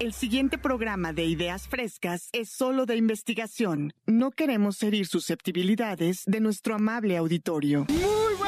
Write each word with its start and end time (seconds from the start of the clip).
El 0.00 0.14
siguiente 0.14 0.56
programa 0.56 1.12
de 1.12 1.26
Ideas 1.26 1.68
Frescas 1.68 2.30
es 2.32 2.48
solo 2.48 2.86
de 2.86 2.96
investigación. 2.96 3.92
No 4.06 4.30
queremos 4.30 4.82
herir 4.82 5.06
susceptibilidades 5.06 6.22
de 6.24 6.40
nuestro 6.40 6.74
amable 6.74 7.18
auditorio. 7.18 7.86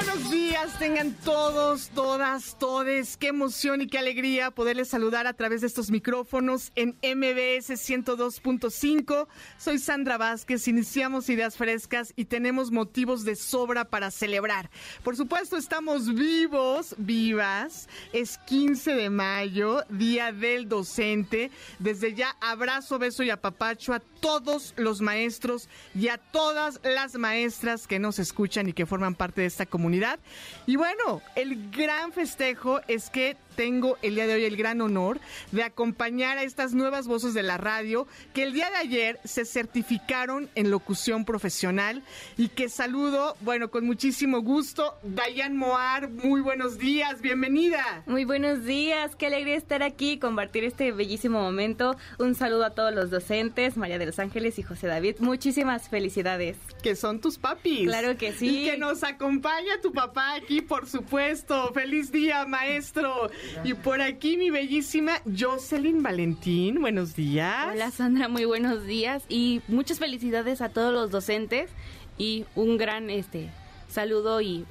Buenos 0.04 0.30
días, 0.30 0.78
tengan 0.80 1.12
todos, 1.24 1.90
todas, 1.90 2.58
todes. 2.58 3.16
Qué 3.16 3.28
emoción 3.28 3.82
y 3.82 3.86
qué 3.86 3.98
alegría 3.98 4.50
poderles 4.50 4.88
saludar 4.88 5.28
a 5.28 5.34
través 5.34 5.60
de 5.60 5.68
estos 5.68 5.90
micrófonos 5.90 6.72
en 6.74 6.96
MBS 7.02 7.70
102.5. 7.70 9.28
Soy 9.58 9.78
Sandra 9.78 10.18
Vázquez, 10.18 10.66
iniciamos 10.66 11.28
Ideas 11.28 11.56
Frescas 11.56 12.12
y 12.16 12.24
tenemos 12.24 12.72
motivos 12.72 13.24
de 13.24 13.36
sobra 13.36 13.84
para 13.84 14.10
celebrar. 14.10 14.70
Por 15.04 15.16
supuesto, 15.16 15.56
estamos 15.56 16.12
vivos, 16.12 16.96
vivas. 16.98 17.88
Es 18.12 18.38
15 18.38 18.94
de 18.94 19.10
mayo, 19.10 19.84
Día 19.88 20.32
del 20.32 20.68
Docente 20.68 21.50
desde 21.78 22.14
ya, 22.14 22.36
abrazo, 22.40 22.98
beso 22.98 23.22
y 23.22 23.30
apapacho 23.30 23.92
a 23.92 24.00
todos 24.00 24.74
los 24.76 25.00
maestros 25.00 25.68
y 25.94 26.08
a 26.08 26.18
todas 26.18 26.80
las 26.82 27.14
maestras 27.14 27.86
que 27.86 27.98
nos 27.98 28.18
escuchan 28.18 28.68
y 28.68 28.72
que 28.72 28.86
forman 28.86 29.14
parte 29.14 29.42
de 29.42 29.46
esta 29.46 29.66
comunidad. 29.66 29.91
Y 30.66 30.76
bueno, 30.76 31.22
el 31.34 31.70
gran 31.70 32.12
festejo 32.12 32.80
es 32.88 33.10
que 33.10 33.36
tengo 33.54 33.98
el 34.02 34.14
día 34.14 34.26
de 34.26 34.34
hoy 34.34 34.44
el 34.44 34.56
gran 34.56 34.80
honor 34.80 35.20
de 35.52 35.62
acompañar 35.62 36.38
a 36.38 36.42
estas 36.42 36.74
nuevas 36.74 37.06
voces 37.06 37.34
de 37.34 37.42
la 37.42 37.56
radio 37.56 38.06
que 38.34 38.42
el 38.42 38.52
día 38.52 38.70
de 38.70 38.76
ayer 38.76 39.20
se 39.24 39.44
certificaron 39.44 40.50
en 40.54 40.70
locución 40.70 41.24
profesional 41.24 42.02
y 42.36 42.48
que 42.48 42.68
saludo, 42.68 43.36
bueno, 43.40 43.70
con 43.70 43.84
muchísimo 43.84 44.40
gusto. 44.40 44.94
Dayan 45.02 45.56
Moar, 45.56 46.10
muy 46.10 46.40
buenos 46.40 46.78
días, 46.78 47.20
bienvenida. 47.20 48.02
Muy 48.06 48.24
buenos 48.24 48.64
días, 48.64 49.14
qué 49.16 49.26
alegría 49.26 49.56
estar 49.56 49.82
aquí, 49.82 50.18
compartir 50.18 50.64
este 50.64 50.92
bellísimo 50.92 51.40
momento. 51.40 51.96
Un 52.18 52.34
saludo 52.34 52.64
a 52.64 52.70
todos 52.70 52.94
los 52.94 53.10
docentes, 53.10 53.76
María 53.76 53.98
de 53.98 54.06
los 54.06 54.18
Ángeles 54.18 54.58
y 54.58 54.62
José 54.62 54.86
David. 54.86 55.16
Muchísimas 55.20 55.88
felicidades. 55.88 56.56
Que 56.82 56.96
son 56.96 57.20
tus 57.20 57.38
papis. 57.38 57.86
Claro 57.86 58.16
que 58.16 58.32
sí. 58.32 58.62
Y 58.62 58.70
que 58.70 58.76
nos 58.78 59.02
acompaña 59.04 59.80
tu 59.82 59.92
papá 59.92 60.34
aquí, 60.34 60.60
por 60.62 60.88
supuesto. 60.88 61.72
Feliz 61.72 62.10
día, 62.12 62.44
maestro. 62.46 63.30
Y 63.64 63.74
por 63.74 64.00
aquí 64.00 64.36
mi 64.36 64.50
bellísima 64.50 65.20
Jocelyn 65.38 66.02
Valentín, 66.02 66.80
buenos 66.80 67.14
días. 67.14 67.68
Hola 67.72 67.90
Sandra, 67.90 68.28
muy 68.28 68.44
buenos 68.44 68.86
días 68.86 69.24
y 69.28 69.62
muchas 69.68 69.98
felicidades 69.98 70.60
a 70.60 70.68
todos 70.68 70.92
los 70.92 71.10
docentes 71.10 71.70
y 72.18 72.44
un 72.54 72.76
gran 72.76 73.10
este 73.10 73.50
saludo 73.92 74.40
y, 74.40 74.66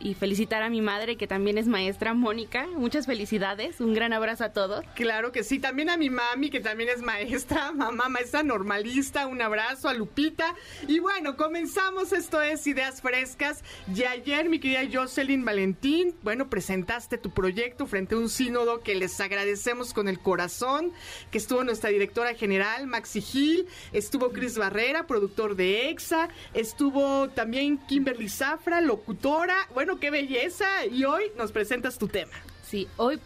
y 0.00 0.14
felicitar 0.14 0.62
a 0.62 0.70
mi 0.70 0.80
madre, 0.80 1.16
que 1.16 1.26
también 1.26 1.58
es 1.58 1.66
maestra, 1.66 2.14
Mónica. 2.14 2.66
Muchas 2.76 3.06
felicidades, 3.06 3.80
un 3.80 3.94
gran 3.94 4.12
abrazo 4.12 4.44
a 4.44 4.52
todos. 4.52 4.84
Claro 4.94 5.32
que 5.32 5.44
sí, 5.44 5.58
también 5.58 5.90
a 5.90 5.96
mi 5.96 6.10
mami, 6.10 6.50
que 6.50 6.60
también 6.60 6.88
es 6.88 7.02
maestra, 7.02 7.72
mamá 7.74 8.08
maestra 8.08 8.42
normalista, 8.42 9.26
un 9.26 9.42
abrazo 9.42 9.88
a 9.88 9.94
Lupita. 9.94 10.54
Y 10.88 11.00
bueno, 11.00 11.36
comenzamos, 11.36 12.12
esto 12.12 12.40
es 12.40 12.66
Ideas 12.66 13.02
Frescas. 13.02 13.62
Y 13.94 14.04
ayer, 14.04 14.48
mi 14.48 14.58
querida 14.58 14.80
Jocelyn 14.90 15.44
Valentín, 15.44 16.14
bueno, 16.22 16.48
presentaste 16.48 17.18
tu 17.18 17.30
proyecto 17.30 17.86
frente 17.86 18.14
a 18.14 18.18
un 18.18 18.28
sínodo 18.28 18.80
que 18.80 18.94
les 18.94 19.20
agradecemos 19.20 19.92
con 19.92 20.08
el 20.08 20.20
corazón, 20.20 20.92
que 21.30 21.38
estuvo 21.38 21.64
nuestra 21.64 21.90
directora 21.90 22.34
general, 22.34 22.86
Maxi 22.86 23.20
Gil, 23.20 23.66
estuvo 23.92 24.30
Cris 24.30 24.56
Barrera, 24.56 25.06
productor 25.06 25.56
de 25.56 25.90
EXA, 25.90 26.28
estuvo 26.54 27.28
también 27.30 27.78
Kimberly 27.78 28.28
Saf, 28.28 28.59
locutora. 28.80 29.56
Bueno, 29.74 29.98
qué 29.98 30.10
belleza. 30.10 30.86
Y 30.86 31.04
hoy 31.04 31.24
nos 31.36 31.50
presentas 31.50 31.98
tu 31.98 32.06
tema. 32.06 32.32
Sí, 32.62 32.86
hoy, 32.96 33.18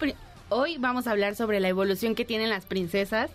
hoy 0.48 0.78
vamos 0.78 1.06
a 1.06 1.10
hablar 1.10 1.34
sobre 1.34 1.60
la 1.60 1.68
evolución 1.68 2.14
que 2.14 2.24
tienen 2.24 2.48
las 2.48 2.64
princesas. 2.64 3.30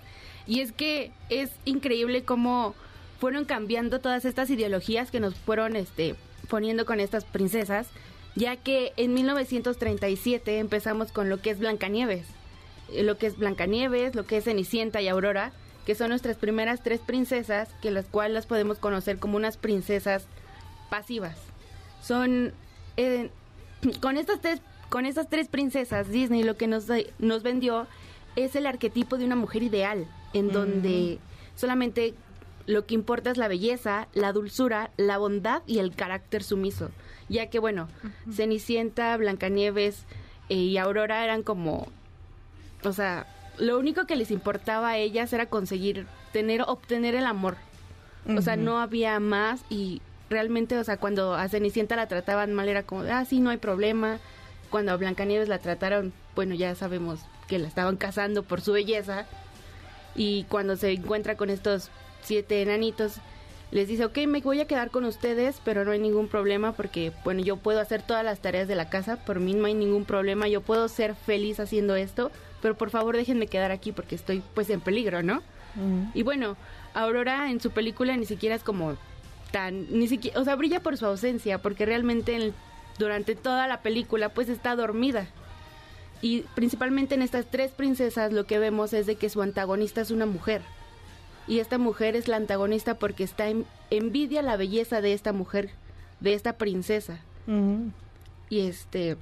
Y 0.48 0.62
es 0.62 0.72
que 0.72 1.12
es 1.30 1.52
increíble 1.66 2.24
cómo 2.24 2.74
fueron 3.20 3.46
cambiando 3.46 4.00
todas 4.00 4.26
estas 4.26 4.50
ideologías 4.50 5.12
que 5.12 5.20
nos 5.20 5.36
fueron 5.36 5.76
este, 5.76 6.16
poniendo 6.50 6.86
con 6.86 7.00
estas 7.00 7.26
princesas, 7.26 7.88
ya 8.36 8.56
que 8.56 8.94
en 8.98 9.14
1937 9.14 10.58
empezamos 10.58 11.12
con 11.12 11.30
lo 11.30 11.42
que 11.42 11.52
es 11.52 11.60
Blancanieves, 11.60 12.26
eh, 12.92 13.04
lo 13.04 13.18
que 13.18 13.28
es 13.28 13.38
Blancanieves, 13.38 14.16
lo 14.16 14.26
que 14.26 14.38
es 14.38 14.46
Cenicienta 14.46 15.02
y 15.02 15.10
Aurora, 15.10 15.52
que 15.86 15.96
son 15.96 16.10
nuestras 16.10 16.38
primeras 16.38 16.82
tres 16.82 17.02
princesas, 17.02 17.70
que 17.82 17.92
las 17.92 18.06
cuales 18.06 18.34
las 18.34 18.46
podemos 18.46 18.80
conocer 18.80 19.20
como 19.20 19.36
unas 19.36 19.58
princesas 19.58 20.26
pasivas 20.90 21.49
son 22.02 22.54
eh, 22.98 23.30
con 24.02 24.18
estas 24.18 24.42
tres 24.42 24.62
con 24.90 25.06
estas 25.06 25.30
tres 25.30 25.48
princesas 25.48 26.10
Disney 26.10 26.44
lo 26.44 26.58
que 26.58 26.68
nos 26.68 26.86
nos 27.20 27.44
vendió 27.44 27.88
es 28.36 28.56
el 28.56 28.66
arquetipo 28.66 29.18
de 29.18 29.26
una 29.26 29.36
mujer 29.36 29.64
ideal 29.64 30.08
en 30.34 30.52
donde 30.52 31.20
solamente 31.56 32.14
lo 32.70 32.86
que 32.86 32.94
importa 32.94 33.32
es 33.32 33.38
la 33.38 33.48
belleza, 33.48 34.08
la 34.14 34.32
dulzura, 34.32 34.92
la 34.96 35.18
bondad 35.18 35.64
y 35.66 35.80
el 35.80 35.96
carácter 35.96 36.44
sumiso. 36.44 36.92
Ya 37.28 37.50
que, 37.50 37.58
bueno, 37.58 37.88
Cenicienta, 38.32 39.18
Blancanieves 39.18 40.06
eh, 40.50 40.56
y 40.56 40.78
Aurora 40.78 41.24
eran 41.24 41.42
como. 41.42 41.88
O 42.84 42.94
sea, 42.94 43.26
lo 43.58 43.80
único 43.80 44.06
que 44.06 44.16
les 44.16 44.30
importaba 44.30 44.90
a 44.90 44.98
ellas 44.98 45.34
era 45.34 45.48
conseguir, 45.48 46.06
tener, 46.32 46.62
obtener 46.62 47.16
el 47.16 47.26
amor. 47.26 47.58
O 48.28 48.42
sea, 48.44 48.56
no 48.56 48.80
había 48.80 49.20
más 49.20 49.62
y 49.72 50.04
realmente, 50.30 50.78
o 50.78 50.84
sea, 50.84 50.98
cuando 50.98 51.34
a 51.34 51.48
Cenicienta 51.50 51.96
la 51.96 52.08
trataban 52.08 52.54
mal 52.54 52.70
era 52.70 52.84
como, 52.84 53.02
ah, 53.04 53.26
sí, 53.26 53.40
no 53.40 53.50
hay 53.50 53.58
problema. 53.58 54.20
Cuando 54.70 54.92
a 54.92 54.98
Blancanieves 54.98 55.50
la 55.50 55.60
trataron, 55.60 56.14
bueno, 56.36 56.56
ya 56.56 56.76
sabemos 56.76 57.20
que 57.48 57.60
la 57.60 57.68
estaban 57.68 57.98
casando 57.98 58.44
por 58.44 58.62
su 58.62 58.74
belleza. 58.74 59.26
Y 60.16 60.44
cuando 60.46 60.76
se 60.76 60.92
encuentra 60.92 61.36
con 61.36 61.50
estos 61.50 61.90
siete 62.22 62.62
enanitos, 62.62 63.16
les 63.72 63.88
dice, 63.88 64.06
ok, 64.06 64.18
me 64.28 64.42
voy 64.42 64.60
a 64.62 64.66
quedar 64.66 64.90
con 64.90 65.06
ustedes, 65.06 65.62
pero 65.64 65.86
no 65.86 65.92
hay 65.92 66.00
ningún 66.00 66.28
problema 66.28 66.72
porque, 66.72 67.12
bueno, 67.24 67.42
yo 67.42 67.58
puedo 67.58 67.80
hacer 67.80 68.02
todas 68.02 68.26
las 68.26 68.40
tareas 68.40 68.68
de 68.68 68.76
la 68.76 68.90
casa, 68.90 69.18
por 69.18 69.40
mí 69.40 69.54
no 69.54 69.66
hay 69.66 69.76
ningún 69.76 70.06
problema, 70.06 70.48
yo 70.48 70.62
puedo 70.62 70.88
ser 70.88 71.14
feliz 71.14 71.60
haciendo 71.60 71.96
esto, 71.96 72.32
pero 72.62 72.76
por 72.76 72.90
favor 72.90 73.16
déjenme 73.16 73.48
quedar 73.48 73.72
aquí 73.72 73.92
porque 73.92 74.16
estoy 74.16 74.42
pues 74.56 74.70
en 74.72 74.82
peligro, 74.82 75.22
¿no? 75.22 75.44
Y 76.16 76.24
bueno, 76.24 76.58
Aurora 76.96 77.52
en 77.52 77.62
su 77.62 77.70
película 77.70 78.18
ni 78.18 78.26
siquiera 78.26 78.56
es 78.56 78.64
como 78.64 78.98
tan, 79.52 79.92
ni 79.92 80.08
siquiera, 80.08 80.40
o 80.40 80.44
sea, 80.44 80.56
brilla 80.56 80.82
por 80.82 80.98
su 80.98 81.06
ausencia, 81.06 81.62
porque 81.62 81.86
realmente 81.86 82.54
durante 82.98 83.36
toda 83.36 83.68
la 83.68 83.82
película 83.82 84.30
pues 84.30 84.50
está 84.50 84.76
dormida. 84.76 85.28
Y 86.22 86.42
principalmente 86.54 87.16
en 87.16 87.22
estas 87.22 87.50
tres 87.50 87.72
princesas 87.72 88.34
lo 88.34 88.46
que 88.46 88.60
vemos 88.60 88.94
es 88.94 89.06
de 89.06 89.16
que 89.16 89.30
su 89.30 89.42
antagonista 89.42 90.02
es 90.02 90.12
una 90.12 90.26
mujer. 90.26 90.62
Y 91.48 91.60
esta 91.60 91.78
mujer 91.78 92.16
es 92.16 92.28
la 92.28 92.36
antagonista 92.36 93.00
porque 93.00 93.24
está 93.24 93.48
en, 93.48 93.66
envidia 93.90 94.42
la 94.42 94.58
belleza 94.58 95.02
de 95.02 95.14
esta 95.14 95.34
mujer, 95.34 95.72
de 96.20 96.34
esta 96.34 96.58
princesa. 96.58 97.22
Y 98.50 98.60
este... 98.60 99.18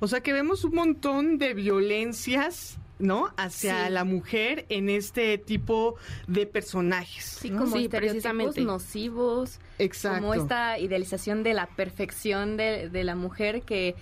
O 0.00 0.08
sea 0.08 0.20
que 0.20 0.34
vemos 0.34 0.64
un 0.64 0.74
montón 0.74 1.38
de 1.38 1.54
violencias 1.54 2.76
¿no? 3.02 3.30
Hacia 3.36 3.90
la 3.90 4.04
mujer 4.04 4.64
en 4.68 4.88
este 4.88 5.36
tipo 5.36 5.96
de 6.28 6.46
personajes. 6.46 7.24
Sí, 7.24 7.50
como 7.50 7.76
precisamente 7.88 8.60
nocivos. 8.62 9.58
Exacto. 9.78 10.20
Como 10.20 10.34
esta 10.34 10.78
idealización 10.78 11.42
de 11.42 11.54
la 11.54 11.66
perfección 11.66 12.56
de, 12.56 12.90
la 13.02 13.16
mujer 13.16 13.62
que 13.62 13.96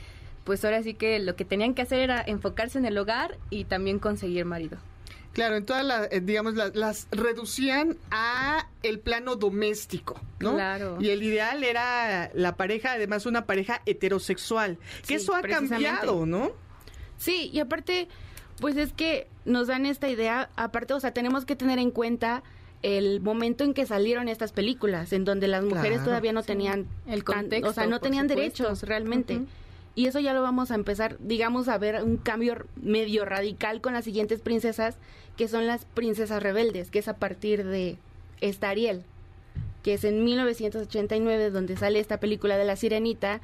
pues 0.45 0.65
ahora 0.65 0.83
sí 0.83 0.95
que 0.95 1.19
lo 1.19 1.37
que 1.37 1.45
tenían 1.45 1.75
que 1.75 1.83
hacer 1.83 2.01
era 2.01 2.23
enfocarse 2.27 2.79
en 2.79 2.85
el 2.85 2.99
hogar 2.99 3.39
y 3.49 3.65
también 3.65 3.99
conseguir 3.99 4.45
marido. 4.45 4.79
Claro, 5.33 5.57
en 5.57 5.65
todas 5.65 5.85
las, 5.85 6.09
eh, 6.11 6.21
digamos, 6.21 6.55
las, 6.55 7.07
reducían 7.13 7.97
a 8.11 8.67
el 8.83 8.99
plano 8.99 9.37
doméstico, 9.37 10.21
¿no? 10.41 10.55
Claro. 10.55 10.99
Y 11.01 11.11
el 11.11 11.23
ideal 11.23 11.63
era 11.63 12.31
la 12.35 12.57
pareja, 12.57 12.93
además 12.93 13.27
una 13.27 13.47
pareja 13.47 13.81
heterosexual, 13.87 14.79
que 15.07 15.15
eso 15.15 15.35
ha 15.35 15.43
cambiado, 15.43 16.27
¿no? 16.27 16.51
Sí, 17.17 17.49
y 17.53 17.61
aparte, 17.61 18.09
pues 18.61 18.77
es 18.77 18.93
que 18.93 19.27
nos 19.45 19.67
dan 19.67 19.87
esta 19.87 20.09
idea, 20.09 20.51
aparte, 20.57 20.95
o 20.95 21.01
sea, 21.01 21.13
tenemos 21.13 21.45
que 21.45 21.57
tener 21.57 21.79
en 21.79 21.91
cuenta 21.91 22.43
el 22.83 23.21
momento 23.21 23.65
en 23.65 23.75
que 23.75 23.85
salieron 23.87 24.29
estas 24.29 24.53
películas, 24.53 25.13
en 25.13 25.25
donde 25.25 25.49
las 25.49 25.65
mujeres 25.65 26.03
todavía 26.05 26.33
no 26.33 26.43
tenían 26.43 26.87
el 27.07 27.25
contexto, 27.25 27.71
o 27.71 27.73
sea, 27.73 27.87
no 27.87 28.01
tenían 28.01 28.27
derechos 28.27 28.83
realmente. 28.85 29.43
Y 29.95 30.07
eso 30.07 30.21
ya 30.21 30.33
lo 30.33 30.43
vamos 30.43 30.71
a 30.71 30.77
empezar, 30.77 31.17
digamos, 31.19 31.69
a 31.69 31.77
ver 31.77 32.03
un 32.03 32.17
cambio 32.17 32.65
medio 32.81 33.25
radical 33.25 33.81
con 33.81 33.93
las 33.93 34.05
siguientes 34.05 34.41
princesas, 34.41 34.97
que 35.37 35.49
son 35.49 35.67
las 35.67 35.85
princesas 35.85 36.43
rebeldes, 36.43 36.91
que 36.91 37.01
es 37.01 37.09
a 37.09 37.17
partir 37.17 37.65
de 37.65 37.99
esta 38.41 38.71
Ariel. 38.71 39.05
que 39.83 39.95
es 39.95 40.05
en 40.05 40.25
1989 40.25 41.51
donde 41.51 41.77
sale 41.77 42.01
esta 42.01 42.21
película 42.21 42.59
de 42.59 42.67
la 42.67 42.77
sirenita 42.77 43.41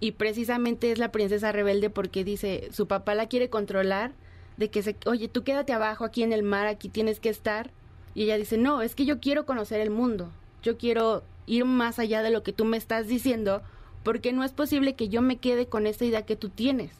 y 0.00 0.12
precisamente 0.12 0.92
es 0.92 0.98
la 0.98 1.10
princesa 1.10 1.50
rebelde 1.50 1.90
porque 1.90 2.24
dice, 2.24 2.68
su 2.72 2.86
papá 2.86 3.14
la 3.14 3.26
quiere 3.26 3.48
controlar, 3.48 4.12
de 4.58 4.68
que 4.68 4.82
se, 4.82 4.96
oye, 5.06 5.28
tú 5.28 5.44
quédate 5.44 5.72
abajo 5.72 6.04
aquí 6.04 6.22
en 6.22 6.32
el 6.32 6.42
mar, 6.42 6.66
aquí 6.66 6.88
tienes 6.88 7.20
que 7.20 7.30
estar. 7.30 7.70
Y 8.14 8.24
ella 8.24 8.36
dice, 8.36 8.58
no, 8.58 8.82
es 8.82 8.94
que 8.94 9.06
yo 9.06 9.20
quiero 9.20 9.46
conocer 9.46 9.80
el 9.80 9.90
mundo, 9.90 10.30
yo 10.62 10.76
quiero 10.76 11.22
ir 11.46 11.64
más 11.64 11.98
allá 11.98 12.22
de 12.22 12.30
lo 12.30 12.42
que 12.42 12.52
tú 12.52 12.64
me 12.64 12.76
estás 12.76 13.06
diciendo, 13.06 13.62
porque 14.02 14.32
no 14.32 14.44
es 14.44 14.52
posible 14.52 14.94
que 14.94 15.08
yo 15.08 15.22
me 15.22 15.36
quede 15.36 15.66
con 15.66 15.86
esta 15.86 16.04
idea 16.04 16.26
que 16.26 16.36
tú 16.36 16.48
tienes. 16.48 16.90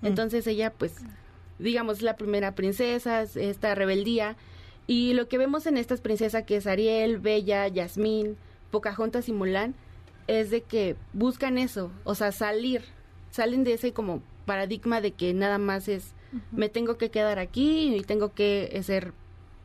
Mm. 0.00 0.06
Entonces 0.06 0.46
ella, 0.46 0.72
pues, 0.72 0.96
digamos, 1.58 2.00
la 2.00 2.16
primera 2.16 2.54
princesa, 2.54 3.22
esta 3.22 3.74
rebeldía, 3.74 4.36
y 4.86 5.12
lo 5.12 5.28
que 5.28 5.36
vemos 5.36 5.66
en 5.66 5.76
estas 5.76 6.00
princesas 6.00 6.44
que 6.44 6.56
es 6.56 6.66
Ariel, 6.66 7.18
Bella, 7.18 7.68
Yasmín, 7.68 8.38
Pocahontas 8.70 9.28
y 9.28 9.32
Mulan, 9.32 9.74
es 10.26 10.50
de 10.50 10.62
que 10.62 10.96
buscan 11.12 11.58
eso, 11.58 11.90
o 12.04 12.14
sea, 12.14 12.32
salir, 12.32 12.82
salen 13.30 13.64
de 13.64 13.74
ese 13.74 13.92
como 13.92 14.22
paradigma 14.46 15.02
de 15.02 15.12
que 15.12 15.34
nada 15.34 15.58
más 15.58 15.88
es 15.88 16.14
me 16.52 16.68
tengo 16.68 16.98
que 16.98 17.10
quedar 17.10 17.38
aquí 17.38 17.94
y 17.94 18.02
tengo 18.02 18.32
que 18.32 18.78
ser 18.82 19.12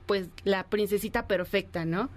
pues 0.05 0.29
la 0.43 0.63
princesita 0.65 1.27
perfecta, 1.27 1.85
¿no? 1.85 2.09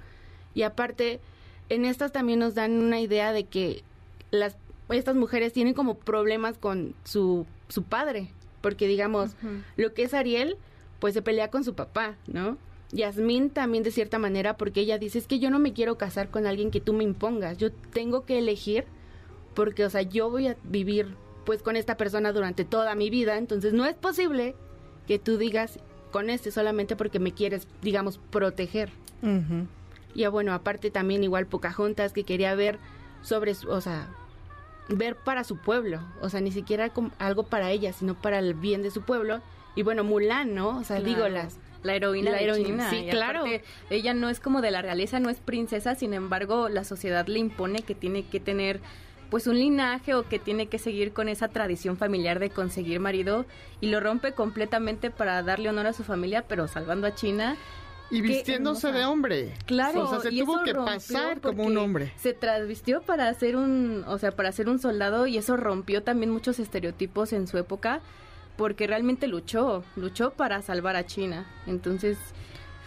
Y 0.54 0.62
aparte, 0.62 1.20
en 1.69 1.84
estas 1.84 2.12
también 2.12 2.38
nos 2.38 2.54
dan 2.54 2.72
una 2.78 3.00
idea 3.00 3.32
de 3.32 3.44
que 3.44 3.82
las 4.31 4.56
estas 4.88 5.16
mujeres 5.16 5.52
tienen 5.52 5.75
como 5.75 5.94
problemas 5.96 6.58
con 6.58 6.94
su, 7.04 7.46
su 7.69 7.82
padre, 7.82 8.31
porque 8.60 8.87
digamos, 8.87 9.37
lo 9.76 9.94
que 9.94 10.04
es 10.04 10.14
Ariel, 10.14 10.56
pues 11.00 11.14
se 11.14 11.22
pelea 11.22 11.50
con 11.50 11.64
su 11.64 11.75
papá, 11.75 12.16
¿no? 12.26 12.56
Yasmín 12.93 13.50
también 13.50 13.82
de 13.82 13.90
cierta 13.90 14.19
manera, 14.19 14.56
porque 14.56 14.81
ella 14.81 14.98
dice, 14.98 15.19
es 15.19 15.26
que 15.26 15.40
yo 15.40 15.50
no 15.50 15.58
me 15.58 15.72
quiero 15.72 15.98
casar 15.98 16.31
con 16.31 16.46
alguien 16.46 16.70
que 16.70 16.81
tú 16.81 16.93
me 16.93 17.04
impongas, 17.04 17.58
yo 17.58 17.72
tengo 17.72 18.25
que 18.25 18.38
elegir, 18.38 18.84
porque, 19.54 19.84
o 19.84 19.90
sea, 19.90 20.02
yo 20.02 20.31
voy 20.31 20.48
a 20.48 20.56
vivir 20.62 21.16
pues 21.46 21.62
con 21.62 21.76
esta 21.76 21.96
persona 21.96 22.32
durante 22.32 22.66
toda 22.66 22.94
mi 22.94 23.08
vida, 23.08 23.38
entonces 23.38 23.72
no 23.72 23.87
es 23.87 23.94
posible 23.94 24.54
que 25.06 25.19
tú 25.19 25.38
digas 25.38 25.78
con 26.10 26.28
este 26.28 26.50
solamente 26.50 26.96
porque 26.96 27.19
me 27.19 27.32
quieres, 27.32 27.66
digamos, 27.81 28.19
proteger. 28.19 28.90
Y 30.14 30.26
bueno, 30.26 30.52
aparte 30.52 30.90
también 30.90 31.25
igual 31.25 31.46
Pocahontas 31.46 32.12
que 32.12 32.25
quería 32.25 32.54
ver 32.54 32.78
sobre, 33.22 33.54
su, 33.54 33.70
o 33.70 33.81
sea, 33.81 34.08
ver 34.88 35.16
para 35.16 35.44
su 35.44 35.56
pueblo, 35.56 36.00
o 36.20 36.28
sea, 36.28 36.40
ni 36.40 36.52
siquiera 36.52 36.93
algo 37.19 37.44
para 37.44 37.70
ella, 37.70 37.93
sino 37.93 38.14
para 38.14 38.38
el 38.38 38.54
bien 38.54 38.82
de 38.82 38.90
su 38.90 39.02
pueblo. 39.02 39.40
Y 39.75 39.82
bueno, 39.82 40.04
Mulan, 40.04 40.54
¿no? 40.54 40.78
O 40.78 40.84
sea, 40.84 41.00
digo 41.00 41.28
las 41.28 41.58
la 41.82 41.94
heroína 41.94 42.32
la 42.32 42.38
de 42.38 42.87
Sí, 42.90 43.06
claro. 43.10 43.44
ella 43.90 44.14
no 44.14 44.28
es 44.28 44.40
como 44.40 44.60
de 44.60 44.70
la 44.70 44.82
realeza, 44.82 45.20
no 45.20 45.31
es 45.31 45.38
princesa, 45.38 45.94
sin 45.94 46.14
embargo, 46.14 46.69
la 46.69 46.84
sociedad 46.84 47.26
le 47.26 47.38
impone 47.38 47.82
que 47.82 47.94
tiene 47.94 48.25
que 48.25 48.40
tener 48.40 48.81
pues 49.31 49.46
un 49.46 49.58
linaje 49.58 50.14
o 50.14 50.28
que 50.28 50.38
tiene 50.38 50.67
que 50.67 50.78
seguir 50.78 51.12
con 51.12 51.28
esa 51.28 51.49
tradición 51.49 51.96
familiar 51.96 52.38
de 52.38 52.50
conseguir 52.50 53.00
marido 53.00 53.46
y 53.81 53.88
lo 53.88 54.00
rompe 54.00 54.32
completamente 54.32 55.11
para 55.11 55.43
darle 55.43 55.69
honor 55.69 55.87
a 55.87 55.93
su 55.93 56.05
familia, 56.05 56.44
pero 56.46 56.69
salvando 56.69 57.06
a 57.06 57.14
China. 57.14 57.56
Y 58.11 58.20
vistiéndose 58.20 58.93
de 58.93 59.05
hombre. 59.05 59.52
Claro. 59.67 60.05
O 60.05 60.08
sea, 60.08 60.20
se 60.20 60.31
tuvo 60.31 60.62
que 60.62 60.75
pasar 60.75 61.40
como 61.40 61.64
un 61.64 61.76
hombre. 61.76 62.12
Se 62.17 62.32
transvistió 62.34 63.02
para 63.02 63.32
ser 63.34 63.56
un, 63.56 64.05
o 64.06 64.19
sea, 64.19 64.31
para 64.31 64.52
ser 64.52 64.69
un 64.69 64.78
soldado 64.78 65.26
y 65.26 65.38
eso 65.38 65.56
rompió 65.56 66.02
también 66.02 66.31
muchos 66.31 66.61
estereotipos 66.61 67.32
en 67.32 67.49
su 67.49 67.58
época 67.58 68.00
porque 68.56 68.87
realmente 68.87 69.26
luchó, 69.26 69.84
luchó 69.96 70.31
para 70.31 70.62
salvar 70.62 70.96
a 70.96 71.05
China. 71.05 71.46
Entonces, 71.67 72.17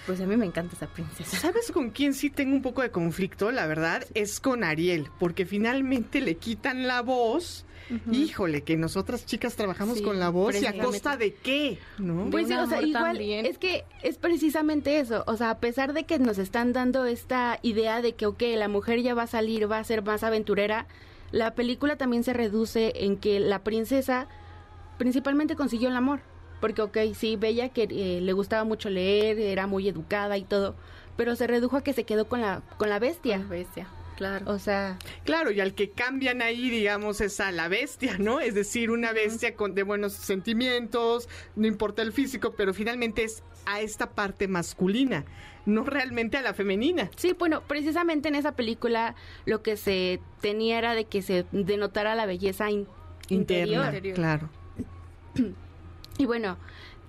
pues 0.09 0.21
a 0.21 0.25
mí 0.25 0.35
me 0.37 0.47
encanta 0.47 0.75
esa 0.75 0.87
princesa. 0.87 1.37
¿Sabes 1.37 1.71
con 1.71 1.91
quién 1.91 2.15
sí 2.15 2.31
tengo 2.31 2.55
un 2.55 2.63
poco 2.63 2.81
de 2.81 2.89
conflicto? 2.89 3.51
La 3.51 3.67
verdad 3.67 4.03
es 4.15 4.39
con 4.39 4.63
Ariel, 4.63 5.07
porque 5.19 5.45
finalmente 5.45 6.19
le 6.19 6.37
quitan 6.37 6.87
la 6.87 7.03
voz. 7.03 7.63
Híjole, 8.11 8.63
que 8.63 8.75
nosotras 8.75 9.27
chicas 9.27 9.55
trabajamos 9.55 10.01
con 10.01 10.19
la 10.19 10.29
voz 10.29 10.59
y 10.59 10.65
a 10.65 10.75
costa 10.81 11.15
de 11.15 11.35
qué, 11.35 11.77
¿no? 11.99 12.27
Pues 12.31 12.47
sí, 12.47 12.55
o 12.55 12.65
sea, 12.65 12.81
igual 12.81 13.21
es 13.21 13.59
que 13.59 13.85
es 14.01 14.17
precisamente 14.17 14.99
eso, 14.99 15.23
o 15.27 15.37
sea, 15.37 15.51
a 15.51 15.59
pesar 15.59 15.93
de 15.93 16.05
que 16.05 16.17
nos 16.17 16.39
están 16.39 16.73
dando 16.73 17.05
esta 17.05 17.59
idea 17.61 18.01
de 18.01 18.13
que, 18.13 18.25
ok, 18.25 18.41
la 18.57 18.67
mujer 18.67 19.03
ya 19.03 19.13
va 19.13 19.23
a 19.23 19.27
salir, 19.27 19.71
va 19.71 19.77
a 19.77 19.83
ser 19.83 20.01
más 20.01 20.23
aventurera, 20.23 20.87
la 21.31 21.53
película 21.53 21.97
también 21.97 22.23
se 22.23 22.33
reduce 22.33 22.93
en 22.95 23.17
que 23.17 23.39
la 23.39 23.63
princesa 23.63 24.27
principalmente 24.97 25.55
consiguió 25.55 25.89
el 25.89 25.95
amor. 25.95 26.21
Porque, 26.59 26.81
ok, 26.81 26.97
sí, 27.15 27.35
Bella 27.35 27.69
que 27.69 27.83
eh, 27.83 28.21
le 28.21 28.33
gustaba 28.33 28.63
mucho 28.63 28.89
leer, 28.89 29.39
era 29.39 29.67
muy 29.67 29.87
educada 29.87 30.37
y 30.37 30.43
todo, 30.43 30.75
pero 31.15 31.35
se 31.35 31.47
redujo 31.47 31.77
a 31.77 31.83
que 31.83 31.93
se 31.93 32.03
quedó 32.03 32.27
con 32.27 32.41
la, 32.41 32.61
con 32.77 32.89
la 32.89 32.99
bestia. 32.99 33.39
bestia. 33.49 33.87
Claro. 34.19 34.51
O 34.51 34.59
sea. 34.59 34.97
Claro, 35.23 35.49
y 35.49 35.61
al 35.61 35.73
que 35.73 35.91
cambian 35.91 36.41
ahí, 36.41 36.69
digamos, 36.69 37.21
es 37.21 37.39
a 37.39 37.53
la 37.53 37.69
bestia, 37.69 38.17
¿no? 38.17 38.41
Es 38.41 38.53
decir, 38.53 38.91
una 38.91 39.13
bestia 39.13 39.55
con 39.55 39.75
de 39.75 39.83
buenos 39.83 40.11
sentimientos, 40.11 41.29
no 41.55 41.67
importa 41.67 42.01
el 42.01 42.11
físico, 42.11 42.53
pero 42.57 42.73
finalmente 42.73 43.23
es 43.23 43.43
a 43.65 43.79
esta 43.79 44.09
parte 44.09 44.49
masculina, 44.49 45.23
no 45.65 45.85
realmente 45.85 46.35
a 46.35 46.41
la 46.41 46.53
femenina. 46.53 47.09
Sí, 47.15 47.33
bueno, 47.37 47.61
precisamente 47.61 48.27
en 48.27 48.35
esa 48.35 48.57
película 48.57 49.15
lo 49.45 49.61
que 49.61 49.77
se 49.77 50.19
tenía 50.41 50.79
era 50.79 50.95
de 50.95 51.05
que 51.05 51.21
se 51.21 51.45
denotara 51.53 52.13
la 52.15 52.25
belleza 52.25 52.67
Interna, 53.29 53.93
Claro. 54.15 54.49
Y 56.19 56.25
bueno, 56.25 56.57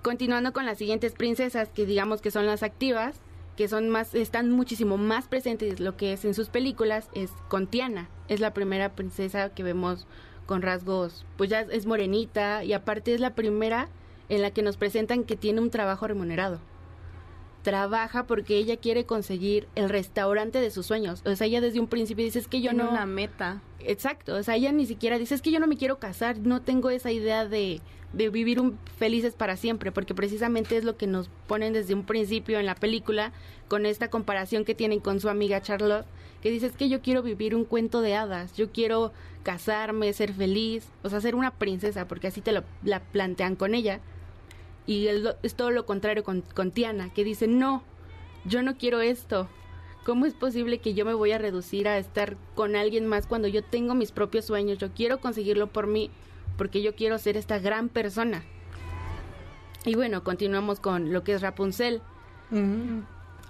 continuando 0.03 0.53
con 0.53 0.65
las 0.65 0.77
siguientes 0.77 1.11
princesas, 1.11 1.67
que 1.67 1.85
digamos 1.85 2.21
que 2.21 2.31
son 2.31 2.45
las 2.45 2.63
activas, 2.63 3.17
que 3.57 3.67
son 3.67 3.89
más, 3.89 4.15
están 4.15 4.49
muchísimo 4.49 4.95
más 4.95 5.27
presentes 5.27 5.81
lo 5.81 5.97
que 5.97 6.13
es 6.13 6.23
en 6.23 6.33
sus 6.33 6.47
películas, 6.47 7.09
es 7.13 7.29
con 7.49 7.67
Tiana. 7.67 8.07
Es 8.29 8.39
la 8.39 8.53
primera 8.53 8.95
princesa 8.95 9.49
que 9.49 9.63
vemos 9.63 10.07
con 10.45 10.61
rasgos, 10.61 11.25
pues 11.35 11.49
ya 11.49 11.59
es 11.59 11.85
morenita 11.85 12.63
y 12.63 12.71
aparte 12.71 13.13
es 13.13 13.19
la 13.19 13.35
primera 13.35 13.89
en 14.29 14.41
la 14.41 14.51
que 14.51 14.63
nos 14.63 14.77
presentan 14.77 15.25
que 15.25 15.35
tiene 15.35 15.59
un 15.59 15.71
trabajo 15.71 16.07
remunerado. 16.07 16.61
Trabaja 17.63 18.25
porque 18.25 18.57
ella 18.57 18.77
quiere 18.77 19.05
conseguir 19.05 19.67
el 19.75 19.89
restaurante 19.89 20.59
de 20.59 20.71
sus 20.71 20.85
sueños. 20.85 21.21
O 21.25 21.35
sea, 21.35 21.47
ella 21.47 21.61
desde 21.61 21.79
un 21.79 21.87
principio 21.87 22.25
dice 22.25 22.39
es 22.39 22.47
que 22.47 22.61
yo 22.61 22.73
no... 22.73 22.89
una 22.89 23.05
meta. 23.05 23.61
Exacto, 23.79 24.35
o 24.35 24.43
sea, 24.43 24.55
ella 24.55 24.71
ni 24.71 24.85
siquiera 24.85 25.17
dice 25.17 25.35
es 25.35 25.41
que 25.41 25.51
yo 25.51 25.59
no 25.59 25.67
me 25.67 25.77
quiero 25.77 25.99
casar, 25.99 26.37
no 26.39 26.61
tengo 26.61 26.89
esa 26.89 27.11
idea 27.11 27.47
de 27.47 27.81
de 28.13 28.29
vivir 28.29 28.59
un, 28.59 28.77
felices 28.97 29.33
para 29.33 29.55
siempre, 29.55 29.91
porque 29.91 30.13
precisamente 30.13 30.77
es 30.77 30.83
lo 30.83 30.97
que 30.97 31.07
nos 31.07 31.29
ponen 31.47 31.73
desde 31.73 31.93
un 31.93 32.03
principio 32.03 32.59
en 32.59 32.65
la 32.65 32.75
película, 32.75 33.31
con 33.67 33.85
esta 33.85 34.09
comparación 34.09 34.65
que 34.65 34.75
tienen 34.75 34.99
con 34.99 35.19
su 35.19 35.29
amiga 35.29 35.61
Charlotte, 35.61 36.05
que 36.41 36.51
dice 36.51 36.65
es 36.67 36.73
que 36.73 36.89
yo 36.89 37.01
quiero 37.01 37.21
vivir 37.23 37.55
un 37.55 37.65
cuento 37.65 38.01
de 38.01 38.15
hadas, 38.15 38.55
yo 38.55 38.71
quiero 38.71 39.13
casarme, 39.43 40.11
ser 40.13 40.33
feliz, 40.33 40.87
o 41.03 41.09
sea, 41.09 41.21
ser 41.21 41.35
una 41.35 41.51
princesa, 41.51 42.07
porque 42.07 42.27
así 42.27 42.41
te 42.41 42.51
lo 42.51 42.63
la 42.83 42.99
plantean 42.99 43.55
con 43.55 43.73
ella. 43.73 44.01
Y 44.91 45.07
es 45.07 45.55
todo 45.55 45.71
lo 45.71 45.85
contrario 45.85 46.21
con, 46.25 46.41
con 46.41 46.71
Tiana, 46.71 47.13
que 47.13 47.23
dice, 47.23 47.47
no, 47.47 47.81
yo 48.43 48.61
no 48.61 48.75
quiero 48.77 48.99
esto. 48.99 49.47
¿Cómo 50.03 50.25
es 50.25 50.33
posible 50.33 50.79
que 50.79 50.93
yo 50.93 51.05
me 51.05 51.13
voy 51.13 51.31
a 51.31 51.37
reducir 51.37 51.87
a 51.87 51.97
estar 51.97 52.35
con 52.55 52.75
alguien 52.75 53.07
más 53.07 53.25
cuando 53.25 53.47
yo 53.47 53.63
tengo 53.63 53.95
mis 53.95 54.11
propios 54.11 54.43
sueños? 54.43 54.79
Yo 54.79 54.91
quiero 54.91 55.21
conseguirlo 55.21 55.67
por 55.67 55.87
mí 55.87 56.11
porque 56.57 56.81
yo 56.81 56.93
quiero 56.93 57.17
ser 57.19 57.37
esta 57.37 57.57
gran 57.57 57.87
persona. 57.87 58.43
Y 59.85 59.95
bueno, 59.95 60.25
continuamos 60.25 60.81
con 60.81 61.13
lo 61.13 61.23
que 61.23 61.35
es 61.35 61.41
Rapunzel. 61.41 62.01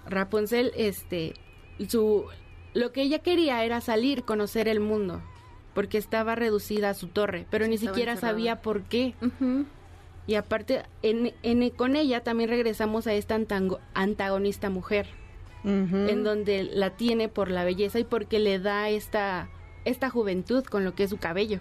Rapunzel, 0.07 0.71
este, 0.75 1.33
su, 1.87 2.25
lo 2.75 2.91
que 2.91 3.01
ella 3.01 3.17
quería 3.19 3.65
era 3.65 3.81
salir, 3.81 4.25
conocer 4.25 4.67
el 4.67 4.79
mundo, 4.79 5.23
porque 5.73 5.97
estaba 5.97 6.35
reducida 6.35 6.91
a 6.91 6.93
su 6.93 7.07
torre, 7.07 7.47
pero 7.49 7.65
ni 7.65 7.79
siquiera 7.79 8.15
sabía 8.15 8.61
por 8.61 8.83
qué. 8.83 9.15
Y 10.27 10.35
aparte, 10.35 10.83
en, 11.01 11.33
en, 11.43 11.69
con 11.71 11.95
ella 11.95 12.23
también 12.23 12.49
regresamos 12.49 13.07
a 13.07 13.13
esta 13.13 13.39
antagonista 13.93 14.69
mujer, 14.69 15.07
en 15.63 16.23
donde 16.23 16.63
la 16.63 16.91
tiene 16.91 17.27
por 17.29 17.51
la 17.51 17.63
belleza 17.63 17.99
y 17.99 18.03
porque 18.03 18.39
le 18.39 18.59
da 18.59 18.89
esta 18.89 19.49
esta 19.85 20.09
juventud 20.09 20.63
con 20.63 20.83
lo 20.83 20.93
que 20.93 21.03
es 21.03 21.09
su 21.09 21.17
cabello. 21.17 21.59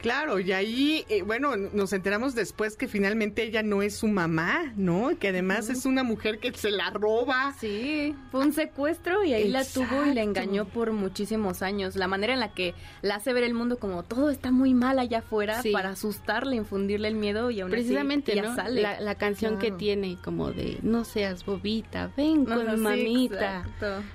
Claro, 0.00 0.38
y 0.38 0.52
ahí, 0.52 1.04
eh, 1.08 1.22
bueno, 1.22 1.56
nos 1.56 1.94
enteramos 1.94 2.34
después 2.34 2.76
que 2.76 2.88
finalmente 2.88 3.42
ella 3.42 3.62
no 3.62 3.80
es 3.80 3.96
su 3.96 4.06
mamá, 4.06 4.72
¿no? 4.76 5.18
Que 5.18 5.28
además 5.28 5.70
es 5.70 5.86
una 5.86 6.02
mujer 6.02 6.38
que 6.40 6.52
se 6.52 6.70
la 6.70 6.90
roba. 6.90 7.54
Sí, 7.58 8.14
fue 8.30 8.40
un 8.40 8.52
secuestro 8.52 9.24
y 9.24 9.32
ahí 9.32 9.48
la 9.48 9.64
tuvo 9.64 10.04
y 10.04 10.12
la 10.12 10.22
engañó 10.22 10.66
por 10.66 10.92
muchísimos 10.92 11.62
años. 11.62 11.96
La 11.96 12.06
manera 12.06 12.34
en 12.34 12.40
la 12.40 12.52
que 12.52 12.74
la 13.00 13.14
hace 13.14 13.32
ver 13.32 13.44
el 13.44 13.54
mundo 13.54 13.78
como 13.78 14.02
todo 14.02 14.28
está 14.28 14.52
muy 14.52 14.74
mal 14.74 14.98
allá 14.98 15.20
afuera 15.20 15.62
para 15.72 15.90
asustarle, 15.90 16.56
infundirle 16.56 17.08
el 17.08 17.14
miedo 17.14 17.50
y 17.50 17.60
aún 17.60 17.70
Precisamente, 17.70 18.38
así 18.38 18.54
sale. 18.54 18.82
La, 18.82 19.14
canción 19.14 19.58
que 19.58 19.70
tiene 19.70 20.18
como 20.22 20.52
de 20.52 20.78
no 20.82 21.04
seas 21.04 21.46
bobita, 21.46 22.10
ven 22.16 22.44
con 22.44 22.80
mamita. 22.80 23.64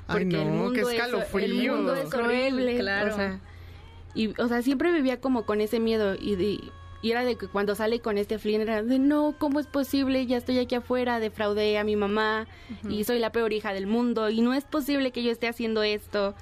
Porque 0.06 0.24
el 0.24 0.50
mundo 0.50 0.90
es, 0.90 1.00
el 1.34 1.72
mundo 1.72 1.96
es 1.96 2.14
horrible, 2.14 2.78
claro. 2.78 3.14
O 3.14 3.16
sea, 3.16 3.40
y, 4.14 4.40
o 4.42 4.48
sea, 4.48 4.62
siempre 4.62 4.92
vivía 4.92 5.22
como 5.22 5.46
con 5.46 5.62
ese 5.62 5.80
miedo 5.80 6.16
y, 6.16 6.72
Y 7.02 7.12
era 7.12 7.24
de 7.24 7.36
que 7.36 7.48
cuando 7.48 7.76
sale 7.76 8.00
con 8.00 8.18
este 8.18 8.40
Flynn 8.40 8.62
era 8.62 8.84
de 8.84 9.00
no, 9.00 9.36
¿cómo 9.38 9.60
es 9.60 9.68
posible? 9.68 10.26
Ya 10.26 10.38
estoy 10.38 10.60
aquí 10.60 10.76
afuera, 10.76 11.20
defraudé 11.20 11.78
a 11.78 11.84
mi 11.84 11.96
mamá 11.96 12.48
y 12.90 13.04
soy 13.04 13.20
la 13.20 13.32
peor 13.32 13.54
hija 13.54 13.74
del 13.74 13.88
mundo 13.88 14.30
y 14.30 14.42
no 14.42 14.54
es 14.54 14.66
posible 14.66 15.12
que 15.12 15.24
yo 15.24 15.32
esté 15.32 15.48
haciendo 15.48 15.84
esto. 15.84 16.36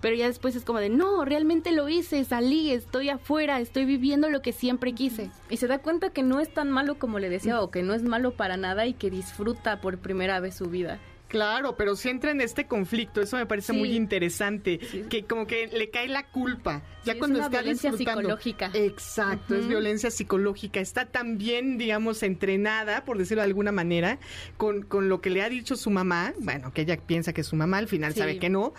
Pero 0.00 0.16
ya 0.16 0.26
después 0.26 0.54
es 0.54 0.64
como 0.64 0.80
de 0.80 0.90
no, 0.90 1.24
realmente 1.24 1.72
lo 1.72 1.88
hice, 1.88 2.22
salí, 2.24 2.72
estoy 2.72 3.08
afuera, 3.08 3.58
estoy 3.58 3.86
viviendo 3.86 4.28
lo 4.28 4.42
que 4.42 4.52
siempre 4.52 4.92
quise. 4.92 5.30
Y 5.48 5.56
se 5.56 5.66
da 5.66 5.78
cuenta 5.78 6.10
que 6.10 6.22
no 6.22 6.40
es 6.40 6.52
tan 6.52 6.70
malo 6.70 6.98
como 6.98 7.18
le 7.18 7.30
decía 7.30 7.62
o 7.62 7.70
que 7.70 7.82
no 7.82 7.94
es 7.94 8.02
malo 8.02 8.32
para 8.32 8.58
nada 8.58 8.84
y 8.84 8.92
que 8.92 9.08
disfruta 9.08 9.80
por 9.80 9.96
primera 9.96 10.40
vez 10.40 10.56
su 10.56 10.66
vida. 10.66 11.00
Claro, 11.34 11.76
pero 11.76 11.96
si 11.96 12.10
entra 12.10 12.30
en 12.30 12.40
este 12.40 12.68
conflicto, 12.68 13.20
eso 13.20 13.36
me 13.36 13.44
parece 13.44 13.72
muy 13.72 13.96
interesante, 13.96 14.78
que 15.10 15.24
como 15.24 15.48
que 15.48 15.66
le 15.66 15.90
cae 15.90 16.06
la 16.06 16.28
culpa, 16.28 16.84
ya 17.04 17.18
cuando 17.18 17.40
es 17.40 17.46
está 17.46 17.58
violencia 17.58 17.92
psicológica. 17.92 18.70
Exacto, 18.72 19.56
es 19.56 19.66
violencia 19.66 20.12
psicológica, 20.12 20.78
está 20.78 21.06
también, 21.06 21.76
digamos, 21.76 22.22
entrenada, 22.22 23.04
por 23.04 23.18
decirlo 23.18 23.42
de 23.42 23.48
alguna 23.48 23.72
manera, 23.72 24.20
con, 24.56 24.82
con 24.82 25.08
lo 25.08 25.20
que 25.20 25.30
le 25.30 25.42
ha 25.42 25.48
dicho 25.48 25.74
su 25.74 25.90
mamá, 25.90 26.34
bueno, 26.38 26.72
que 26.72 26.82
ella 26.82 26.98
piensa 26.98 27.32
que 27.32 27.40
es 27.40 27.48
su 27.48 27.56
mamá, 27.56 27.78
al 27.78 27.88
final 27.88 28.14
sabe 28.14 28.38
que 28.38 28.48
no. 28.48 28.72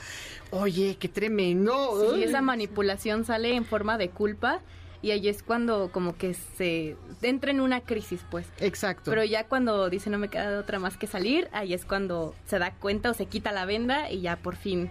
Oye, 0.51 0.95
qué 0.97 1.09
tremendo. 1.09 2.15
Sí, 2.15 2.23
esa 2.23 2.41
manipulación 2.41 3.25
sale 3.25 3.53
en 3.53 3.65
forma 3.65 3.97
de 3.97 4.11
culpa 4.11 4.61
y 5.05 5.11
ahí 5.11 5.27
es 5.29 5.43
cuando 5.43 5.91
como 5.91 6.17
que 6.17 6.33
se 6.33 6.97
entra 7.21 7.51
en 7.51 7.61
una 7.61 7.81
crisis, 7.81 8.21
pues. 8.31 8.47
Exacto. 8.57 9.11
Pero 9.11 9.23
ya 9.23 9.43
cuando 9.43 9.87
dice 9.87 10.09
no 10.09 10.17
me 10.17 10.29
queda 10.29 10.59
otra 10.59 10.79
más 10.79 10.97
que 10.97 11.05
salir, 11.05 11.47
ahí 11.51 11.75
es 11.75 11.85
cuando 11.85 12.33
se 12.47 12.57
da 12.57 12.71
cuenta 12.71 13.11
o 13.11 13.13
se 13.13 13.27
quita 13.27 13.51
la 13.51 13.65
venda 13.65 14.09
y 14.09 14.21
ya 14.21 14.35
por 14.35 14.55
fin 14.55 14.89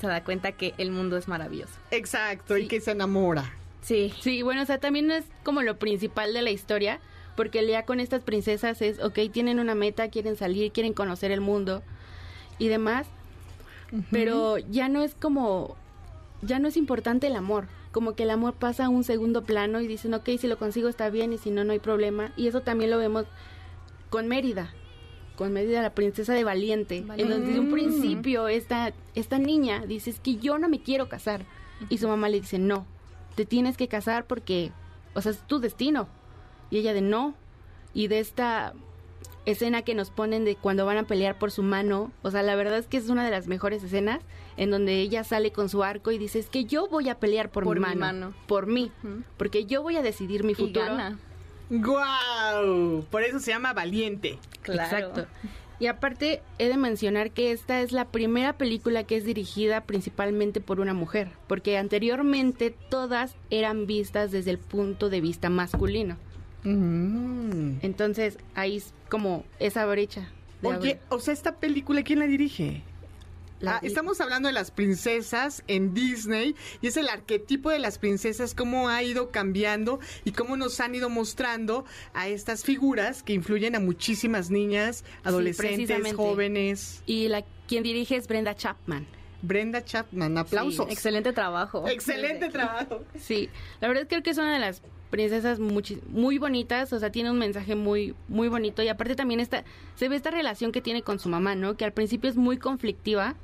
se 0.00 0.06
da 0.06 0.24
cuenta 0.24 0.52
que 0.52 0.72
el 0.78 0.90
mundo 0.90 1.18
es 1.18 1.28
maravilloso. 1.28 1.74
Exacto, 1.90 2.56
y 2.56 2.66
que 2.66 2.80
se 2.80 2.92
enamora. 2.92 3.52
Sí. 3.82 4.14
Sí, 4.22 4.40
bueno, 4.40 4.62
o 4.62 4.64
sea, 4.64 4.78
también 4.78 5.10
es 5.10 5.26
como 5.44 5.60
lo 5.60 5.78
principal 5.78 6.32
de 6.32 6.40
la 6.40 6.50
historia, 6.50 6.98
porque 7.36 7.66
ya 7.66 7.84
con 7.84 8.00
estas 8.00 8.22
princesas 8.22 8.80
es, 8.80 9.00
ok, 9.00 9.18
tienen 9.30 9.60
una 9.60 9.74
meta, 9.74 10.08
quieren 10.08 10.36
salir, 10.36 10.72
quieren 10.72 10.94
conocer 10.94 11.30
el 11.30 11.42
mundo 11.42 11.82
y 12.58 12.68
demás, 12.68 13.06
pero 14.10 14.56
ya 14.56 14.88
no 14.88 15.02
es 15.02 15.14
como, 15.14 15.76
ya 16.40 16.58
no 16.58 16.68
es 16.68 16.78
importante 16.78 17.26
el 17.26 17.36
amor, 17.36 17.66
como 17.96 18.14
que 18.14 18.24
el 18.24 18.30
amor 18.30 18.52
pasa 18.52 18.84
a 18.84 18.88
un 18.90 19.04
segundo 19.04 19.44
plano 19.44 19.80
y 19.80 19.86
dicen, 19.86 20.12
ok, 20.12 20.28
si 20.38 20.48
lo 20.48 20.58
consigo 20.58 20.90
está 20.90 21.08
bien 21.08 21.32
y 21.32 21.38
si 21.38 21.50
no, 21.50 21.64
no 21.64 21.72
hay 21.72 21.78
problema. 21.78 22.30
Y 22.36 22.46
eso 22.46 22.60
también 22.60 22.90
lo 22.90 22.98
vemos 22.98 23.24
con 24.10 24.28
Mérida, 24.28 24.74
con 25.34 25.54
Mérida, 25.54 25.80
la 25.80 25.94
princesa 25.94 26.34
de 26.34 26.44
Valiente, 26.44 26.98
en 26.98 27.06
donde 27.06 27.46
desde 27.46 27.58
un 27.58 27.70
principio 27.70 28.48
esta, 28.48 28.92
esta 29.14 29.38
niña 29.38 29.86
dice, 29.86 30.10
es 30.10 30.20
que 30.20 30.36
yo 30.36 30.58
no 30.58 30.68
me 30.68 30.82
quiero 30.82 31.08
casar. 31.08 31.46
Y 31.88 31.96
su 31.96 32.06
mamá 32.06 32.28
le 32.28 32.42
dice, 32.42 32.58
no, 32.58 32.84
te 33.34 33.46
tienes 33.46 33.78
que 33.78 33.88
casar 33.88 34.26
porque, 34.26 34.72
o 35.14 35.22
sea, 35.22 35.32
es 35.32 35.38
tu 35.46 35.58
destino. 35.58 36.06
Y 36.68 36.76
ella 36.76 36.92
de 36.92 37.00
no. 37.00 37.34
Y 37.94 38.08
de 38.08 38.18
esta 38.18 38.74
escena 39.46 39.80
que 39.80 39.94
nos 39.94 40.10
ponen 40.10 40.44
de 40.44 40.54
cuando 40.54 40.84
van 40.84 40.98
a 40.98 41.04
pelear 41.04 41.38
por 41.38 41.50
su 41.50 41.62
mano, 41.62 42.12
o 42.20 42.30
sea, 42.30 42.42
la 42.42 42.56
verdad 42.56 42.76
es 42.76 42.88
que 42.88 42.98
es 42.98 43.08
una 43.08 43.24
de 43.24 43.30
las 43.30 43.46
mejores 43.46 43.82
escenas 43.82 44.20
en 44.56 44.70
donde 44.70 45.00
ella 45.00 45.24
sale 45.24 45.52
con 45.52 45.68
su 45.68 45.82
arco 45.82 46.10
y 46.10 46.18
dice, 46.18 46.38
es 46.38 46.48
que 46.48 46.64
yo 46.64 46.88
voy 46.88 47.08
a 47.08 47.18
pelear 47.18 47.50
por, 47.50 47.66
mi, 47.66 47.96
mano, 47.96 48.34
por 48.46 48.66
mí, 48.66 48.90
porque 49.36 49.66
yo 49.66 49.82
voy 49.82 49.96
a 49.96 50.02
decidir 50.02 50.44
mi 50.44 50.54
futuro. 50.54 50.86
Y 51.68 51.78
¡Guau! 51.78 53.04
Por 53.10 53.22
eso 53.22 53.40
se 53.40 53.50
llama 53.50 53.72
Valiente. 53.72 54.38
Exacto. 54.64 55.26
Y 55.78 55.88
aparte, 55.88 56.42
he 56.58 56.68
de 56.68 56.76
mencionar 56.78 57.32
que 57.32 57.52
esta 57.52 57.82
es 57.82 57.92
la 57.92 58.06
primera 58.06 58.54
película 58.54 59.04
que 59.04 59.16
es 59.16 59.24
dirigida 59.24 59.82
principalmente 59.82 60.62
por 60.62 60.80
una 60.80 60.94
mujer, 60.94 61.30
porque 61.48 61.76
anteriormente 61.76 62.74
todas 62.88 63.36
eran 63.50 63.86
vistas 63.86 64.30
desde 64.30 64.52
el 64.52 64.58
punto 64.58 65.10
de 65.10 65.20
vista 65.20 65.50
masculino. 65.50 66.16
Mm. 66.62 67.78
Entonces, 67.82 68.38
ahí 68.54 68.78
es 68.78 68.94
como 69.10 69.44
esa 69.58 69.84
brecha. 69.84 70.30
Oye, 70.62 70.98
o 71.10 71.20
sea, 71.20 71.34
esta 71.34 71.56
película, 71.56 72.02
¿quién 72.02 72.20
la 72.20 72.26
dirige? 72.26 72.82
Ah, 73.66 73.80
estamos 73.82 74.20
hablando 74.20 74.48
de 74.48 74.52
las 74.52 74.70
princesas 74.70 75.64
en 75.66 75.92
Disney 75.94 76.54
y 76.80 76.86
es 76.86 76.96
el 76.96 77.08
arquetipo 77.08 77.70
de 77.70 77.78
las 77.78 77.98
princesas, 77.98 78.54
cómo 78.54 78.88
ha 78.88 79.02
ido 79.02 79.30
cambiando 79.30 79.98
y 80.24 80.32
cómo 80.32 80.56
nos 80.56 80.78
han 80.80 80.94
ido 80.94 81.08
mostrando 81.08 81.84
a 82.14 82.28
estas 82.28 82.64
figuras 82.64 83.22
que 83.22 83.32
influyen 83.32 83.74
a 83.74 83.80
muchísimas 83.80 84.50
niñas, 84.50 85.04
adolescentes, 85.24 86.14
jóvenes. 86.14 87.02
Y 87.06 87.28
la 87.28 87.44
quien 87.66 87.82
dirige 87.82 88.16
es 88.16 88.28
Brenda 88.28 88.54
Chapman. 88.54 89.06
Brenda 89.42 89.84
Chapman, 89.84 90.38
aplausos. 90.38 90.88
excelente 90.90 91.32
trabajo. 91.32 91.86
Excelente 91.88 92.48
trabajo. 92.50 93.04
Sí, 93.18 93.50
la 93.80 93.88
verdad 93.88 94.06
creo 94.08 94.22
que 94.22 94.30
es 94.30 94.38
una 94.38 94.52
de 94.52 94.58
las 94.58 94.82
princesas 95.10 95.58
muy, 95.60 95.82
muy 96.08 96.38
bonitas, 96.38 96.92
o 96.92 96.98
sea, 96.98 97.10
tiene 97.10 97.30
un 97.30 97.38
mensaje 97.38 97.74
muy 97.74 98.14
muy 98.28 98.48
bonito 98.48 98.82
y 98.82 98.88
aparte 98.88 99.14
también 99.14 99.40
está 99.40 99.64
se 99.94 100.08
ve 100.08 100.16
esta 100.16 100.30
relación 100.30 100.72
que 100.72 100.80
tiene 100.80 101.02
con 101.02 101.18
su 101.18 101.28
mamá, 101.28 101.54
¿no? 101.54 101.76
Que 101.76 101.84
al 101.84 101.92
principio 101.92 102.28
es 102.28 102.36
muy 102.36 102.58
conflictiva, 102.58 103.36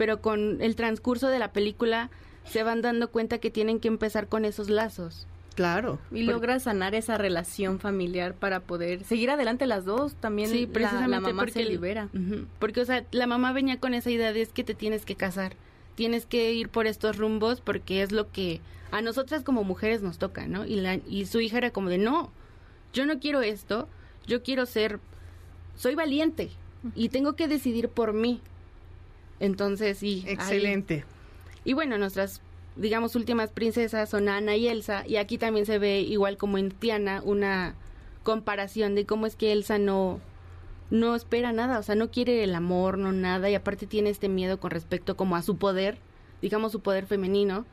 pero 0.00 0.22
con 0.22 0.62
el 0.62 0.76
transcurso 0.76 1.28
de 1.28 1.38
la 1.38 1.52
película 1.52 2.08
se 2.44 2.62
van 2.62 2.80
dando 2.80 3.10
cuenta 3.10 3.36
que 3.36 3.50
tienen 3.50 3.80
que 3.80 3.88
empezar 3.88 4.28
con 4.28 4.46
esos 4.46 4.70
lazos. 4.70 5.26
Claro. 5.54 5.98
Y 6.10 6.22
logra 6.22 6.58
sanar 6.58 6.94
esa 6.94 7.18
relación 7.18 7.80
familiar 7.80 8.32
para 8.32 8.60
poder 8.60 9.04
seguir 9.04 9.28
adelante 9.28 9.66
las 9.66 9.84
dos. 9.84 10.14
También 10.14 10.48
sí, 10.48 10.66
precisamente 10.66 11.10
la, 11.10 11.20
mamá 11.20 11.46
se 11.48 11.64
libera. 11.64 12.08
porque, 12.58 12.80
o 12.80 12.86
sea, 12.86 13.04
la 13.10 13.26
mamá 13.26 13.52
venía 13.52 13.78
con 13.78 13.92
esa 13.92 14.10
idea 14.10 14.32
de 14.32 14.40
es 14.40 14.48
que 14.54 14.64
te 14.64 14.72
tienes 14.72 15.04
que 15.04 15.16
casar. 15.16 15.54
Tienes 15.96 16.24
que 16.24 16.54
ir 16.54 16.70
por 16.70 16.86
estos 16.86 17.18
rumbos 17.18 17.60
porque 17.60 18.00
es 18.00 18.10
lo 18.10 18.32
que 18.32 18.62
a 18.92 19.02
nosotras 19.02 19.44
como 19.44 19.64
mujeres 19.64 20.00
nos 20.00 20.16
toca, 20.16 20.46
¿no? 20.46 20.64
Y, 20.64 20.76
la, 20.76 20.94
y 20.94 21.26
su 21.26 21.40
hija 21.40 21.58
era 21.58 21.72
como 21.72 21.90
de, 21.90 21.98
no, 21.98 22.32
yo 22.94 23.04
no 23.04 23.20
quiero 23.20 23.42
esto, 23.42 23.86
yo 24.26 24.42
quiero 24.42 24.64
ser, 24.64 24.98
soy 25.76 25.94
valiente 25.94 26.48
y 26.94 27.10
tengo 27.10 27.36
que 27.36 27.48
decidir 27.48 27.90
por 27.90 28.14
mí. 28.14 28.40
Entonces, 29.40 29.98
sí. 29.98 30.24
Excelente. 30.26 31.04
y 31.64 31.72
bueno, 31.72 31.98
nuestras, 31.98 32.40
digamos, 32.76 33.16
últimas 33.16 33.50
princesas 33.50 34.08
son 34.08 34.28
Ana 34.28 34.56
y 34.56 34.68
Elsa, 34.68 35.04
y 35.06 35.16
aquí 35.16 35.38
también 35.38 35.66
se 35.66 35.78
ve, 35.78 36.00
igual 36.00 36.36
como 36.36 36.58
en 36.58 36.70
Tiana, 36.70 37.22
una 37.24 37.74
comparación 38.22 38.94
de 38.94 39.06
cómo 39.06 39.26
es 39.26 39.34
que 39.34 39.52
Elsa 39.52 39.78
no, 39.78 40.20
no 40.90 41.14
espera 41.14 41.52
nada, 41.52 41.78
o 41.78 41.82
sea, 41.82 41.94
no 41.94 42.10
quiere 42.10 42.44
el 42.44 42.54
amor, 42.54 42.98
no 42.98 43.12
nada, 43.12 43.48
y 43.50 43.54
aparte 43.54 43.86
tiene 43.86 44.10
este 44.10 44.28
miedo 44.28 44.60
con 44.60 44.70
respecto 44.70 45.16
como 45.16 45.36
a 45.36 45.42
su 45.42 45.56
poder, 45.56 45.98
digamos 46.42 46.72
su 46.72 46.80
poder 46.80 47.06
femenino, 47.06 47.64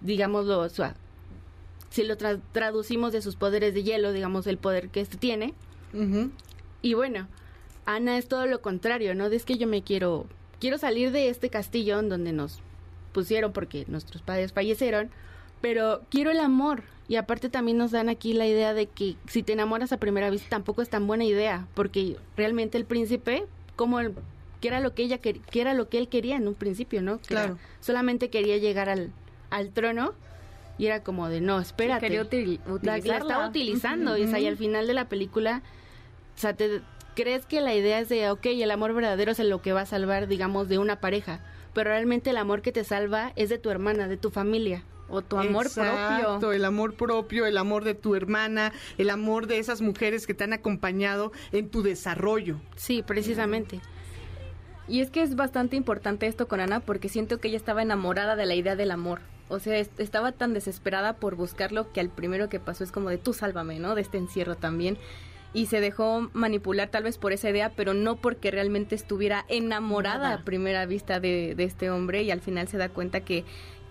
digámoslo, 0.00 0.66
si 1.88 2.02
lo 2.02 2.16
traducimos 2.16 3.12
de 3.12 3.22
sus 3.22 3.36
poderes 3.36 3.74
de 3.74 3.82
hielo, 3.84 4.12
digamos 4.12 4.46
el 4.46 4.58
poder 4.58 4.88
que 4.88 5.00
este 5.00 5.16
tiene. 5.16 5.54
Y 6.82 6.94
bueno, 6.94 7.26
Ana 7.86 8.18
es 8.18 8.28
todo 8.28 8.46
lo 8.46 8.60
contrario, 8.60 9.14
¿no? 9.14 9.26
Es 9.26 9.44
que 9.44 9.56
yo 9.56 9.66
me 9.66 9.82
quiero, 9.82 10.26
quiero 10.60 10.78
salir 10.78 11.12
de 11.12 11.28
este 11.28 11.50
castillo 11.50 11.98
en 11.98 12.08
donde 12.08 12.32
nos 12.32 12.60
pusieron 13.12 13.52
porque 13.52 13.84
nuestros 13.88 14.22
padres 14.22 14.52
fallecieron, 14.52 15.10
pero 15.60 16.02
quiero 16.10 16.30
el 16.30 16.40
amor. 16.40 16.82
Y 17.08 17.16
aparte 17.16 17.48
también 17.48 17.78
nos 17.78 17.92
dan 17.92 18.08
aquí 18.08 18.32
la 18.32 18.46
idea 18.46 18.74
de 18.74 18.86
que 18.86 19.16
si 19.28 19.42
te 19.42 19.52
enamoras 19.52 19.92
a 19.92 19.98
primera 19.98 20.28
vista 20.28 20.48
tampoco 20.48 20.82
es 20.82 20.90
tan 20.90 21.06
buena 21.06 21.24
idea, 21.24 21.68
porque 21.74 22.16
realmente 22.36 22.76
el 22.78 22.84
príncipe, 22.84 23.44
como 23.76 24.00
el, 24.00 24.12
que 24.60 24.68
era 24.68 24.80
lo 24.80 24.94
que 24.94 25.04
ella 25.04 25.18
que 25.18 25.40
era 25.54 25.72
lo 25.72 25.88
que 25.88 25.98
él 25.98 26.08
quería 26.08 26.36
en 26.36 26.48
un 26.48 26.54
principio, 26.54 27.02
¿no? 27.02 27.18
claro. 27.18 27.58
solamente 27.80 28.28
quería 28.28 28.56
llegar 28.56 28.88
al, 28.88 29.12
al 29.50 29.70
trono 29.70 30.14
y 30.78 30.86
era 30.86 31.02
como 31.02 31.28
de 31.28 31.40
no, 31.40 31.60
espérate. 31.60 32.10
la, 32.82 32.96
estaba 32.96 33.48
utilizando 33.48 34.16
y, 34.16 34.46
al 34.46 34.56
final 34.56 34.86
de 34.86 34.94
la 34.94 35.08
película, 35.08 35.62
o 36.36 36.38
sea, 36.38 36.54
te, 36.54 36.82
crees 37.16 37.46
que 37.46 37.60
la 37.60 37.74
idea 37.74 37.98
es 37.98 38.08
de, 38.08 38.30
ok, 38.30 38.46
el 38.46 38.70
amor 38.70 38.94
verdadero 38.94 39.32
es 39.32 39.38
lo 39.40 39.62
que 39.62 39.72
va 39.72 39.80
a 39.80 39.86
salvar, 39.86 40.28
digamos, 40.28 40.68
de 40.68 40.78
una 40.78 41.00
pareja, 41.00 41.40
pero 41.72 41.90
realmente 41.90 42.30
el 42.30 42.36
amor 42.36 42.62
que 42.62 42.70
te 42.70 42.84
salva 42.84 43.32
es 43.34 43.48
de 43.48 43.58
tu 43.58 43.70
hermana, 43.70 44.06
de 44.06 44.16
tu 44.16 44.30
familia. 44.30 44.84
O 45.08 45.22
tu 45.22 45.38
amor 45.38 45.68
propio. 45.72 46.52
el 46.52 46.64
amor 46.64 46.94
propio, 46.94 47.46
el 47.46 47.58
amor 47.58 47.84
de 47.84 47.94
tu 47.94 48.16
hermana, 48.16 48.72
el 48.98 49.10
amor 49.10 49.46
de 49.46 49.58
esas 49.58 49.80
mujeres 49.80 50.26
que 50.26 50.34
te 50.34 50.42
han 50.42 50.52
acompañado 50.52 51.30
en 51.52 51.68
tu 51.68 51.82
desarrollo. 51.82 52.60
Sí, 52.74 53.04
precisamente. 53.06 53.80
Y 54.88 55.00
es 55.00 55.10
que 55.10 55.22
es 55.22 55.36
bastante 55.36 55.76
importante 55.76 56.26
esto 56.26 56.48
con 56.48 56.58
Ana 56.58 56.80
porque 56.80 57.08
siento 57.08 57.38
que 57.38 57.48
ella 57.48 57.56
estaba 57.56 57.82
enamorada 57.82 58.34
de 58.34 58.46
la 58.46 58.56
idea 58.56 58.74
del 58.74 58.90
amor. 58.90 59.20
O 59.48 59.60
sea, 59.60 59.78
estaba 59.78 60.32
tan 60.32 60.54
desesperada 60.54 61.14
por 61.14 61.36
buscarlo 61.36 61.92
que 61.92 62.00
al 62.00 62.08
primero 62.08 62.48
que 62.48 62.58
pasó 62.58 62.82
es 62.82 62.90
como 62.90 63.08
de 63.08 63.18
tú 63.18 63.32
sálvame, 63.32 63.78
¿no? 63.78 63.94
De 63.94 64.02
este 64.02 64.18
encierro 64.18 64.56
también. 64.56 64.98
Y 65.56 65.66
se 65.66 65.80
dejó 65.80 66.28
manipular 66.34 66.90
tal 66.90 67.04
vez 67.04 67.16
por 67.16 67.32
esa 67.32 67.48
idea, 67.48 67.72
pero 67.74 67.94
no 67.94 68.16
porque 68.16 68.50
realmente 68.50 68.94
estuviera 68.94 69.46
enamorada 69.48 70.34
a 70.34 70.44
primera 70.44 70.84
vista 70.84 71.18
de, 71.18 71.54
este 71.56 71.88
hombre 71.88 72.22
y 72.22 72.30
al 72.30 72.42
final 72.42 72.68
se 72.68 72.76
da 72.76 72.90
cuenta 72.90 73.20
que, 73.20 73.44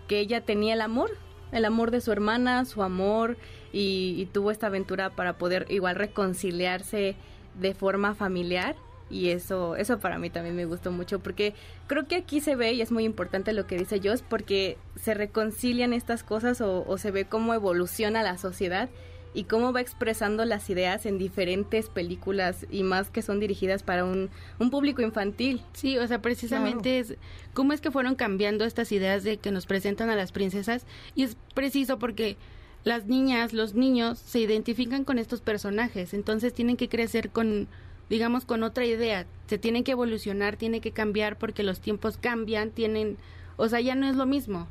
que 0.07 0.19
ella 0.19 0.41
tenía 0.41 0.75
el 0.75 0.81
amor, 0.81 1.09
el 1.51 1.65
amor 1.65 1.89
de 1.89 2.01
su 2.01 2.11
hermana, 2.11 2.65
su 2.65 2.83
amor 2.83 3.35
y, 3.73 4.13
y 4.15 4.27
tuvo 4.27 4.51
esta 4.51 4.67
aventura 4.67 5.09
para 5.15 5.39
poder 5.39 5.65
igual 5.69 5.95
reconciliarse 5.95 7.15
de 7.55 7.73
forma 7.73 8.13
familiar 8.13 8.75
y 9.09 9.29
eso 9.29 9.75
eso 9.75 9.99
para 9.99 10.17
mí 10.17 10.29
también 10.29 10.55
me 10.55 10.65
gustó 10.65 10.91
mucho 10.91 11.19
porque 11.19 11.53
creo 11.87 12.07
que 12.07 12.15
aquí 12.15 12.41
se 12.41 12.55
ve 12.55 12.73
y 12.73 12.81
es 12.81 12.91
muy 12.91 13.03
importante 13.03 13.53
lo 13.53 13.67
que 13.67 13.77
dice 13.77 14.01
Joss 14.03 14.23
porque 14.23 14.77
se 14.95 15.13
reconcilian 15.13 15.93
estas 15.93 16.23
cosas 16.23 16.59
o, 16.61 16.97
se 16.97 17.11
ve 17.11 17.25
cómo 17.25 17.53
evoluciona 17.53 18.23
la 18.23 18.37
sociedad 18.37 18.89
y 19.35 19.43
cómo 19.43 19.73
va 19.73 19.81
expresando 19.81 20.45
las 20.45 20.69
ideas 20.69 21.05
en 21.05 21.17
diferentes 21.17 21.89
películas 21.89 22.65
y 22.71 22.83
más 22.83 23.09
que 23.09 23.21
son 23.21 23.39
dirigidas 23.39 23.83
para 23.83 24.05
un, 24.05 24.29
un 24.57 24.71
público 24.71 25.01
infantil. 25.01 25.61
Sí, 25.73 25.97
o 25.97 26.07
sea, 26.07 26.21
precisamente 26.21 26.99
es 26.99 27.15
cómo 27.53 27.73
es 27.73 27.81
que 27.81 27.91
fueron 27.91 28.15
cambiando 28.15 28.65
estas 28.65 28.91
ideas 28.91 29.23
de 29.23 29.37
que 29.37 29.51
nos 29.51 29.65
presentan 29.65 30.09
a 30.09 30.15
las 30.15 30.31
princesas 30.31 30.85
y 31.13 31.23
es 31.23 31.37
preciso 31.53 31.99
porque 31.99 32.37
las 32.85 33.05
niñas, 33.07 33.51
los 33.51 33.75
niños 33.75 34.17
se 34.19 34.39
identifican 34.39 35.03
con 35.03 35.19
estos 35.19 35.41
personajes, 35.41 36.13
entonces 36.13 36.53
tienen 36.53 36.77
que 36.77 36.89
crecer 36.89 37.29
con 37.29 37.67
digamos 38.09 38.45
con 38.45 38.63
otra 38.63 38.85
idea, 38.85 39.25
se 39.47 39.57
tienen 39.57 39.83
que 39.83 39.91
evolucionar, 39.91 40.57
tienen 40.57 40.81
que 40.81 40.91
cambiar 40.91 41.37
porque 41.37 41.63
los 41.63 41.79
tiempos 41.79 42.17
cambian, 42.17 42.71
tienen, 42.71 43.17
o 43.57 43.67
sea, 43.67 43.81
ya 43.81 43.95
no 43.95 44.07
es 44.07 44.15
lo 44.15 44.25
mismo. 44.25 44.67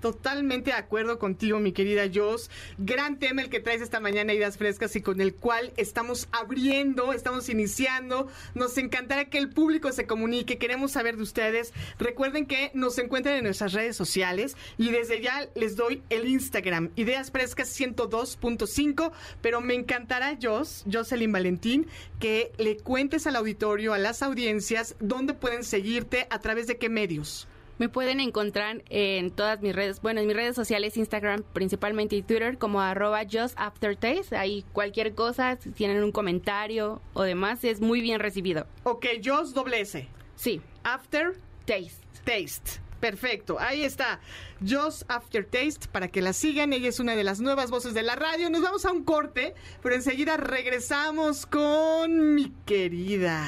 Totalmente 0.00 0.70
de 0.70 0.76
acuerdo 0.76 1.18
contigo, 1.18 1.58
mi 1.58 1.72
querida 1.72 2.04
Jos. 2.12 2.50
Gran 2.78 3.18
tema 3.18 3.42
el 3.42 3.50
que 3.50 3.58
traes 3.58 3.82
esta 3.82 3.98
mañana, 3.98 4.32
Ideas 4.32 4.56
Frescas, 4.56 4.94
y 4.94 5.02
con 5.02 5.20
el 5.20 5.34
cual 5.34 5.72
estamos 5.76 6.28
abriendo, 6.30 7.12
estamos 7.12 7.48
iniciando. 7.48 8.28
Nos 8.54 8.78
encantará 8.78 9.24
que 9.24 9.38
el 9.38 9.50
público 9.50 9.90
se 9.90 10.06
comunique, 10.06 10.58
queremos 10.58 10.92
saber 10.92 11.16
de 11.16 11.24
ustedes. 11.24 11.72
Recuerden 11.98 12.46
que 12.46 12.70
nos 12.74 12.96
encuentran 12.98 13.36
en 13.36 13.44
nuestras 13.44 13.72
redes 13.72 13.96
sociales 13.96 14.56
y 14.76 14.90
desde 14.90 15.20
ya 15.20 15.48
les 15.56 15.74
doy 15.74 16.02
el 16.10 16.28
Instagram, 16.28 16.90
Ideas 16.94 17.32
Frescas 17.32 17.68
102.5, 17.78 19.10
pero 19.42 19.60
me 19.60 19.74
encantará, 19.74 20.38
Jos, 20.40 20.84
Jocelyn 20.90 21.32
Valentín, 21.32 21.88
que 22.20 22.52
le 22.58 22.76
cuentes 22.76 23.26
al 23.26 23.36
auditorio, 23.36 23.94
a 23.94 23.98
las 23.98 24.22
audiencias, 24.22 24.94
dónde 25.00 25.34
pueden 25.34 25.64
seguirte, 25.64 26.28
a 26.30 26.38
través 26.38 26.68
de 26.68 26.78
qué 26.78 26.88
medios. 26.88 27.48
Me 27.78 27.88
pueden 27.88 28.18
encontrar 28.20 28.82
en 28.90 29.30
todas 29.30 29.60
mis 29.60 29.74
redes, 29.74 30.02
bueno, 30.02 30.20
en 30.20 30.26
mis 30.26 30.34
redes 30.34 30.56
sociales, 30.56 30.96
Instagram 30.96 31.44
principalmente 31.52 32.16
y 32.16 32.22
Twitter 32.22 32.58
como 32.58 32.80
arroba 32.80 33.22
justaftertaste. 33.24 34.36
Ahí 34.36 34.64
cualquier 34.72 35.14
cosa, 35.14 35.56
si 35.60 35.70
tienen 35.70 36.02
un 36.02 36.10
comentario 36.10 37.00
o 37.14 37.22
demás, 37.22 37.62
es 37.62 37.80
muy 37.80 38.00
bien 38.00 38.18
recibido. 38.18 38.66
Ok, 38.82 39.06
Just 39.24 39.54
doble 39.54 39.80
S. 39.80 40.08
Sí. 40.34 40.60
After 40.82 41.38
Taste. 41.66 42.04
Taste. 42.24 42.80
Perfecto, 43.00 43.58
ahí 43.60 43.84
está. 43.84 44.18
Just 44.60 45.02
After 45.08 45.44
Taste, 45.44 45.86
para 45.92 46.08
que 46.08 46.20
la 46.20 46.32
sigan. 46.32 46.72
Ella 46.72 46.88
es 46.88 46.98
una 46.98 47.14
de 47.14 47.22
las 47.22 47.40
nuevas 47.40 47.70
voces 47.70 47.94
de 47.94 48.02
la 48.02 48.16
radio. 48.16 48.50
Nos 48.50 48.62
vamos 48.62 48.84
a 48.84 48.92
un 48.92 49.04
corte, 49.04 49.54
pero 49.82 49.94
enseguida 49.94 50.36
regresamos 50.36 51.46
con 51.46 52.34
mi 52.34 52.52
querida 52.66 53.44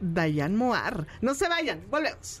Dayan 0.00 0.56
Moar. 0.56 1.06
No 1.20 1.34
se 1.34 1.48
vayan, 1.48 1.84
volvemos. 1.88 2.40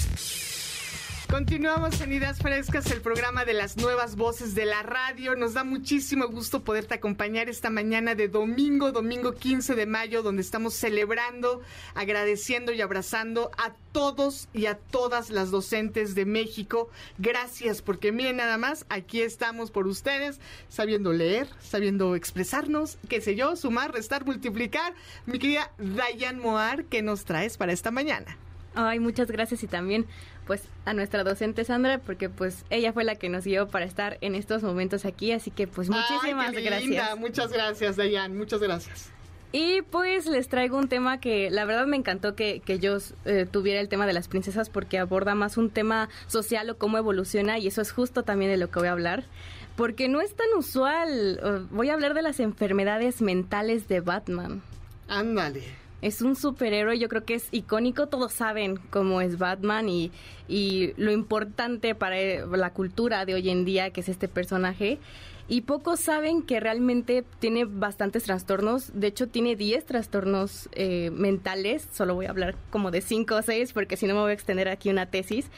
Continuamos 1.31 2.01
en 2.01 2.11
Ideas 2.11 2.39
Frescas, 2.39 2.91
el 2.91 2.99
programa 2.99 3.45
de 3.45 3.53
las 3.53 3.77
nuevas 3.77 4.17
voces 4.17 4.53
de 4.53 4.65
la 4.65 4.83
radio. 4.83 5.33
Nos 5.37 5.53
da 5.53 5.63
muchísimo 5.63 6.27
gusto 6.27 6.65
poderte 6.65 6.95
acompañar 6.95 7.47
esta 7.47 7.69
mañana 7.69 8.15
de 8.15 8.27
domingo, 8.27 8.91
domingo 8.91 9.33
15 9.35 9.75
de 9.75 9.85
mayo, 9.85 10.23
donde 10.23 10.41
estamos 10.41 10.73
celebrando, 10.73 11.61
agradeciendo 11.95 12.73
y 12.73 12.81
abrazando 12.81 13.49
a 13.57 13.71
todos 13.93 14.49
y 14.51 14.65
a 14.65 14.75
todas 14.75 15.29
las 15.29 15.51
docentes 15.51 16.15
de 16.15 16.25
México. 16.25 16.89
Gracias, 17.17 17.81
porque 17.81 18.11
miren 18.11 18.35
nada 18.35 18.57
más, 18.57 18.85
aquí 18.89 19.21
estamos 19.21 19.71
por 19.71 19.87
ustedes, 19.87 20.41
sabiendo 20.67 21.13
leer, 21.13 21.47
sabiendo 21.61 22.17
expresarnos, 22.17 22.97
qué 23.07 23.21
sé 23.21 23.37
yo, 23.37 23.55
sumar, 23.55 23.93
restar, 23.93 24.25
multiplicar. 24.25 24.95
Mi 25.25 25.39
querida 25.39 25.71
Dayan 25.77 26.39
Moar, 26.39 26.83
¿qué 26.83 27.01
nos 27.01 27.23
traes 27.23 27.55
para 27.55 27.71
esta 27.71 27.89
mañana? 27.89 28.37
Ay, 28.73 28.99
muchas 28.99 29.29
gracias 29.29 29.63
y 29.63 29.67
también 29.67 30.05
pues 30.51 30.63
a 30.83 30.93
nuestra 30.93 31.23
docente 31.23 31.63
Sandra 31.63 31.99
porque 31.99 32.27
pues 32.27 32.65
ella 32.69 32.91
fue 32.91 33.05
la 33.05 33.15
que 33.15 33.29
nos 33.29 33.45
guió 33.45 33.69
para 33.69 33.85
estar 33.85 34.17
en 34.19 34.35
estos 34.35 34.63
momentos 34.63 35.05
aquí, 35.05 35.31
así 35.31 35.49
que 35.49 35.65
pues 35.65 35.89
muchísimas 35.89 36.49
Ay, 36.49 36.55
qué 36.55 36.61
gracias. 36.63 36.89
linda. 36.89 37.15
Muchas 37.15 37.53
gracias, 37.53 37.95
Dayan, 37.95 38.37
muchas 38.37 38.59
gracias. 38.59 39.09
Y 39.53 39.81
pues 39.83 40.25
les 40.25 40.49
traigo 40.49 40.77
un 40.77 40.89
tema 40.89 41.21
que 41.21 41.49
la 41.49 41.63
verdad 41.63 41.85
me 41.87 41.95
encantó 41.95 42.35
que, 42.35 42.59
que 42.65 42.79
yo 42.79 42.97
eh, 43.23 43.47
tuviera 43.49 43.79
el 43.79 43.87
tema 43.87 44.05
de 44.05 44.11
las 44.11 44.27
princesas 44.27 44.69
porque 44.69 44.99
aborda 44.99 45.35
más 45.35 45.55
un 45.55 45.69
tema 45.69 46.09
social 46.27 46.69
o 46.69 46.77
cómo 46.77 46.97
evoluciona 46.97 47.57
y 47.57 47.67
eso 47.67 47.81
es 47.81 47.93
justo 47.93 48.23
también 48.23 48.51
de 48.51 48.57
lo 48.57 48.69
que 48.69 48.79
voy 48.79 48.89
a 48.89 48.91
hablar. 48.91 49.23
Porque 49.77 50.09
no 50.09 50.19
es 50.19 50.35
tan 50.35 50.47
usual. 50.57 51.69
Voy 51.71 51.89
a 51.89 51.93
hablar 51.93 52.13
de 52.13 52.23
las 52.23 52.41
enfermedades 52.41 53.21
mentales 53.21 53.87
de 53.87 54.01
Batman. 54.01 54.61
Ándale. 55.07 55.63
Es 56.01 56.21
un 56.21 56.35
superhéroe, 56.35 56.97
yo 56.97 57.09
creo 57.09 57.25
que 57.25 57.35
es 57.35 57.47
icónico, 57.51 58.07
todos 58.07 58.33
saben 58.33 58.77
cómo 58.89 59.21
es 59.21 59.37
Batman 59.37 59.87
y, 59.87 60.11
y 60.47 60.93
lo 60.97 61.11
importante 61.11 61.93
para 61.93 62.19
eh, 62.19 62.43
la 62.51 62.73
cultura 62.73 63.25
de 63.25 63.35
hoy 63.35 63.49
en 63.49 63.65
día 63.65 63.91
que 63.91 64.01
es 64.01 64.09
este 64.09 64.27
personaje. 64.27 64.99
Y 65.47 65.61
pocos 65.61 65.99
saben 65.99 66.43
que 66.43 66.61
realmente 66.61 67.25
tiene 67.39 67.65
bastantes 67.65 68.23
trastornos, 68.23 68.91
de 68.93 69.07
hecho 69.07 69.27
tiene 69.27 69.55
10 69.57 69.85
trastornos 69.85 70.69
eh, 70.71 71.11
mentales, 71.11 71.87
solo 71.91 72.15
voy 72.15 72.27
a 72.27 72.29
hablar 72.29 72.55
como 72.69 72.89
de 72.89 73.01
5 73.01 73.35
o 73.35 73.41
6 73.41 73.73
porque 73.73 73.97
si 73.97 74.07
no 74.07 74.13
me 74.13 74.21
voy 74.21 74.31
a 74.31 74.33
extender 74.33 74.69
aquí 74.69 74.89
una 74.89 75.07
tesis. 75.07 75.49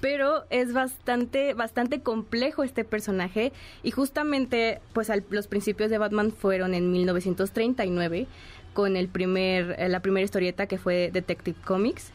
Pero 0.00 0.44
es 0.50 0.72
bastante, 0.72 1.54
bastante 1.54 2.00
complejo 2.00 2.64
este 2.64 2.84
personaje 2.84 3.52
y 3.82 3.92
justamente 3.92 4.80
pues 4.92 5.10
los 5.30 5.46
principios 5.46 5.90
de 5.90 5.98
Batman 5.98 6.32
fueron 6.32 6.74
en 6.74 6.92
1939 6.92 8.26
con 8.76 8.94
el 8.94 9.08
primer, 9.08 9.74
eh, 9.78 9.88
la 9.88 10.00
primera 10.00 10.22
historieta 10.22 10.66
que 10.66 10.76
fue 10.76 11.10
Detective 11.10 11.56
Comics. 11.64 12.12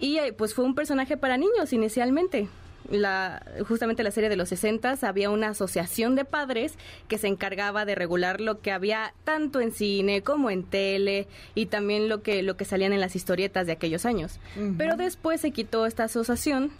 Y 0.00 0.16
eh, 0.16 0.32
pues 0.32 0.54
fue 0.54 0.64
un 0.64 0.74
personaje 0.74 1.18
para 1.18 1.36
niños 1.36 1.74
inicialmente. 1.74 2.48
La, 2.90 3.44
justamente 3.68 4.02
la 4.02 4.10
serie 4.10 4.30
de 4.30 4.36
los 4.36 4.48
60 4.48 4.96
había 5.02 5.28
una 5.28 5.50
asociación 5.50 6.16
de 6.16 6.24
padres 6.24 6.76
que 7.08 7.18
se 7.18 7.28
encargaba 7.28 7.84
de 7.84 7.94
regular 7.94 8.40
lo 8.40 8.60
que 8.60 8.72
había 8.72 9.12
tanto 9.24 9.60
en 9.60 9.70
cine 9.70 10.22
como 10.22 10.48
en 10.50 10.64
tele 10.64 11.28
y 11.54 11.66
también 11.66 12.08
lo 12.08 12.22
que, 12.22 12.42
lo 12.42 12.56
que 12.56 12.64
salían 12.64 12.94
en 12.94 13.00
las 13.00 13.14
historietas 13.14 13.66
de 13.66 13.72
aquellos 13.72 14.06
años. 14.06 14.40
Pero 14.78 14.96
después 14.96 15.42
se 15.42 15.50
quitó 15.50 15.84
esta 15.84 16.04
asociación 16.04 16.72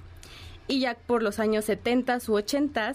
y 0.67 0.81
ya 0.81 0.95
por 0.95 1.23
los 1.23 1.39
años 1.39 1.67
70 1.67 2.19
u 2.29 2.33
80 2.33 2.95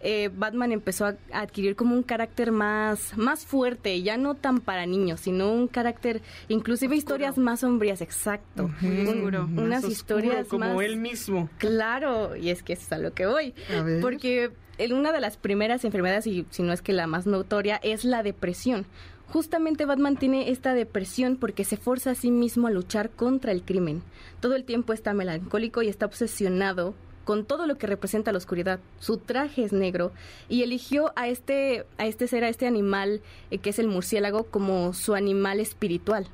eh, 0.00 0.30
Batman 0.34 0.72
empezó 0.72 1.06
a 1.06 1.18
a 1.32 1.40
adquirir 1.40 1.76
como 1.76 1.94
un 1.94 2.02
carácter 2.02 2.52
más, 2.52 3.16
más 3.16 3.44
fuerte, 3.44 4.02
ya 4.02 4.16
no 4.16 4.34
tan 4.34 4.60
para 4.60 4.86
niños, 4.86 5.20
sino 5.20 5.52
un 5.52 5.68
carácter, 5.68 6.22
inclusive 6.48 6.96
historias 6.96 7.38
más 7.38 7.60
sombrías, 7.60 8.00
exacto. 8.00 8.70
Oscuro. 8.82 9.48
Unas 9.56 9.84
oscuro, 9.84 9.92
historias 9.92 10.48
como 10.48 10.74
más... 10.74 10.84
él 10.84 10.96
mismo. 10.96 11.48
Claro, 11.58 12.36
y 12.36 12.50
es 12.50 12.62
que 12.62 12.74
eso 12.74 12.82
es 12.82 12.92
a 12.92 12.98
lo 12.98 13.12
que 13.12 13.26
voy. 13.26 13.54
Porque 14.00 14.50
una 14.92 15.12
de 15.12 15.20
las 15.20 15.36
primeras 15.36 15.84
enfermedades, 15.84 16.26
y 16.26 16.46
si 16.50 16.62
no 16.62 16.72
es 16.72 16.82
que 16.82 16.92
la 16.92 17.06
más 17.06 17.26
notoria, 17.26 17.80
es 17.82 18.04
la 18.04 18.22
depresión. 18.22 18.86
Justamente 19.28 19.84
Batman 19.84 20.16
tiene 20.16 20.50
esta 20.50 20.72
depresión 20.72 21.36
porque 21.36 21.64
se 21.64 21.76
forza 21.76 22.12
a 22.12 22.14
sí 22.14 22.30
mismo 22.30 22.66
a 22.66 22.70
luchar 22.70 23.10
contra 23.10 23.52
el 23.52 23.62
crimen. 23.62 24.02
Todo 24.40 24.56
el 24.56 24.64
tiempo 24.64 24.94
está 24.94 25.12
melancólico 25.12 25.82
y 25.82 25.88
está 25.88 26.06
obsesionado 26.06 26.94
con 27.28 27.44
todo 27.44 27.66
lo 27.66 27.76
que 27.76 27.86
representa 27.86 28.32
la 28.32 28.38
oscuridad. 28.38 28.80
Su 29.00 29.18
traje 29.18 29.62
es 29.62 29.74
negro 29.74 30.12
y 30.48 30.62
eligió 30.62 31.12
a 31.14 31.28
este, 31.28 31.84
a 31.98 32.06
este 32.06 32.26
ser, 32.26 32.42
a 32.42 32.48
este 32.48 32.66
animal 32.66 33.20
eh, 33.50 33.58
que 33.58 33.68
es 33.68 33.78
el 33.78 33.86
murciélago, 33.86 34.44
como 34.44 34.94
su 34.94 35.14
animal 35.14 35.60
espiritual 35.60 36.26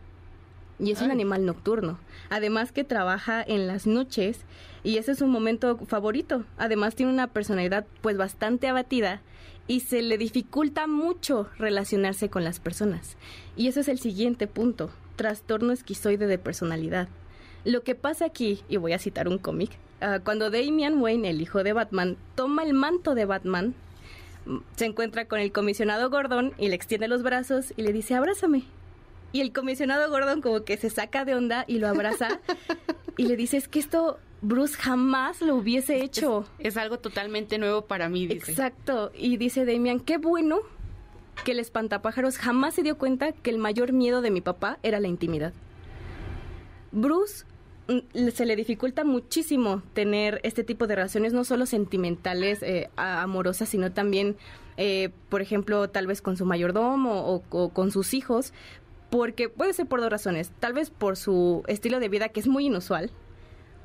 y 0.78 0.92
es 0.92 1.02
un 1.02 1.10
animal 1.10 1.46
nocturno. 1.46 1.98
Además 2.30 2.70
que 2.70 2.84
trabaja 2.84 3.42
en 3.42 3.66
las 3.66 3.88
noches 3.88 4.42
y 4.84 4.98
ese 4.98 5.10
es 5.10 5.18
su 5.18 5.26
momento 5.26 5.78
favorito. 5.78 6.44
Además 6.58 6.94
tiene 6.94 7.10
una 7.10 7.26
personalidad 7.26 7.86
pues 8.00 8.16
bastante 8.16 8.68
abatida 8.68 9.20
y 9.66 9.80
se 9.80 10.00
le 10.00 10.16
dificulta 10.16 10.86
mucho 10.86 11.48
relacionarse 11.58 12.28
con 12.28 12.44
las 12.44 12.60
personas. 12.60 13.16
Y 13.56 13.66
ese 13.66 13.80
es 13.80 13.88
el 13.88 13.98
siguiente 13.98 14.46
punto, 14.46 14.90
trastorno 15.16 15.72
esquizoide 15.72 16.28
de 16.28 16.38
personalidad. 16.38 17.08
Lo 17.64 17.82
que 17.82 17.96
pasa 17.96 18.26
aquí, 18.26 18.62
y 18.68 18.76
voy 18.76 18.92
a 18.92 19.00
citar 19.00 19.26
un 19.26 19.38
cómic, 19.38 19.72
ah, 20.04 20.20
cuando 20.20 20.50
Damian 20.50 21.00
Wayne, 21.00 21.30
el 21.30 21.40
hijo 21.40 21.62
de 21.62 21.72
Batman, 21.72 22.16
toma 22.34 22.62
el 22.62 22.74
manto 22.74 23.14
de 23.14 23.24
Batman, 23.24 23.74
mm, 24.46 24.58
se 24.76 24.86
encuentra 24.86 25.26
con 25.26 25.40
el 25.40 25.52
comisionado 25.52 26.10
Gordon 26.10 26.52
y 26.58 26.68
le 26.68 26.74
extiende 26.74 27.08
los 27.08 27.22
brazos 27.22 27.72
y 27.76 27.82
le 27.82 27.92
dice, 27.92 28.14
abrázame. 28.14 28.64
Y 29.32 29.40
el 29.40 29.52
comisionado 29.52 30.08
Gordon 30.10 30.42
como 30.42 30.64
que 30.64 30.76
se 30.76 30.90
saca 30.90 31.24
de 31.24 31.34
onda 31.34 31.64
y 31.66 31.78
lo 31.78 31.88
abraza 31.88 32.40
y 33.16 33.24
le 33.26 33.36
dice, 33.36 33.56
es 33.56 33.66
que 33.66 33.80
esto 33.80 34.18
Bruce 34.42 34.76
jamás 34.76 35.40
lo 35.40 35.56
hubiese 35.56 36.04
hecho. 36.04 36.44
Es 36.58 36.76
algo 36.76 36.98
totalmente 36.98 37.58
nuevo 37.58 37.82
para 37.82 38.08
mí, 38.08 38.26
dice. 38.26 38.50
Exacto. 38.52 39.10
Y 39.16 39.38
dice 39.38 39.64
Damian, 39.64 40.00
qué 40.00 40.18
bueno 40.18 40.60
que 41.44 41.52
el 41.52 41.58
espantapájaros 41.58 42.38
jamás 42.38 42.74
se 42.74 42.82
dio 42.82 42.98
cuenta 42.98 43.32
que 43.32 43.50
el 43.50 43.58
mayor 43.58 43.92
miedo 43.92 44.20
de 44.20 44.30
mi 44.30 44.40
papá 44.40 44.78
era 44.82 45.00
la 45.00 45.08
intimidad. 45.08 45.52
Bruce 46.92 47.44
se 48.32 48.46
le 48.46 48.56
dificulta 48.56 49.04
muchísimo 49.04 49.82
tener 49.92 50.40
este 50.42 50.64
tipo 50.64 50.86
de 50.86 50.96
relaciones, 50.96 51.32
no 51.32 51.44
solo 51.44 51.66
sentimentales, 51.66 52.62
eh, 52.62 52.90
amorosas, 52.96 53.68
sino 53.68 53.92
también, 53.92 54.36
eh, 54.76 55.10
por 55.28 55.42
ejemplo, 55.42 55.88
tal 55.90 56.06
vez 56.06 56.22
con 56.22 56.36
su 56.36 56.46
mayordomo 56.46 57.42
o, 57.50 57.68
con 57.70 57.90
sus 57.90 58.14
hijos, 58.14 58.52
porque 59.10 59.48
puede 59.48 59.74
ser 59.74 59.86
por 59.86 60.00
dos 60.00 60.10
razones. 60.10 60.50
Tal 60.60 60.72
vez 60.72 60.90
por 60.90 61.16
su 61.16 61.62
estilo 61.66 62.00
de 62.00 62.08
vida 62.08 62.30
que 62.30 62.40
es 62.40 62.48
muy 62.48 62.66
inusual, 62.66 63.10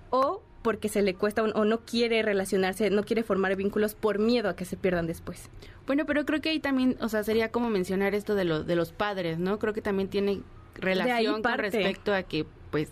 o 0.09 0.41
porque 0.61 0.89
se 0.89 1.01
le 1.01 1.13
cuesta 1.13 1.41
o 1.43 1.65
no 1.65 1.79
quiere 1.85 2.21
relacionarse, 2.21 2.89
no 2.89 3.03
quiere 3.03 3.23
formar 3.23 3.55
vínculos 3.55 3.95
por 3.95 4.19
miedo 4.19 4.49
a 4.49 4.55
que 4.55 4.65
se 4.65 4.75
pierdan 4.75 5.07
después. 5.07 5.49
Bueno, 5.87 6.05
pero 6.05 6.25
creo 6.25 6.41
que 6.41 6.49
ahí 6.49 6.59
también, 6.59 6.97
o 7.01 7.09
sea, 7.09 7.23
sería 7.23 7.51
como 7.51 7.69
mencionar 7.69 8.13
esto 8.13 8.35
de, 8.35 8.43
lo, 8.45 8.63
de 8.63 8.75
los 8.75 8.91
padres, 8.91 9.39
¿no? 9.39 9.57
Creo 9.57 9.73
que 9.73 9.81
también 9.81 10.09
tiene 10.09 10.41
relación 10.75 11.41
con 11.41 11.57
respecto 11.57 12.13
a 12.13 12.23
que, 12.23 12.45
pues, 12.71 12.91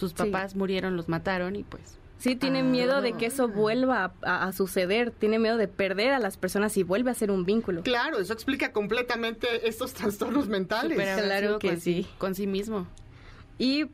sus 0.00 0.14
papás 0.14 0.56
murieron, 0.56 0.96
los 0.96 1.08
mataron 1.08 1.54
y 1.56 1.62
pues... 1.62 1.98
Sí, 2.18 2.36
tiene 2.36 2.62
miedo 2.62 3.00
de 3.00 3.14
que 3.14 3.24
eso 3.24 3.48
vuelva 3.48 4.12
a, 4.20 4.52
suceder, 4.52 5.10
tiene 5.10 5.38
miedo 5.38 5.56
de 5.56 5.68
perder 5.68 6.12
a 6.12 6.18
las 6.18 6.36
personas 6.36 6.76
y 6.76 6.82
vuelve 6.82 7.10
a 7.10 7.14
ser 7.14 7.30
un 7.30 7.46
vínculo. 7.46 7.82
Claro, 7.82 8.18
eso 8.18 8.34
explica 8.34 8.72
completamente 8.72 9.66
estos 9.66 9.94
trastornos 9.94 10.46
mentales. 10.46 10.98
claro 10.98 11.58
que 11.58 11.78
sí. 11.78 12.06
Con 12.18 12.34
sí 12.34 12.46
mismo. 12.46 12.86
Y 13.56 13.86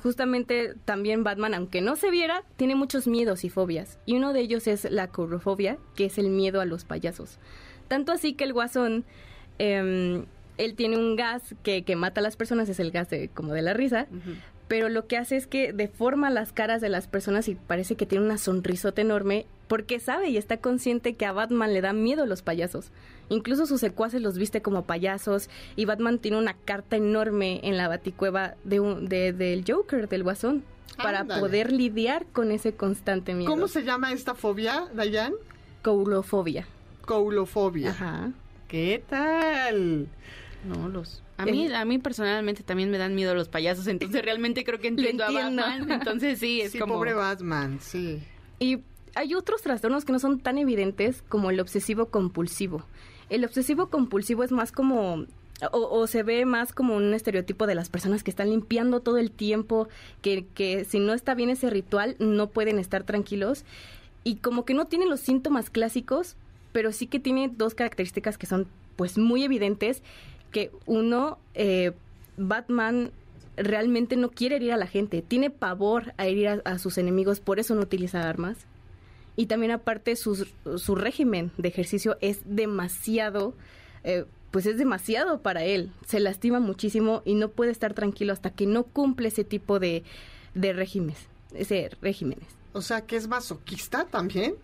justamente 0.00 0.74
también 0.84 1.24
Batman, 1.24 1.52
aunque 1.54 1.80
no 1.80 1.96
se 1.96 2.12
viera, 2.12 2.44
tiene 2.54 2.76
muchos 2.76 3.08
miedos 3.08 3.42
y 3.42 3.48
fobias. 3.48 3.98
Y 4.06 4.14
uno 4.14 4.32
de 4.32 4.40
ellos 4.40 4.68
es 4.68 4.88
la 4.88 5.08
corofobia, 5.08 5.78
que 5.96 6.04
es 6.04 6.18
el 6.18 6.30
miedo 6.30 6.60
a 6.60 6.64
los 6.64 6.84
payasos. 6.84 7.40
Tanto 7.88 8.12
así 8.12 8.34
que 8.34 8.44
el 8.44 8.52
guasón, 8.52 9.04
em, 9.58 10.26
él 10.58 10.74
tiene 10.76 10.96
un 10.96 11.16
gas 11.16 11.56
que, 11.64 11.82
que, 11.82 11.96
mata 11.96 12.20
a 12.20 12.22
las 12.22 12.36
personas, 12.36 12.68
es 12.68 12.78
el 12.78 12.92
gas 12.92 13.10
de, 13.10 13.28
como 13.28 13.52
de 13.52 13.62
la 13.62 13.74
risa, 13.74 14.06
pero 14.68 14.90
lo 14.90 15.06
que 15.06 15.16
hace 15.16 15.36
es 15.36 15.46
que 15.46 15.72
deforma 15.72 16.30
las 16.30 16.52
caras 16.52 16.80
de 16.82 16.90
las 16.90 17.08
personas 17.08 17.48
y 17.48 17.54
parece 17.54 17.96
que 17.96 18.06
tiene 18.06 18.24
una 18.24 18.36
sonrisota 18.38 19.00
enorme 19.00 19.46
porque 19.66 19.98
sabe 19.98 20.28
y 20.28 20.36
está 20.36 20.58
consciente 20.58 21.14
que 21.14 21.26
a 21.26 21.32
Batman 21.32 21.72
le 21.72 21.80
da 21.80 21.94
miedo 21.94 22.26
los 22.26 22.42
payasos. 22.42 22.90
Incluso 23.30 23.66
sus 23.66 23.80
secuaces 23.80 24.20
los 24.20 24.38
viste 24.38 24.62
como 24.62 24.84
payasos 24.84 25.48
y 25.74 25.86
Batman 25.86 26.18
tiene 26.18 26.38
una 26.38 26.54
carta 26.54 26.96
enorme 26.96 27.60
en 27.62 27.76
la 27.76 27.88
baticueva 27.88 28.54
de 28.64 28.80
un, 28.80 29.08
de, 29.08 29.32
del 29.32 29.64
Joker, 29.66 30.08
del 30.08 30.22
Guasón, 30.22 30.62
para 30.96 31.24
poder 31.24 31.72
lidiar 31.72 32.26
con 32.26 32.50
ese 32.50 32.72
constante 32.74 33.34
miedo. 33.34 33.50
¿Cómo 33.50 33.68
se 33.68 33.84
llama 33.84 34.12
esta 34.12 34.34
fobia, 34.34 34.88
Dayan? 34.94 35.32
Coulofobia. 35.82 36.66
Coulofobia. 37.06 37.90
Ajá. 37.90 38.32
¿Qué 38.66 39.02
tal? 39.08 40.08
No, 40.66 40.88
los 40.88 41.22
a 41.38 41.46
mí, 41.46 41.72
a 41.72 41.84
mí 41.84 41.98
personalmente 41.98 42.62
también 42.62 42.90
me 42.90 42.98
dan 42.98 43.14
miedo 43.14 43.34
los 43.34 43.48
payasos, 43.48 43.86
entonces 43.86 44.22
realmente 44.22 44.64
creo 44.64 44.80
que 44.80 44.88
entiendo, 44.88 45.24
a 45.24 45.30
Batman. 45.30 45.90
Entonces 45.90 46.38
sí, 46.38 46.60
es 46.60 46.72
sí, 46.72 46.78
como... 46.78 46.94
pobre 46.94 47.14
Batman, 47.14 47.78
sí. 47.80 48.20
Y 48.58 48.80
hay 49.14 49.34
otros 49.34 49.62
trastornos 49.62 50.04
que 50.04 50.12
no 50.12 50.18
son 50.18 50.40
tan 50.40 50.58
evidentes 50.58 51.22
como 51.28 51.50
el 51.50 51.60
obsesivo 51.60 52.06
compulsivo. 52.06 52.84
El 53.30 53.44
obsesivo 53.44 53.88
compulsivo 53.88 54.42
es 54.42 54.52
más 54.52 54.72
como 54.72 55.26
o, 55.72 56.06
se 56.06 56.22
ve 56.22 56.44
más 56.44 56.72
como 56.72 56.96
un 56.96 57.14
estereotipo 57.14 57.66
de 57.66 57.74
las 57.74 57.88
personas 57.88 58.22
que 58.22 58.30
están 58.30 58.50
limpiando 58.50 59.00
todo 59.00 59.18
el 59.18 59.30
tiempo, 59.30 59.88
que, 60.22 60.46
que 60.54 60.84
si 60.84 61.00
no 61.00 61.14
está 61.14 61.34
bien 61.34 61.50
ese 61.50 61.68
ritual 61.68 62.14
no 62.20 62.48
pueden 62.50 62.78
estar 62.78 63.02
tranquilos 63.02 63.64
y 64.22 64.36
como 64.36 64.64
que 64.64 64.74
no 64.74 64.86
tienen 64.86 65.08
los 65.08 65.20
síntomas 65.20 65.70
clásicos, 65.70 66.36
pero 66.72 66.92
sí 66.92 67.06
que 67.06 67.18
tiene 67.18 67.50
dos 67.52 67.74
características 67.74 68.38
que 68.38 68.46
son 68.46 68.68
pues 68.94 69.18
muy 69.18 69.42
evidentes 69.42 70.02
que 70.50 70.70
uno, 70.86 71.38
eh, 71.54 71.92
Batman 72.36 73.12
realmente 73.56 74.16
no 74.16 74.30
quiere 74.30 74.56
herir 74.56 74.72
a 74.72 74.76
la 74.76 74.86
gente, 74.86 75.22
tiene 75.22 75.50
pavor 75.50 76.14
a 76.16 76.26
herir 76.26 76.62
a, 76.64 76.78
sus 76.78 76.98
enemigos, 76.98 77.40
por 77.40 77.58
eso 77.58 77.74
no 77.74 77.82
utiliza 77.82 78.28
armas. 78.28 78.58
Y 79.36 79.46
también 79.46 79.70
aparte 79.72 80.16
su, 80.16 80.34
régimen 80.96 81.52
de 81.58 81.68
ejercicio 81.68 82.16
es 82.20 82.40
demasiado, 82.44 83.54
eh, 84.02 84.24
pues 84.50 84.66
es 84.66 84.78
demasiado 84.78 85.42
para 85.42 85.64
él. 85.64 85.92
Se 86.06 86.18
lastima 86.18 86.58
muchísimo 86.58 87.22
y 87.24 87.34
no 87.34 87.50
puede 87.50 87.70
estar 87.70 87.94
tranquilo 87.94 88.32
hasta 88.32 88.50
que 88.50 88.66
no 88.66 88.84
cumple 88.84 89.28
ese 89.28 89.44
tipo 89.44 89.78
de, 89.78 90.02
de 90.54 90.72
regímenes, 90.72 91.28
ese 91.54 91.90
regímenes. 92.00 92.48
O 92.72 92.82
sea, 92.82 93.02
que 93.02 93.16
es 93.16 93.28
masoquista 93.28 94.06
también 94.06 94.56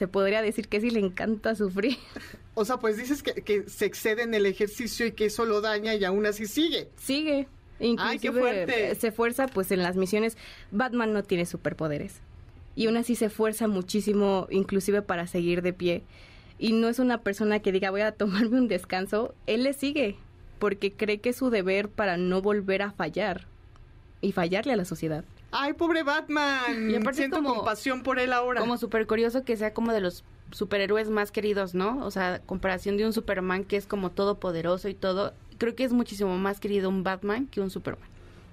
se 0.00 0.08
podría 0.08 0.40
decir 0.40 0.66
que 0.66 0.80
sí 0.80 0.88
le 0.88 0.98
encanta 0.98 1.54
sufrir. 1.54 1.98
O 2.54 2.64
sea, 2.64 2.78
pues 2.78 2.96
dices 2.96 3.22
que, 3.22 3.64
se 3.68 3.86
excede 3.86 4.22
en 4.22 4.34
el 4.34 4.44
ejercicio 4.44 5.06
y 5.06 5.12
que 5.12 5.26
eso 5.26 5.46
lo 5.46 5.60
daña 5.60 5.94
y 5.94 6.04
aún 6.04 6.26
así 6.26 6.46
sigue. 6.46 6.88
Sigue. 6.96 7.46
Inclusive 7.78 8.10
Ay, 8.10 8.18
qué 8.18 8.32
fuerte. 8.32 8.94
se 8.96 9.12
fuerza, 9.12 9.46
pues 9.46 9.70
en 9.70 9.82
las 9.82 9.96
misiones, 9.96 10.36
Batman 10.70 11.14
no 11.14 11.22
tiene 11.22 11.46
superpoderes. 11.46 12.20
Y 12.76 12.86
aún 12.86 12.98
así 12.98 13.14
se 13.14 13.26
esfuerza 13.26 13.66
muchísimo, 13.68 14.46
inclusive 14.50 15.00
para 15.00 15.26
seguir 15.26 15.62
de 15.62 15.72
pie. 15.72 16.02
Y 16.58 16.72
no 16.72 16.88
es 16.88 16.98
una 16.98 17.22
persona 17.22 17.60
que 17.60 17.72
diga 17.72 17.90
voy 17.90 18.02
a 18.02 18.12
tomarme 18.12 18.58
un 18.58 18.68
descanso, 18.68 19.34
él 19.46 19.62
le 19.62 19.72
sigue, 19.72 20.16
porque 20.58 20.92
cree 20.92 21.20
que 21.20 21.30
es 21.30 21.36
su 21.36 21.50
deber 21.50 21.88
para 21.88 22.16
no 22.16 22.42
volver 22.42 22.82
a 22.82 22.90
fallar 22.90 23.46
y 24.20 24.32
fallarle 24.32 24.72
a 24.72 24.76
la 24.76 24.84
sociedad. 24.84 25.24
Ay, 25.52 25.72
pobre 25.72 26.02
Batman. 26.02 26.90
Y 26.90 26.94
aparte 26.94 27.18
Siento 27.18 27.36
como, 27.36 27.56
compasión 27.56 28.02
por 28.02 28.18
él 28.18 28.32
ahora. 28.32 28.60
Como 28.60 28.76
súper 28.76 29.06
curioso 29.06 29.44
que 29.44 29.56
sea 29.56 29.74
como 29.74 29.92
de 29.92 30.00
los 30.00 30.24
superhéroes 30.52 31.10
más 31.10 31.32
queridos, 31.32 31.74
¿no? 31.74 32.04
O 32.04 32.10
sea, 32.10 32.40
comparación 32.40 32.96
de 32.96 33.06
un 33.06 33.12
Superman 33.12 33.64
que 33.64 33.76
es 33.76 33.86
como 33.86 34.10
todopoderoso 34.10 34.88
y 34.88 34.94
todo. 34.94 35.34
Creo 35.58 35.74
que 35.74 35.84
es 35.84 35.92
muchísimo 35.92 36.36
más 36.38 36.60
querido 36.60 36.88
un 36.88 37.02
Batman 37.02 37.46
que 37.46 37.60
un 37.60 37.70
Superman. 37.70 38.08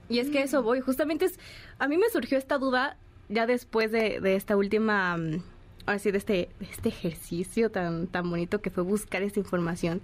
Y 0.10 0.20
es 0.20 0.30
que 0.30 0.42
eso 0.42 0.64
voy. 0.64 0.82
Justamente 0.82 1.26
es. 1.26 1.40
A 1.80 1.88
mí 1.88 1.98
me 1.98 2.10
surgió 2.10 2.38
esta 2.38 2.58
duda 2.58 2.98
ya 3.30 3.46
después 3.46 3.92
de, 3.92 4.20
esta 4.36 4.56
última. 4.58 5.18
Mm, 5.18 5.44
así 5.86 6.12
de 6.12 6.18
este, 6.18 6.50
de 6.60 6.66
este 6.66 6.90
ejercicio 6.90 7.72
tan, 7.72 8.08
tan 8.08 8.30
bonito 8.30 8.62
que 8.62 8.70
fue 8.70 8.84
buscar 8.84 9.22
esta 9.22 9.40
información. 9.40 10.02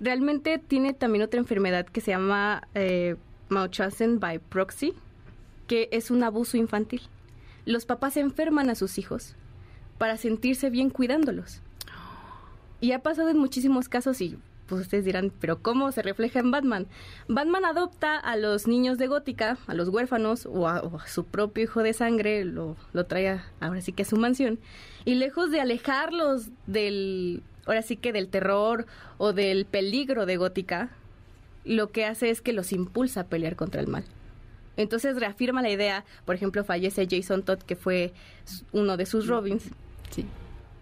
Realmente 0.00 0.58
tiene 0.58 0.94
también 0.94 1.22
otra 1.22 1.38
enfermedad 1.38 1.86
que 1.86 2.00
se 2.00 2.10
llama 2.10 2.66
eh, 2.74 3.16
by 3.50 4.38
proxy 4.38 4.94
que 5.70 5.88
es 5.92 6.10
un 6.10 6.24
abuso 6.24 6.56
infantil. 6.56 7.00
Los 7.64 7.86
papás 7.86 8.16
enferman 8.16 8.70
a 8.70 8.74
sus 8.74 8.98
hijos 8.98 9.36
para 9.98 10.16
sentirse 10.16 10.68
bien 10.68 10.90
cuidándolos. 10.90 11.60
Y 12.80 12.90
ha 12.90 13.04
pasado 13.04 13.28
en 13.28 13.38
muchísimos 13.38 13.88
casos 13.88 14.20
y 14.20 14.36
pues 14.66 14.80
ustedes 14.80 15.04
dirán, 15.04 15.30
pero 15.40 15.62
¿cómo 15.62 15.92
se 15.92 16.02
refleja 16.02 16.40
en 16.40 16.50
Batman? 16.50 16.88
Batman 17.28 17.64
adopta 17.64 18.16
a 18.16 18.36
los 18.36 18.66
niños 18.66 18.98
de 18.98 19.06
Gótica, 19.06 19.58
a 19.68 19.74
los 19.74 19.90
huérfanos 19.90 20.44
o 20.44 20.66
a, 20.66 21.06
su 21.06 21.24
propio 21.24 21.62
hijo 21.62 21.84
de 21.84 21.92
sangre, 21.92 22.44
lo, 22.44 22.76
lo 22.92 23.06
trae 23.06 23.40
ahora 23.60 23.80
sí 23.80 23.92
que 23.92 24.02
a 24.02 24.06
su 24.06 24.16
mansión, 24.16 24.58
y 25.04 25.14
lejos 25.14 25.52
de 25.52 25.60
alejarlos 25.60 26.48
del, 26.66 27.44
ahora 27.66 27.82
sí 27.82 27.96
que 27.96 28.12
del 28.12 28.26
terror 28.26 28.86
o 29.18 29.32
del 29.32 29.66
peligro 29.66 30.26
de 30.26 30.36
Gótica, 30.36 30.90
lo 31.64 31.92
que 31.92 32.06
hace 32.06 32.30
es 32.30 32.40
que 32.40 32.52
los 32.52 32.72
impulsa 32.72 33.20
a 33.20 33.26
pelear 33.28 33.54
contra 33.54 33.80
el 33.80 33.86
mal. 33.86 34.04
Entonces 34.76 35.16
reafirma 35.16 35.62
la 35.62 35.70
idea, 35.70 36.04
por 36.24 36.34
ejemplo, 36.34 36.64
fallece 36.64 37.06
Jason 37.10 37.42
Todd, 37.42 37.58
que 37.58 37.76
fue 37.76 38.12
uno 38.72 38.96
de 38.96 39.06
sus 39.06 39.26
Robins. 39.26 39.64
Sí. 40.10 40.24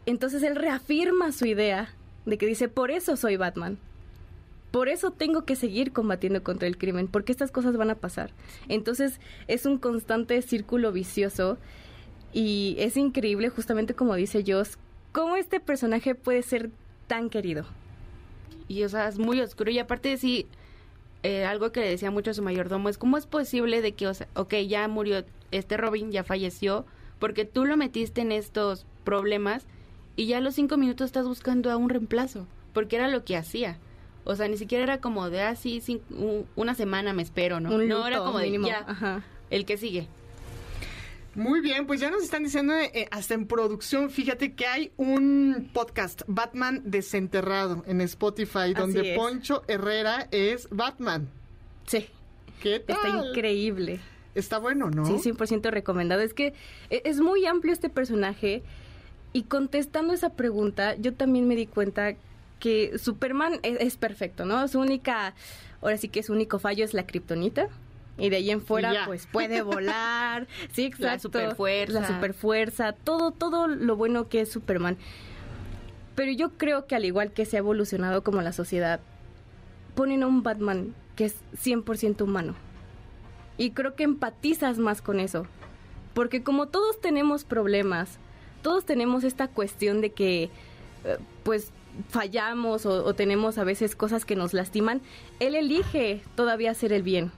Entonces 0.06 0.42
él 0.42 0.56
reafirma 0.56 1.32
su 1.32 1.46
idea 1.46 1.94
de 2.24 2.38
que 2.38 2.46
dice, 2.46 2.68
por 2.68 2.90
eso 2.90 3.16
soy 3.16 3.36
Batman. 3.36 3.78
Por 4.70 4.88
eso 4.88 5.10
tengo 5.10 5.44
que 5.44 5.56
seguir 5.56 5.92
combatiendo 5.92 6.42
contra 6.42 6.68
el 6.68 6.76
crimen, 6.76 7.08
porque 7.08 7.32
estas 7.32 7.50
cosas 7.50 7.76
van 7.76 7.90
a 7.90 7.94
pasar. 7.94 8.30
Entonces 8.68 9.18
es 9.46 9.64
un 9.64 9.78
constante 9.78 10.40
círculo 10.42 10.92
vicioso 10.92 11.58
y 12.32 12.76
es 12.78 12.96
increíble, 12.96 13.48
justamente 13.48 13.94
como 13.94 14.14
dice 14.14 14.44
Joss, 14.46 14.78
cómo 15.12 15.36
este 15.36 15.58
personaje 15.60 16.14
puede 16.14 16.42
ser 16.42 16.70
tan 17.06 17.30
querido. 17.30 17.64
Y 18.68 18.82
o 18.84 18.88
sea, 18.90 19.08
es 19.08 19.18
muy 19.18 19.40
oscuro 19.40 19.70
y 19.70 19.78
aparte 19.78 20.10
de 20.10 20.18
sí 20.18 20.46
eh, 21.22 21.44
algo 21.44 21.72
que 21.72 21.80
le 21.80 21.88
decía 21.88 22.10
mucho 22.10 22.30
a 22.30 22.34
su 22.34 22.42
mayordomo 22.42 22.88
es 22.88 22.98
cómo 22.98 23.16
es 23.16 23.26
posible 23.26 23.82
de 23.82 23.92
que, 23.92 24.06
o 24.06 24.14
sea, 24.14 24.28
ok, 24.34 24.54
ya 24.66 24.86
murió 24.88 25.24
este 25.50 25.76
Robin, 25.76 26.12
ya 26.12 26.24
falleció, 26.24 26.84
porque 27.18 27.44
tú 27.44 27.64
lo 27.64 27.76
metiste 27.76 28.20
en 28.20 28.32
estos 28.32 28.86
problemas 29.04 29.66
y 30.16 30.26
ya 30.26 30.38
a 30.38 30.40
los 30.40 30.54
cinco 30.54 30.76
minutos 30.76 31.06
estás 31.06 31.26
buscando 31.26 31.70
a 31.70 31.76
un 31.76 31.88
reemplazo, 31.88 32.46
porque 32.72 32.96
era 32.96 33.08
lo 33.08 33.24
que 33.24 33.36
hacía. 33.36 33.78
O 34.24 34.36
sea, 34.36 34.46
ni 34.46 34.58
siquiera 34.58 34.84
era 34.84 35.00
como 35.00 35.30
de 35.30 35.42
así, 35.42 35.82
ah, 36.12 36.42
una 36.54 36.74
semana 36.74 37.12
me 37.12 37.22
espero, 37.22 37.60
¿no? 37.60 37.70
no 37.70 38.06
era 38.06 38.18
como 38.18 38.38
de 38.38 38.52
ya, 38.60 39.24
el 39.50 39.64
que 39.64 39.76
sigue. 39.76 40.06
Muy 41.38 41.60
bien, 41.60 41.86
pues 41.86 42.00
ya 42.00 42.10
nos 42.10 42.24
están 42.24 42.42
diciendo 42.42 42.74
eh, 42.74 43.06
hasta 43.12 43.34
en 43.34 43.46
producción, 43.46 44.10
fíjate 44.10 44.54
que 44.54 44.66
hay 44.66 44.92
un 44.96 45.70
podcast, 45.72 46.22
Batman 46.26 46.82
Desenterrado, 46.84 47.84
en 47.86 48.00
Spotify, 48.00 48.74
donde 48.76 49.14
Poncho 49.14 49.62
Herrera 49.68 50.26
es 50.32 50.68
Batman. 50.70 51.28
Sí. 51.86 52.08
¿Qué 52.60 52.80
tal? 52.80 52.96
Está 52.96 53.28
increíble. 53.28 54.00
Está 54.34 54.58
bueno, 54.58 54.90
¿no? 54.90 55.06
Sí, 55.06 55.30
100% 55.30 55.70
recomendado. 55.70 56.22
Es 56.22 56.34
que 56.34 56.54
e, 56.90 57.02
es 57.04 57.20
muy 57.20 57.46
amplio 57.46 57.72
este 57.72 57.88
personaje 57.88 58.64
y 59.32 59.44
contestando 59.44 60.14
esa 60.14 60.30
pregunta, 60.30 60.96
yo 60.96 61.14
también 61.14 61.46
me 61.46 61.54
di 61.54 61.66
cuenta 61.66 62.16
que 62.58 62.98
Superman 62.98 63.60
es, 63.62 63.96
perfecto, 63.96 64.44
¿no? 64.44 64.66
Su 64.66 64.80
única, 64.80 65.34
ahora 65.80 65.96
sí 65.98 66.08
que 66.08 66.24
su 66.24 66.32
único 66.32 66.58
fallo 66.58 66.84
es 66.84 66.94
la 66.94 67.06
kriptonita. 67.06 67.68
Y 68.18 68.30
de 68.30 68.36
ahí 68.36 68.50
en 68.50 68.60
fuera, 68.60 69.04
pues 69.06 69.26
puede 69.26 69.62
volar. 69.62 70.46
sí, 70.72 70.86
exacto. 70.86 71.06
La 71.06 71.18
superfuerza. 71.18 72.00
La 72.00 72.06
superfuerza. 72.08 72.92
Todo, 72.92 73.30
todo 73.30 73.68
lo 73.68 73.96
bueno 73.96 74.28
que 74.28 74.40
es 74.40 74.50
Superman. 74.50 74.96
Pero 76.14 76.32
yo 76.32 76.50
creo 76.50 76.86
que 76.86 76.96
al 76.96 77.04
igual 77.04 77.32
que 77.32 77.44
se 77.44 77.56
ha 77.56 77.60
evolucionado 77.60 78.24
como 78.24 78.42
la 78.42 78.52
sociedad, 78.52 79.00
ponen 79.94 80.24
a 80.24 80.26
un 80.26 80.42
Batman 80.42 80.94
que 81.14 81.26
es 81.26 81.36
100% 81.64 82.22
humano. 82.22 82.54
Y 83.56 83.70
creo 83.70 83.94
que 83.94 84.04
empatizas 84.04 84.78
más 84.78 85.02
con 85.02 85.20
eso. 85.20 85.46
Porque 86.14 86.42
como 86.42 86.66
todos 86.66 87.00
tenemos 87.00 87.44
problemas, 87.44 88.18
todos 88.62 88.84
tenemos 88.84 89.24
esta 89.24 89.48
cuestión 89.48 90.00
de 90.00 90.10
que, 90.10 90.50
eh, 91.04 91.18
pues, 91.44 91.72
fallamos 92.08 92.86
o, 92.86 93.14
tenemos 93.14 93.58
a 93.58 93.64
veces 93.64 93.96
cosas 93.96 94.24
que 94.24 94.36
nos 94.36 94.52
lastiman, 94.54 95.00
él 95.40 95.54
elige 95.54 96.22
todavía 96.36 96.70
hacer 96.70 96.92
el 96.92 97.02
bien. 97.02 97.32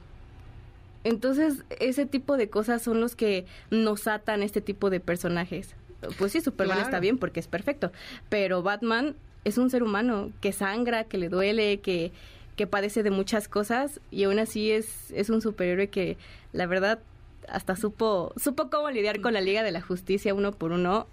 Entonces, 1.05 1.65
ese 1.79 2.07
tipo 2.07 2.37
de 2.37 2.51
cosas 2.51 2.83
son 2.83 3.01
los 3.01 3.17
que 3.17 3.47
nos 3.71 4.07
atan 4.07 4.43
este 4.43 4.61
tipo 4.61 4.91
de 4.91 5.01
personajes. 5.01 5.75
Pues 6.19 6.33
sí, 6.33 6.41
Superman 6.41 6.79
está 6.79 7.01
bien 7.01 7.19
porque 7.19 7.41
es 7.41 7.47
perfecto, 7.47 7.93
pero 8.29 8.63
Batman 8.63 9.17
es 9.45 9.59
un 9.59 9.71
ser 9.71 9.83
humano 9.83 10.31
que 10.41 10.53
sangra, 10.53 11.05
que 11.05 11.19
le 11.19 11.29
duele, 11.29 11.81
que, 11.81 12.13
que 12.57 12.67
padece 12.67 13.03
de 13.03 13.11
muchas 13.11 13.49
cosas 13.49 14.01
y 14.11 14.25
aún 14.25 14.39
así 14.39 14.71
es, 14.71 15.11
es 15.13 15.31
un 15.31 15.43
superhéroe 15.43 15.89
que 15.89 16.17
la 16.53 16.67
verdad 16.67 17.01
hasta 17.49 17.77
supo, 17.77 18.33
supo 18.37 18.71
cómo 18.71 18.91
lidiar 18.91 19.21
con 19.21 19.35
la 19.35 19.41
Liga 19.41 19.63
de 19.63 19.73
la 19.73 19.81
Justicia 19.81 20.35
uno 20.35 20.53
por 20.53 20.73
uno 20.73 21.07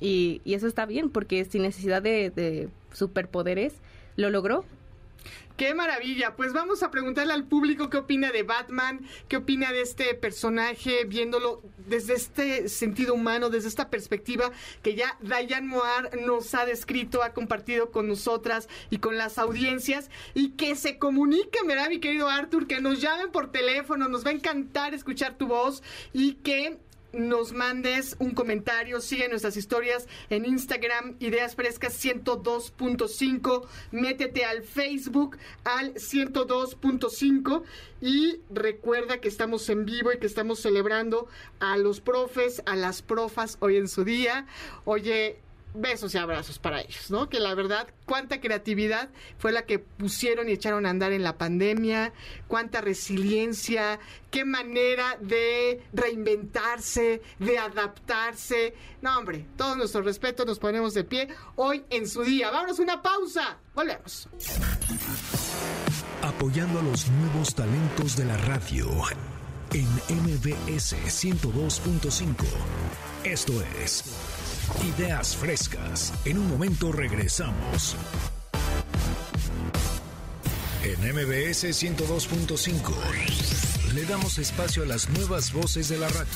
y, 0.00 0.40
y 0.44 0.54
eso 0.54 0.66
está 0.66 0.84
bien 0.86 1.10
porque 1.10 1.44
sin 1.44 1.62
necesidad 1.62 2.02
de, 2.02 2.30
de 2.30 2.68
superpoderes 2.92 3.74
lo 4.16 4.30
logró. 4.30 4.64
Qué 5.56 5.72
maravilla. 5.72 6.36
Pues 6.36 6.52
vamos 6.52 6.82
a 6.82 6.90
preguntarle 6.90 7.32
al 7.32 7.44
público 7.44 7.88
qué 7.88 7.96
opina 7.96 8.30
de 8.30 8.42
Batman, 8.42 9.00
qué 9.26 9.38
opina 9.38 9.72
de 9.72 9.80
este 9.80 10.14
personaje, 10.14 11.04
viéndolo 11.06 11.62
desde 11.86 12.12
este 12.12 12.68
sentido 12.68 13.14
humano, 13.14 13.48
desde 13.48 13.68
esta 13.68 13.88
perspectiva 13.88 14.50
que 14.82 14.94
ya 14.94 15.16
Diane 15.20 15.66
Moar 15.66 16.10
nos 16.26 16.54
ha 16.54 16.66
descrito, 16.66 17.22
ha 17.22 17.32
compartido 17.32 17.90
con 17.90 18.06
nosotras 18.06 18.68
y 18.90 18.98
con 18.98 19.16
las 19.16 19.38
audiencias 19.38 20.10
y 20.34 20.50
que 20.50 20.76
se 20.76 20.98
comuniquen, 20.98 21.66
¿verdad, 21.66 21.88
mi 21.88 22.00
querido 22.00 22.28
Arthur? 22.28 22.66
Que 22.66 22.82
nos 22.82 23.00
llamen 23.00 23.32
por 23.32 23.50
teléfono, 23.50 24.08
nos 24.08 24.26
va 24.26 24.30
a 24.30 24.34
encantar 24.34 24.92
escuchar 24.92 25.38
tu 25.38 25.46
voz 25.46 25.82
y 26.12 26.34
que 26.34 26.78
nos 27.16 27.52
mandes 27.52 28.16
un 28.18 28.30
comentario, 28.32 29.00
sigue 29.00 29.28
nuestras 29.28 29.56
historias 29.56 30.06
en 30.30 30.44
Instagram, 30.44 31.16
Ideas 31.18 31.54
Frescas 31.54 32.02
102.5, 32.04 33.66
métete 33.90 34.44
al 34.44 34.62
Facebook 34.62 35.38
al 35.64 35.94
102.5 35.94 37.62
y 38.00 38.40
recuerda 38.50 39.18
que 39.20 39.28
estamos 39.28 39.68
en 39.68 39.84
vivo 39.84 40.12
y 40.12 40.18
que 40.18 40.26
estamos 40.26 40.60
celebrando 40.60 41.28
a 41.60 41.76
los 41.76 42.00
profes, 42.00 42.62
a 42.66 42.76
las 42.76 43.02
profas 43.02 43.56
hoy 43.60 43.76
en 43.76 43.88
su 43.88 44.04
día. 44.04 44.46
Oye, 44.84 45.38
besos 45.76 46.14
y 46.14 46.18
abrazos 46.18 46.58
para 46.58 46.80
ellos, 46.80 47.10
¿no? 47.10 47.28
Que 47.28 47.40
la 47.40 47.54
verdad, 47.54 47.88
cuánta 48.04 48.40
creatividad 48.40 49.10
fue 49.38 49.52
la 49.52 49.66
que 49.66 49.78
pusieron 49.78 50.48
y 50.48 50.52
echaron 50.52 50.86
a 50.86 50.90
andar 50.90 51.12
en 51.12 51.22
la 51.22 51.38
pandemia, 51.38 52.12
cuánta 52.48 52.80
resiliencia, 52.80 53.98
qué 54.30 54.44
manera 54.44 55.16
de 55.20 55.82
reinventarse, 55.92 57.22
de 57.38 57.58
adaptarse. 57.58 58.74
No, 59.02 59.18
hombre, 59.18 59.46
todo 59.56 59.76
nuestro 59.76 60.02
respeto, 60.02 60.44
nos 60.44 60.58
ponemos 60.58 60.94
de 60.94 61.04
pie 61.04 61.28
hoy 61.56 61.84
en 61.90 62.08
su 62.08 62.22
día. 62.22 62.50
Vámonos 62.50 62.78
una 62.78 63.02
pausa, 63.02 63.58
volvemos. 63.74 64.28
Apoyando 66.22 66.80
a 66.80 66.82
los 66.82 67.08
nuevos 67.08 67.54
talentos 67.54 68.16
de 68.16 68.24
la 68.24 68.36
radio 68.38 68.88
en 69.72 69.86
MBS 70.08 70.94
102.5. 70.94 72.44
Esto 73.24 73.52
es 73.82 74.04
Ideas 74.96 75.36
frescas. 75.36 76.12
En 76.24 76.38
un 76.38 76.48
momento 76.48 76.92
regresamos. 76.92 77.96
En 80.82 80.98
MBS 81.00 81.64
102.5 81.64 83.94
le 83.94 84.04
damos 84.04 84.38
espacio 84.38 84.82
a 84.82 84.86
las 84.86 85.08
nuevas 85.10 85.52
voces 85.52 85.88
de 85.88 85.98
la 85.98 86.08
radio. 86.08 86.26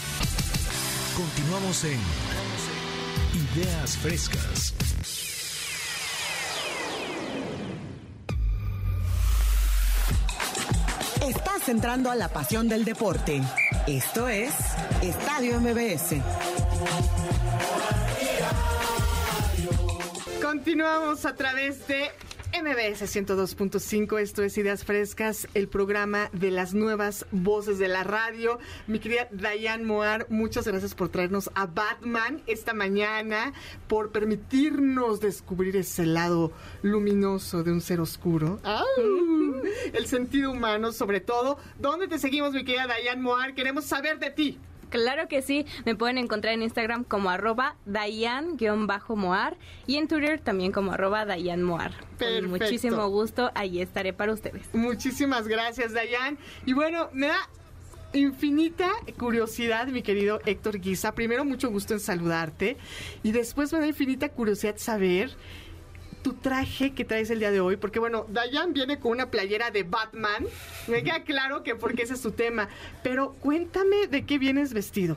Continuamos 1.17 1.85
en 1.85 1.99
Ideas 3.55 3.97
frescas. 3.99 4.75
Estás 11.27 11.69
entrando 11.69 12.11
a 12.11 12.17
la 12.17 12.29
pasión 12.29 12.69
del 12.69 12.85
deporte. 12.85 13.41
Esto 13.87 14.29
es 14.29 14.53
Estadio 15.03 15.61
MBS. 15.61 16.17
Continuamos 20.51 21.27
a 21.27 21.37
través 21.37 21.87
de 21.87 22.11
MBS 22.61 23.03
102.5, 23.03 24.19
esto 24.19 24.43
es 24.43 24.59
Ideas 24.59 24.83
Frescas, 24.83 25.47
el 25.55 25.69
programa 25.69 26.29
de 26.33 26.51
las 26.51 26.75
nuevas 26.75 27.25
voces 27.31 27.79
de 27.79 27.87
la 27.87 28.03
radio. 28.03 28.59
Mi 28.89 28.99
querida 28.99 29.29
Diane 29.31 29.85
Moar, 29.85 30.27
muchas 30.29 30.67
gracias 30.67 30.97
por 30.97 31.09
traernos 31.09 31.53
a 31.55 31.67
Batman 31.67 32.43
esta 32.49 32.75
mañana, 32.75 33.53
por 33.87 34.11
permitirnos 34.11 35.21
descubrir 35.21 35.77
ese 35.77 36.05
lado 36.05 36.51
luminoso 36.83 37.63
de 37.63 37.71
un 37.71 37.81
ser 37.81 38.01
oscuro. 38.01 38.59
El 39.93 40.07
sentido 40.09 40.51
humano, 40.51 40.91
sobre 40.91 41.21
todo. 41.21 41.59
¿Dónde 41.79 42.09
te 42.09 42.19
seguimos, 42.19 42.55
mi 42.55 42.65
querida 42.65 42.89
Diane 43.01 43.23
Moar? 43.23 43.55
Queremos 43.55 43.85
saber 43.85 44.19
de 44.19 44.31
ti. 44.31 44.59
Claro 44.91 45.29
que 45.29 45.43
sí, 45.43 45.67
me 45.85 45.95
pueden 45.95 46.19
encontrar 46.19 46.55
en 46.55 46.63
Instagram 46.63 47.05
como 47.05 47.31
arroba 47.31 47.77
Dayan-Moar 47.87 49.57
y 49.87 49.97
en 49.97 50.09
Twitter 50.09 50.41
también 50.41 50.73
como 50.73 50.93
arroba 50.93 51.25
Dayan 51.25 51.63
Moar. 51.63 51.93
Con 52.19 52.51
muchísimo 52.51 53.09
gusto, 53.09 53.51
ahí 53.55 53.81
estaré 53.81 54.13
para 54.13 54.33
ustedes. 54.33 54.63
Muchísimas 54.75 55.49
gracias, 55.49 55.93
Dayan. 55.93 56.39
Y 56.67 56.73
bueno, 56.73 57.09
me 57.13 57.29
da 57.29 57.49
infinita 58.13 58.91
curiosidad, 59.19 59.87
mi 59.87 60.03
querido 60.03 60.41
Héctor 60.45 60.81
Guisa. 60.81 61.15
Primero, 61.15 61.45
mucho 61.45 61.71
gusto 61.71 61.95
en 61.95 62.01
saludarte. 62.01 62.77
Y 63.23 63.33
después 63.33 63.73
me 63.73 63.79
da 63.79 63.87
infinita 63.87 64.29
curiosidad 64.31 64.77
saber 64.77 65.31
tu 66.23 66.35
traje 66.35 66.93
que 66.93 67.05
traes 67.05 67.31
el 67.31 67.39
día 67.39 67.51
de 67.51 67.61
hoy, 67.61 67.77
porque 67.77 67.99
bueno, 67.99 68.27
Dayan 68.29 68.73
viene 68.73 68.99
con 68.99 69.13
una 69.13 69.31
playera 69.31 69.71
de 69.71 69.83
Batman, 69.83 70.47
me 70.87 71.03
queda 71.03 71.25
claro 71.25 71.63
que 71.63 71.75
porque 71.75 72.03
ese 72.03 72.15
es 72.15 72.21
su 72.21 72.33
tema, 72.33 72.69
pero 73.03 73.33
cuéntame 73.41 74.07
de 74.07 74.25
qué 74.25 74.39
vienes 74.39 74.73
vestido. 74.75 75.17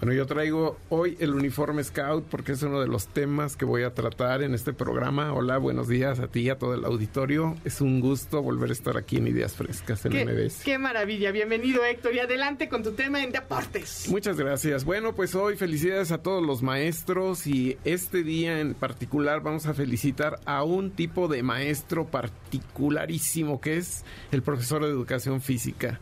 Bueno, 0.00 0.12
yo 0.12 0.26
traigo 0.26 0.76
hoy 0.88 1.16
el 1.20 1.32
uniforme 1.34 1.82
Scout 1.84 2.24
porque 2.24 2.52
es 2.52 2.62
uno 2.62 2.80
de 2.80 2.88
los 2.88 3.06
temas 3.06 3.56
que 3.56 3.64
voy 3.64 3.84
a 3.84 3.94
tratar 3.94 4.42
en 4.42 4.52
este 4.52 4.72
programa. 4.72 5.32
Hola, 5.32 5.56
buenos 5.58 5.86
días 5.86 6.18
a 6.18 6.26
ti 6.26 6.40
y 6.40 6.50
a 6.50 6.58
todo 6.58 6.74
el 6.74 6.84
auditorio. 6.84 7.54
Es 7.64 7.80
un 7.80 8.00
gusto 8.00 8.42
volver 8.42 8.70
a 8.70 8.72
estar 8.72 8.96
aquí 8.96 9.18
en 9.18 9.28
Ideas 9.28 9.54
Frescas 9.54 10.04
en 10.04 10.12
qué, 10.12 10.24
MBS. 10.24 10.64
Qué 10.64 10.78
maravilla. 10.78 11.30
Bienvenido, 11.30 11.84
Héctor. 11.84 12.12
Y 12.12 12.18
adelante 12.18 12.68
con 12.68 12.82
tu 12.82 12.92
tema 12.92 13.22
en 13.22 13.30
deportes. 13.30 14.08
Muchas 14.08 14.36
gracias. 14.36 14.84
Bueno, 14.84 15.14
pues 15.14 15.36
hoy 15.36 15.56
felicidades 15.56 16.10
a 16.10 16.18
todos 16.18 16.44
los 16.44 16.60
maestros 16.60 17.46
y 17.46 17.78
este 17.84 18.24
día 18.24 18.58
en 18.58 18.74
particular 18.74 19.42
vamos 19.42 19.66
a 19.66 19.74
felicitar 19.74 20.40
a 20.44 20.64
un 20.64 20.90
tipo 20.90 21.28
de 21.28 21.44
maestro 21.44 22.06
particularísimo 22.06 23.60
que 23.60 23.76
es 23.76 24.04
el 24.32 24.42
profesor 24.42 24.82
de 24.82 24.90
educación 24.90 25.40
física 25.40 26.00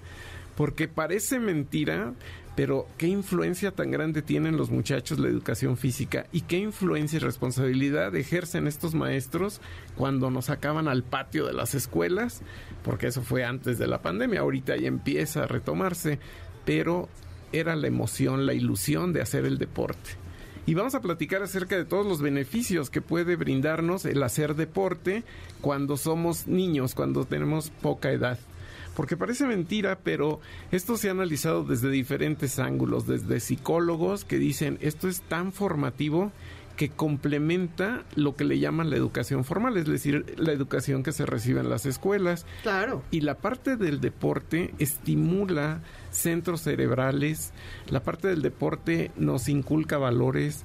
porque 0.57 0.89
parece 0.89 1.39
mentira, 1.39 2.13
pero 2.55 2.87
qué 2.99 3.07
influencia 3.07 3.73
tan 3.73 3.91
grande 3.91 4.21
tienen 4.23 4.57
los 4.57 4.71
muchachos 4.71 5.19
la 5.19 5.29
educación 5.29 5.77
física 5.77 6.27
y 6.33 6.43
qué 6.43 6.59
influencia 6.59 7.17
y 7.17 7.21
responsabilidad 7.21 8.15
ejercen 8.15 8.67
estos 8.67 8.95
maestros 8.95 9.61
cuando 9.97 10.31
nos 10.31 10.47
sacaban 10.47 10.89
al 10.89 11.03
patio 11.03 11.47
de 11.47 11.55
las 11.55 11.75
escuelas, 11.75 12.43
porque 12.85 13.07
eso 13.07 13.23
fue 13.23 13.45
antes 13.45 13.79
de 13.79 13.87
la 13.87 14.03
pandemia, 14.03 14.41
ahorita 14.41 14.77
ya 14.77 14.89
empieza 14.89 15.45
a 15.45 15.47
retomarse, 15.47 16.19
pero 16.65 17.09
era 17.53 17.75
la 17.77 17.87
emoción, 17.87 18.47
la 18.47 18.55
ilusión 18.55 19.13
de 19.13 19.23
hacer 19.23 19.45
el 19.45 19.59
deporte. 19.59 20.11
Y 20.65 20.75
vamos 20.75 20.95
a 20.95 21.01
platicar 21.01 21.43
acerca 21.43 21.77
de 21.77 21.85
todos 21.85 22.07
los 22.07 22.23
beneficios 22.23 22.89
que 22.89 23.01
puede 23.01 23.35
brindarnos 23.35 24.05
el 24.05 24.23
hacer 24.23 24.55
deporte 24.55 25.25
cuando 25.61 25.97
somos 25.97 26.47
niños, 26.47 26.95
cuando 26.95 27.25
tenemos 27.25 27.71
poca 27.71 28.13
edad 28.13 28.39
porque 28.95 29.17
parece 29.17 29.47
mentira, 29.47 29.99
pero 30.03 30.41
esto 30.71 30.97
se 30.97 31.09
ha 31.09 31.13
analizado 31.13 31.65
desde 31.65 31.91
diferentes 31.91 32.59
ángulos, 32.59 33.07
desde 33.07 33.41
psicólogos 33.41 34.25
que 34.25 34.39
dicen 34.39 34.79
esto 34.81 35.09
es 35.09 35.23
tan 35.23 35.53
formativo 35.53 36.33
que 36.77 36.89
complementa 36.89 38.05
lo 38.17 38.35
que 38.35 38.45
le 38.45 38.59
llaman 38.59 38.91
la 38.91 38.97
educación 38.97 39.45
formal, 39.45 39.77
es 39.77 39.87
decir, 39.87 40.35
la 40.39 40.53
educación 40.53 41.03
que 41.03 41.13
se 41.13 41.27
recibe 41.27 41.61
en 41.61 41.69
las 41.69 41.87
escuelas. 41.87 42.47
Claro. 42.63 43.03
Y 43.11 43.21
la 43.21 43.37
parte 43.37 43.77
del 43.77 44.01
deporte 44.01 44.75
estimula 44.79 45.81
centros 46.11 46.63
cerebrales, 46.63 47.53
la 47.89 48.03
parte 48.03 48.29
del 48.29 48.43
deporte 48.43 49.11
nos 49.17 49.49
inculca 49.49 49.99
valores, 49.99 50.65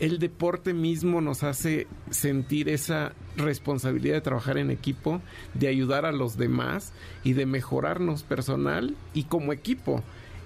el 0.00 0.18
deporte 0.18 0.74
mismo 0.74 1.20
nos 1.20 1.42
hace 1.42 1.86
sentir 2.10 2.68
esa 2.68 3.12
responsabilidad 3.36 4.14
de 4.14 4.20
trabajar 4.20 4.58
en 4.58 4.70
equipo, 4.70 5.20
de 5.54 5.68
ayudar 5.68 6.04
a 6.04 6.12
los 6.12 6.36
demás 6.36 6.92
y 7.22 7.34
de 7.34 7.46
mejorarnos 7.46 8.22
personal 8.22 8.96
y 9.12 9.24
como 9.24 9.52
equipo. 9.52 10.02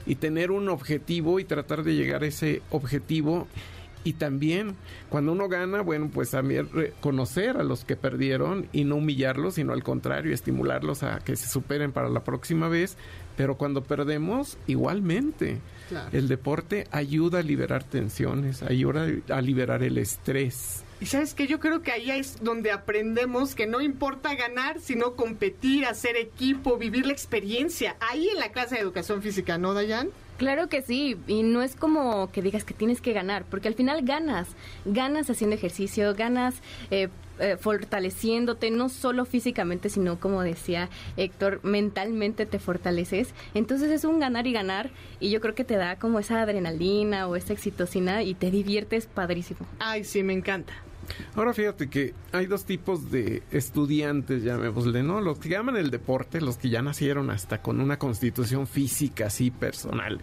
Y 0.06 0.14
tener 0.14 0.50
un 0.50 0.68
objetivo 0.68 1.38
y 1.38 1.44
tratar 1.44 1.82
de 1.82 1.94
llegar 1.94 2.22
a 2.22 2.26
ese 2.26 2.62
objetivo 2.70 3.46
y 4.04 4.14
también 4.14 4.76
cuando 5.08 5.32
uno 5.32 5.48
gana, 5.48 5.82
bueno, 5.82 6.10
pues 6.12 6.30
también 6.30 6.68
conocer 7.00 7.56
a 7.56 7.62
los 7.62 7.84
que 7.84 7.96
perdieron 7.96 8.68
y 8.72 8.84
no 8.84 8.96
humillarlos, 8.96 9.54
sino 9.54 9.72
al 9.72 9.82
contrario, 9.82 10.32
estimularlos 10.32 11.02
a 11.02 11.18
que 11.20 11.36
se 11.36 11.48
superen 11.48 11.92
para 11.92 12.08
la 12.08 12.24
próxima 12.24 12.68
vez. 12.68 12.96
Pero 13.36 13.56
cuando 13.56 13.84
perdemos, 13.84 14.58
igualmente, 14.66 15.60
el 16.12 16.26
deporte 16.26 16.86
ayuda 16.90 17.38
a 17.38 17.42
liberar 17.42 17.84
tensiones, 17.84 18.62
ayuda 18.62 19.06
a 19.28 19.40
liberar 19.40 19.82
el 19.82 19.98
estrés. 19.98 20.82
Y 21.00 21.06
sabes 21.06 21.34
que 21.34 21.46
yo 21.46 21.60
creo 21.60 21.80
que 21.80 21.92
ahí 21.92 22.10
es 22.10 22.42
donde 22.42 22.72
aprendemos 22.72 23.54
que 23.54 23.68
no 23.68 23.80
importa 23.80 24.34
ganar, 24.34 24.80
sino 24.80 25.14
competir, 25.14 25.86
hacer 25.86 26.16
equipo, 26.16 26.76
vivir 26.76 27.06
la 27.06 27.12
experiencia. 27.12 27.96
Ahí 28.00 28.28
en 28.28 28.40
la 28.40 28.50
clase 28.50 28.74
de 28.74 28.80
educación 28.80 29.22
física, 29.22 29.58
¿no, 29.58 29.74
Dayan? 29.74 30.10
Claro 30.38 30.68
que 30.68 30.82
sí, 30.82 31.16
y 31.26 31.42
no 31.42 31.62
es 31.62 31.74
como 31.74 32.30
que 32.30 32.42
digas 32.42 32.62
que 32.62 32.72
tienes 32.72 33.00
que 33.00 33.12
ganar, 33.12 33.44
porque 33.44 33.66
al 33.66 33.74
final 33.74 34.02
ganas, 34.04 34.46
ganas 34.84 35.28
haciendo 35.28 35.56
ejercicio, 35.56 36.14
ganas 36.14 36.62
eh, 36.92 37.08
eh, 37.40 37.56
fortaleciéndote, 37.58 38.70
no 38.70 38.88
solo 38.88 39.24
físicamente, 39.24 39.88
sino 39.88 40.20
como 40.20 40.42
decía 40.42 40.90
Héctor, 41.16 41.58
mentalmente 41.64 42.46
te 42.46 42.60
fortaleces. 42.60 43.34
Entonces 43.54 43.90
es 43.90 44.04
un 44.04 44.20
ganar 44.20 44.46
y 44.46 44.52
ganar, 44.52 44.90
y 45.18 45.30
yo 45.30 45.40
creo 45.40 45.56
que 45.56 45.64
te 45.64 45.76
da 45.76 45.96
como 45.98 46.20
esa 46.20 46.40
adrenalina 46.40 47.26
o 47.26 47.34
esa 47.34 47.52
exitosina 47.52 48.22
y 48.22 48.34
te 48.34 48.52
diviertes 48.52 49.06
padrísimo. 49.06 49.66
Ay, 49.80 50.04
sí, 50.04 50.22
me 50.22 50.34
encanta. 50.34 50.72
Ahora 51.34 51.54
fíjate 51.54 51.88
que 51.88 52.14
hay 52.32 52.46
dos 52.46 52.64
tipos 52.64 53.10
de 53.10 53.42
estudiantes, 53.50 54.42
llamémosle, 54.42 55.02
¿no? 55.02 55.20
Los 55.20 55.38
que 55.38 55.48
llaman 55.48 55.76
el 55.76 55.90
deporte, 55.90 56.40
los 56.40 56.58
que 56.58 56.68
ya 56.68 56.82
nacieron 56.82 57.30
hasta 57.30 57.62
con 57.62 57.80
una 57.80 57.98
constitución 57.98 58.66
física 58.66 59.26
así 59.26 59.50
personal, 59.50 60.20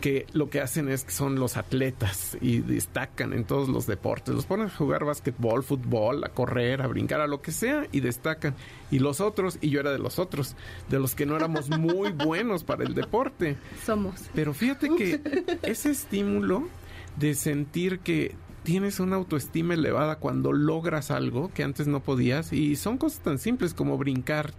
que 0.00 0.26
lo 0.32 0.50
que 0.50 0.60
hacen 0.60 0.88
es 0.88 1.04
que 1.04 1.10
son 1.10 1.36
los 1.36 1.56
atletas 1.56 2.36
y 2.40 2.58
destacan 2.58 3.32
en 3.32 3.44
todos 3.44 3.68
los 3.68 3.86
deportes. 3.86 4.34
Los 4.34 4.46
ponen 4.46 4.66
a 4.66 4.70
jugar 4.70 5.04
básquetbol, 5.04 5.62
fútbol, 5.64 6.24
a 6.24 6.28
correr, 6.28 6.82
a 6.82 6.86
brincar, 6.86 7.20
a 7.20 7.26
lo 7.26 7.42
que 7.42 7.52
sea 7.52 7.86
y 7.92 8.00
destacan. 8.00 8.54
Y 8.90 8.98
los 9.00 9.20
otros, 9.20 9.58
y 9.60 9.70
yo 9.70 9.80
era 9.80 9.90
de 9.90 9.98
los 9.98 10.18
otros, 10.18 10.56
de 10.88 10.98
los 10.98 11.14
que 11.14 11.26
no 11.26 11.36
éramos 11.36 11.68
muy 11.70 12.12
buenos 12.24 12.64
para 12.64 12.84
el 12.84 12.94
deporte. 12.94 13.56
Somos. 13.84 14.30
Pero 14.34 14.54
fíjate 14.54 14.88
que 14.96 15.20
ese 15.62 15.90
estímulo 15.90 16.68
de 17.16 17.34
sentir 17.34 18.00
que 18.00 18.34
tienes 18.68 19.00
una 19.00 19.16
autoestima 19.16 19.72
elevada 19.72 20.16
cuando 20.16 20.52
logras 20.52 21.10
algo 21.10 21.50
que 21.54 21.62
antes 21.62 21.86
no 21.86 22.00
podías 22.00 22.52
y 22.52 22.76
son 22.76 22.98
cosas 22.98 23.20
tan 23.22 23.38
simples 23.38 23.72
como 23.72 23.96
brincar. 23.96 24.52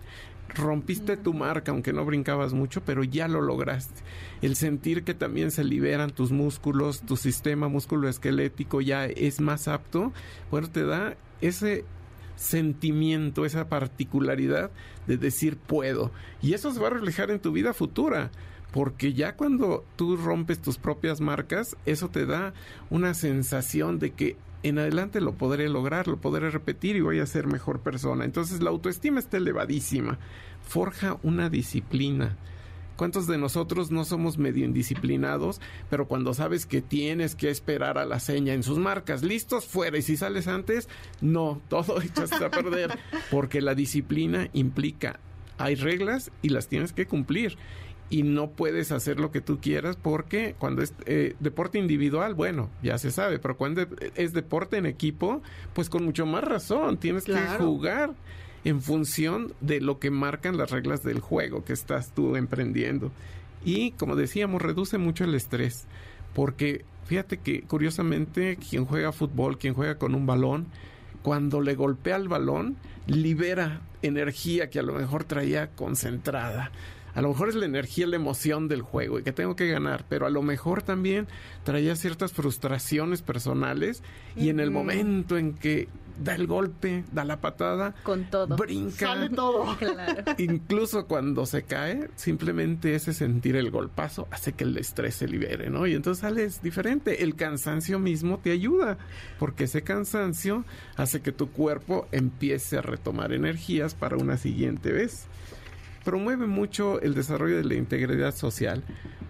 Rompiste 0.55 1.15
tu 1.15 1.35
marca, 1.35 1.71
aunque 1.71 1.93
no 1.93 2.03
brincabas 2.05 2.53
mucho, 2.53 2.81
pero 2.83 3.03
ya 3.03 3.27
lo 3.27 3.39
lograste. 3.39 4.01
El 4.41 4.55
sentir 4.55 5.03
que 5.03 5.13
también 5.13 5.51
se 5.51 5.63
liberan 5.63 6.09
tus 6.09 6.31
músculos, 6.31 7.01
tu 7.01 7.17
sistema 7.17 7.67
músculo 7.67 8.09
esquelético 8.09 8.81
ya 8.81 9.05
es 9.05 9.41
más 9.41 9.67
apto, 9.67 10.11
bueno, 10.49 10.71
te 10.71 10.85
da 10.85 11.15
ese 11.39 11.85
sentimiento, 12.35 13.45
esa 13.45 13.69
particularidad 13.69 14.71
de 15.05 15.17
decir 15.17 15.55
puedo. 15.55 16.11
Y 16.41 16.55
eso 16.55 16.73
se 16.73 16.79
va 16.79 16.87
a 16.87 16.91
reflejar 16.91 17.29
en 17.29 17.41
tu 17.41 17.51
vida 17.51 17.75
futura 17.75 18.31
porque 18.71 19.13
ya 19.13 19.35
cuando 19.35 19.83
tú 19.95 20.15
rompes 20.15 20.61
tus 20.61 20.77
propias 20.77 21.21
marcas, 21.21 21.75
eso 21.85 22.09
te 22.09 22.25
da 22.25 22.53
una 22.89 23.13
sensación 23.13 23.99
de 23.99 24.11
que 24.11 24.37
en 24.61 24.77
adelante 24.77 25.21
lo 25.21 25.33
podré 25.33 25.69
lograr, 25.69 26.07
lo 26.07 26.17
podré 26.17 26.49
repetir 26.49 26.95
y 26.95 27.01
voy 27.01 27.19
a 27.19 27.25
ser 27.25 27.47
mejor 27.47 27.79
persona. 27.79 28.25
Entonces 28.25 28.61
la 28.61 28.69
autoestima 28.69 29.19
está 29.19 29.37
elevadísima. 29.37 30.19
Forja 30.67 31.17
una 31.23 31.49
disciplina. 31.49 32.37
¿Cuántos 32.95 33.27
de 33.27 33.37
nosotros 33.37 33.91
no 33.91 34.03
somos 34.03 34.37
medio 34.37 34.65
indisciplinados, 34.65 35.61
pero 35.89 36.09
cuando 36.09 36.33
sabes 36.33 36.65
que 36.65 36.81
tienes 36.81 37.33
que 37.33 37.49
esperar 37.49 37.97
a 37.97 38.05
la 38.05 38.19
seña 38.19 38.53
en 38.53 38.61
sus 38.61 38.77
marcas, 38.77 39.23
listos, 39.23 39.65
fuera, 39.65 39.97
y 39.97 40.01
si 40.01 40.17
sales 40.17 40.49
antes, 40.49 40.89
no, 41.21 41.61
todo 41.69 42.01
echaste 42.01 42.43
a 42.43 42.51
perder, 42.51 42.99
porque 43.31 43.61
la 43.61 43.73
disciplina 43.73 44.49
implica, 44.51 45.21
hay 45.57 45.75
reglas 45.75 46.29
y 46.41 46.49
las 46.49 46.67
tienes 46.67 46.91
que 46.91 47.05
cumplir 47.05 47.57
y 48.09 48.23
no 48.23 48.49
puedes 48.51 48.91
hacer 48.91 49.19
lo 49.19 49.31
que 49.31 49.41
tú 49.41 49.59
quieras 49.59 49.95
porque 49.95 50.55
cuando 50.57 50.81
es 50.81 50.93
eh, 51.05 51.35
deporte 51.39 51.77
individual, 51.77 52.33
bueno, 52.33 52.69
ya 52.81 52.97
se 52.97 53.11
sabe, 53.11 53.39
pero 53.39 53.55
cuando 53.55 53.85
es 54.15 54.33
deporte 54.33 54.77
en 54.77 54.85
equipo, 54.85 55.41
pues 55.73 55.89
con 55.89 56.05
mucho 56.05 56.25
más 56.25 56.43
razón, 56.43 56.97
tienes 56.97 57.25
que 57.25 57.37
jugar 57.57 58.13
en 58.63 58.81
función 58.81 59.53
de 59.61 59.79
lo 59.79 59.99
que 59.99 60.11
marcan 60.11 60.57
las 60.57 60.71
reglas 60.71 61.03
del 61.03 61.19
juego 61.19 61.63
que 61.63 61.73
estás 61.73 62.11
tú 62.13 62.35
emprendiendo. 62.35 63.11
Y 63.63 63.91
como 63.91 64.15
decíamos, 64.15 64.61
reduce 64.61 64.97
mucho 64.97 65.23
el 65.23 65.35
estrés, 65.35 65.85
porque 66.33 66.85
fíjate 67.05 67.37
que 67.37 67.61
curiosamente 67.61 68.57
quien 68.57 68.85
juega 68.85 69.11
fútbol, 69.11 69.59
quien 69.59 69.73
juega 69.75 69.95
con 69.97 70.15
un 70.15 70.25
balón, 70.25 70.67
cuando 71.21 71.61
le 71.61 71.75
golpea 71.75 72.15
el 72.15 72.27
balón, 72.27 72.77
libera 73.05 73.81
energía 74.01 74.69
que 74.69 74.79
a 74.79 74.83
lo 74.83 74.93
mejor 74.93 75.25
traía 75.25 75.67
concentrada 75.71 76.71
a 77.19 77.21
lo 77.21 77.27
mejor 77.27 77.49
es 77.49 77.55
la 77.55 77.65
energía, 77.65 78.07
la 78.07 78.15
emoción 78.15 78.69
del 78.69 78.81
juego 78.81 79.19
y 79.19 79.23
que 79.23 79.33
tengo 79.33 79.53
que 79.57 79.67
ganar, 79.67 80.05
pero 80.07 80.25
a 80.25 80.29
lo 80.29 80.41
mejor 80.41 80.83
también 80.83 81.27
traía 81.65 81.97
ciertas 81.97 82.31
frustraciones 82.31 83.21
personales 83.21 84.03
y 84.37 84.47
en 84.47 84.61
el 84.61 84.71
momento 84.71 85.37
en 85.37 85.53
que 85.53 85.89
da 86.17 86.33
el 86.33 86.47
golpe, 86.47 87.03
da 87.11 87.25
la 87.25 87.41
patada, 87.41 87.93
con 88.03 88.23
todo, 88.29 88.55
brinca, 88.55 89.07
sale 89.07 89.29
todo. 89.29 89.65
Incluso 90.37 91.07
cuando 91.07 91.45
se 91.45 91.63
cae, 91.63 92.09
simplemente 92.15 92.95
ese 92.95 93.13
sentir 93.13 93.57
el 93.57 93.69
golpazo 93.69 94.29
hace 94.31 94.53
que 94.53 94.63
el 94.63 94.77
estrés 94.77 95.15
se 95.15 95.27
libere, 95.27 95.69
¿no? 95.69 95.87
Y 95.87 95.95
entonces 95.95 96.21
sales 96.21 96.61
diferente. 96.61 97.21
El 97.21 97.35
cansancio 97.35 97.99
mismo 97.99 98.39
te 98.41 98.51
ayuda, 98.51 98.97
porque 99.39 99.65
ese 99.65 99.81
cansancio 99.81 100.63
hace 100.95 101.21
que 101.21 101.33
tu 101.33 101.51
cuerpo 101.51 102.07
empiece 102.13 102.77
a 102.77 102.81
retomar 102.81 103.33
energías 103.33 103.93
para 103.93 104.15
una 104.15 104.37
siguiente 104.37 104.93
vez 104.93 105.27
promueve 106.09 106.47
mucho 106.47 106.99
el 107.01 107.13
desarrollo 107.13 107.57
de 107.57 107.65
la 107.65 107.75
integridad 107.75 108.33
social, 108.33 108.83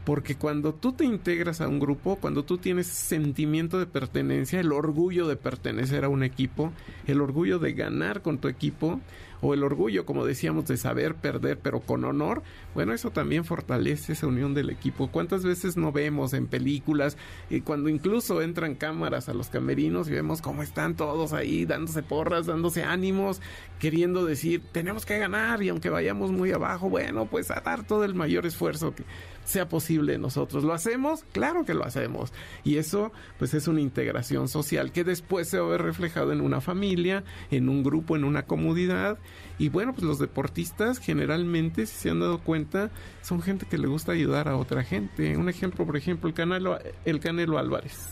porque 0.09 0.33
cuando 0.33 0.73
tú 0.73 0.93
te 0.93 1.05
integras 1.05 1.61
a 1.61 1.67
un 1.67 1.79
grupo, 1.79 2.15
cuando 2.15 2.43
tú 2.43 2.57
tienes 2.57 2.87
sentimiento 2.87 3.77
de 3.77 3.85
pertenencia, 3.85 4.59
el 4.59 4.71
orgullo 4.71 5.27
de 5.27 5.35
pertenecer 5.35 6.03
a 6.03 6.09
un 6.09 6.23
equipo, 6.23 6.73
el 7.05 7.21
orgullo 7.21 7.59
de 7.59 7.73
ganar 7.73 8.23
con 8.23 8.39
tu 8.39 8.47
equipo, 8.47 8.99
o 9.41 9.53
el 9.53 9.63
orgullo, 9.63 10.05
como 10.05 10.25
decíamos, 10.25 10.65
de 10.65 10.77
saber 10.77 11.15
perder, 11.15 11.59
pero 11.59 11.79
con 11.79 12.03
honor, 12.03 12.41
bueno, 12.73 12.93
eso 12.93 13.11
también 13.11 13.45
fortalece 13.45 14.13
esa 14.13 14.27
unión 14.27 14.53
del 14.53 14.69
equipo. 14.69 15.09
¿Cuántas 15.09 15.43
veces 15.43 15.77
no 15.77 15.91
vemos 15.91 16.33
en 16.33 16.47
películas, 16.47 17.17
y 17.49 17.61
cuando 17.61 17.89
incluso 17.89 18.41
entran 18.41 18.75
cámaras 18.75 19.29
a 19.29 19.33
los 19.33 19.49
camerinos 19.49 20.09
y 20.09 20.11
vemos 20.11 20.41
cómo 20.41 20.63
están 20.63 20.95
todos 20.95 21.33
ahí 21.33 21.65
dándose 21.65 22.03
porras, 22.03 22.47
dándose 22.47 22.83
ánimos, 22.83 23.41
queriendo 23.79 24.25
decir, 24.25 24.61
tenemos 24.71 25.05
que 25.05 25.19
ganar 25.19 25.61
y 25.63 25.69
aunque 25.69 25.89
vayamos 25.89 26.31
muy 26.31 26.51
abajo, 26.51 26.89
bueno, 26.89 27.27
pues 27.27 27.51
a 27.51 27.61
dar 27.61 27.85
todo 27.85 28.03
el 28.03 28.15
mayor 28.15 28.45
esfuerzo 28.45 28.93
que 28.93 29.03
sea 29.49 29.67
posible 29.67 30.17
nosotros. 30.19 30.63
¿Lo 30.63 30.73
hacemos? 30.73 31.23
Claro 31.31 31.65
que 31.65 31.73
lo 31.73 31.83
hacemos. 31.83 32.31
Y 32.63 32.77
eso 32.77 33.11
pues 33.39 33.53
es 33.53 33.67
una 33.67 33.81
integración 33.81 34.47
social 34.47 34.91
que 34.91 35.03
después 35.03 35.49
se 35.49 35.59
va 35.59 35.65
a 35.65 35.71
ver 35.71 35.81
reflejado 35.81 36.31
en 36.31 36.41
una 36.41 36.61
familia, 36.61 37.23
en 37.49 37.67
un 37.67 37.83
grupo, 37.83 38.15
en 38.15 38.23
una 38.23 38.43
comunidad. 38.43 39.17
Y 39.57 39.69
bueno, 39.69 39.93
pues 39.93 40.03
los 40.03 40.19
deportistas 40.19 40.99
generalmente, 40.99 41.87
si 41.87 41.95
se 41.95 42.09
han 42.11 42.19
dado 42.19 42.39
cuenta, 42.39 42.91
son 43.23 43.41
gente 43.41 43.65
que 43.65 43.79
le 43.79 43.87
gusta 43.87 44.11
ayudar 44.11 44.47
a 44.47 44.55
otra 44.55 44.83
gente. 44.83 45.35
Un 45.35 45.49
ejemplo, 45.49 45.85
por 45.85 45.97
ejemplo, 45.97 46.29
el 46.29 46.35
Canelo, 46.35 46.77
el 47.05 47.19
Canelo 47.19 47.57
Álvarez. 47.57 48.09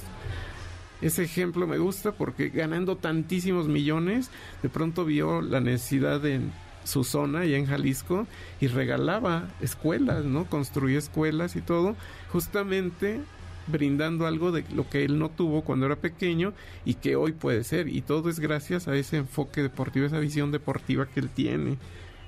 Ese 1.01 1.23
ejemplo 1.23 1.67
me 1.67 1.77
gusta 1.77 2.13
porque 2.13 2.49
ganando 2.49 2.97
tantísimos 2.97 3.67
millones, 3.67 4.31
de 4.63 4.69
pronto 4.69 5.05
vio 5.05 5.41
la 5.41 5.61
necesidad 5.61 6.19
de 6.19 6.41
su 6.87 7.03
zona 7.03 7.41
allá 7.41 7.57
en 7.57 7.65
Jalisco 7.65 8.27
y 8.59 8.67
regalaba 8.67 9.49
escuelas, 9.61 10.25
¿no? 10.25 10.45
Construía 10.45 10.97
escuelas 10.97 11.55
y 11.55 11.61
todo, 11.61 11.95
justamente 12.31 13.19
brindando 13.67 14.25
algo 14.25 14.51
de 14.51 14.63
lo 14.73 14.89
que 14.89 15.03
él 15.03 15.19
no 15.19 15.29
tuvo 15.29 15.61
cuando 15.61 15.85
era 15.85 15.97
pequeño 15.97 16.53
y 16.85 16.95
que 16.95 17.15
hoy 17.15 17.33
puede 17.33 17.63
ser. 17.63 17.89
Y 17.89 18.01
todo 18.01 18.29
es 18.29 18.39
gracias 18.39 18.87
a 18.87 18.95
ese 18.95 19.17
enfoque 19.17 19.61
deportivo, 19.61 20.05
esa 20.05 20.19
visión 20.19 20.51
deportiva 20.51 21.05
que 21.05 21.19
él 21.19 21.29
tiene. 21.29 21.77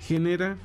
Genera 0.01 0.57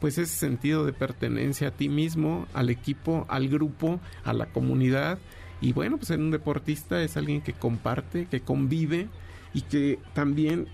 pues 0.00 0.18
ese 0.18 0.34
sentido 0.34 0.84
de 0.84 0.92
pertenencia 0.92 1.68
a 1.68 1.70
ti 1.70 1.88
mismo, 1.88 2.46
al 2.54 2.70
equipo, 2.70 3.26
al 3.28 3.48
grupo, 3.48 4.00
a 4.24 4.32
la 4.32 4.46
comunidad. 4.46 5.18
Y 5.60 5.72
bueno, 5.72 5.96
pues 5.96 6.10
en 6.10 6.22
un 6.22 6.30
deportista 6.30 7.02
es 7.02 7.16
alguien 7.16 7.40
que 7.40 7.52
comparte, 7.52 8.26
que 8.26 8.40
convive 8.40 9.08
y 9.54 9.62
que 9.62 9.98
también 10.12 10.66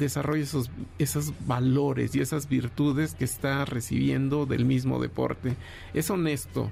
desarrolla 0.00 0.42
esos, 0.42 0.70
esos 0.98 1.32
valores 1.46 2.14
y 2.14 2.20
esas 2.20 2.48
virtudes 2.48 3.14
que 3.14 3.24
está 3.24 3.64
recibiendo 3.64 4.46
del 4.46 4.64
mismo 4.64 5.00
deporte. 5.00 5.56
Es 5.94 6.10
honesto, 6.10 6.70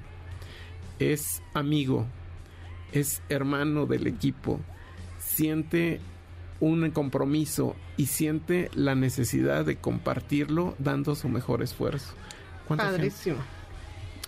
es 0.99 1.41
amigo, 1.53 2.05
es 2.91 3.21
hermano 3.29 3.85
del 3.85 4.07
equipo, 4.07 4.59
siente 5.19 6.01
un 6.59 6.91
compromiso 6.91 7.75
y 7.95 8.07
siente 8.07 8.69
la 8.73 8.95
necesidad 8.95 9.65
de 9.65 9.77
compartirlo 9.77 10.75
dando 10.79 11.15
su 11.15 11.29
mejor 11.29 11.63
esfuerzo. 11.63 12.13
Padrísimo. 12.67 13.37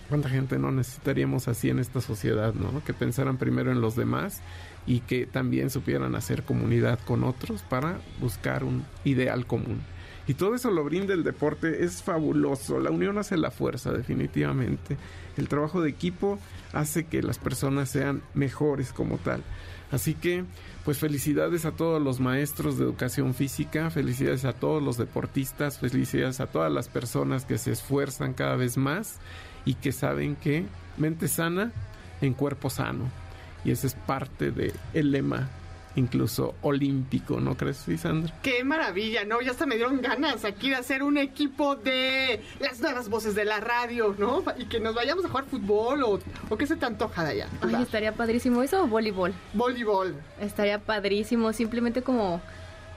¿Cuánta 0.08 0.28
gente 0.28 0.58
no 0.58 0.72
necesitaríamos 0.72 1.48
así 1.48 1.70
en 1.70 1.78
esta 1.78 2.00
sociedad, 2.00 2.54
no? 2.54 2.82
Que 2.84 2.92
pensaran 2.92 3.38
primero 3.38 3.70
en 3.70 3.80
los 3.80 3.96
demás 3.96 4.42
y 4.86 5.00
que 5.00 5.26
también 5.26 5.70
supieran 5.70 6.14
hacer 6.14 6.44
comunidad 6.44 6.98
con 7.06 7.24
otros 7.24 7.62
para 7.62 8.00
buscar 8.20 8.64
un 8.64 8.84
ideal 9.04 9.46
común. 9.46 9.80
Y 10.28 10.34
todo 10.34 10.54
eso 10.54 10.70
lo 10.70 10.84
brinda 10.84 11.14
el 11.14 11.24
deporte, 11.24 11.84
es 11.84 12.02
fabuloso. 12.02 12.78
La 12.78 12.90
unión 12.90 13.18
hace 13.18 13.36
la 13.36 13.50
fuerza, 13.50 13.92
definitivamente. 13.92 14.96
El 15.36 15.48
trabajo 15.48 15.80
de 15.80 15.90
equipo 15.90 16.38
hace 16.72 17.04
que 17.04 17.22
las 17.22 17.38
personas 17.38 17.90
sean 17.90 18.22
mejores 18.34 18.92
como 18.92 19.18
tal. 19.18 19.42
Así 19.90 20.14
que, 20.14 20.44
pues 20.84 20.98
felicidades 20.98 21.64
a 21.64 21.72
todos 21.72 22.00
los 22.00 22.20
maestros 22.20 22.78
de 22.78 22.84
educación 22.84 23.34
física, 23.34 23.90
felicidades 23.90 24.44
a 24.44 24.52
todos 24.52 24.82
los 24.82 24.96
deportistas, 24.96 25.78
felicidades 25.78 26.40
a 26.40 26.46
todas 26.46 26.72
las 26.72 26.88
personas 26.88 27.44
que 27.44 27.58
se 27.58 27.72
esfuerzan 27.72 28.32
cada 28.32 28.56
vez 28.56 28.76
más 28.76 29.18
y 29.64 29.74
que 29.74 29.92
saben 29.92 30.36
que 30.36 30.64
mente 30.96 31.28
sana 31.28 31.72
en 32.20 32.32
cuerpo 32.32 32.70
sano. 32.70 33.21
Y 33.64 33.70
ese 33.70 33.86
es 33.86 33.94
parte 33.94 34.50
del 34.50 34.72
el 34.94 35.10
lema 35.10 35.48
incluso 35.96 36.54
olímpico, 36.62 37.40
¿no 37.40 37.56
crees, 37.56 37.84
Sandra? 37.98 38.32
Qué 38.42 38.64
maravilla, 38.64 39.24
¿no? 39.24 39.40
Ya 39.40 39.50
hasta 39.50 39.66
me 39.66 39.76
dieron 39.76 40.00
ganas 40.00 40.44
aquí 40.44 40.70
de 40.70 40.76
hacer 40.76 41.02
un 41.02 41.18
equipo 41.18 41.76
de 41.76 42.40
las 42.60 42.80
nuevas 42.80 43.08
voces 43.08 43.34
de 43.34 43.44
la 43.44 43.60
radio, 43.60 44.14
¿no? 44.18 44.42
Y 44.58 44.64
que 44.66 44.80
nos 44.80 44.94
vayamos 44.94 45.24
a 45.24 45.28
jugar 45.28 45.44
fútbol 45.44 46.02
o, 46.02 46.18
o 46.48 46.56
qué 46.56 46.66
se 46.66 46.76
te 46.76 46.86
antoja 46.86 47.24
de 47.24 47.30
allá. 47.30 47.48
Ay, 47.60 47.82
estaría 47.82 48.12
padrísimo 48.12 48.62
eso 48.62 48.82
o 48.82 48.86
voleibol. 48.86 49.34
Voleibol. 49.52 50.14
Estaría 50.40 50.78
padrísimo, 50.78 51.52
simplemente 51.52 52.02
como 52.02 52.40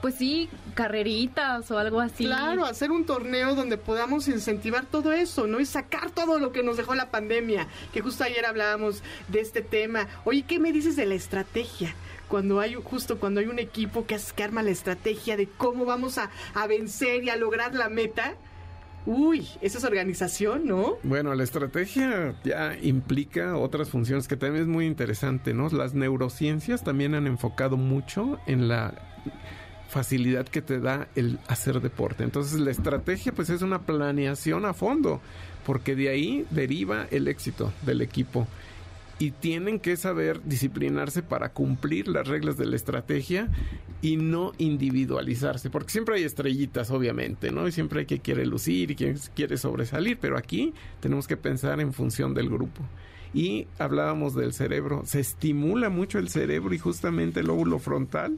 pues 0.02 0.16
sí, 0.16 0.50
carreritas 0.74 1.70
o 1.72 1.78
algo 1.78 2.00
así. 2.00 2.26
Claro, 2.26 2.66
hacer 2.66 2.91
un 2.91 3.06
torneo 3.06 3.56
donde 3.56 3.78
podamos 3.78 4.28
incentivar 4.28 4.86
todo 4.86 5.14
eso, 5.14 5.48
¿no? 5.48 5.60
Y 5.60 5.66
sacar 5.66 6.12
todo 6.12 6.39
lo 6.39 6.52
que 6.52 6.64
nos 6.64 6.78
dejó 6.78 6.96
la 6.96 7.10
pandemia, 7.12 7.68
que 7.93 8.02
justo 8.02 8.24
ayer 8.24 8.46
hablábamos 8.46 9.04
de 9.28 9.39
este 9.39 9.62
tema. 9.62 10.08
Oye, 10.24 10.43
¿qué 10.43 10.60
me 10.60 10.72
dices 10.72 10.96
de 10.96 11.06
la 11.06 11.16
estrategia? 11.16 11.93
Cuando 12.28 12.60
hay, 12.60 12.74
justo 12.74 13.20
cuando 13.20 13.39
hay 13.39 13.48
un 13.48 13.60
equipo 13.60 14.06
que, 14.06 14.18
que 14.36 14.43
arma 14.43 14.64
la 14.64 14.72
estrategia 14.72 15.38
de 15.38 15.48
cómo 15.48 15.86
vamos 15.86 16.18
a, 16.18 16.30
a 16.54 16.68
vencer 16.68 17.24
y 17.24 17.30
a 17.30 17.36
lograr 17.36 17.76
la 17.76 17.89
meta, 17.89 18.36
Uy, 19.08 19.48
esa 19.62 19.78
es 19.78 19.84
organización, 19.84 20.66
¿no? 20.66 20.98
Bueno, 21.04 21.36
la 21.36 21.43
estrategia 21.43 22.36
ya 22.43 22.76
implica 22.82 23.56
otras 23.56 23.89
funciones 23.89 24.28
que 24.28 24.36
también 24.36 24.64
es 24.64 24.68
muy 24.68 24.88
interesante, 24.88 25.54
¿no? 25.54 25.70
Las 25.70 25.93
neurociencias 25.93 26.84
también 26.84 27.14
han 27.14 27.28
enfocado 27.28 27.78
mucho 27.78 28.39
en 28.48 28.68
la 28.68 28.96
facilidad 29.96 30.46
que 30.46 30.62
te 30.62 30.82
da 30.82 31.08
el 31.16 31.39
hacer 31.48 31.80
deporte. 31.80 32.26
Entonces 32.26 32.60
la 32.60 32.70
estrategia 32.70 33.32
pues 33.32 33.50
es 33.50 33.62
una 33.62 33.84
planeación 33.84 34.66
a 34.66 34.74
fondo, 34.74 35.22
porque 35.66 35.96
de 35.96 36.10
ahí 36.10 36.46
deriva 36.52 37.08
el 37.12 37.30
éxito 37.30 37.72
del 37.86 38.02
equipo. 38.02 38.46
Y 39.20 39.32
tienen 39.32 39.80
que 39.80 39.96
saber 39.96 40.41
disciplinarse 40.43 41.24
para 41.24 41.54
cumplir 41.54 42.10
las 42.10 42.28
reglas 42.28 42.58
de 42.58 42.66
la 42.66 42.76
estrategia 42.76 43.48
y 44.02 44.18
no 44.18 44.52
individualizarse, 44.58 45.70
porque 45.70 45.93
siempre 45.93 46.16
hay 46.16 46.24
estrellitas, 46.26 46.91
obviamente, 46.91 47.54
¿no? 47.54 47.66
Y 47.66 47.72
siempre 47.72 48.02
hay 48.02 48.06
quien 48.06 48.20
quiere 48.20 48.46
lucir 48.46 48.91
y 48.91 48.96
quien 48.98 49.18
quiere 49.34 49.56
sobresalir, 49.56 50.18
pero 50.20 50.38
aquí 50.38 50.74
tenemos 51.00 51.26
que 51.26 51.38
pensar 51.38 51.80
en 51.80 51.93
función 51.93 52.34
del 52.34 52.50
grupo 52.50 52.82
y 53.36 53.67
hablábamos 53.77 54.33
del 54.33 54.53
cerebro. 54.53 55.01
Se 55.05 55.19
estimula 55.19 55.89
mucho 55.89 56.19
el 56.19 56.29
cerebro 56.29 56.73
y 56.73 56.79
justamente 56.79 57.41
el 57.41 57.49
óvulo 57.49 57.79
frontal. 57.79 58.38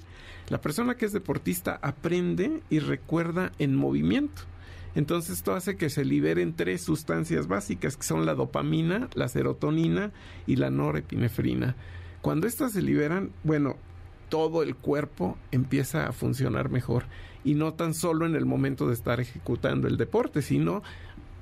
La 0.49 0.59
persona 0.59 0.95
que 0.95 1.05
es 1.05 1.13
deportista 1.13 1.77
aprende 1.83 2.63
y 2.71 2.79
recuerda 2.79 3.51
en 3.59 3.75
movimiento. 3.75 4.41
Entonces 4.95 5.37
esto 5.37 5.53
hace 5.53 5.77
que 5.77 5.91
se 5.91 6.03
liberen 6.03 6.55
tres 6.55 6.81
sustancias 6.81 7.47
básicas 7.47 7.95
que 7.95 8.03
son 8.03 8.25
la 8.25 8.33
dopamina, 8.33 9.07
la 9.13 9.27
serotonina 9.27 10.11
y 10.47 10.55
la 10.55 10.71
norepinefrina. 10.71 11.75
Cuando 12.23 12.47
estas 12.47 12.71
se 12.71 12.81
liberan, 12.81 13.29
bueno, 13.43 13.75
todo 14.29 14.63
el 14.63 14.75
cuerpo 14.75 15.37
empieza 15.51 16.07
a 16.07 16.11
funcionar 16.11 16.69
mejor 16.69 17.03
y 17.43 17.53
no 17.53 17.75
tan 17.75 17.93
solo 17.93 18.25
en 18.25 18.35
el 18.35 18.47
momento 18.47 18.87
de 18.87 18.95
estar 18.95 19.19
ejecutando 19.19 19.87
el 19.87 19.97
deporte, 19.97 20.41
sino 20.41 20.81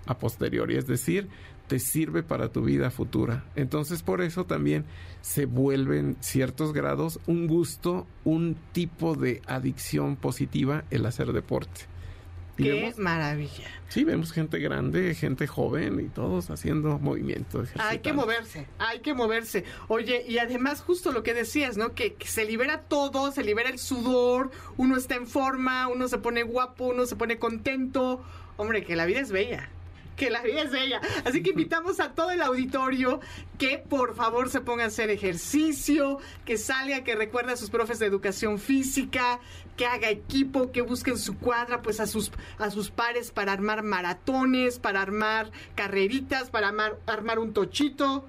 a 0.07 0.17
posteriori, 0.17 0.75
es 0.75 0.87
decir, 0.87 1.29
te 1.68 1.80
sirve 1.80 2.24
para 2.24 2.49
tu 2.49 2.63
vida 2.63 2.91
futura. 2.91 3.45
Entonces 3.55 4.03
por 4.03 4.22
eso 4.22 4.45
también 4.45 4.86
se 5.22 5.45
vuelven 5.45 6.18
ciertos 6.20 6.74
grados 6.74 7.20
un 7.28 7.47
gusto, 7.47 8.07
un 8.24 8.55
tipo 8.72 9.16
de 9.16 9.41
adicción 9.47 10.16
positiva 10.16 10.84
el 10.91 11.05
hacer 11.05 11.34
deporte. 11.34 11.82
Qué 12.57 12.93
maravilla. 12.97 13.68
Sí, 13.89 14.05
vemos 14.05 14.32
gente 14.32 14.59
grande, 14.59 15.13
gente 15.13 15.45
joven 15.45 15.99
y 15.99 16.07
todos 16.07 16.49
haciendo 16.49 16.99
movimientos. 16.99 17.70
Hay 17.78 17.99
que 17.99 18.13
moverse, 18.13 18.66
hay 18.78 18.99
que 18.99 19.13
moverse. 19.13 19.66
Oye, 19.89 20.24
y 20.26 20.38
además 20.38 20.82
justo 20.82 21.11
lo 21.11 21.22
que 21.22 21.34
decías, 21.34 21.76
¿no? 21.76 21.93
Que, 21.93 22.13
que, 22.13 22.28
se 22.28 22.45
libera 22.45 22.84
todo, 22.84 23.34
se 23.34 23.43
libera 23.43 23.70
el 23.70 23.78
sudor, 23.78 24.51
uno 24.78 24.95
está 24.95 25.16
en 25.16 25.28
forma, 25.28 25.88
uno 25.89 26.07
se 26.07 26.18
pone 26.18 26.43
guapo, 26.43 26.86
uno 26.86 27.05
se 27.05 27.18
pone 27.18 27.38
contento. 27.39 28.24
Hombre, 28.55 28.86
que 28.86 28.95
la 28.95 29.05
vida 29.05 29.20
es 29.20 29.32
bella 29.32 29.70
que 30.16 30.30
la 30.30 30.41
vida 30.41 30.61
es 30.61 30.72
bella. 30.72 31.01
Así 31.26 31.43
que 31.43 31.51
invitamos 31.51 31.99
a 31.99 32.13
todo 32.13 32.32
el 32.32 32.41
auditorio 32.41 33.20
que 33.57 33.78
por 33.78 34.16
favor 34.16 34.49
se 34.49 34.61
ponga 34.61 34.86
a 34.86 34.88
hacer 34.88 35.09
ejercicio, 35.09 36.20
que 36.45 36.57
salga, 36.57 37.03
que 37.03 37.16
recuerde 37.16 37.53
a 37.53 37.57
sus 37.57 37.70
profes 37.70 37.99
de 37.99 38.05
educación 38.05 38.59
física, 38.59 39.39
que 39.78 39.86
haga 39.86 40.09
equipo, 40.09 40.72
que 40.72 40.82
busquen 40.82 41.18
su 41.18 41.38
cuadra, 41.38 41.82
pues 41.82 41.99
a 41.99 42.07
sus, 42.07 42.32
a 42.57 42.70
sus 42.70 42.91
pares 42.91 43.32
para 43.32 43.51
armar 43.51 43.84
maratones, 43.84 44.80
para 44.80 45.01
armar 45.01 45.51
carreritas, 45.76 46.49
para 46.49 46.70
armar, 46.70 46.97
armar 47.05 47.39
un 47.39 47.53
tochito. 47.53 48.26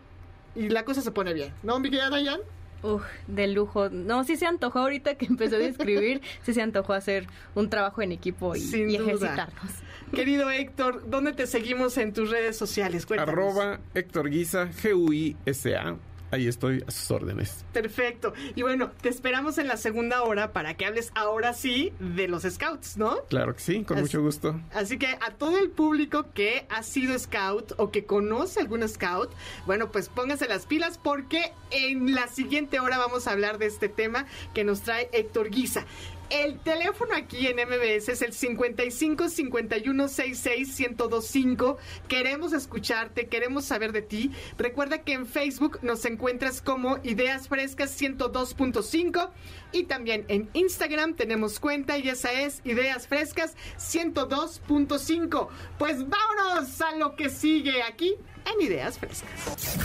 Y 0.55 0.69
la 0.71 0.85
cosa 0.85 1.03
se 1.03 1.11
pone 1.11 1.35
bien, 1.35 1.53
¿no, 1.63 1.79
mi 1.79 1.91
querida 1.91 2.11
Dayan? 2.11 2.41
Uf, 2.87 3.03
de 3.27 3.47
lujo. 3.49 3.89
No, 3.91 4.25
sí 4.25 4.37
se 4.37 4.47
antojó 4.47 4.81
ahorita 4.81 5.17
que 5.17 5.27
empezó 5.27 5.57
a 5.57 5.61
escribir, 5.61 6.23
sí 6.43 6.55
se 6.55 6.63
antojó 6.63 6.93
hacer 6.93 7.27
un 7.55 7.69
trabajo 7.69 8.03
en 8.03 8.13
equipo 8.13 8.55
y, 8.55 8.61
y 8.61 8.97
ejercitarnos. 8.97 9.73
Querido 10.15 10.51
Héctor, 10.51 11.09
¿dónde 11.09 11.33
te 11.33 11.47
seguimos 11.47 11.99
en 11.99 12.13
tus 12.13 12.31
redes 12.31 12.57
sociales? 12.57 13.07
Cuéntanos. 13.07 13.33
Arroba 13.33 13.81
Héctor 13.95 14.31
Guisa, 14.31 14.69
G-U-I-S-A 14.71 15.97
ahí 16.37 16.49
estoy 16.49 16.85
a 16.87 16.91
sus 16.91 17.11
órdenes. 17.11 17.65
Perfecto. 17.73 18.33
Y 18.55 18.63
bueno, 18.63 18.93
te 19.01 19.09
esperamos 19.09 19.59
en 19.59 19.69
la 19.69 19.77
segunda 19.77 20.23
hora 20.23 20.53
para 20.53 20.75
que 20.75 20.87
hables 20.87 21.11
ahora 21.15 21.53
sí 21.53 21.93
de 21.99 22.29
los 22.29 22.43
scouts, 22.43 22.97
¿no? 22.97 23.25
Claro 23.29 23.55
que 23.55 23.61
sí, 23.61 23.85
con 23.85 24.01
mucho 24.01 24.23
gusto. 24.23 24.61
Así 24.73 24.99
que 24.99 25.07
a 25.07 25.33
todo 25.33 25.59
el 25.59 25.71
público 25.71 26.27
que 26.33 26.67
ha 26.69 26.83
sido 26.83 27.19
scout 27.19 27.73
o 27.77 27.91
que 27.91 28.05
conoce 28.05 28.61
algún 28.61 28.87
scout, 28.89 29.31
bueno, 29.67 29.91
pues 29.91 30.09
póngase 30.09 30.49
las 30.49 30.67
pilas 30.67 30.99
porque 30.99 31.53
en 31.71 32.15
la 32.15 32.29
siguiente 32.29 32.81
hora 32.81 32.99
vamos 32.99 33.27
a 33.27 33.33
hablar 33.33 33.59
de 33.59 33.67
este 33.67 33.89
tema 33.89 34.27
que 34.55 34.65
nos 34.65 34.83
trae 34.83 35.09
Héctor 35.13 35.51
Guisa. 35.51 35.85
El 36.31 36.59
teléfono 36.59 37.15
aquí 37.15 37.47
en 37.47 37.57
MBS 37.57 38.09
es 38.09 38.23
el 38.23 38.33
55 38.33 39.29
51 39.29 40.09
66 40.09 40.81
1025. 40.81 41.79
Queremos 42.09 42.53
escucharte, 42.53 43.29
queremos 43.29 43.65
saber 43.65 43.93
de 43.93 44.03
ti. 44.03 44.33
Recuerda 44.59 45.03
que 45.03 45.13
en 45.13 45.27
Facebook 45.27 45.79
nos 45.83 46.05
encuentras 46.05 46.61
como 46.61 46.99
Ideas 47.05 47.49
Frescas 47.49 48.01
102.5 48.01 49.31
y 49.71 49.85
también 49.85 50.25
en 50.29 50.51
Instagram 50.53 51.15
tenemos 51.15 51.61
cuenta 51.61 51.97
y 51.97 52.09
esa 52.09 52.33
es 52.33 52.61
Ideas 52.65 53.07
Frescas 53.07 53.55
102.5. 53.79 55.49
Pues 55.79 56.05
vámonos 56.09 56.81
a 56.81 56.97
lo 56.97 57.15
que 57.15 57.31
sigue 57.31 57.83
aquí 57.85 58.17
en 58.53 58.67
Ideas 58.67 58.99
Frescas. 58.99 59.77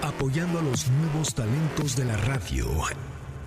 Apoyando 0.00 0.60
a 0.60 0.62
los 0.62 0.88
nuevos 0.88 1.34
talentos 1.34 1.94
de 1.96 2.04
la 2.06 2.16
radio 2.16 2.66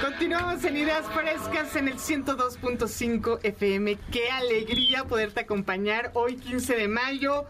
Continuamos 0.00 0.64
en 0.64 0.76
Ideas 0.76 1.04
Frescas 1.12 1.76
en 1.76 1.88
el 1.88 1.94
102.5 1.94 3.40
FM. 3.42 3.98
Qué 4.10 4.30
alegría 4.30 5.04
poderte 5.04 5.40
acompañar 5.40 6.10
hoy 6.14 6.36
15 6.36 6.76
de 6.76 6.88
mayo 6.88 7.46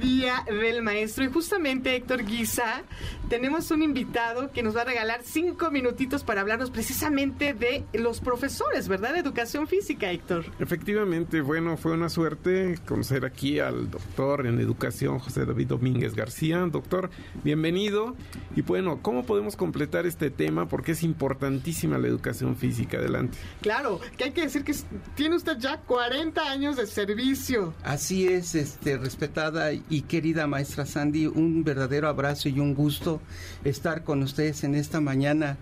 Día 0.00 0.44
del 0.46 0.82
Maestro. 0.82 1.24
Y 1.24 1.28
justamente, 1.28 1.94
Héctor 1.94 2.24
Guisa, 2.24 2.82
tenemos 3.28 3.70
un 3.70 3.82
invitado 3.82 4.50
que 4.50 4.62
nos 4.62 4.76
va 4.76 4.82
a 4.82 4.84
regalar 4.84 5.20
cinco 5.22 5.70
minutitos 5.70 6.24
para 6.24 6.40
hablarnos 6.40 6.70
precisamente 6.70 7.54
de 7.54 7.84
los 7.92 8.20
profesores, 8.20 8.88
¿verdad? 8.88 9.12
De 9.14 9.20
educación 9.20 9.68
física, 9.68 10.10
Héctor. 10.10 10.44
Efectivamente, 10.58 11.40
bueno, 11.40 11.76
fue 11.76 11.92
una 11.92 12.08
suerte 12.08 12.78
conocer 12.86 13.24
aquí 13.24 13.60
al 13.60 13.90
doctor 13.90 14.46
en 14.46 14.58
educación, 14.58 15.18
José 15.20 15.46
David 15.46 15.68
Domínguez 15.68 16.14
García. 16.16 16.58
Doctor, 16.70 17.10
bienvenido. 17.44 18.16
Y 18.56 18.62
bueno, 18.62 19.00
¿cómo 19.02 19.24
podemos 19.24 19.56
completar 19.56 20.06
este 20.06 20.30
tema? 20.30 20.68
Porque 20.68 20.92
es 20.92 21.02
la 21.88 22.08
educación 22.08 22.56
física. 22.56 22.98
Adelante. 22.98 23.38
Claro, 23.60 24.00
que 24.16 24.24
hay 24.24 24.32
que 24.32 24.42
decir 24.42 24.64
que 24.64 24.74
tiene 25.14 25.36
usted 25.36 25.58
ya 25.58 25.78
40 25.78 26.50
años 26.50 26.76
de 26.76 26.86
servicio. 26.86 27.74
Así 27.82 28.26
es, 28.26 28.54
este, 28.54 28.98
respetada 28.98 29.72
y 29.72 30.02
querida 30.02 30.46
maestra 30.46 30.86
Sandy, 30.86 31.26
un 31.26 31.64
verdadero 31.64 32.08
abrazo 32.08 32.48
y 32.48 32.60
un 32.60 32.74
gusto 32.74 33.20
estar 33.64 34.04
con 34.04 34.22
ustedes 34.22 34.64
en 34.64 34.74
esta 34.74 35.00
mañana. 35.00 35.58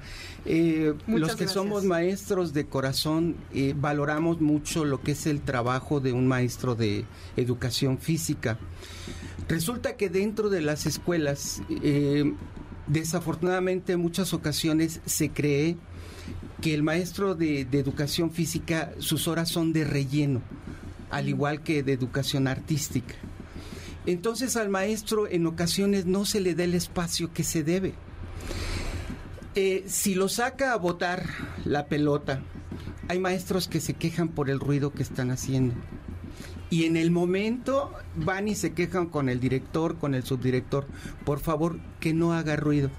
Eh, 0.47 0.95
los 1.07 1.37
que 1.37 1.49
somos 1.49 1.85
maestros 1.85 2.55
de 2.55 2.66
corazón 2.66 3.37
eh, 3.53 3.75
valoramos 3.77 4.41
mucho 4.41 4.85
lo 4.85 5.03
que 5.03 5.12
es 5.12 5.27
el 5.27 5.43
trabajo 5.43 6.01
de 6.01 6.12
un 6.12 6.27
maestro 6.27 6.75
de 6.75 7.05
educación 7.37 7.99
física. 7.99 8.59
Resulta 9.49 9.97
que 9.97 10.09
dentro 10.09 10.49
de 10.49 10.61
las 10.61 10.87
escuelas, 10.87 11.62
eh, 11.83 12.33
desafortunadamente 12.87 13.93
en 13.93 14.01
muchas 14.01 14.33
ocasiones 14.33 15.01
se 15.05 15.31
cree 15.31 15.77
que 16.61 16.75
el 16.75 16.83
maestro 16.83 17.35
de, 17.35 17.65
de, 17.65 17.79
educación 17.79 18.31
física, 18.31 18.93
sus 18.99 19.29
horas 19.29 19.49
son 19.49 19.73
de 19.73 19.85
relleno, 19.85 20.43
al 21.11 21.29
igual 21.29 21.63
que 21.63 21.83
de 21.83 21.93
educación 21.93 22.49
artística. 22.49 23.15
Entonces 24.07 24.57
al 24.57 24.69
maestro 24.69 25.29
en 25.29 25.47
ocasiones 25.47 26.07
no 26.07 26.25
se 26.25 26.41
le 26.41 26.55
da 26.55 26.65
el 26.65 26.75
espacio 26.75 27.33
que 27.33 27.45
se 27.45 27.63
debe. 27.63 27.95
Eh, 29.55 29.85
si 29.87 30.15
lo 30.15 30.29
saca 30.29 30.73
a 30.73 30.77
botar 30.77 31.25
la 31.65 31.87
pelota, 31.87 32.41
hay 33.09 33.19
maestros 33.19 33.67
que 33.67 33.81
se 33.81 33.95
quejan 33.95 34.29
por 34.29 34.49
el 34.49 34.61
ruido 34.61 34.93
que 34.93 35.03
están 35.03 35.31
haciendo. 35.31 35.75
Y 36.71 36.85
en 36.85 36.97
el 36.97 37.11
momento 37.11 37.93
van 38.15 38.47
y 38.47 38.55
se 38.55 38.73
quejan 38.73 39.07
con 39.07 39.29
el 39.29 39.41
director, 39.41 39.99
con 39.99 40.15
el 40.15 40.23
subdirector, 40.23 40.87
por 41.25 41.41
favor 41.41 41.81
que 41.99 42.15
no 42.15 42.33
haga 42.33 42.55
ruido. 42.55 42.91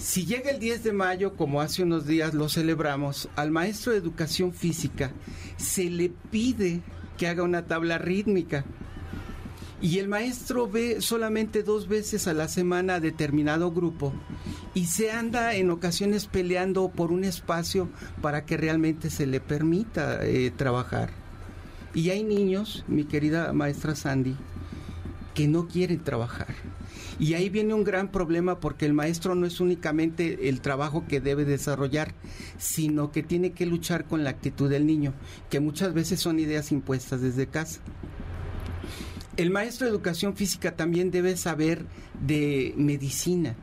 Si 0.00 0.24
llega 0.24 0.50
el 0.50 0.58
10 0.58 0.82
de 0.82 0.92
mayo, 0.94 1.36
como 1.36 1.60
hace 1.60 1.82
unos 1.82 2.06
días 2.06 2.32
lo 2.32 2.48
celebramos, 2.48 3.28
al 3.36 3.50
maestro 3.50 3.92
de 3.92 3.98
educación 3.98 4.54
física 4.54 5.12
se 5.58 5.90
le 5.90 6.08
pide 6.30 6.80
que 7.18 7.28
haga 7.28 7.42
una 7.42 7.66
tabla 7.66 7.98
rítmica 7.98 8.64
y 9.82 9.98
el 9.98 10.08
maestro 10.08 10.66
ve 10.66 11.02
solamente 11.02 11.62
dos 11.62 11.86
veces 11.86 12.26
a 12.28 12.32
la 12.32 12.48
semana 12.48 12.94
a 12.94 13.00
determinado 13.00 13.72
grupo 13.72 14.14
y 14.72 14.86
se 14.86 15.12
anda 15.12 15.54
en 15.54 15.70
ocasiones 15.70 16.26
peleando 16.26 16.88
por 16.88 17.12
un 17.12 17.24
espacio 17.24 17.90
para 18.22 18.46
que 18.46 18.56
realmente 18.56 19.10
se 19.10 19.26
le 19.26 19.38
permita 19.38 20.24
eh, 20.24 20.50
trabajar. 20.50 21.10
Y 21.92 22.08
hay 22.08 22.24
niños, 22.24 22.84
mi 22.88 23.04
querida 23.04 23.52
maestra 23.52 23.94
Sandy, 23.94 24.34
que 25.34 25.46
no 25.46 25.68
quieren 25.68 26.02
trabajar. 26.02 26.54
Y 27.20 27.34
ahí 27.34 27.50
viene 27.50 27.74
un 27.74 27.84
gran 27.84 28.10
problema 28.10 28.58
porque 28.58 28.86
el 28.86 28.94
maestro 28.94 29.36
no 29.36 29.46
es 29.46 29.60
únicamente 29.60 30.48
el 30.48 30.60
trabajo 30.60 31.04
que 31.06 31.20
debe 31.20 31.44
desarrollar, 31.44 32.14
sino 32.58 33.12
que 33.12 33.22
tiene 33.22 33.52
que 33.52 33.66
luchar 33.66 34.06
con 34.06 34.24
la 34.24 34.30
actitud 34.30 34.68
del 34.68 34.86
niño, 34.86 35.12
que 35.50 35.60
muchas 35.60 35.94
veces 35.94 36.18
son 36.18 36.40
ideas 36.40 36.72
impuestas 36.72 37.20
desde 37.20 37.46
casa 37.46 37.80
el 39.40 39.50
maestro 39.50 39.86
de 39.86 39.92
educación 39.92 40.36
física 40.36 40.76
también 40.76 41.10
debe 41.10 41.34
saber 41.34 41.86
de 42.20 42.74
medicina, 42.76 43.54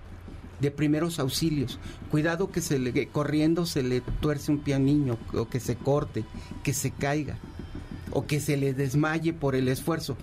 de 0.59 0.71
primeros 0.71 1.19
auxilios. 1.19 1.79
Cuidado 2.09 2.51
que 2.51 2.61
se 2.61 2.79
le, 2.79 3.07
corriendo 3.09 3.67
se 3.67 3.83
le 3.83 4.01
tuerce 4.01 4.51
un 4.51 4.59
pie 4.59 4.79
niño, 4.79 5.19
o 5.33 5.47
que 5.47 5.59
se 5.59 5.75
corte, 5.75 6.25
que 6.63 6.73
se 6.73 6.89
caiga, 6.89 7.37
o 8.11 8.25
que 8.25 8.39
se 8.39 8.57
le 8.57 8.73
desmaye 8.73 9.33
por 9.33 9.55
el 9.55 9.67
esfuerzo. 9.67 10.17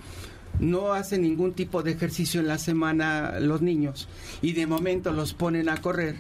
No 0.61 0.93
hacen 0.93 1.23
ningún 1.23 1.53
tipo 1.53 1.83
de 1.83 1.93
ejercicio 1.93 2.41
en 2.41 2.49
la 2.49 2.59
semana 2.59 3.39
los 3.41 3.61
niños 3.61 4.09
y 4.41 4.53
de 4.53 4.67
momento 4.67 5.13
los 5.13 5.35
ponen 5.35 5.69
a 5.69 5.81
correr. 5.81 6.17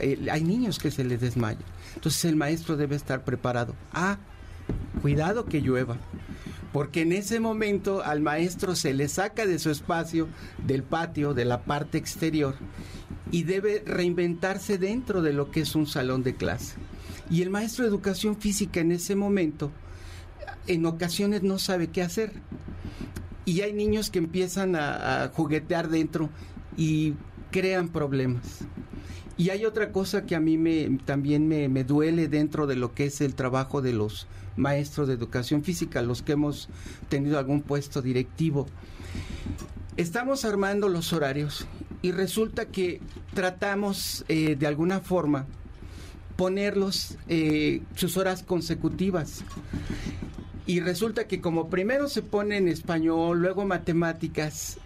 Eh, 0.00 0.26
hay 0.30 0.42
niños 0.42 0.78
que 0.78 0.90
se 0.90 1.04
les 1.04 1.20
desmayan. 1.20 1.62
Entonces 1.94 2.24
el 2.24 2.36
maestro 2.36 2.76
debe 2.76 2.96
estar 2.96 3.24
preparado. 3.24 3.74
Ah, 3.92 4.18
cuidado 5.00 5.46
que 5.46 5.60
llueva 5.60 5.96
porque 6.76 7.00
en 7.00 7.12
ese 7.12 7.40
momento 7.40 8.04
al 8.04 8.20
maestro 8.20 8.76
se 8.76 8.92
le 8.92 9.08
saca 9.08 9.46
de 9.46 9.58
su 9.58 9.70
espacio, 9.70 10.28
del 10.66 10.82
patio, 10.82 11.32
de 11.32 11.46
la 11.46 11.62
parte 11.62 11.96
exterior, 11.96 12.54
y 13.30 13.44
debe 13.44 13.82
reinventarse 13.86 14.76
dentro 14.76 15.22
de 15.22 15.32
lo 15.32 15.50
que 15.50 15.60
es 15.60 15.74
un 15.74 15.86
salón 15.86 16.22
de 16.22 16.34
clase. 16.34 16.74
Y 17.30 17.40
el 17.40 17.48
maestro 17.48 17.84
de 17.84 17.88
educación 17.88 18.36
física 18.36 18.80
en 18.80 18.92
ese 18.92 19.16
momento, 19.16 19.72
en 20.66 20.84
ocasiones 20.84 21.42
no 21.42 21.58
sabe 21.58 21.86
qué 21.86 22.02
hacer. 22.02 22.32
Y 23.46 23.62
hay 23.62 23.72
niños 23.72 24.10
que 24.10 24.18
empiezan 24.18 24.76
a, 24.76 25.30
juguetear 25.32 25.88
dentro 25.88 26.28
y 26.76 27.14
crean 27.50 27.88
problemas. 27.88 28.66
Y 29.38 29.48
hay 29.48 29.64
otra 29.64 29.92
cosa 29.92 30.26
que 30.26 30.34
a 30.34 30.40
mí 30.40 30.58
me, 30.58 30.98
también 31.06 31.48
me, 31.48 31.68
me, 31.68 31.84
duele 31.84 32.28
dentro 32.28 32.66
de 32.66 32.76
lo 32.76 32.92
que 32.92 33.06
es 33.06 33.22
el 33.22 33.34
trabajo 33.34 33.80
de 33.80 33.94
los 33.94 34.26
maestros 34.56 35.08
de 35.08 35.14
educación 35.14 35.62
física, 35.62 36.02
los 36.02 36.22
que 36.22 36.32
hemos 36.32 36.68
tenido 37.08 37.38
algún 37.38 37.62
puesto 37.62 38.02
directivo. 38.02 38.66
Estamos 39.96 40.44
armando 40.44 40.88
los 40.88 41.14
horarios 41.14 41.66
y 42.02 42.12
resulta 42.12 42.66
que 42.66 43.00
tratamos 43.32 44.24
eh, 44.28 44.56
de 44.56 44.66
alguna 44.66 45.00
forma 45.00 45.46
ponerlos 46.36 47.16
eh, 47.28 47.82
sus 47.94 48.16
horas 48.16 48.42
consecutivas. 48.42 49.42
Y 50.66 50.80
resulta 50.80 51.28
que 51.28 51.40
como 51.40 51.68
primero 51.68 52.08
se 52.08 52.22
pone 52.22 52.56
en 52.56 52.68
español, 52.68 53.40
luego 53.40 53.64
matemáticas, 53.64 54.78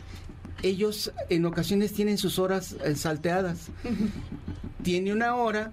ellos 0.63 1.13
en 1.31 1.47
ocasiones 1.47 1.93
tienen 1.93 2.19
sus 2.19 2.39
horas 2.39 2.77
eh, 2.85 2.95
salteadas. 2.97 3.69
Tiene 4.83 5.13
una 5.13 5.35
hora 5.37 5.73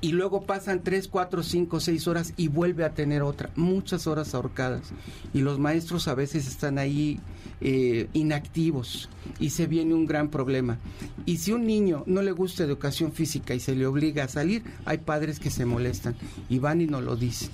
y 0.00 0.12
luego 0.12 0.42
pasan 0.42 0.82
3, 0.82 1.08
4, 1.08 1.42
5, 1.42 1.80
6 1.80 2.08
horas 2.08 2.34
y 2.36 2.48
vuelve 2.48 2.84
a 2.84 2.94
tener 2.94 3.22
otra, 3.22 3.50
muchas 3.56 4.06
horas 4.06 4.34
ahorcadas. 4.34 4.92
Y 5.34 5.40
los 5.40 5.58
maestros 5.58 6.08
a 6.08 6.14
veces 6.14 6.46
están 6.46 6.78
ahí 6.78 7.20
eh, 7.60 8.08
inactivos 8.12 9.08
y 9.38 9.50
se 9.50 9.66
viene 9.66 9.94
un 9.94 10.06
gran 10.06 10.30
problema. 10.30 10.78
Y 11.26 11.38
si 11.38 11.52
un 11.52 11.66
niño 11.66 12.04
no 12.06 12.22
le 12.22 12.32
gusta 12.32 12.64
educación 12.64 13.12
física 13.12 13.54
y 13.54 13.60
se 13.60 13.74
le 13.74 13.86
obliga 13.86 14.24
a 14.24 14.28
salir, 14.28 14.62
hay 14.84 14.98
padres 14.98 15.38
que 15.38 15.50
se 15.50 15.64
molestan 15.64 16.14
y 16.48 16.58
van 16.58 16.80
y 16.80 16.86
no 16.86 17.00
lo 17.00 17.16
dicen. 17.16 17.50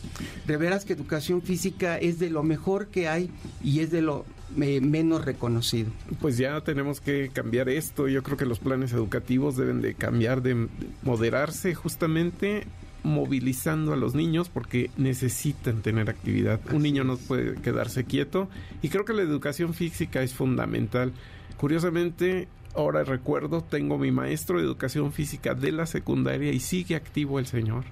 De 0.46 0.56
veras 0.56 0.84
que 0.84 0.92
educación 0.92 1.42
física 1.42 1.98
es 1.98 2.18
de 2.18 2.30
lo 2.30 2.42
mejor 2.42 2.88
que 2.88 3.08
hay 3.08 3.30
y 3.62 3.80
es 3.80 3.90
de 3.90 4.02
lo 4.02 4.24
menos 4.54 5.24
reconocido. 5.24 5.90
Pues 6.20 6.38
ya 6.38 6.60
tenemos 6.62 7.00
que 7.00 7.30
cambiar 7.32 7.68
esto. 7.68 8.08
Yo 8.08 8.22
creo 8.22 8.36
que 8.36 8.46
los 8.46 8.58
planes 8.58 8.92
educativos 8.92 9.56
deben 9.56 9.80
de 9.82 9.94
cambiar, 9.94 10.42
de 10.42 10.68
moderarse 11.02 11.74
justamente 11.74 12.64
movilizando 13.06 13.92
a 13.92 13.96
los 13.96 14.14
niños 14.14 14.48
porque 14.48 14.90
necesitan 14.96 15.80
tener 15.80 16.10
actividad. 16.10 16.60
Un 16.72 16.82
niño 16.82 17.04
no 17.04 17.16
puede 17.16 17.54
quedarse 17.54 18.04
quieto 18.04 18.48
y 18.82 18.88
creo 18.88 19.04
que 19.04 19.14
la 19.14 19.22
educación 19.22 19.72
física 19.72 20.22
es 20.22 20.34
fundamental. 20.34 21.12
Curiosamente, 21.56 22.48
ahora 22.74 23.04
recuerdo, 23.04 23.62
tengo 23.62 23.96
mi 23.96 24.10
maestro 24.10 24.58
de 24.58 24.64
educación 24.64 25.12
física 25.12 25.54
de 25.54 25.72
la 25.72 25.86
secundaria 25.86 26.52
y 26.52 26.60
sigue 26.60 26.96
activo 26.96 27.38
el 27.38 27.46
señor. 27.46 27.84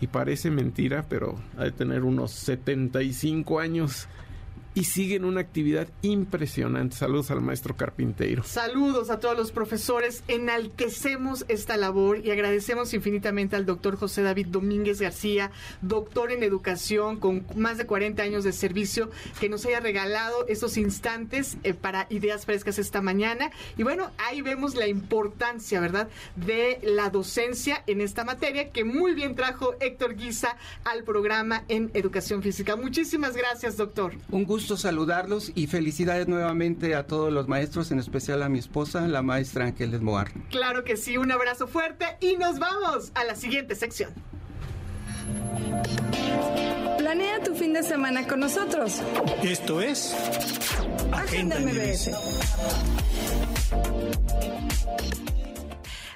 Y 0.00 0.08
parece 0.08 0.50
mentira, 0.50 1.06
pero 1.08 1.36
ha 1.56 1.64
de 1.64 1.72
tener 1.72 2.02
unos 2.02 2.32
75 2.32 3.60
años 3.60 4.08
y 4.76 4.84
siguen 4.84 5.24
una 5.24 5.40
actividad 5.40 5.88
impresionante. 6.02 6.96
Saludos 6.96 7.30
al 7.30 7.40
maestro 7.40 7.78
carpintero. 7.78 8.44
Saludos 8.44 9.08
a 9.08 9.18
todos 9.20 9.34
los 9.34 9.50
profesores. 9.50 10.22
Enaltecemos 10.28 11.46
esta 11.48 11.78
labor 11.78 12.18
y 12.22 12.30
agradecemos 12.30 12.92
infinitamente 12.92 13.56
al 13.56 13.64
doctor 13.64 13.96
José 13.96 14.20
David 14.20 14.48
Domínguez 14.48 15.00
García, 15.00 15.50
doctor 15.80 16.30
en 16.30 16.42
educación 16.42 17.18
con 17.18 17.46
más 17.56 17.78
de 17.78 17.86
40 17.86 18.22
años 18.22 18.44
de 18.44 18.52
servicio, 18.52 19.10
que 19.40 19.48
nos 19.48 19.64
haya 19.64 19.80
regalado 19.80 20.46
estos 20.46 20.76
instantes 20.76 21.56
eh, 21.64 21.72
para 21.72 22.06
ideas 22.10 22.44
frescas 22.44 22.78
esta 22.78 23.00
mañana. 23.00 23.50
Y 23.78 23.82
bueno, 23.82 24.10
ahí 24.28 24.42
vemos 24.42 24.74
la 24.74 24.86
importancia, 24.86 25.80
¿verdad?, 25.80 26.10
de 26.36 26.80
la 26.82 27.08
docencia 27.08 27.82
en 27.86 28.02
esta 28.02 28.24
materia 28.24 28.70
que 28.72 28.84
muy 28.84 29.14
bien 29.14 29.36
trajo 29.36 29.74
Héctor 29.80 30.16
Guisa 30.16 30.58
al 30.84 31.02
programa 31.02 31.64
en 31.68 31.90
educación 31.94 32.42
física. 32.42 32.76
Muchísimas 32.76 33.34
gracias, 33.34 33.78
doctor. 33.78 34.12
Un 34.30 34.44
gusto 34.44 34.65
saludarlos 34.74 35.52
y 35.54 35.68
felicidades 35.68 36.26
nuevamente 36.26 36.96
a 36.96 37.06
todos 37.06 37.32
los 37.32 37.46
maestros, 37.46 37.92
en 37.92 38.00
especial 38.00 38.42
a 38.42 38.48
mi 38.48 38.58
esposa, 38.58 39.06
la 39.06 39.22
maestra 39.22 39.66
Ángeles 39.66 40.00
Moar. 40.00 40.32
Claro 40.50 40.82
que 40.82 40.96
sí, 40.96 41.16
un 41.16 41.30
abrazo 41.30 41.68
fuerte 41.68 42.16
y 42.20 42.36
nos 42.36 42.58
vamos 42.58 43.12
a 43.14 43.24
la 43.24 43.36
siguiente 43.36 43.76
sección. 43.76 44.12
Planea 46.98 47.42
tu 47.44 47.54
fin 47.54 47.72
de 47.72 47.84
semana 47.84 48.26
con 48.26 48.40
nosotros. 48.40 49.00
Esto 49.42 49.80
es 49.80 50.12
Agenda 51.12 51.60
MBS. 51.60 52.10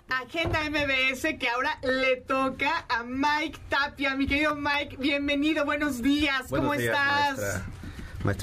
Agenda 0.09 0.59
MBS 0.69 1.39
que 1.39 1.49
ahora 1.49 1.79
le 1.83 2.17
toca 2.17 2.87
a 2.89 3.05
Mike 3.05 3.59
Tapia. 3.69 4.17
Mi 4.17 4.27
querido 4.27 4.57
Mike, 4.57 4.97
bienvenido, 4.99 5.65
buenos 5.65 6.03
días, 6.03 6.47
¿cómo 6.49 6.75
estás? 6.75 7.39
Maestra, 7.39 7.65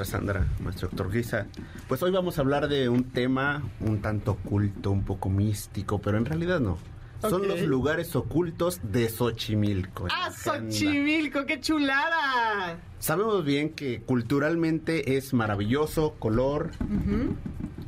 Sandra, 0.04 0.46
maestro 0.60 0.90
doctor 0.90 1.12
Guisa. 1.12 1.46
Pues 1.88 2.02
hoy 2.04 2.12
vamos 2.12 2.38
a 2.38 2.42
hablar 2.42 2.68
de 2.68 2.90
un 2.90 3.06
tema 3.06 3.64
un 3.80 4.02
tanto 4.02 4.32
oculto, 4.32 4.92
un 4.92 5.04
poco 5.04 5.30
místico, 5.30 6.00
pero 6.00 6.18
en 6.18 6.26
realidad 6.26 6.60
no. 6.60 6.78
Son 7.22 7.48
los 7.48 7.62
lugares 7.62 8.16
ocultos 8.16 8.80
de 8.84 9.10
Xochimilco. 9.10 10.08
¡Ah, 10.12 10.32
Xochimilco! 10.32 11.46
¡Qué 11.46 11.60
chulada! 11.60 12.80
Sabemos 13.00 13.44
bien 13.44 13.70
que 13.70 14.02
culturalmente 14.02 15.18
es 15.18 15.34
maravilloso, 15.34 16.16
color. 16.20 16.72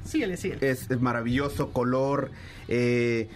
Síguele, 0.04 0.38
síguele. 0.38 0.70
Es, 0.70 0.90
maravilloso, 1.00 1.72
color. 1.72 2.32
Eh, 2.68 3.30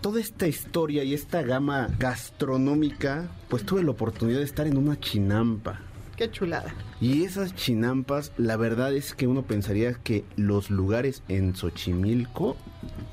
toda 0.00 0.20
esta 0.20 0.46
historia 0.46 1.04
y 1.04 1.14
esta 1.14 1.42
gama 1.42 1.88
gastronómica, 1.98 3.28
pues 3.48 3.64
tuve 3.64 3.82
la 3.82 3.92
oportunidad 3.92 4.38
de 4.38 4.44
estar 4.44 4.66
en 4.66 4.76
una 4.76 4.98
chinampa. 4.98 5.80
Qué 6.20 6.30
chulada. 6.30 6.74
Y 7.00 7.24
esas 7.24 7.54
chinampas, 7.54 8.32
la 8.36 8.58
verdad 8.58 8.92
es 8.92 9.14
que 9.14 9.26
uno 9.26 9.40
pensaría 9.40 9.94
que 9.94 10.22
los 10.36 10.68
lugares 10.68 11.22
en 11.28 11.56
Xochimilco 11.56 12.58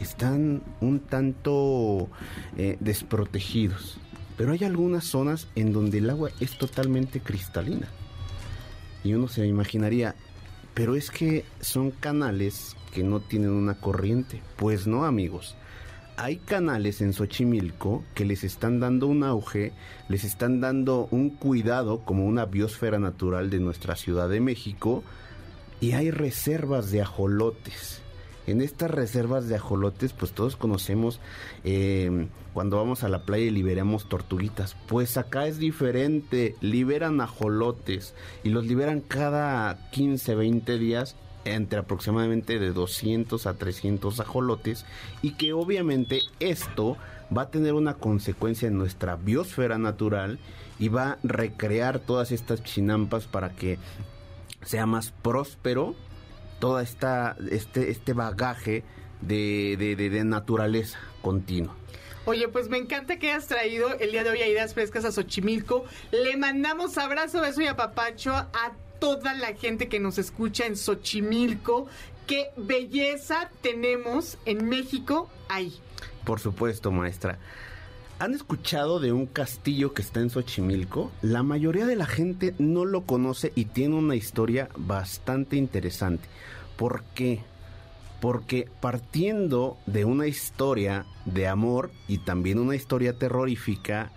están 0.02 0.62
un 0.82 1.00
tanto 1.00 2.10
eh, 2.58 2.76
desprotegidos. 2.82 3.98
Pero 4.36 4.52
hay 4.52 4.66
algunas 4.66 5.06
zonas 5.06 5.48
en 5.56 5.72
donde 5.72 6.00
el 6.00 6.10
agua 6.10 6.32
es 6.42 6.58
totalmente 6.58 7.22
cristalina. 7.22 7.88
Y 9.06 9.14
uno 9.14 9.30
se 9.30 9.48
imaginaría, 9.48 10.14
pero 10.74 10.98
es 10.98 11.10
que 11.10 11.46
son 11.62 11.92
canales 11.92 12.76
que 12.94 13.04
no 13.04 13.22
tienen 13.22 13.52
una 13.52 13.76
corriente. 13.76 14.42
Pues 14.58 14.86
no, 14.86 15.06
amigos 15.06 15.56
hay 16.18 16.38
canales 16.38 17.02
en 17.02 17.14
Xochimilco 17.14 18.04
que 18.16 18.26
les 18.26 18.44
están 18.44 18.80
dando 18.80 19.06
un 19.06 19.24
auge, 19.24 19.72
les 20.10 20.24
están 20.24 20.60
dando 20.60 21.08
un 21.12 21.30
cuidado 21.30 22.00
como 22.04 22.26
una 22.26 22.46
biosfera 22.46 22.98
natural 22.98 23.52
de 23.52 23.60
nuestra 23.60 23.96
Ciudad 23.96 24.28
de 24.28 24.42
México 24.42 25.04
y 25.80 25.92
hay 25.92 26.10
reservas 26.10 26.90
de 26.90 27.04
ajolotes. 27.04 28.02
En 28.48 28.62
estas 28.62 28.90
reservas 28.90 29.48
de 29.48 29.56
ajolotes, 29.56 30.14
pues 30.14 30.32
todos 30.32 30.56
conocemos 30.56 31.20
eh, 31.64 32.28
cuando 32.54 32.78
vamos 32.78 33.04
a 33.04 33.10
la 33.10 33.24
playa 33.24 33.46
y 33.46 33.52
liberamos 33.52 34.10
tortuguitas. 34.10 34.76
Pues 34.88 35.18
acá 35.18 35.48
es 35.48 35.60
diferente, 35.60 36.56
liberan 36.62 37.22
ajolotes 37.22 38.16
y 38.44 38.50
los 38.50 38.66
liberan 38.66 39.02
cada 39.02 39.92
15, 39.92 40.34
20 40.34 40.78
días 40.80 41.16
entre 41.56 41.80
aproximadamente 41.80 42.60
de 42.60 42.72
200 42.72 43.46
a 43.48 43.54
300 43.54 44.20
ajolotes 44.20 44.86
y 45.22 45.32
que 45.32 45.54
obviamente 45.54 46.22
esto 46.40 46.98
va 47.36 47.44
a 47.44 47.50
tener 47.50 47.74
una 47.74 47.96
consecuencia 47.96 48.68
en 48.68 48.78
nuestra 48.78 49.16
biosfera 49.16 49.78
natural 49.78 50.40
y 50.80 50.90
va 50.90 51.12
a 51.12 51.18
recrear 51.24 52.00
todas 52.00 52.32
estas 52.32 52.64
chinampas 52.64 53.26
para 53.26 53.52
que 53.52 53.80
sea 54.64 54.86
más 54.86 55.12
próspero 55.12 55.96
toda 56.60 56.82
esta 56.82 57.36
este 57.52 57.92
este 57.92 58.14
bagaje 58.14 58.84
de, 59.22 59.76
de, 59.78 60.24
naturaleza 60.24 61.00
continua. 61.22 61.76
Oye, 62.26 62.48
pues 62.50 62.70
me 62.70 62.78
encanta 62.78 63.18
que 63.18 63.32
hayas 63.32 63.48
traído 63.48 63.94
el 64.00 64.12
día 64.12 64.24
de 64.24 64.30
hoy 64.30 64.42
a 64.42 64.48
Ideas 64.48 64.74
Frescas 64.74 65.06
a 65.06 65.12
Xochimilco. 65.12 65.86
Le 66.12 66.36
mandamos 66.38 66.98
abrazo, 66.98 67.42
beso 67.42 67.62
y 67.62 67.68
apapacho 67.68 68.34
a 68.34 68.74
toda 69.00 69.34
la 69.34 69.54
gente 69.54 69.88
que 69.88 70.00
nos 70.00 70.18
escucha 70.18 70.66
en 70.66 70.76
Xochimilco. 70.76 71.88
Qué 72.26 72.52
belleza 72.58 73.50
tenemos 73.62 74.38
en 74.46 74.68
México 74.68 75.30
ahí. 75.50 75.74
Por 76.26 76.40
supuesto, 76.40 76.92
maestra. 76.92 77.40
¿Han 78.20 78.34
escuchado 78.34 79.00
de 79.00 79.12
un 79.12 79.28
castillo 79.28 79.94
que 79.94 80.02
está 80.02 80.20
en 80.20 80.32
Xochimilco? 80.32 81.12
La 81.22 81.44
mayoría 81.44 81.86
de 81.86 81.96
la 81.96 82.08
gente 82.08 82.56
no 82.58 82.84
lo 82.84 83.04
conoce 83.04 83.52
y 83.54 83.66
tiene 83.66 83.96
una 83.96 84.16
historia 84.16 84.70
bastante 84.76 85.56
interesante. 85.56 86.28
¿Por 86.78 87.04
qué? 87.14 87.42
Porque 88.20 88.68
partiendo 88.82 89.78
de 89.86 90.04
una 90.04 90.26
historia 90.26 91.06
de 91.26 91.48
amor 91.48 91.92
y 92.08 92.18
también 92.18 92.58
una 92.58 92.76
historia 92.76 93.14
terrorífica, 93.14 94.12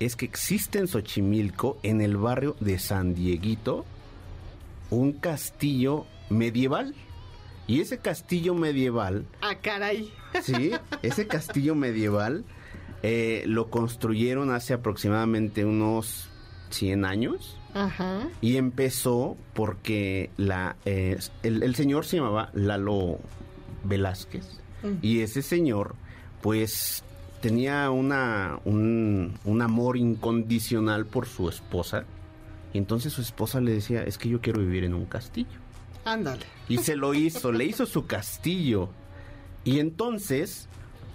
es 0.00 0.16
que 0.16 0.26
existe 0.26 0.78
en 0.78 0.88
Xochimilco, 0.88 1.78
en 1.82 2.02
el 2.02 2.18
barrio 2.18 2.56
de 2.60 2.78
San 2.78 3.14
Dieguito, 3.14 3.86
un 4.90 5.12
castillo 5.12 6.06
medieval. 6.30 6.94
Y 7.66 7.80
ese 7.80 7.98
castillo 7.98 8.54
medieval... 8.54 9.26
Ah, 9.40 9.56
caray. 9.60 10.12
Sí, 10.42 10.70
ese 11.02 11.26
castillo 11.26 11.74
medieval 11.74 12.44
eh, 13.02 13.42
lo 13.46 13.70
construyeron 13.70 14.50
hace 14.50 14.74
aproximadamente 14.74 15.64
unos 15.64 16.28
100 16.70 17.04
años. 17.04 17.58
Ajá. 17.74 18.28
Y 18.40 18.56
empezó 18.56 19.36
porque 19.52 20.30
la, 20.36 20.76
eh, 20.84 21.18
el, 21.42 21.74
señor 21.74 22.04
se 22.04 22.18
llamaba 22.18 22.50
Lalo 22.54 23.18
Velázquez. 23.84 24.60
Y 25.02 25.20
ese 25.20 25.42
señor, 25.42 25.96
pues, 26.42 27.02
tenía 27.40 27.90
una, 27.90 28.60
un, 28.64 29.34
un 29.44 29.62
amor 29.62 29.96
incondicional 29.96 31.06
por 31.06 31.26
su 31.26 31.48
esposa 31.48 32.04
y 32.76 32.78
entonces 32.78 33.14
su 33.14 33.22
esposa 33.22 33.58
le 33.62 33.72
decía, 33.72 34.02
es 34.02 34.18
que 34.18 34.28
yo 34.28 34.42
quiero 34.42 34.60
vivir 34.60 34.84
en 34.84 34.92
un 34.92 35.06
castillo. 35.06 35.58
Ándale. 36.04 36.44
Y 36.68 36.76
se 36.76 36.94
lo 36.94 37.14
hizo, 37.14 37.50
le 37.50 37.64
hizo 37.64 37.86
su 37.86 38.06
castillo. 38.06 38.90
Y 39.64 39.80
entonces, 39.80 40.68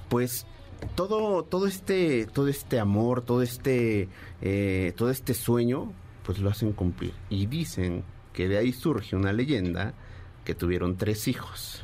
pues 0.09 0.47
todo, 0.95 1.43
todo 1.43 1.67
este, 1.67 2.25
todo 2.25 2.47
este 2.47 2.79
amor, 2.79 3.21
todo 3.21 3.43
este, 3.43 4.09
eh, 4.41 4.93
todo 4.97 5.11
este 5.11 5.35
sueño, 5.35 5.93
pues 6.23 6.39
lo 6.39 6.49
hacen 6.49 6.73
cumplir. 6.73 7.13
Y 7.29 7.45
dicen 7.45 8.03
que 8.33 8.47
de 8.47 8.57
ahí 8.57 8.73
surge 8.73 9.15
una 9.15 9.31
leyenda 9.31 9.93
que 10.43 10.55
tuvieron 10.55 10.97
tres 10.97 11.27
hijos. 11.27 11.83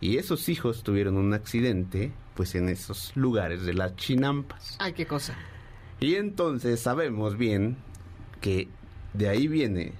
Y 0.00 0.18
esos 0.18 0.48
hijos 0.48 0.84
tuvieron 0.84 1.16
un 1.16 1.34
accidente, 1.34 2.12
pues 2.36 2.54
en 2.54 2.68
esos 2.68 3.16
lugares 3.16 3.64
de 3.64 3.74
las 3.74 3.96
chinampas. 3.96 4.76
Ay, 4.78 4.92
qué 4.92 5.08
cosa. 5.08 5.36
Y 5.98 6.14
entonces 6.14 6.78
sabemos 6.78 7.36
bien 7.36 7.78
que 8.40 8.68
de 9.14 9.28
ahí 9.28 9.48
viene 9.48 9.92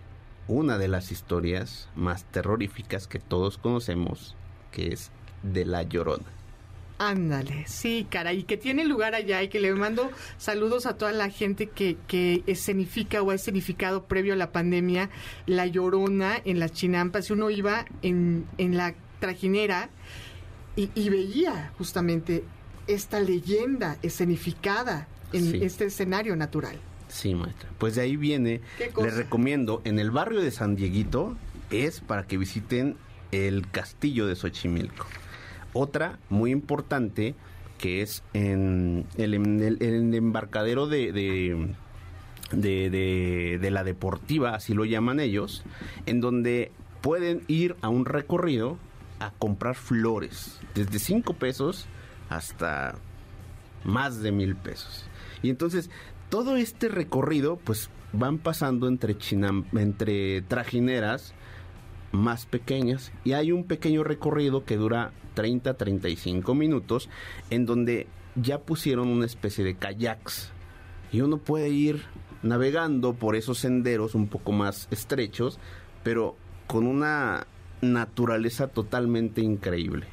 una 0.49 0.79
de 0.79 0.89
las 0.89 1.13
historias 1.13 1.89
más 1.95 2.25
terroríficas 2.25 3.07
que 3.07 3.19
todos 3.19 3.59
conocemos, 3.59 4.37
que 4.71 4.89
es 4.89 5.11
de 5.43 5.65
La 5.65 5.83
Llorona. 5.83 6.25
Ándale, 6.99 7.65
sí, 7.67 8.07
cara, 8.09 8.33
y 8.33 8.45
que 8.45 8.57
tiene 8.57 8.85
lugar 8.85 9.15
allá 9.15 9.43
y 9.43 9.49
que 9.49 9.61
le 9.61 9.75
mando 9.75 10.11
saludos 10.39 10.87
a 10.87 10.97
toda 10.97 11.11
la 11.11 11.31
gente 11.31 11.69
que, 11.69 11.97
que 12.07 12.45
escenifica 12.47 13.23
o 13.23 13.31
ha 13.31 13.35
escenificado 13.35 14.05
previo 14.05 14.35
a 14.35 14.37
la 14.37 14.53
pandemia 14.53 15.11
La 15.47 15.67
Llorona 15.67 16.41
en 16.45 16.61
las 16.61 16.73
chinampas. 16.73 17.31
Uno 17.31 17.51
iba 17.51 17.87
en, 18.03 18.47
en 18.57 18.77
la 18.77 18.95
trajinera 19.19 19.89
y, 20.77 21.09
veía 21.11 21.73
justamente 21.77 22.45
esta 22.87 23.21
leyenda 23.21 23.99
escenificada 24.03 25.07
en 25.33 25.63
este 25.63 25.87
escenario 25.87 26.35
natural. 26.37 26.79
Sí, 27.13 27.35
maestra. 27.35 27.69
Pues 27.77 27.95
de 27.95 28.01
ahí 28.01 28.17
viene, 28.17 28.63
les 28.79 29.15
recomiendo, 29.15 29.83
en 29.85 29.99
el 29.99 30.11
barrio 30.11 30.41
de 30.41 30.51
San 30.51 30.77
Dieguito 30.77 31.37
es 31.71 32.01
para 32.01 32.27
que 32.27 32.39
visiten 32.39 32.97
el 33.33 33.71
castillo 33.71 34.27
de 34.27 34.35
Xochimilco. 34.35 35.07
Otra 35.75 36.19
muy 36.31 36.51
importante 36.51 37.35
que 37.77 38.01
es 38.01 38.23
en 38.33 39.05
el, 39.19 39.35
embarcadero 40.15 40.87
de, 40.87 41.13
de, 41.13 41.75
de, 42.51 43.59
de, 43.61 43.71
la 43.71 43.85
deportiva, 43.85 44.55
así 44.55 44.73
lo 44.73 44.87
llaman 44.87 45.21
ellos, 45.21 45.65
en 46.07 46.23
donde 46.23 46.73
pueden 47.03 47.43
ir 47.47 47.77
a 47.83 47.91
un 47.91 48.07
recorrido 48.07 48.79
a 49.21 49.33
comprar 49.33 49.75
flores, 49.75 50.61
desde 50.75 50.99
5 50.99 51.35
pesos 51.35 51.87
hasta 52.31 52.95
más 53.85 54.23
de 54.23 54.33
mil 54.33 54.57
pesos. 54.57 55.05
Y 55.43 55.51
entonces 55.51 55.91
todo 56.33 56.57
este 56.57 56.89
recorrido, 56.89 57.57
pues 57.57 57.91
van 58.15 58.39
pasando 58.39 58.89
entre, 58.89 60.41
trajineras 60.41 61.35
más 62.11 62.47
pequeñas 62.47 63.13
y 63.23 63.35
hay 63.35 63.53
un 63.53 63.65
pequeño 63.65 64.03
recorrido 64.03 64.65
que 64.65 64.79
dura 64.79 65.13
30 65.35 65.75
35 65.75 66.55
minutos 66.55 67.11
en 67.51 67.67
donde 67.67 68.07
ya 68.35 68.61
pusieron 68.61 69.09
una 69.09 69.27
especie 69.27 69.63
de 69.63 69.75
kayaks 69.75 70.53
y 71.13 71.21
uno 71.21 71.37
puede 71.37 71.69
ir 71.69 72.03
navegando 72.43 73.13
por 73.13 73.37
esos 73.37 73.59
senderos 73.59 74.15
un 74.15 74.29
poco 74.29 74.53
más 74.53 74.89
estrechos 74.91 75.59
pero 76.03 76.35
con 76.67 76.87
una 76.87 77.47
naturaleza 77.83 78.69
totalmente 78.69 79.43
increíble 79.43 80.07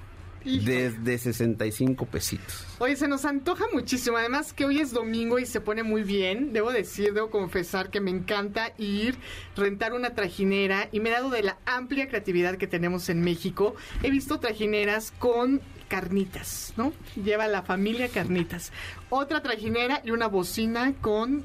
Desde 0.44 1.18
65 1.18 2.06
pesitos. 2.06 2.66
Oye, 2.80 2.96
se 2.96 3.08
nos 3.08 3.26
antoja 3.26 3.66
muchísimo. 3.74 4.18
Además 4.18 4.54
que 4.54 4.66
hoy 4.66 4.80
es 4.80 4.92
domingo 4.92 5.40
y 5.40 5.46
se 5.46 5.62
pone 5.62 5.84
muy 5.84 6.04
bien. 6.04 6.54
Debo 6.54 6.72
decir, 6.72 7.14
debo 7.14 7.30
confesar 7.30 7.90
que 7.90 8.00
me 8.00 8.12
encanta 8.12 8.74
ir, 8.78 9.18
rentar 9.56 9.94
una 9.94 10.12
trajinera 10.16 10.90
y 10.92 11.00
me 11.00 11.10
he 11.10 11.12
dado 11.12 11.30
de 11.30 11.44
la 11.44 11.58
amplia 11.66 12.08
creatividad 12.08 12.58
que 12.58 12.68
tenemos 12.68 13.10
en 13.10 13.22
México. 13.22 13.76
He 14.02 14.12
visto 14.12 14.40
trajineras 14.40 15.12
con 15.20 15.62
carnitas, 15.88 16.74
¿no? 16.78 16.94
Lleva 17.22 17.48
la 17.48 17.64
familia 17.64 18.08
carnitas. 18.08 18.72
Otra 19.10 19.42
trajinera 19.42 20.02
y 20.06 20.12
una 20.12 20.28
bocina 20.28 20.94
con 21.02 21.44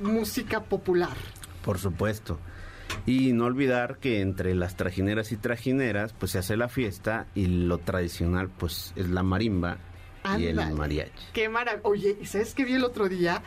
música 0.00 0.62
popular. 0.62 1.16
Por 1.64 1.78
supuesto. 1.78 2.38
Y 3.06 3.32
no 3.32 3.46
olvidar 3.46 3.98
que 3.98 4.20
entre 4.20 4.54
las 4.54 4.76
trajineras 4.76 5.32
y 5.32 5.36
trajineras, 5.36 6.12
pues 6.12 6.32
se 6.32 6.38
hace 6.38 6.56
la 6.56 6.68
fiesta 6.68 7.26
y 7.34 7.46
lo 7.46 7.78
tradicional, 7.78 8.48
pues 8.48 8.92
es 8.96 9.08
la 9.08 9.22
marimba 9.22 9.78
y 10.38 10.46
el 10.46 10.56
mariachi. 10.56 11.10
Qué 11.32 11.48
maravilla. 11.48 11.82
Oye, 11.84 12.18
¿sabes 12.24 12.54
qué 12.54 12.64
vi 12.64 12.74
el 12.74 12.84
otro 12.84 13.08
día? 13.08 13.42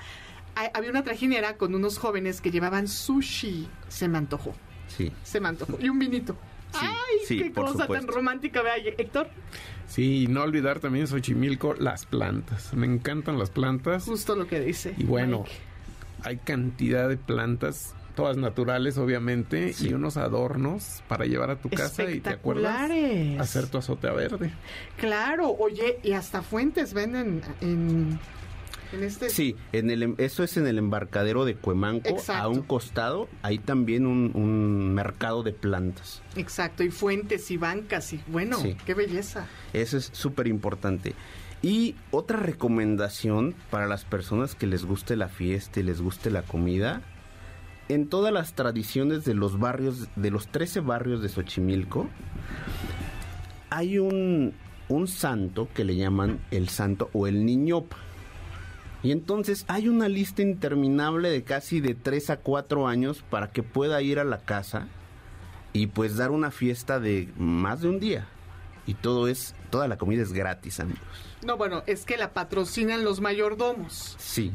Había 0.73 0.89
una 0.89 1.03
trajinera 1.03 1.57
con 1.57 1.75
unos 1.75 1.97
jóvenes 1.97 2.41
que 2.41 2.51
llevaban 2.51 2.87
sushi. 2.87 3.67
Se 3.87 4.07
me 4.07 4.17
antojó. 4.17 4.53
Sí. 4.87 5.11
Se 5.23 5.39
me 5.39 5.49
antojó. 5.49 5.77
Y 5.79 5.89
un 5.89 5.99
vinito. 5.99 6.35
¡Ay, 6.73 7.19
qué 7.27 7.51
cosa 7.51 7.85
tan 7.85 8.07
romántica! 8.07 8.61
Vea, 8.61 8.75
Héctor. 8.77 9.29
Sí, 9.87 10.23
y 10.23 10.27
no 10.27 10.41
olvidar 10.41 10.79
también 10.79 11.05
Xochimilco, 11.07 11.73
las 11.73 12.05
plantas. 12.05 12.73
Me 12.73 12.87
encantan 12.87 13.37
las 13.37 13.49
plantas. 13.49 14.05
Justo 14.05 14.35
lo 14.35 14.47
que 14.47 14.59
dice. 14.61 14.95
Y 14.97 15.03
bueno, 15.03 15.43
hay 16.23 16.37
cantidad 16.37 17.09
de 17.09 17.17
plantas 17.17 17.93
todas 18.11 18.37
naturales 18.37 18.97
obviamente 18.97 19.73
y 19.79 19.93
unos 19.93 20.17
adornos 20.17 21.03
para 21.07 21.25
llevar 21.25 21.49
a 21.49 21.55
tu 21.55 21.69
casa 21.69 22.09
y 22.09 22.19
te 22.19 22.29
acuerdas 22.29 22.91
hacer 23.39 23.67
tu 23.67 23.77
azotea 23.77 24.13
verde. 24.13 24.51
Claro, 24.97 25.55
oye, 25.57 25.99
y 26.03 26.13
hasta 26.13 26.41
fuentes 26.41 26.93
venden 26.93 27.41
en 27.61 28.19
en 28.93 29.03
este... 29.03 29.29
Sí, 29.29 29.55
en 29.71 29.89
el, 29.89 30.03
em, 30.03 30.15
eso 30.17 30.43
es 30.43 30.57
en 30.57 30.67
el 30.67 30.77
embarcadero 30.77 31.45
de 31.45 31.55
Cuemanco, 31.55 32.17
a 32.27 32.47
un 32.47 32.61
costado, 32.61 33.29
hay 33.41 33.57
también 33.57 34.05
un, 34.05 34.93
mercado 34.93 35.43
de 35.43 35.53
plantas. 35.53 36.21
Exacto, 36.35 36.83
y 36.83 36.89
fuentes 36.89 37.49
y 37.51 37.57
bancas, 37.57 38.13
y 38.13 38.21
bueno, 38.27 38.57
qué 38.85 38.93
belleza. 38.93 39.47
Eso 39.73 39.97
es 39.97 40.09
súper 40.11 40.47
importante. 40.47 41.15
Y 41.61 41.95
otra 42.09 42.37
recomendación 42.37 43.55
para 43.69 43.87
las 43.87 44.03
personas 44.03 44.55
que 44.55 44.67
les 44.67 44.83
guste 44.83 45.15
la 45.15 45.29
fiesta 45.29 45.79
y 45.79 45.83
les 45.83 46.01
guste 46.01 46.29
la 46.31 46.41
comida, 46.41 47.01
en 47.93 48.07
todas 48.07 48.33
las 48.33 48.53
tradiciones 48.53 49.25
de 49.25 49.33
los 49.33 49.59
barrios, 49.59 50.07
de 50.15 50.31
los 50.31 50.47
13 50.47 50.81
barrios 50.81 51.21
de 51.21 51.29
Xochimilco, 51.29 52.09
hay 53.69 53.99
un, 53.99 54.53
un 54.89 55.07
santo 55.07 55.67
que 55.73 55.83
le 55.83 55.95
llaman 55.95 56.39
el 56.51 56.69
santo 56.69 57.09
o 57.13 57.27
el 57.27 57.45
niñopa. 57.45 57.97
Y 59.03 59.11
entonces 59.11 59.65
hay 59.67 59.87
una 59.87 60.07
lista 60.07 60.41
interminable 60.41 61.29
de 61.29 61.43
casi 61.43 61.79
de 61.79 61.95
3 61.95 62.29
a 62.31 62.37
4 62.37 62.87
años 62.87 63.23
para 63.29 63.51
que 63.51 63.63
pueda 63.63 64.01
ir 64.01 64.19
a 64.19 64.23
la 64.23 64.39
casa 64.39 64.87
y 65.73 65.87
pues 65.87 66.17
dar 66.17 66.31
una 66.31 66.51
fiesta 66.51 66.99
de 66.99 67.29
más 67.37 67.81
de 67.81 67.89
un 67.89 67.99
día. 67.99 68.27
Y 68.85 68.93
todo 68.95 69.27
es, 69.27 69.55
toda 69.69 69.87
la 69.87 69.97
comida 69.97 70.21
es 70.21 70.33
gratis, 70.33 70.79
amigos. 70.79 71.01
No, 71.43 71.57
bueno, 71.57 71.83
es 71.87 72.05
que 72.05 72.17
la 72.17 72.33
patrocinan 72.33 73.03
los 73.03 73.21
mayordomos. 73.21 74.15
Sí, 74.19 74.51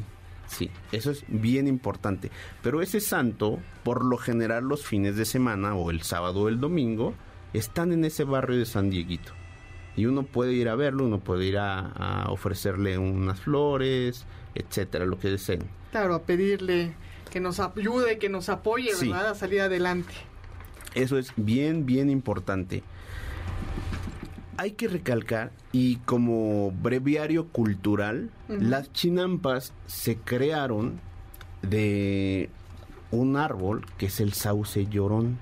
Sí, 0.46 0.70
eso 0.92 1.10
es 1.10 1.24
bien 1.28 1.68
importante. 1.68 2.30
Pero 2.62 2.82
ese 2.82 3.00
santo, 3.00 3.58
por 3.82 4.04
lo 4.04 4.16
general 4.16 4.64
los 4.64 4.84
fines 4.84 5.16
de 5.16 5.24
semana 5.24 5.74
o 5.74 5.90
el 5.90 6.02
sábado 6.02 6.42
o 6.42 6.48
el 6.48 6.60
domingo, 6.60 7.14
están 7.52 7.92
en 7.92 8.04
ese 8.04 8.24
barrio 8.24 8.58
de 8.58 8.66
San 8.66 8.90
Dieguito. 8.90 9.32
Y 9.96 10.06
uno 10.06 10.24
puede 10.24 10.52
ir 10.52 10.68
a 10.68 10.74
verlo, 10.74 11.04
uno 11.04 11.20
puede 11.20 11.46
ir 11.46 11.58
a, 11.58 12.26
ofrecerle 12.28 12.98
unas 12.98 13.40
flores, 13.40 14.26
etcétera, 14.54 15.06
lo 15.06 15.18
que 15.18 15.28
deseen. 15.28 15.62
Claro, 15.90 16.14
a 16.14 16.22
pedirle 16.22 16.94
que 17.30 17.40
nos 17.40 17.60
ayude, 17.60 18.18
que 18.18 18.28
nos 18.28 18.48
apoye, 18.48 18.90
¿verdad? 19.00 19.30
A 19.30 19.34
salir 19.34 19.62
adelante. 19.62 20.12
Eso 20.94 21.18
es 21.18 21.32
bien, 21.36 21.86
bien 21.86 22.10
importante 22.10 22.82
hay 24.58 24.72
que 24.72 24.88
recalcar, 24.88 25.52
y 25.72 25.96
como 25.96 26.70
breviario 26.70 27.48
cultural, 27.48 28.30
las 28.48 28.92
chinampas 28.92 29.72
se 29.86 30.16
crearon 30.16 31.00
de 31.62 32.50
un 33.10 33.36
árbol 33.36 33.84
que 33.98 34.06
es 34.06 34.20
el 34.20 34.32
sauce 34.32 34.86
llorón. 34.86 35.38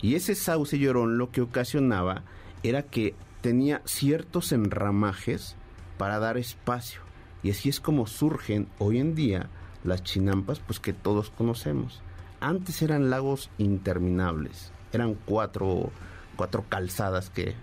Y 0.00 0.14
ese 0.14 0.34
sauce 0.34 0.78
llorón 0.78 1.18
lo 1.18 1.30
que 1.30 1.40
ocasionaba 1.40 2.22
era 2.62 2.82
que 2.82 3.14
tenía 3.40 3.82
ciertos 3.84 4.52
enramajes 4.52 5.56
para 5.98 6.18
dar 6.18 6.36
espacio. 6.36 7.00
Y 7.42 7.50
así 7.50 7.68
es 7.68 7.80
como 7.80 8.06
surgen 8.06 8.68
hoy 8.78 8.98
en 8.98 9.14
día 9.14 9.48
las 9.84 10.02
chinampas, 10.04 10.60
pues 10.60 10.78
que 10.78 10.92
todos 10.92 11.30
conocemos. 11.30 12.02
Antes 12.40 12.82
eran 12.82 13.10
lagos 13.10 13.50
interminables, 13.58 14.72
eran 14.92 15.14
cuatro, 15.14 15.90
cuatro 16.36 16.64
calzadas 16.68 17.30
que 17.30 17.54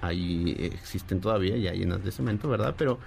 ahí 0.00 0.54
existen 0.58 1.20
todavía, 1.20 1.56
ya 1.56 1.72
llenas 1.72 2.04
de 2.04 2.12
cemento, 2.12 2.48
¿verdad? 2.48 2.74
Pero 2.76 2.98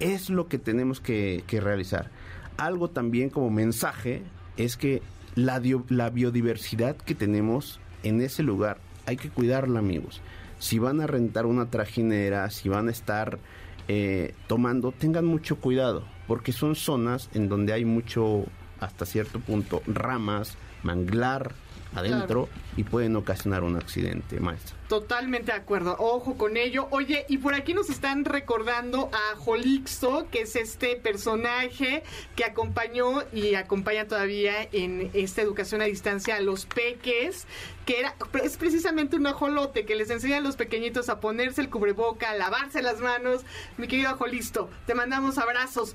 es 0.00 0.30
lo 0.30 0.48
que 0.48 0.58
tenemos 0.58 1.00
que, 1.00 1.42
realizar. 1.50 2.10
Algo 2.56 2.90
también 2.90 3.30
como 3.30 3.50
mensaje 3.50 4.22
es 4.56 4.76
que 4.76 5.02
la, 5.34 5.62
la 5.88 6.10
biodiversidad 6.10 6.96
que 6.96 7.14
tenemos 7.14 7.80
en 8.02 8.20
ese 8.20 8.42
lugar 8.42 8.78
hay 9.06 9.16
que 9.16 9.30
cuidarla, 9.30 9.78
amigos. 9.78 10.20
Si 10.58 10.78
van 10.78 11.00
a 11.00 11.06
rentar 11.06 11.46
una 11.46 11.70
trajinera, 11.70 12.50
si 12.50 12.68
van 12.68 12.88
a 12.88 12.90
estar 12.90 13.38
eh, 13.86 14.34
tomando, 14.48 14.92
tengan 14.92 15.24
mucho 15.24 15.56
cuidado, 15.56 16.04
porque 16.26 16.52
son 16.52 16.74
zonas 16.74 17.30
en 17.32 17.48
donde 17.48 17.72
hay 17.72 17.84
mucho, 17.84 18.44
hasta 18.80 19.06
cierto 19.06 19.40
punto, 19.40 19.82
ramas, 19.86 20.56
manglar, 20.82 21.54
adentro 21.94 22.48
y 22.76 22.84
pueden 22.84 23.16
ocasionar 23.16 23.62
un 23.64 23.76
accidente, 23.76 24.40
maestro. 24.40 24.76
Totalmente 24.88 25.52
de 25.52 25.58
acuerdo. 25.58 25.96
Ojo 25.98 26.36
con 26.36 26.56
ello. 26.56 26.88
Oye, 26.90 27.26
y 27.28 27.38
por 27.38 27.54
aquí 27.54 27.74
nos 27.74 27.90
están 27.90 28.24
recordando 28.24 29.10
a 29.12 29.36
Jolixo, 29.36 30.28
que 30.30 30.42
es 30.42 30.56
este 30.56 30.96
personaje 30.96 32.02
que 32.36 32.44
acompañó 32.44 33.24
y 33.32 33.54
acompaña 33.54 34.06
todavía 34.06 34.68
en 34.72 35.10
esta 35.14 35.42
educación 35.42 35.82
a 35.82 35.84
distancia 35.84 36.36
a 36.36 36.40
los 36.40 36.66
peques, 36.66 37.46
que 37.84 38.00
era 38.00 38.14
es 38.42 38.56
precisamente 38.56 39.16
un 39.16 39.26
ajolote 39.26 39.84
que 39.84 39.96
les 39.96 40.10
enseña 40.10 40.38
a 40.38 40.40
los 40.40 40.56
pequeñitos 40.56 41.08
a 41.08 41.20
ponerse 41.20 41.60
el 41.60 41.70
cubreboca, 41.70 42.30
a 42.30 42.34
lavarse 42.36 42.82
las 42.82 43.00
manos. 43.00 43.42
Mi 43.76 43.88
querido 43.88 44.16
Jolisto, 44.16 44.70
te 44.86 44.94
mandamos 44.94 45.38
abrazos. 45.38 45.94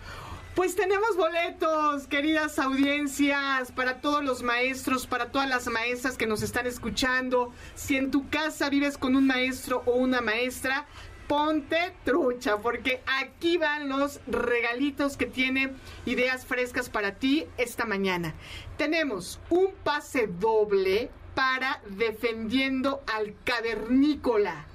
Pues 0.55 0.75
tenemos 0.75 1.17
boletos, 1.17 2.05
queridas 2.05 2.59
audiencias, 2.59 3.71
para 3.71 4.01
todos 4.01 4.23
los 4.23 4.43
maestros, 4.43 5.07
para 5.07 5.31
todas 5.31 5.49
las 5.49 5.65
maestras 5.65 6.15
que 6.15 6.27
nos 6.27 6.43
están 6.43 6.67
escuchando. 6.67 7.51
Si 7.73 7.97
en 7.97 8.11
tu 8.11 8.29
casa 8.29 8.69
vives 8.69 8.99
con 8.99 9.15
un 9.15 9.25
maestro 9.25 9.81
o 9.87 9.93
una 9.93 10.21
maestra, 10.21 10.85
ponte 11.27 11.95
trucha, 12.05 12.57
porque 12.57 13.01
aquí 13.19 13.57
van 13.57 13.89
los 13.89 14.19
regalitos 14.27 15.17
que 15.17 15.25
tiene 15.25 15.73
ideas 16.05 16.45
frescas 16.45 16.87
para 16.87 17.15
ti 17.15 17.47
esta 17.57 17.85
mañana. 17.85 18.35
Tenemos 18.77 19.39
un 19.49 19.73
pase 19.83 20.27
doble 20.27 21.09
para 21.33 21.81
Defendiendo 21.89 23.01
al 23.11 23.33
Cavernícola. 23.43 24.67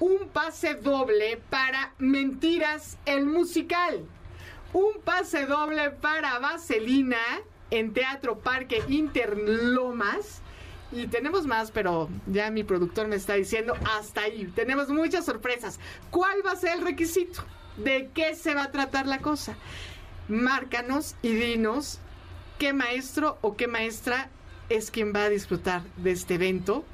Un 0.00 0.28
pase 0.30 0.74
doble 0.74 1.40
para 1.50 1.94
Mentiras 1.98 2.98
el 3.06 3.26
Musical 3.26 4.08
un 4.74 5.00
pase 5.04 5.46
doble 5.46 5.90
para 5.90 6.38
Vaselina 6.40 7.16
en 7.70 7.94
Teatro 7.94 8.40
Parque 8.40 8.82
Interlomas. 8.88 10.42
Y 10.92 11.06
tenemos 11.06 11.46
más, 11.46 11.70
pero 11.70 12.10
ya 12.26 12.50
mi 12.50 12.64
productor 12.64 13.08
me 13.08 13.16
está 13.16 13.34
diciendo 13.34 13.74
hasta 13.96 14.22
ahí. 14.22 14.52
Tenemos 14.54 14.88
muchas 14.90 15.24
sorpresas. 15.24 15.80
¿Cuál 16.10 16.44
va 16.44 16.52
a 16.52 16.56
ser 16.56 16.78
el 16.78 16.84
requisito? 16.84 17.42
¿De 17.76 18.10
qué 18.12 18.34
se 18.34 18.54
va 18.54 18.64
a 18.64 18.70
tratar 18.72 19.06
la 19.06 19.18
cosa? 19.18 19.56
Márcanos 20.28 21.14
y 21.22 21.32
dinos 21.32 22.00
qué 22.58 22.72
maestro 22.72 23.38
o 23.42 23.56
qué 23.56 23.68
maestra 23.68 24.28
es 24.68 24.90
quien 24.90 25.12
va 25.14 25.24
a 25.24 25.28
disfrutar 25.28 25.82
de 25.96 26.10
este 26.12 26.34
evento. 26.34 26.84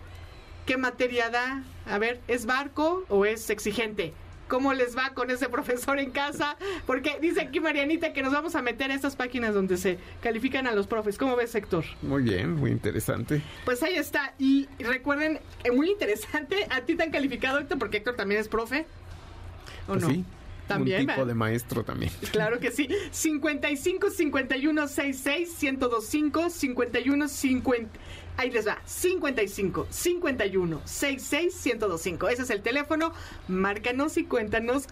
¿Qué 0.67 0.77
materia 0.77 1.31
da? 1.31 1.63
A 1.87 1.99
ver, 1.99 2.21
¿es 2.29 2.45
barco 2.45 3.05
o 3.09 3.25
es 3.25 3.49
exigente? 3.49 4.13
Cómo 4.51 4.75
les 4.75 4.97
va 4.97 5.15
con 5.15 5.31
ese 5.31 5.49
profesor 5.49 5.99
en 6.01 6.11
casa, 6.11 6.57
porque 6.85 7.19
dice 7.23 7.41
aquí 7.41 7.61
Marianita 7.61 8.13
que 8.13 8.21
nos 8.23 8.33
vamos 8.33 8.57
a 8.57 8.63
meter 8.63 8.91
a 8.91 8.95
estas 8.95 9.15
páginas 9.15 9.55
donde 9.55 9.77
se 9.77 9.99
califican 10.21 10.67
a 10.67 10.73
los 10.73 10.89
profes. 10.89 11.17
¿Cómo 11.17 11.37
ves, 11.37 11.55
Héctor? 11.55 11.85
Muy 12.03 12.25
bien, 12.25 12.57
muy 12.57 12.73
interesante. 12.73 13.41
Pues 13.65 13.83
ahí 13.85 13.95
está. 13.95 14.35
Y 14.39 14.69
recuerden, 14.81 15.39
eh, 15.63 15.71
muy 15.71 15.89
interesante, 15.89 16.67
a 16.69 16.81
ti 16.81 16.97
te 16.97 17.05
han 17.05 17.13
calificado, 17.13 17.61
Héctor, 17.61 17.79
porque 17.79 17.99
Héctor 17.99 18.17
también 18.17 18.41
es 18.41 18.49
profe. 18.49 18.87
¿O 19.87 19.93
pues 19.93 20.03
no? 20.03 20.11
Sí. 20.11 20.25
También, 20.67 21.01
un 21.01 21.07
tipo 21.09 21.27
de 21.27 21.35
maestro 21.35 21.85
también. 21.85 22.13
Claro 22.33 22.61
que 22.61 22.71
sí. 22.71 22.89
55 23.11 24.11
51 24.11 24.89
66 24.89 25.63
1025 25.63 26.51
51 26.51 27.29
50 27.29 28.01
Ahí 28.41 28.51
les 28.51 28.67
va, 28.67 28.79
55 28.87 29.89
51 29.91 30.81
66 30.87 31.63
1025. 31.63 32.29
Ese 32.31 32.43
es 32.43 32.49
el 32.49 32.63
teléfono. 32.63 33.13
Márcanos 33.49 34.17
y 34.17 34.25
cuéntanos 34.25 34.85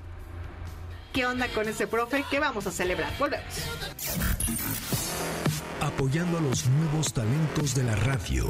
qué 1.15 1.25
onda 1.25 1.49
con 1.49 1.67
ese 1.67 1.87
profe 1.87 2.27
que 2.31 2.41
vamos 2.41 2.67
a 2.67 2.71
celebrar. 2.71 3.11
Volvemos. 3.19 3.47
Apoyando 5.81 6.37
a 6.37 6.41
los 6.43 6.67
nuevos 6.67 7.15
talentos 7.15 7.75
de 7.75 7.85
la 7.85 7.97
radio 7.97 8.47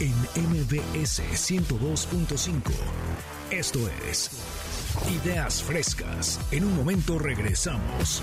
en 0.00 0.14
MBS 0.48 1.20
102.5. 1.20 2.72
Esto 3.50 3.80
es 4.08 4.30
Ideas 5.10 5.62
Frescas. 5.62 6.40
En 6.52 6.64
un 6.64 6.74
momento 6.74 7.18
regresamos. 7.18 8.22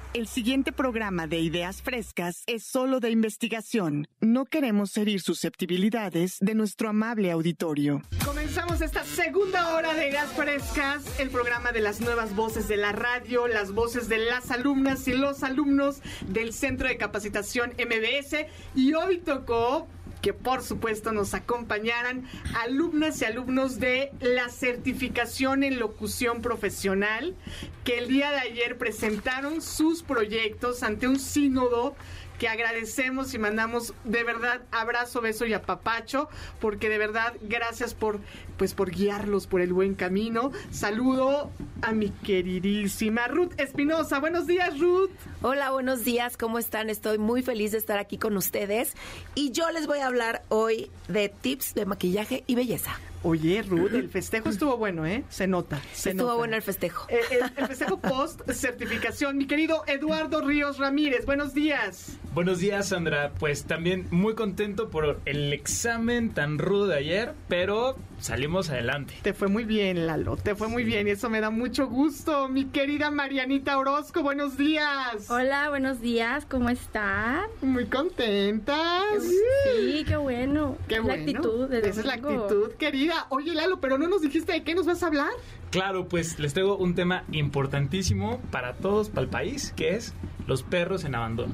El 0.13 0.27
siguiente 0.27 0.73
programa 0.73 1.25
de 1.25 1.39
Ideas 1.39 1.81
Frescas 1.81 2.43
es 2.45 2.65
solo 2.65 2.99
de 2.99 3.11
investigación. 3.11 4.09
No 4.19 4.43
queremos 4.43 4.97
herir 4.97 5.21
susceptibilidades 5.21 6.35
de 6.41 6.53
nuestro 6.53 6.89
amable 6.89 7.31
auditorio. 7.31 8.01
Comenzamos 8.25 8.81
esta 8.81 9.05
segunda 9.05 9.73
hora 9.73 9.93
de 9.93 10.09
Ideas 10.09 10.29
Frescas, 10.33 11.17
el 11.17 11.29
programa 11.29 11.71
de 11.71 11.79
las 11.79 12.01
nuevas 12.01 12.35
voces 12.35 12.67
de 12.67 12.75
la 12.75 12.91
radio, 12.91 13.47
las 13.47 13.71
voces 13.71 14.09
de 14.09 14.17
las 14.17 14.51
alumnas 14.51 15.07
y 15.07 15.13
los 15.13 15.43
alumnos 15.43 16.01
del 16.27 16.51
Centro 16.51 16.89
de 16.89 16.97
Capacitación 16.97 17.71
MBS. 17.77 18.47
Y 18.75 18.93
hoy 18.95 19.19
tocó 19.19 19.87
que 20.21 20.33
por 20.33 20.61
supuesto 20.61 21.11
nos 21.11 21.33
acompañaran 21.33 22.27
alumnas 22.61 23.21
y 23.21 23.25
alumnos 23.25 23.79
de 23.79 24.11
la 24.19 24.49
certificación 24.49 25.63
en 25.63 25.79
locución 25.79 26.41
profesional 26.41 27.35
que 27.83 27.97
el 27.97 28.07
día 28.07 28.31
de 28.31 28.39
ayer 28.39 28.77
presentaron 28.77 29.61
sus 29.61 30.03
proyectos 30.03 30.83
ante 30.83 31.07
un 31.07 31.19
sínodo 31.19 31.95
que 32.41 32.47
agradecemos 32.47 33.35
y 33.35 33.37
mandamos 33.37 33.93
de 34.03 34.23
verdad 34.23 34.61
abrazo, 34.71 35.21
beso 35.21 35.45
y 35.45 35.53
apapacho, 35.53 36.27
porque 36.59 36.89
de 36.89 36.97
verdad 36.97 37.35
gracias 37.39 37.93
por 37.93 38.19
pues 38.57 38.73
por 38.73 38.89
guiarlos 38.89 39.45
por 39.45 39.61
el 39.61 39.73
buen 39.73 39.93
camino. 39.93 40.51
Saludo 40.71 41.51
a 41.83 41.91
mi 41.91 42.09
queridísima 42.09 43.27
Ruth 43.27 43.53
Espinosa. 43.59 44.17
Buenos 44.17 44.47
días, 44.47 44.79
Ruth. 44.79 45.11
Hola, 45.43 45.69
buenos 45.69 46.03
días, 46.03 46.35
¿cómo 46.35 46.57
están? 46.57 46.89
Estoy 46.89 47.19
muy 47.19 47.43
feliz 47.43 47.73
de 47.73 47.77
estar 47.77 47.99
aquí 47.99 48.17
con 48.17 48.35
ustedes 48.35 48.95
y 49.35 49.51
yo 49.51 49.69
les 49.69 49.85
voy 49.85 49.99
a 49.99 50.07
hablar 50.07 50.41
hoy 50.49 50.89
de 51.09 51.29
tips 51.29 51.75
de 51.75 51.85
maquillaje 51.85 52.43
y 52.47 52.55
belleza. 52.55 52.99
Oye, 53.23 53.61
Ruth, 53.61 53.93
el 53.93 54.09
festejo 54.09 54.49
estuvo 54.49 54.77
bueno, 54.77 55.05
¿eh? 55.05 55.23
Se 55.29 55.45
nota. 55.45 55.79
Se 55.93 56.11
estuvo 56.11 56.35
bueno 56.37 56.55
el 56.55 56.61
festejo. 56.63 57.05
Eh, 57.09 57.19
el, 57.29 57.43
el 57.55 57.67
festejo 57.67 57.99
post 57.99 58.41
certificación. 58.51 59.37
Mi 59.37 59.45
querido 59.45 59.83
Eduardo 59.85 60.41
Ríos 60.41 60.79
Ramírez, 60.79 61.25
buenos 61.27 61.53
días. 61.53 62.17
Buenos 62.33 62.59
días, 62.59 62.87
Sandra. 62.89 63.31
Pues 63.37 63.65
también 63.65 64.07
muy 64.09 64.33
contento 64.33 64.89
por 64.89 65.19
el 65.25 65.53
examen 65.53 66.31
tan 66.31 66.57
rudo 66.57 66.87
de 66.87 66.95
ayer, 66.97 67.33
pero 67.47 67.95
salimos 68.21 68.69
adelante. 68.69 69.15
Te 69.21 69.33
fue 69.33 69.47
muy 69.47 69.65
bien, 69.65 70.07
Lalo. 70.07 70.37
Te 70.37 70.55
fue 70.55 70.67
muy 70.67 70.83
bien 70.83 71.07
y 71.07 71.11
eso 71.11 71.29
me 71.29 71.41
da 71.41 71.49
mucho 71.49 71.87
gusto. 71.87 72.47
Mi 72.47 72.65
querida 72.65 73.11
Marianita 73.11 73.77
Orozco, 73.77 74.23
buenos 74.23 74.57
días. 74.57 75.29
Hola, 75.29 75.69
buenos 75.69 75.99
días. 76.01 76.45
¿Cómo 76.45 76.69
están? 76.69 77.45
Muy 77.61 77.85
contentas. 77.87 79.03
Sí, 79.23 80.03
qué 80.07 80.15
bueno. 80.15 80.77
Qué 80.87 80.95
Es 80.95 81.01
bueno. 81.01 81.17
La 81.17 81.21
actitud 81.21 81.67
de 81.67 81.79
Esa 81.79 81.99
es 82.01 82.05
la 82.05 82.13
actitud, 82.13 82.71
querida. 82.77 83.25
Oye, 83.29 83.53
Lalo, 83.53 83.81
pero 83.81 83.97
no 83.97 84.07
nos 84.07 84.21
dijiste 84.21 84.53
de 84.53 84.63
qué 84.63 84.75
nos 84.75 84.85
vas 84.85 85.03
a 85.03 85.07
hablar. 85.07 85.31
Claro, 85.71 86.07
pues 86.07 86.37
les 86.39 86.53
traigo 86.53 86.77
un 86.77 86.95
tema 86.95 87.23
importantísimo 87.31 88.39
para 88.51 88.73
todos, 88.73 89.09
para 89.09 89.21
el 89.21 89.29
país, 89.29 89.73
que 89.75 89.95
es 89.95 90.13
los 90.47 90.63
perros 90.63 91.03
en 91.05 91.15
abandono. 91.15 91.53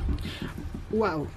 Wow. 0.91 1.28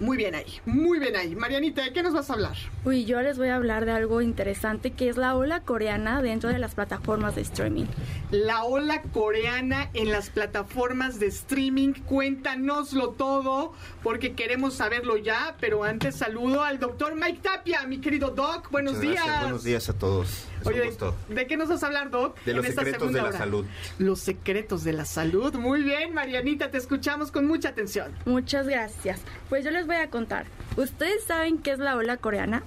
Muy 0.00 0.16
bien 0.16 0.34
ahí, 0.34 0.60
muy 0.64 1.00
bien 1.00 1.16
ahí. 1.16 1.34
Marianita, 1.34 1.82
¿de 1.82 1.92
qué 1.92 2.02
nos 2.02 2.12
vas 2.14 2.30
a 2.30 2.34
hablar? 2.34 2.56
Uy, 2.84 3.04
yo 3.04 3.20
les 3.20 3.36
voy 3.36 3.48
a 3.48 3.56
hablar 3.56 3.84
de 3.84 3.90
algo 3.92 4.20
interesante 4.20 4.92
que 4.92 5.08
es 5.08 5.16
la 5.16 5.34
ola 5.34 5.62
coreana 5.62 6.22
dentro 6.22 6.50
de 6.50 6.58
las 6.58 6.74
plataformas 6.76 7.34
de 7.34 7.42
streaming. 7.42 7.86
La 8.30 8.62
ola 8.62 9.02
coreana 9.02 9.90
en 9.94 10.12
las 10.12 10.30
plataformas 10.30 11.18
de 11.18 11.26
streaming. 11.26 11.94
Cuéntanoslo 12.06 13.10
todo, 13.10 13.72
porque 14.02 14.34
queremos 14.34 14.74
saberlo 14.74 15.16
ya. 15.16 15.56
Pero 15.60 15.82
antes 15.82 16.14
saludo 16.14 16.62
al 16.62 16.78
doctor 16.78 17.16
Mike 17.16 17.40
Tapia, 17.42 17.84
mi 17.86 17.98
querido 17.98 18.30
Doc. 18.30 18.70
Buenos 18.70 18.94
Muchas 18.94 19.10
gracias, 19.10 19.26
días. 19.26 19.42
Buenos 19.42 19.64
días 19.64 19.88
a 19.88 19.92
todos. 19.94 20.44
Oye, 20.64 20.86
gusto. 20.86 21.14
¿de, 21.28 21.46
qué 21.46 21.56
nos 21.56 21.68
vas 21.68 21.82
a 21.82 21.86
hablar, 21.86 22.10
Doc? 22.10 22.38
De 22.44 22.54
los 22.54 22.64
en 22.64 22.70
esta 22.70 22.82
secretos 22.82 23.12
de 23.12 23.22
la 23.22 23.28
hora? 23.28 23.38
salud. 23.38 23.66
Los 23.98 24.20
secretos 24.20 24.84
de 24.84 24.92
la 24.92 25.04
salud. 25.04 25.54
Muy 25.54 25.82
bien, 25.82 26.14
Marianita, 26.14 26.70
te 26.70 26.78
escuchamos 26.78 27.30
con 27.30 27.46
mucha 27.46 27.70
atención. 27.70 28.12
Muchas 28.24 28.66
gracias. 28.66 29.20
Pues 29.48 29.64
yo 29.64 29.70
les 29.70 29.86
voy 29.86 29.96
a 29.96 30.10
contar. 30.10 30.46
¿Ustedes 30.76 31.24
saben 31.24 31.58
qué 31.58 31.72
es 31.72 31.78
la 31.78 31.96
ola 31.96 32.16
coreana? 32.16 32.62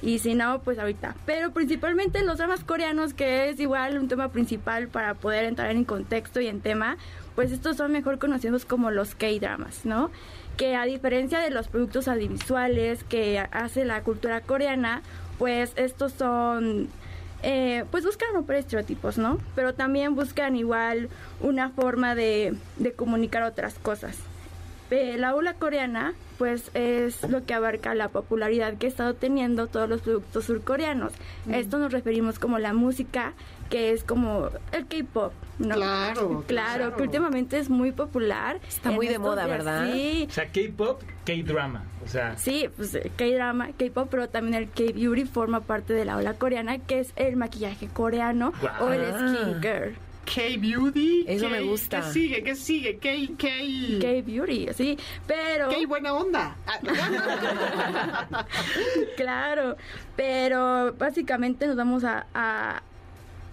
Y 0.00 0.20
si 0.20 0.34
no, 0.34 0.60
pues 0.60 0.78
ahorita. 0.78 1.16
Pero 1.26 1.52
principalmente 1.52 2.22
los 2.22 2.38
dramas 2.38 2.62
coreanos, 2.62 3.14
que 3.14 3.48
es 3.48 3.58
igual 3.58 3.98
un 3.98 4.08
tema 4.08 4.28
principal 4.28 4.88
para 4.88 5.14
poder 5.14 5.44
entrar 5.44 5.70
en 5.70 5.84
contexto 5.84 6.40
y 6.40 6.46
en 6.46 6.60
tema, 6.60 6.96
pues 7.34 7.50
estos 7.50 7.76
son 7.76 7.92
mejor 7.92 8.18
conocidos 8.18 8.64
como 8.64 8.90
los 8.90 9.14
K-dramas, 9.14 9.84
¿no? 9.84 10.10
Que 10.56 10.76
a 10.76 10.84
diferencia 10.84 11.40
de 11.40 11.50
los 11.50 11.68
productos 11.68 12.06
audiovisuales 12.06 13.02
que 13.04 13.38
hace 13.38 13.84
la 13.84 14.02
cultura 14.02 14.40
coreana, 14.40 15.02
pues 15.38 15.72
estos 15.76 16.12
son 16.12 16.88
eh, 17.42 17.84
pues 17.90 18.04
buscan 18.04 18.34
romper 18.34 18.56
estereotipos, 18.56 19.18
¿no? 19.18 19.38
Pero 19.54 19.74
también 19.74 20.14
buscan 20.14 20.56
igual 20.56 21.08
una 21.40 21.70
forma 21.70 22.14
de, 22.14 22.54
de 22.76 22.92
comunicar 22.92 23.42
otras 23.42 23.74
cosas. 23.78 24.16
Eh, 24.90 25.16
la 25.18 25.34
ola 25.34 25.52
coreana, 25.52 26.14
pues 26.38 26.70
es 26.72 27.22
lo 27.28 27.44
que 27.44 27.52
abarca 27.52 27.94
la 27.94 28.08
popularidad 28.08 28.78
que 28.78 28.86
ha 28.86 28.88
estado 28.88 29.14
teniendo 29.14 29.66
todos 29.66 29.88
los 29.88 30.00
productos 30.00 30.46
surcoreanos. 30.46 31.12
A 31.50 31.58
esto 31.58 31.78
nos 31.78 31.92
referimos 31.92 32.38
como 32.38 32.58
la 32.58 32.72
música, 32.72 33.34
que 33.70 33.92
es 33.92 34.02
como 34.04 34.48
el 34.72 34.86
K-pop, 34.86 35.32
¿no? 35.58 35.74
Claro, 35.74 36.44
claro. 36.48 36.96
que 36.96 37.02
últimamente 37.02 37.58
es 37.58 37.68
muy 37.68 37.92
popular. 37.92 38.60
Está 38.66 38.90
muy 38.90 39.08
de 39.08 39.18
moda, 39.18 39.44
días. 39.44 39.58
¿verdad? 39.58 39.92
Sí, 39.92 40.26
O 40.28 40.32
sea, 40.32 40.46
K-pop, 40.46 41.02
K-drama. 41.24 41.84
O 42.04 42.08
sea, 42.08 42.36
Sí, 42.38 42.68
pues 42.76 42.94
eh, 42.94 43.10
K-drama, 43.16 43.68
K-pop, 43.78 44.08
pero 44.10 44.28
también 44.28 44.54
el 44.54 44.70
K-beauty 44.70 45.24
forma 45.26 45.60
parte 45.60 45.92
de 45.92 46.04
la 46.04 46.16
ola 46.16 46.34
coreana, 46.34 46.78
que 46.78 47.00
es 47.00 47.12
el 47.16 47.36
maquillaje 47.36 47.88
coreano 47.88 48.52
o 48.80 48.88
el 48.90 49.02
skincare. 49.12 49.94
K-Beauty. 50.24 51.24
Eso 51.26 51.46
K- 51.46 51.50
me 51.52 51.60
gusta. 51.62 52.00
¿Qué 52.02 52.06
sigue? 52.12 52.42
¿Qué 52.42 52.54
sigue? 52.54 52.98
K, 52.98 53.08
K... 53.38 53.48
K-beauty, 54.00 54.68
sí, 54.74 54.98
pero... 55.26 55.70
K 55.70 55.76
buena 55.86 56.12
onda. 56.12 56.54
Ah, 56.66 56.78
Claro, 59.16 59.76
pero 60.16 60.92
básicamente 60.94 61.66
nos 61.66 61.76
vamos 61.76 62.04
a, 62.04 62.26
a, 62.34 62.82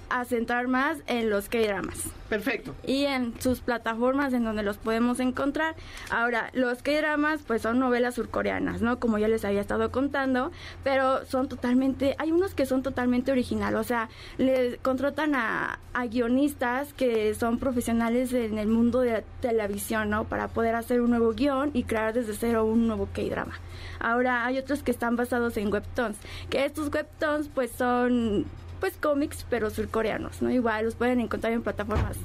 a 0.10 0.26
centrar 0.26 0.68
más 0.68 0.98
en 1.08 1.30
los 1.30 1.50
K-dramas 1.50 2.04
Perfecto. 2.30 2.74
y 2.86 3.06
en 3.06 3.40
sus 3.40 3.62
plataformas 3.62 4.34
en 4.34 4.44
donde 4.44 4.64
los 4.64 4.78
podemos 4.78 5.20
encontrar. 5.20 5.76
Ahora, 6.10 6.50
los 6.54 6.82
K-dramas 6.82 7.42
pues 7.46 7.62
son 7.62 7.80
novelas 7.80 8.16
surcoreanas, 8.16 8.82
¿no? 8.82 9.00
Como 9.00 9.18
ya 9.18 9.28
les 9.28 9.46
había 9.46 9.62
estado 9.62 9.92
contando, 9.92 10.52
pero 10.84 11.26
son 11.26 11.48
totalmente, 11.48 12.16
hay 12.18 12.32
unos 12.32 12.54
que 12.54 12.66
son 12.66 12.84
totalmente 12.84 13.32
original, 13.32 13.76
o 13.76 13.84
sea, 13.84 14.10
les 14.38 14.78
contratan 14.80 15.36
a, 15.36 15.80
a 15.94 16.06
guionistas 16.08 16.94
que 16.94 17.34
son 17.36 17.60
profesionales 17.60 18.34
en 18.34 18.58
el 18.58 18.68
mundo 18.68 19.02
de 19.02 19.12
la 19.12 19.22
televisión, 19.42 20.10
¿no? 20.10 20.26
Para 20.26 20.48
poder 20.48 20.76
hacer 20.76 21.02
un 21.02 21.12
nuevo 21.12 21.34
guion 21.34 21.72
y 21.74 21.84
crear 21.84 22.14
desde 22.14 22.34
cero 22.34 22.66
un 22.66 22.88
nuevo 22.88 23.08
K-drama. 23.14 23.60
Ahora, 24.00 24.46
hay 24.46 24.58
otros 24.58 24.84
que 24.84 24.92
están 24.92 25.16
basados 25.16 25.58
en 25.58 25.72
webtoons, 25.72 26.18
que 26.50 26.66
estos 26.66 26.94
webtoons 26.94 27.50
pues 27.54 27.72
son 27.72 28.46
pues 28.86 28.98
cómics 28.98 29.48
pero 29.50 29.72
surcoreanos, 29.72 30.44
¿no? 30.44 30.52
Igual 30.52 30.86
los 30.86 30.94
pueden 30.94 31.20
encontrar 31.20 31.52
en 31.54 31.64
plataformas 31.64 32.18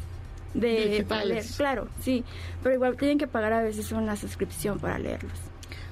de 0.53 1.07
para 1.09 1.25
leer. 1.25 1.43
Claro, 1.57 1.89
sí, 2.03 2.23
pero 2.63 2.75
igual 2.75 2.99
tienen 2.99 3.17
que 3.17 3.27
pagar 3.27 3.55
a 3.55 3.63
veces 3.63 3.93
una 3.93 4.15
suscripción 4.15 4.79
para 4.79 4.99
leerlos. 4.99 5.33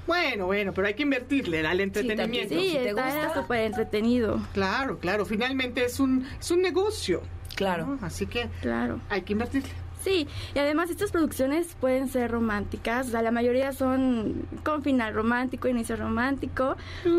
Bueno, 0.07 0.45
bueno, 0.45 0.75
pero 0.75 0.87
hay 0.87 0.93
que 0.93 1.05
invertirle 1.05 1.66
al 1.66 1.81
entretenimiento. 1.81 2.55
Sí, 2.55 2.69
si 2.69 2.77
te 2.77 2.89
está 2.91 3.05
gusta. 3.05 3.41
súper 3.41 3.61
entretenido. 3.61 4.43
Claro, 4.53 4.99
claro. 4.99 5.25
Finalmente 5.25 5.87
es 5.87 6.01
un, 6.01 6.27
es 6.39 6.51
un 6.51 6.61
negocio. 6.61 7.23
Claro. 7.57 7.99
Así 8.03 8.27
que 8.27 8.51
claro. 8.61 9.01
hay 9.09 9.23
que 9.23 9.33
invertirle. 9.33 9.71
Sí, 10.09 10.26
y 10.54 10.59
además 10.59 10.88
estas 10.88 11.12
producciones 11.12 11.76
pueden 11.78 12.09
ser 12.09 12.30
románticas, 12.30 13.09
o 13.09 13.11
sea, 13.11 13.20
la 13.20 13.30
mayoría 13.30 13.72
son 13.72 14.46
con 14.64 14.82
final 14.82 15.12
romántico, 15.12 15.68
inicio 15.68 15.96
romántico, 15.96 16.76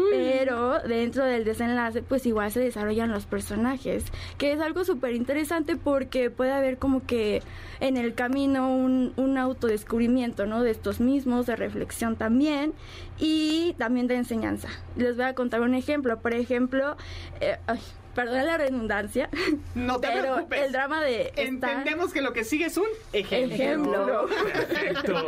pero 0.10 0.80
dentro 0.80 1.24
del 1.24 1.46
desenlace 1.46 2.02
pues 2.02 2.26
igual 2.26 2.52
se 2.52 2.62
desarrollan 2.62 3.12
los 3.12 3.28
personajes, 3.28 4.06
que 4.40 4.54
es 4.54 4.60
algo 4.60 4.86
súper 4.86 5.14
interesante 5.14 5.76
porque 5.76 6.32
puede 6.32 6.52
haber 6.52 6.80
como 6.80 7.06
que 7.06 7.44
en 7.80 7.96
el 7.96 8.16
camino 8.16 8.76
un, 8.76 9.14
un 9.18 9.38
autodescubrimiento, 9.38 10.48
¿no? 10.48 10.64
De 10.64 10.72
estos 10.72 11.00
mismos, 11.00 11.46
de 11.46 11.56
reflexión 11.58 12.16
también 12.16 12.74
y 13.20 13.76
también 13.78 14.08
de 14.08 14.16
enseñanza. 14.16 14.68
Les 14.96 15.16
voy 15.16 15.26
a 15.26 15.36
contar 15.36 15.62
un 15.62 15.76
ejemplo, 15.76 16.20
por 16.20 16.34
ejemplo, 16.34 16.98
eh, 17.40 17.58
ay, 17.68 17.80
perdón 18.26 18.46
la 18.46 18.58
redundancia, 18.58 19.30
No 19.76 20.00
te 20.00 20.08
pero 20.08 20.22
preocupes. 20.22 20.62
el 20.66 20.72
drama 20.72 21.02
de... 21.02 21.22
esta- 21.36 21.42
Entendemos 21.42 22.12
que 22.14 22.22
lo 22.22 22.34
que 22.34 22.44
sigue 22.44 22.66
es 22.66 22.78
un 22.78 22.88
ejemplo. 23.14 23.56
Ejemplo. 23.56 24.28
Perfecto. 24.54 25.26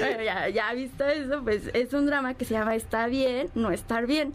Bueno, 0.00 0.22
ya, 0.22 0.48
ya 0.48 0.72
visto 0.74 1.04
eso, 1.06 1.42
pues 1.42 1.70
es 1.72 1.92
un 1.94 2.06
drama 2.06 2.34
que 2.34 2.44
se 2.44 2.54
llama 2.54 2.74
Está 2.74 3.06
bien, 3.06 3.48
no 3.54 3.70
estar 3.70 4.06
bien. 4.06 4.32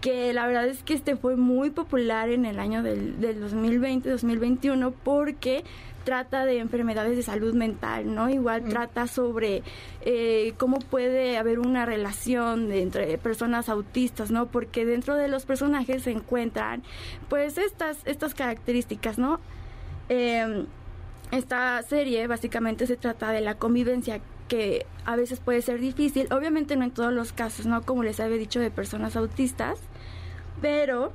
Que 0.00 0.32
la 0.32 0.46
verdad 0.46 0.66
es 0.66 0.82
que 0.82 0.94
este 0.94 1.16
fue 1.16 1.36
muy 1.36 1.70
popular 1.70 2.30
en 2.30 2.46
el 2.46 2.58
año 2.58 2.82
del, 2.82 3.20
del 3.20 3.42
2020-2021 3.44 4.94
porque 5.04 5.62
trata 6.04 6.46
de 6.46 6.58
enfermedades 6.58 7.16
de 7.16 7.22
salud 7.22 7.54
mental, 7.54 8.14
¿no? 8.14 8.28
Igual 8.30 8.64
trata 8.64 9.06
sobre 9.06 9.62
eh, 10.02 10.54
cómo 10.56 10.78
puede 10.78 11.36
haber 11.38 11.58
una 11.58 11.84
relación 11.86 12.68
de- 12.68 12.82
entre 12.82 13.18
personas 13.18 13.68
autistas, 13.68 14.30
¿no? 14.30 14.46
Porque 14.46 14.84
dentro 14.86 15.14
de 15.16 15.28
los 15.28 15.44
personajes 15.44 16.02
se 16.04 16.10
encuentran, 16.12 16.82
pues, 17.28 17.58
estas, 17.58 17.98
estas 18.06 18.34
características, 18.34 19.18
¿no? 19.18 19.40
Eh, 20.08 20.64
esta 21.30 21.80
serie 21.82 22.26
básicamente 22.26 22.86
se 22.86 22.96
trata 22.96 23.30
de 23.30 23.40
la 23.40 23.54
convivencia 23.56 24.20
que 24.48 24.84
a 25.04 25.14
veces 25.14 25.38
puede 25.38 25.62
ser 25.62 25.78
difícil, 25.80 26.26
obviamente 26.32 26.74
no 26.76 26.82
en 26.84 26.90
todos 26.90 27.12
los 27.12 27.32
casos, 27.32 27.66
¿no? 27.66 27.82
Como 27.82 28.02
les 28.02 28.18
había 28.18 28.36
dicho 28.36 28.58
de 28.58 28.70
personas 28.72 29.14
autistas, 29.14 29.78
pero 30.60 31.12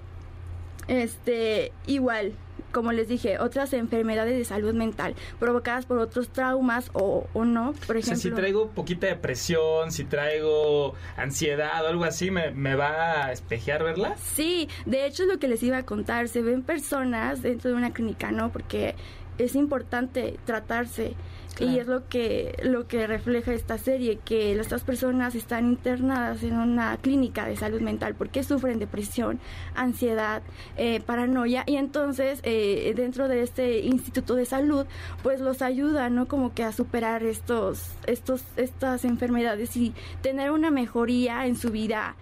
este 0.87 1.71
igual, 1.87 2.33
como 2.75 2.91
les 2.91 3.07
dije, 3.07 3.39
otras 3.39 3.71
enfermedades 3.71 4.37
de 4.37 4.43
salud 4.43 4.73
mental 4.73 5.15
provocadas 5.39 5.85
por 5.85 5.97
otros 5.99 6.27
traumas 6.27 6.89
o, 6.91 7.25
o 7.33 7.45
no, 7.45 7.71
por 7.87 7.95
O 7.95 8.01
sea, 8.01 8.13
ejemplo. 8.13 8.17
si 8.17 8.31
traigo 8.31 8.67
poquita 8.71 9.07
depresión, 9.07 9.93
si 9.93 10.03
traigo 10.03 10.93
ansiedad 11.15 11.85
o 11.85 11.87
algo 11.87 12.03
así, 12.03 12.31
¿me, 12.31 12.51
me 12.51 12.75
va 12.75 13.27
a 13.27 13.31
espejear 13.31 13.81
verla? 13.81 14.17
Sí, 14.21 14.67
de 14.85 15.05
hecho 15.05 15.23
es 15.23 15.29
lo 15.29 15.39
que 15.39 15.47
les 15.47 15.63
iba 15.63 15.77
a 15.77 15.85
contar. 15.85 16.27
Se 16.27 16.41
ven 16.41 16.63
personas 16.63 17.41
dentro 17.41 17.71
de 17.71 17.77
una 17.77 17.93
clínica, 17.93 18.31
¿no? 18.31 18.51
Porque 18.51 18.95
es 19.37 19.55
importante 19.55 20.37
tratarse. 20.43 21.13
Y 21.59 21.79
es 21.79 21.87
lo 21.87 22.07
que 22.07 22.57
lo 22.63 22.87
que 22.87 23.07
refleja 23.07 23.53
esta 23.53 23.77
serie, 23.77 24.19
que 24.23 24.59
estas 24.59 24.83
personas 24.83 25.35
están 25.35 25.65
internadas 25.65 26.43
en 26.43 26.57
una 26.57 26.97
clínica 26.97 27.45
de 27.45 27.55
salud 27.55 27.81
mental 27.81 28.15
porque 28.15 28.43
sufren 28.43 28.79
depresión, 28.79 29.39
ansiedad, 29.75 30.41
eh, 30.77 30.99
paranoia 30.99 31.63
y 31.65 31.75
entonces 31.77 32.39
eh, 32.43 32.93
dentro 32.95 33.27
de 33.27 33.41
este 33.41 33.79
instituto 33.79 34.35
de 34.35 34.45
salud 34.45 34.85
pues 35.23 35.39
los 35.39 35.61
ayuda, 35.61 36.09
¿no? 36.09 36.27
Como 36.27 36.53
que 36.53 36.63
a 36.63 36.71
superar 36.71 37.23
estos 37.23 37.89
estos 38.07 38.43
estas 38.57 39.05
enfermedades 39.05 39.75
y 39.77 39.93
tener 40.21 40.51
una 40.51 40.71
mejoría 40.71 41.45
en 41.45 41.55
su 41.55 41.71
vida 41.71 42.15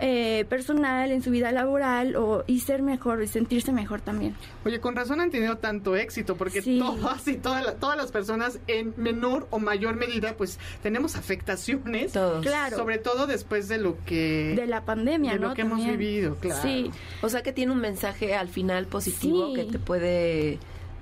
eh, 0.00 0.44
personal, 0.48 1.10
en 1.10 1.22
su 1.22 1.30
vida 1.30 1.50
laboral 1.52 2.16
o, 2.16 2.44
y 2.46 2.60
ser 2.60 2.82
mejor 2.82 3.22
y 3.22 3.26
sentirse 3.26 3.72
mejor 3.72 4.00
también. 4.00 4.34
Oye, 4.64 4.80
con 4.80 4.94
razón 4.96 5.20
han 5.20 5.30
tenido 5.30 5.58
tanto 5.58 5.96
éxito, 5.96 6.36
porque 6.36 6.62
Sí. 6.62 6.78
todas 6.78 7.26
y 7.28 7.36
todas, 7.36 7.64
la- 7.64 7.74
todas 7.74 7.96
las 7.96 8.12
personas 8.12 8.60
en 8.66 8.94
menor 8.96 9.46
o 9.50 9.58
mayor 9.58 9.96
medida, 9.96 10.34
pues 10.36 10.58
tenemos 10.82 11.16
afectaciones. 11.16 12.12
Todos. 12.12 12.44
Claro. 12.44 12.76
Sobre 12.76 12.98
todo 12.98 13.26
después 13.26 13.68
de 13.68 13.78
lo 13.78 13.96
que... 14.04 14.54
De 14.56 14.66
la 14.66 14.84
pandemia, 14.84 15.32
de 15.32 15.38
lo 15.38 15.54
que 15.54 15.62
hemos 15.62 15.84
vivido, 15.84 16.36
claro. 16.36 16.62
Sí, 16.62 16.90
O 17.22 17.28
sea 17.28 17.42
que 17.42 17.52
tiene 17.52 17.72
un 17.72 17.80
mensaje 17.80 18.34
al 18.34 18.48
final 18.48 18.86
positivo 18.86 19.48
Sí. 19.48 19.54
que 19.54 19.64
te 19.72 19.78
puede, 19.78 20.58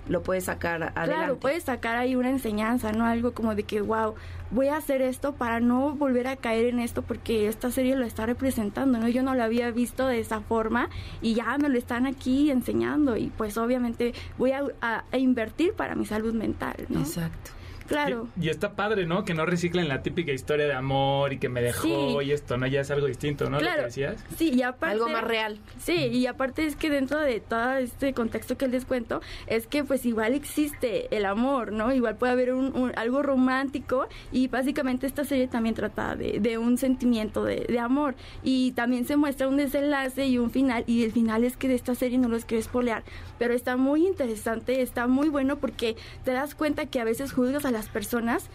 lo 0.09 0.23
puede 0.23 0.41
sacar 0.41 0.83
adelante. 0.83 1.15
Claro, 1.15 1.37
puedes 1.39 1.65
sacar 1.65 1.97
ahí 1.97 2.15
una 2.17 2.31
enseñanza, 2.31 2.93
¿no? 2.93 3.05
Algo 3.07 3.33
como 3.33 3.55
de 3.55 3.65
que, 3.65 3.81
wow, 3.81 4.15
voy 4.53 4.69
a 4.69 4.77
hacer 4.77 5.03
esto 5.03 5.33
para 5.35 5.59
no 5.61 5.95
volver 5.97 6.29
a 6.29 6.37
caer 6.37 6.67
en 6.67 6.79
esto 6.79 7.03
porque 7.03 7.49
esta 7.49 7.71
serie 7.73 7.97
lo 7.97 8.05
está 8.05 8.25
representando, 8.27 8.99
¿no? 8.99 9.09
Yo 9.09 9.23
no 9.23 9.35
lo 9.35 9.43
había 9.43 9.71
visto 9.73 10.07
de 10.07 10.21
esa 10.21 10.41
forma 10.41 10.89
y 11.21 11.35
ya 11.35 11.59
me 11.59 11.69
lo 11.69 11.77
están 11.79 12.07
aquí 12.07 12.51
enseñando 12.51 13.17
y 13.17 13.33
pues 13.37 13.57
obviamente 13.59 14.15
voy 14.39 14.53
a, 14.53 14.63
a- 14.81 15.05
a 15.11 15.17
invertir 15.19 15.73
para 15.75 15.95
mi 15.97 16.07
salud 16.07 16.35
mental, 16.35 16.77
¿no? 16.89 17.01
Exacto. 17.01 17.51
Claro. 17.87 18.29
Y, 18.41 18.47
y 18.47 18.49
está 18.51 18.73
padre, 18.73 19.07
¿no? 19.07 19.25
Que 19.25 19.35
no 19.35 19.47
reciclen 19.47 19.89
la 19.89 20.03
típica 20.03 20.33
historia 20.33 20.67
de 20.67 20.73
amor 20.75 21.33
y 21.33 21.39
que 21.39 21.49
me 21.49 21.63
dejó 21.63 22.21
Sí. 22.21 22.27
y 22.27 22.33
esto, 22.33 22.57
¿no? 22.57 22.67
Ya 22.67 22.81
es 22.81 22.91
algo 22.91 23.07
distinto, 23.07 23.45
¿no? 23.51 23.57
Lo 23.57 23.61
Claro. 23.61 23.79
que 23.81 23.87
decías. 23.87 24.25
Sí, 24.37 24.53
y 24.55 24.63
aparte... 24.63 24.95
Algo 24.95 25.09
más 25.09 25.25
real. 25.25 25.59
Sí, 25.79 25.95
y 25.95 26.27
aparte 26.27 26.67
es 26.67 26.77
que 26.77 26.91
dentro 26.91 27.19
de 27.21 27.41
todo 27.41 27.75
este 27.75 28.13
contexto 28.15 28.57
que 28.57 28.69
les 28.69 28.85
cuento, 28.85 29.21
es 29.47 29.67
que 29.67 29.85
pues 29.85 30.05
igual 30.07 30.35
existe 30.35 31.15
el 31.17 31.25
amor, 31.27 31.73
¿no? 31.73 31.93
Igual 31.95 32.17
puede 32.17 32.33
haber 32.33 32.53
un, 32.55 32.75
un- 32.77 32.93
algo 32.97 33.23
romántico 33.23 34.07
y 34.33 34.49
básicamente 34.49 35.07
esta 35.07 35.25
serie 35.25 35.47
también 35.49 35.75
trata 35.75 36.17
de, 36.17 36.41
de 36.41 36.59
un 36.59 36.79
sentimiento 36.79 37.45
de, 37.45 37.67
de 37.69 37.79
amor 37.79 38.15
y 38.43 38.73
también 38.73 39.05
se 39.07 39.17
muestra 39.17 39.49
un 39.49 39.57
desenlace 39.57 40.27
y 40.27 40.39
un 40.39 40.51
final 40.51 40.85
y 40.87 41.05
el 41.05 41.13
final 41.13 41.45
es 41.45 41.57
que 41.57 41.69
de 41.69 41.75
esta 41.75 41.95
serie 41.95 42.19
no 42.19 42.29
los 42.29 42.45
quiero 42.45 42.63
spoilear, 42.63 43.03
pero 43.39 43.55
está 43.55 43.77
muy 43.77 44.07
interesante, 44.07 44.83
está 44.83 45.07
muy 45.07 45.29
bueno 45.29 45.57
porque 45.57 45.97
te 46.25 46.33
das 46.33 46.55
cuenta 46.55 46.87
que 46.87 47.01
a 47.01 47.05
veces 47.05 47.33
juzgas 47.33 47.65
a 47.65 47.71
las 47.77 47.89
personas 47.89 48.49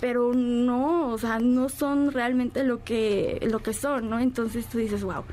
pero 0.00 0.34
no, 0.34 1.08
o 1.08 1.18
sea, 1.18 1.38
no 1.38 1.68
son 1.68 2.12
realmente 2.12 2.64
lo 2.64 2.84
que 2.84 3.38
lo 3.50 3.60
que 3.60 3.72
son, 3.72 4.10
¿no? 4.10 4.20
Entonces 4.20 4.66
tú 4.66 4.78
dices, 4.78 5.02
wow, 5.02 5.24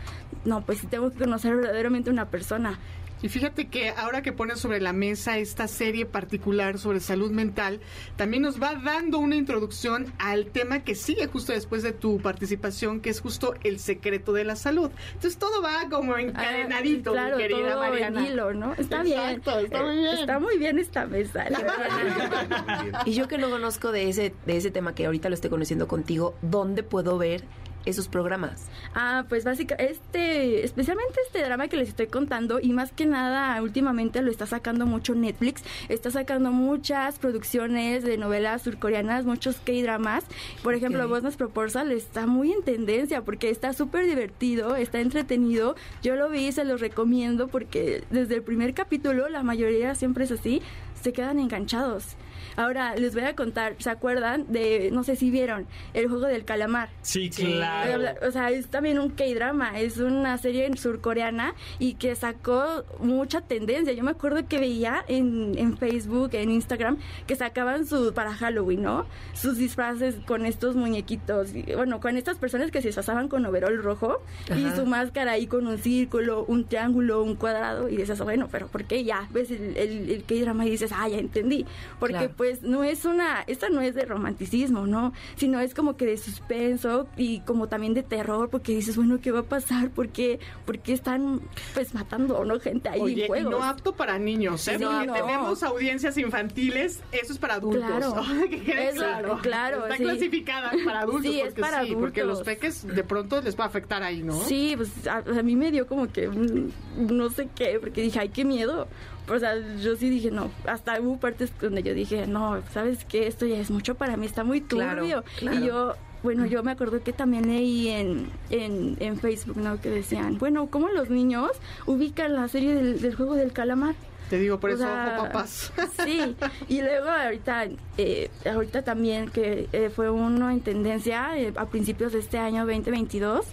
no, 0.46 0.62
pues 0.62 0.88
tengo 0.90 1.12
que 1.12 1.20
conocer 1.20 1.56
verdaderamente 1.56 2.10
una 2.10 2.30
persona. 2.30 2.80
Y 3.24 3.30
fíjate 3.30 3.68
que 3.70 3.90
ahora 3.90 4.22
que 4.22 4.34
pones 4.34 4.60
sobre 4.60 4.82
la 4.82 4.92
mesa 4.94 5.38
esta 5.38 5.68
serie 5.68 6.06
particular 6.06 6.78
sobre 6.78 7.00
salud 7.00 7.32
mental, 7.32 7.80
también 8.18 8.44
nos 8.44 8.62
va 8.62 8.76
dando 8.76 9.18
una 9.18 9.36
introducción 9.38 10.14
al 10.20 10.48
tema 10.48 10.84
que 10.84 10.94
sigue 10.94 11.26
justo 11.28 11.54
después 11.54 11.84
de 11.84 11.94
tu 11.94 12.20
participación, 12.20 13.00
que 13.00 13.10
es 13.10 13.22
justo 13.22 13.54
el 13.64 13.80
secreto 13.80 14.34
de 14.34 14.44
la 14.44 14.58
salud. 14.58 14.92
Entonces 15.14 15.38
todo 15.38 15.62
va 15.62 15.88
como 15.90 16.18
encadenadito, 16.18 17.12
Ah, 17.12 17.14
claro, 17.14 17.38
mi 17.38 17.44
querida 17.44 17.72
todo 17.72 17.80
Mariana. 17.80 18.20
en 18.28 18.34
hilo, 18.34 18.54
¿no? 18.54 18.74
Está 18.74 19.02
Exacto, 19.04 19.52
bien. 19.56 19.66
está 19.66 19.82
muy 19.84 19.96
Eh, 19.96 20.00
bien. 20.02 20.18
Está 20.18 20.40
muy 20.40 20.58
bien 20.58 20.80
esta 20.80 21.06
mesa. 21.06 21.46
Y 23.06 23.14
yo 23.14 23.28
que 23.28 23.38
no 23.38 23.50
conozco 23.50 23.92
de 23.94 24.10
ese, 24.10 24.34
de 24.46 24.58
ese 24.58 24.70
tema 24.70 24.94
que 24.96 25.06
ahorita 25.06 25.30
lo 25.30 25.36
estoy 25.36 25.50
conociendo 25.50 25.88
contigo, 25.88 26.36
¿dónde 26.42 26.84
puedo 26.84 27.18
ver 27.18 27.44
esos 27.86 28.08
programas? 28.08 28.68
Ah, 28.96 29.26
pues 29.28 29.44
básicamente, 29.44 29.92
este, 29.92 30.64
especialmente 30.64 31.20
este 31.26 31.44
drama 31.44 31.68
que 31.68 31.78
les 31.78 31.90
estoy 31.90 32.08
contando 32.08 32.60
y 32.60 32.74
más 32.74 32.92
que 32.92 33.06
nada 33.06 33.62
últimamente 33.62 34.22
lo 34.22 34.32
está 34.32 34.46
sacando 34.46 34.86
mucho 34.86 35.16
Netflix, 35.16 35.64
está 35.90 36.12
sacando 36.12 36.52
muchas 36.52 37.20
producciones 37.20 38.04
de 38.04 38.18
novelas 38.18 38.62
surcoreanas, 38.62 39.26
muchos 39.26 39.58
K-dramas, 39.58 40.24
por 40.64 40.74
ejemplo, 40.74 41.06
Ok. 41.06 41.12
Business 41.12 41.38
Proposal 41.38 41.92
está 41.92 42.28
muy 42.28 42.52
en 42.52 42.64
tendencia 42.64 43.22
porque 43.22 43.50
está 43.50 43.74
súper 43.74 44.06
divertido, 44.06 44.76
está 44.76 45.00
entretenido, 45.00 45.76
yo 46.02 46.16
lo 46.16 46.30
vi 46.30 46.48
y 46.48 46.52
se 46.52 46.66
los 46.66 46.82
recomiendo 46.82 47.48
porque 47.48 48.04
desde 48.10 48.36
el 48.36 48.44
primer 48.44 48.74
capítulo, 48.74 49.30
la 49.30 49.44
mayoría 49.44 49.96
siempre 49.96 50.26
es 50.26 50.32
así, 50.32 50.62
se 51.02 51.14
quedan 51.14 51.40
enganchados. 51.40 52.16
Ahora 52.56 52.96
les 52.96 53.14
voy 53.14 53.24
a 53.24 53.36
contar, 53.36 53.76
¿se 53.80 53.90
acuerdan 53.90 54.46
de, 54.50 54.90
no 54.92 55.04
sé 55.04 55.16
si 55.16 55.30
vieron, 55.32 55.68
el 55.94 56.08
juego 56.08 56.28
del 56.28 56.46
calamar? 56.46 56.90
Sí, 57.02 57.30
claro. 57.30 58.12
O 58.28 58.32
sea, 58.32 58.50
es 58.52 58.68
también 58.68 59.00
un 59.00 59.10
K-drama, 59.10 59.80
es 59.80 59.98
una 59.98 60.38
serie 60.38 60.76
surcoreana 60.78 61.54
y 61.80 61.96
que 61.96 62.16
sacó 62.16 62.84
mucha 63.00 63.42
tendencia. 63.42 63.94
Yo 63.94 64.04
me 64.04 64.12
acuerdo 64.12 64.48
que 64.48 64.60
veía 64.60 65.04
en, 65.08 65.58
en 65.58 65.78
Facebook, 65.78 66.32
en 66.34 66.52
Instagram, 66.52 66.98
que 67.28 67.36
sacaban 67.36 67.86
su, 67.86 68.14
para 68.14 68.34
Halloween, 68.34 68.84
¿no? 68.84 69.06
Sus 69.34 69.58
disfraces 69.58 70.16
con 70.26 70.46
estos 70.46 70.76
muñequitos, 70.76 71.54
y, 71.54 71.64
bueno, 71.76 72.00
con 72.00 72.18
estas 72.18 72.38
personas 72.38 72.72
que 72.72 72.82
se 72.82 72.90
disfrazaban 72.90 73.28
con 73.28 73.46
overol 73.46 73.82
rojo 73.82 74.22
y 74.56 74.70
su 74.76 74.86
máscara 74.86 75.34
ahí 75.34 75.48
con 75.48 75.68
un 75.68 75.78
círculo, 75.78 76.46
un 76.48 76.66
triángulo, 76.66 77.24
un 77.24 77.36
cuadrado 77.36 77.90
y 77.90 77.98
dices, 77.98 78.20
bueno, 78.22 78.48
pero 78.52 78.68
¿por 78.68 78.86
qué 78.86 79.04
ya? 79.04 79.28
Ves 79.32 79.52
el, 79.52 79.76
el, 79.78 80.10
el 80.10 80.24
K-drama 80.24 80.66
y 80.66 80.72
dices, 80.72 80.92
ah, 80.94 81.08
ya 81.08 81.18
entendí. 81.18 81.66
Porque 82.00 82.14
Claro. 82.14 82.33
Pues 82.38 82.62
no 82.64 82.84
es 82.84 83.06
una, 83.06 83.42
esta 83.48 83.70
no 83.70 83.82
es 83.82 83.96
de 83.96 84.06
romanticismo, 84.06 84.86
¿no? 84.88 85.14
Sino 85.36 85.60
es 85.60 85.74
como 85.74 85.96
que 85.98 86.06
de 86.06 86.18
suspenso 86.18 87.08
y 87.18 87.40
como 87.42 87.68
también 87.68 87.94
de 87.94 88.04
terror, 88.04 88.50
porque 88.50 88.76
dices, 88.76 88.96
bueno, 88.98 89.20
¿qué 89.22 89.32
va 89.32 89.40
a 89.40 89.44
pasar? 89.44 89.90
¿Por 89.90 90.10
qué, 90.10 90.40
por 90.66 90.80
qué 90.80 90.94
están 90.94 91.42
pues 91.74 91.94
matando, 91.94 92.44
¿no? 92.46 92.60
Gente 92.60 92.90
ahí 92.90 93.02
Oye, 93.02 93.14
en 93.14 93.20
y 93.26 93.28
juegos. 93.28 93.52
no 93.52 93.64
apto 93.64 93.94
para 93.94 94.18
niños, 94.20 94.68
¿eh? 94.68 94.78
Sí, 94.78 94.84
Porque 94.84 95.08
no. 95.08 95.14
tenemos 95.14 95.64
audiencias 95.64 96.18
infantiles, 96.18 97.02
eso 97.12 97.34
es 97.34 97.40
para 97.40 97.56
adultos. 97.56 97.84
Claro. 97.86 98.16
que 98.50 98.62
quede 98.62 98.90
Eso, 98.90 98.98
claro. 99.00 99.40
claro, 99.42 99.84
Está 99.84 99.98
sí. 99.98 100.04
clasificada 100.04 100.72
para 100.86 101.00
adultos. 101.02 101.24
Sí, 101.32 101.40
es 101.40 101.46
porque 101.48 101.62
para 101.62 101.84
sí, 101.86 101.96
porque 102.00 102.22
los 102.24 102.40
adultos. 102.42 102.46
peques 102.56 102.88
de 102.88 103.04
pronto 103.04 103.42
les 103.42 103.58
va 103.60 103.66
a 103.66 103.68
afectar 103.68 104.04
ahí, 104.04 104.24
¿no? 104.24 104.40
Sí, 104.44 104.74
pues 104.78 105.08
a, 105.08 105.18
a 105.18 105.44
mí 105.44 105.56
me 105.56 105.72
dio 105.72 105.88
como 105.88 106.12
que 106.12 106.28
no 106.28 107.30
sé 107.30 107.50
qué, 107.56 107.78
porque 107.80 108.02
dije, 108.02 108.20
ay, 108.20 108.30
qué 108.30 108.46
miedo, 108.46 108.88
o 109.28 109.40
sea, 109.40 109.56
yo 109.82 109.96
sí 109.96 110.10
dije, 110.10 110.32
no, 110.32 110.52
hasta 110.66 111.00
hubo 111.00 111.18
partes 111.18 111.52
donde 111.60 111.84
yo 111.84 111.94
dije, 111.94 112.28
no, 112.28 112.62
¿sabes 112.74 113.06
qué? 113.06 113.28
Esto 113.28 113.46
ya 113.46 113.58
es 113.58 113.72
mucho 113.72 113.96
para 113.96 114.18
mí, 114.18 114.26
está 114.26 114.44
muy 114.44 114.62
turbio. 114.62 115.24
Y 115.42 115.66
yo, 115.66 115.96
bueno, 116.24 116.46
yo 116.46 116.64
me 116.64 116.72
acuerdo 116.72 117.04
que 117.04 117.14
también 117.14 117.48
leí 117.48 117.90
en, 117.90 118.30
en, 118.50 118.98
en, 119.00 119.18
Facebook, 119.18 119.58
¿no? 119.58 119.80
Que 119.80 119.90
decían, 119.90 120.38
bueno, 120.38 120.68
¿cómo 120.70 120.90
los 120.90 121.10
niños 121.10 121.52
ubican 121.86 122.34
la 122.34 122.48
serie 122.48 122.76
del, 122.76 123.16
juego 123.16 123.36
del 123.36 123.52
calamar? 123.52 123.96
Te 124.30 124.40
digo, 124.40 124.60
por 124.60 124.72
eso, 124.72 124.86
papás. 124.86 125.72
Sí, 126.04 126.36
y 126.68 126.82
luego 126.82 127.10
ahorita, 127.10 127.68
eh, 127.98 128.30
ahorita 128.52 128.84
también 128.84 129.30
que 129.30 129.68
eh, 129.74 129.92
fue 129.94 130.10
uno 130.10 130.50
en 130.50 130.62
tendencia 130.62 131.38
eh, 131.38 131.54
a 131.56 131.66
principios 131.68 132.14
de 132.14 132.20
este 132.20 132.40
año 132.40 132.66
2022 132.66 133.46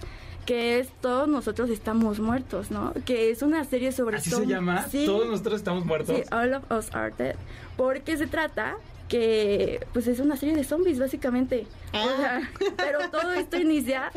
que 0.51 0.81
es 0.81 0.89
Todos 1.01 1.29
nosotros 1.29 1.71
estamos 1.71 2.19
muertos, 2.19 2.73
¿no? 2.73 2.93
Que 3.05 3.31
es 3.31 3.41
una 3.43 3.65
serie 3.65 3.93
sobre... 3.93 4.17
¿Así 4.17 4.31
se 4.31 4.47
llama? 4.47 4.85
Todos 5.07 5.29
nosotros 5.29 5.55
estamos 5.55 5.85
muertos. 5.85 6.17
Sí, 6.17 6.25
All 6.33 6.55
of 6.55 6.69
Us 6.73 6.93
Are 6.93 7.15
Dead. 7.17 7.37
Porque 7.77 8.17
se 8.17 8.27
trata 8.27 8.77
que, 9.09 9.87
pues 9.93 10.09
es 10.09 10.19
una 10.19 10.37
serie 10.37 10.57
de 10.57 10.65
zombies, 10.65 10.99
básicamente. 10.99 11.69
Ah. 11.93 12.41
pero 12.77 12.99
todo 13.13 13.33
esto 13.33 13.59
inicia 13.59 14.11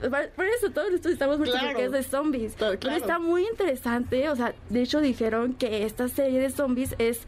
por 0.00 0.46
eso 0.46 0.70
todos 0.70 0.90
nosotros 0.90 1.12
estamos 1.12 1.36
muertos 1.36 1.60
porque 1.62 1.84
es 1.84 1.92
de 1.92 2.02
zombies. 2.02 2.54
Pero 2.58 2.90
está 2.90 3.18
muy 3.18 3.46
interesante, 3.46 4.30
o 4.30 4.36
sea, 4.36 4.54
de 4.70 4.82
hecho 4.82 5.02
dijeron 5.02 5.52
que 5.52 5.84
esta 5.84 6.08
serie 6.08 6.40
de 6.40 6.48
zombies 6.48 6.94
es 6.98 7.20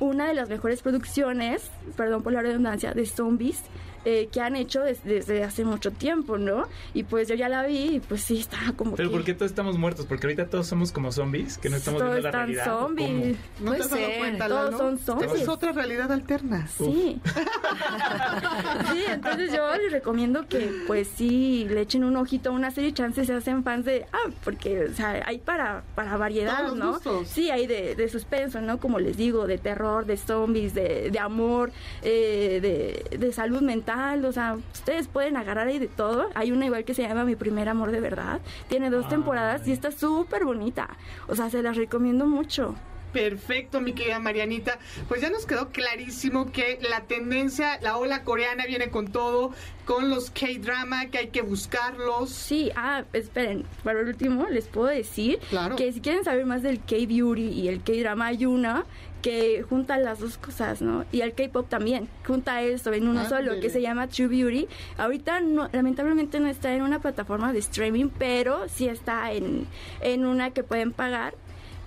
una 0.00 0.28
de 0.28 0.34
las 0.34 0.50
mejores 0.50 0.82
producciones, 0.82 1.70
perdón 1.96 2.22
por 2.22 2.34
la 2.34 2.42
redundancia, 2.42 2.92
de 2.92 3.06
zombies 3.06 3.62
eh, 4.04 4.28
que 4.32 4.40
han 4.40 4.56
hecho 4.56 4.80
desde, 4.80 5.44
hace 5.44 5.64
mucho 5.64 5.92
tiempo, 5.92 6.36
¿no? 6.36 6.64
Y 6.92 7.04
pues 7.04 7.28
yo 7.28 7.36
ya 7.36 7.48
la 7.48 7.64
vi 7.64 7.96
y 7.96 8.00
pues 8.00 8.22
sí, 8.22 8.40
estaba 8.40 8.72
como 8.72 8.96
Pero 8.96 9.12
¿por 9.12 9.22
qué 9.22 9.32
todos 9.32 9.52
estamos 9.52 9.78
muertos? 9.78 10.06
Porque 10.06 10.26
ahorita 10.26 10.46
todos 10.46 10.66
somos 10.66 10.90
como 10.90 11.12
zombies, 11.12 11.56
que 11.56 11.68
no 11.68 11.76
estamos 11.76 12.02
viendo 12.02 12.20
la 12.20 12.30
realidad. 12.32 12.64
zombies. 12.64 13.36
No 13.60 13.72
te 13.74 13.82
has 13.82 13.90
dado 13.90 14.02
cuenta, 14.18 14.48
Todos 14.48 14.76
son 14.76 14.98
zombies. 14.98 15.32
Es 15.34 15.48
otra 15.48 15.70
realidad 15.70 16.10
alterna. 16.10 16.66
Sí. 16.66 17.20
sí, 18.92 19.04
entonces 19.08 19.52
yo 19.52 19.72
les 19.76 19.92
recomiendo 19.92 20.48
que 20.48 20.82
pues 20.88 21.08
sí 21.14 21.66
le 21.68 21.82
echen 21.82 22.02
un 22.02 22.16
ojito 22.16 22.50
a 22.50 22.52
una 22.52 22.72
serie, 22.72 22.92
chances 22.92 23.28
se 23.28 23.34
hacen 23.34 23.62
fans 23.62 23.84
de, 23.84 24.06
ah, 24.12 24.30
porque 24.42 24.86
o 24.86 24.94
sea, 24.94 25.22
hay 25.26 25.38
para, 25.38 25.84
para 25.94 26.16
variedad, 26.16 26.72
¿no? 26.72 26.98
Sí, 27.24 27.50
hay 27.50 27.68
de, 27.68 27.94
de, 27.94 28.08
suspenso, 28.08 28.60
¿no? 28.60 28.78
Como 28.78 28.98
les 28.98 29.16
digo, 29.16 29.46
de 29.46 29.58
terror, 29.58 30.06
de 30.06 30.16
zombies, 30.16 30.74
de, 30.74 31.10
de 31.10 31.18
amor, 31.20 31.70
eh, 32.02 32.58
de, 32.60 33.16
de 33.16 33.32
salud 33.32 33.62
mental 33.62 33.91
o 34.24 34.32
sea, 34.32 34.56
ustedes 34.72 35.08
pueden 35.08 35.36
agarrar 35.36 35.68
ahí 35.68 35.78
de 35.78 35.88
todo. 35.88 36.28
Hay 36.34 36.52
una 36.52 36.66
igual 36.66 36.84
que 36.84 36.94
se 36.94 37.02
llama 37.02 37.24
Mi 37.24 37.36
primer 37.36 37.68
amor 37.68 37.90
de 37.90 38.00
verdad. 38.00 38.40
Tiene 38.68 38.90
dos 38.90 39.08
temporadas 39.08 39.66
y 39.66 39.72
está 39.72 39.90
súper 39.90 40.44
bonita. 40.44 40.88
O 41.28 41.34
sea, 41.34 41.50
se 41.50 41.62
las 41.62 41.76
recomiendo 41.76 42.26
mucho. 42.26 42.74
Perfecto, 43.12 43.80
mi 43.80 43.92
querida 43.92 44.18
Marianita. 44.18 44.78
Pues 45.06 45.20
ya 45.20 45.28
nos 45.28 45.44
quedó 45.44 45.68
clarísimo 45.68 46.50
que 46.50 46.78
la 46.88 47.02
tendencia, 47.02 47.78
la 47.82 47.98
ola 47.98 48.24
coreana 48.24 48.64
viene 48.66 48.88
con 48.88 49.12
todo, 49.12 49.52
con 49.84 50.08
los 50.08 50.30
K-drama, 50.30 51.06
que 51.06 51.18
hay 51.18 51.28
que 51.28 51.42
buscarlos. 51.42 52.30
Sí, 52.30 52.70
ah, 52.74 53.04
esperen, 53.12 53.64
para 53.84 54.00
el 54.00 54.08
último 54.08 54.48
les 54.48 54.66
puedo 54.66 54.86
decir 54.86 55.40
que 55.76 55.92
si 55.92 56.00
quieren 56.00 56.24
saber 56.24 56.46
más 56.46 56.62
del 56.62 56.80
K-beauty 56.80 57.48
y 57.48 57.68
el 57.68 57.82
K-drama, 57.82 58.28
hay 58.28 58.46
una 58.46 58.86
que 59.22 59.62
junta 59.62 59.96
las 59.98 60.18
dos 60.18 60.36
cosas, 60.36 60.82
¿no? 60.82 61.04
Y 61.12 61.20
el 61.20 61.32
K-pop 61.32 61.68
también, 61.68 62.08
junta 62.26 62.60
eso 62.62 62.92
en 62.92 63.08
uno 63.08 63.20
ah, 63.20 63.28
solo, 63.28 63.60
que 63.60 63.70
se 63.70 63.80
llama 63.80 64.08
True 64.08 64.26
Beauty. 64.26 64.68
Ahorita 64.98 65.40
no, 65.40 65.68
lamentablemente 65.72 66.40
no 66.40 66.48
está 66.48 66.74
en 66.74 66.82
una 66.82 66.98
plataforma 66.98 67.52
de 67.52 67.60
streaming, 67.60 68.08
pero 68.18 68.68
sí 68.68 68.88
está 68.88 69.32
en, 69.32 69.66
en 70.00 70.26
una 70.26 70.50
que 70.50 70.64
pueden 70.64 70.92
pagar, 70.92 71.34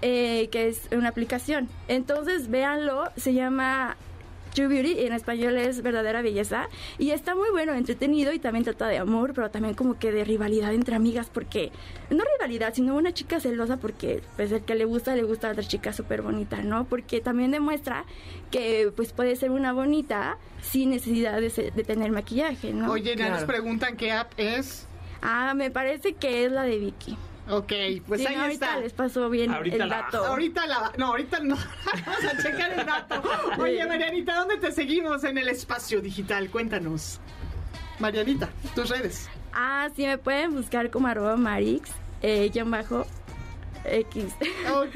eh, 0.01 0.47
que 0.51 0.69
es 0.69 0.87
una 0.91 1.09
aplicación. 1.09 1.67
Entonces, 1.89 2.49
véanlo, 2.49 3.03
se 3.17 3.33
llama 3.33 3.97
True 4.55 4.67
Beauty, 4.67 5.05
en 5.05 5.11
español 5.11 5.57
es 5.57 5.81
verdadera 5.81 6.21
belleza, 6.21 6.69
y 6.97 7.11
está 7.11 7.35
muy 7.35 7.49
bueno, 7.51 7.73
entretenido 7.73 8.31
y 8.31 8.39
también 8.39 8.63
trata 8.63 8.87
de 8.87 8.97
amor, 8.97 9.33
pero 9.35 9.51
también 9.51 9.75
como 9.75 9.99
que 9.99 10.13
de 10.13 10.23
rivalidad 10.23 10.73
entre 10.73 10.95
amigas, 10.95 11.29
porque 11.31 11.73
no 12.09 12.23
rivalidad, 12.37 12.73
sino 12.73 12.95
una 12.95 13.13
chica 13.13 13.41
celosa 13.41 13.75
porque 13.77 14.23
pues 14.37 14.53
el 14.53 14.61
que 14.61 14.75
le 14.75 14.85
gusta 14.85 15.13
le 15.13 15.23
gusta 15.23 15.49
a 15.49 15.51
otra 15.51 15.63
chica 15.63 15.91
súper 15.91 16.21
bonita, 16.21 16.61
¿no? 16.61 16.85
Porque 16.85 17.19
también 17.19 17.51
demuestra 17.51 18.05
que 18.49 18.93
pues 18.95 19.11
puede 19.11 19.35
ser 19.35 19.51
una 19.51 19.73
bonita 19.73 20.37
sin 20.61 20.91
necesidad 20.91 21.41
de, 21.41 21.49
tener 21.83 22.11
maquillaje, 22.11 22.71
¿no? 22.71 22.91
Oye, 22.91 23.15
ya 23.17 23.29
nos 23.29 23.43
preguntan 23.43 23.97
qué 23.97 24.13
app 24.13 24.31
es. 24.37 24.87
Ah, 25.21 25.53
me 25.53 25.69
parece 25.69 26.13
que 26.13 26.45
es 26.45 26.51
la 26.51 26.63
de 26.63 26.77
Vicky. 26.77 27.17
Ok, 27.49 27.73
pues 28.07 28.25
ahí 28.25 28.53
está. 28.53 28.79
les 28.79 28.93
pasó 28.93 29.29
bien 29.29 29.53
el 29.53 29.89
dato. 29.89 30.25
Ahorita 30.25 30.65
la... 30.65 30.91
No, 30.97 31.07
ahorita 31.07 31.39
no. 31.41 31.55
Vamos 32.05 32.25
a 32.25 32.41
checar 32.41 32.71
el 32.71 32.85
dato. 32.85 33.21
Oye, 33.59 33.85
Marianita, 33.85 34.35
¿dónde 34.35 34.57
te 34.57 34.71
seguimos 34.71 35.23
en 35.23 35.37
el 35.37 35.49
espacio 35.49 36.01
digital? 36.01 36.49
Cuéntanos. 36.49 37.19
Marianita, 37.99 38.49
tus 38.73 38.89
redes. 38.89 39.29
Ah, 39.53 39.89
sí, 39.95 40.05
me 40.05 40.17
pueden 40.17 40.53
buscar 40.53 40.89
como 40.89 41.07
arroba 41.07 41.37
marix, 41.37 41.91
eh, 42.21 42.51
bajo, 42.65 43.05
X. 43.87 44.25
Ok, 44.73 44.95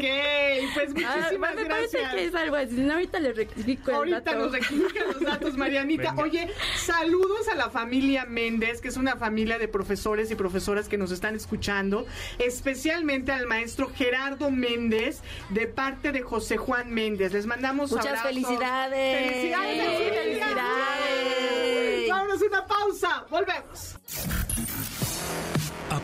pues 0.73 0.89
ah, 1.05 1.15
muchísimas 1.15 1.55
me 1.55 1.63
gracias. 1.63 2.13
que 2.13 2.25
es 2.25 2.35
algo 2.35 2.55
así. 2.55 2.89
ahorita 2.89 3.19
les 3.19 3.35
rectifico 3.35 3.91
Ahorita 3.91 4.35
nos 4.35 4.51
rectifican 4.51 5.07
los 5.07 5.19
datos, 5.19 5.57
Marianita. 5.57 6.15
Oye, 6.17 6.49
saludos 6.77 7.47
a 7.49 7.55
la 7.55 7.69
familia 7.69 8.25
Méndez, 8.25 8.81
que 8.81 8.87
es 8.87 8.97
una 8.97 9.15
familia 9.17 9.57
de 9.57 9.67
profesores 9.67 10.31
y 10.31 10.35
profesoras 10.35 10.89
que 10.89 10.97
nos 10.97 11.11
están 11.11 11.35
escuchando. 11.35 12.05
Especialmente 12.37 13.31
al 13.31 13.45
maestro 13.47 13.89
Gerardo 13.93 14.51
Méndez, 14.51 15.21
de 15.49 15.67
parte 15.67 16.11
de 16.11 16.21
José 16.21 16.57
Juan 16.57 16.91
Méndez. 16.91 17.33
Les 17.33 17.45
mandamos 17.45 17.91
Muchas 17.91 18.21
felicidades. 18.21 19.31
Felicidades. 19.31 20.13
Felicidades. 20.13 22.09
Vámonos 22.09 22.41
una 22.41 22.65
pausa. 22.65 23.25
Volvemos 23.29 23.99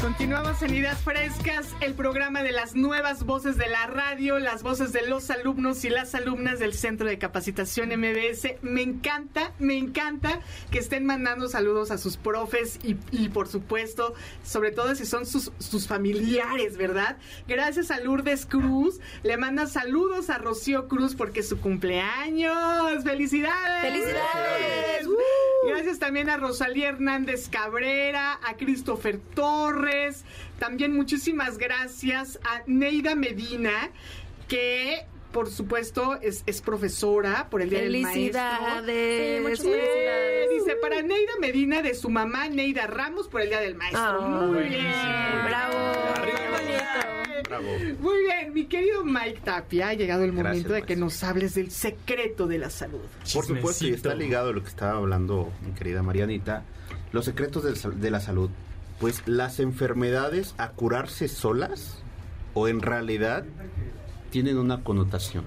Continuamos 0.00 0.60
en 0.62 0.74
Ideas 0.74 0.98
Frescas, 0.98 1.68
el 1.80 1.94
programa 1.94 2.42
de 2.42 2.50
las 2.50 2.74
nuevas 2.74 3.22
voces 3.22 3.56
de 3.56 3.68
la 3.68 3.86
radio, 3.86 4.40
las 4.40 4.64
voces 4.64 4.92
de 4.92 5.06
los 5.06 5.30
alumnos 5.30 5.84
y 5.84 5.90
las 5.90 6.16
alumnas 6.16 6.58
del 6.58 6.74
Centro 6.74 7.06
de 7.06 7.18
Capacitación 7.18 7.90
MBS. 7.90 8.56
Me 8.62 8.82
encanta, 8.82 9.52
me 9.60 9.78
encanta 9.78 10.40
que 10.72 10.80
estén 10.80 11.06
mandando 11.06 11.48
saludos 11.48 11.92
a 11.92 11.98
sus 11.98 12.16
profes 12.16 12.80
y, 12.82 13.28
por 13.28 13.46
supuesto, 13.46 14.14
sobre 14.42 14.72
todo 14.72 14.92
si 14.96 15.06
son 15.06 15.24
sus, 15.24 15.52
sus, 15.58 15.86
familiares, 15.86 16.76
¿verdad? 16.76 17.18
Gracias 17.46 17.92
a 17.92 18.00
Lourdes 18.00 18.44
Cruz, 18.44 18.98
le 19.22 19.36
manda 19.36 19.66
saludos 19.66 20.30
a 20.30 20.38
Rocío 20.38 20.88
Cruz 20.88 21.14
porque 21.14 21.40
es 21.40 21.48
su 21.48 21.60
cumpleaños. 21.60 23.04
¡Felicidades! 23.04 23.82
¡Felicidades! 23.82 25.08
Gracias 25.68 25.98
también 25.98 26.28
a 26.30 26.36
Rosalía 26.36 26.88
Hernández 26.88 27.48
Cabrera, 27.48 28.38
a 28.46 28.56
Christopher 28.56 29.18
Torres, 29.34 29.75
también 30.58 30.94
muchísimas 30.94 31.58
gracias 31.58 32.38
a 32.44 32.62
Neida 32.66 33.14
Medina, 33.14 33.90
que 34.48 35.06
por 35.36 35.50
supuesto, 35.50 36.18
es, 36.22 36.62
profesora 36.62 37.48
por 37.50 37.60
el 37.60 37.68
Día 37.68 37.82
del 37.82 38.00
Maestro. 38.00 38.40
Felicidades. 38.40 39.42
felicidades. 39.42 40.50
Dice, 40.50 40.76
para 40.80 41.02
Neida 41.02 41.32
Medina, 41.38 41.82
de 41.82 41.94
su 41.94 42.08
mamá 42.08 42.48
Neida 42.48 42.86
Ramos, 42.86 43.28
por 43.28 43.42
el 43.42 43.50
Día 43.50 43.60
del 43.60 43.74
Maestro. 43.74 44.22
Muy 44.22 44.62
bien. 44.62 44.86
Bravo. 45.44 45.92
Bravo. 47.46 47.68
Muy 48.00 48.22
bien, 48.22 48.54
mi 48.54 48.64
querido 48.64 49.04
Mike 49.04 49.40
Tapia, 49.44 49.88
ha 49.88 49.94
llegado 49.94 50.24
el 50.24 50.32
momento 50.32 50.72
de 50.72 50.84
que 50.84 50.96
nos 50.96 51.22
hables 51.22 51.54
del 51.54 51.70
secreto 51.70 52.46
de 52.46 52.56
la 52.56 52.70
salud. 52.70 53.02
Por 53.34 53.44
supuesto, 53.44 53.86
y 53.86 53.90
está 53.90 54.14
ligado 54.14 54.48
a 54.48 54.52
lo 54.52 54.62
que 54.62 54.68
estaba 54.68 54.96
hablando 54.96 55.52
mi 55.60 55.72
querida 55.72 56.02
Marianita, 56.02 56.64
los 57.12 57.26
secretos 57.26 57.62
de 57.62 58.10
la 58.10 58.20
salud. 58.20 58.48
Pues 59.00 59.22
las 59.26 59.60
enfermedades 59.60 60.54
a 60.58 60.70
curarse 60.70 61.28
solas 61.28 61.98
o 62.54 62.68
en 62.68 62.80
realidad 62.80 63.44
tienen 64.30 64.58
una 64.58 64.82
connotación. 64.82 65.44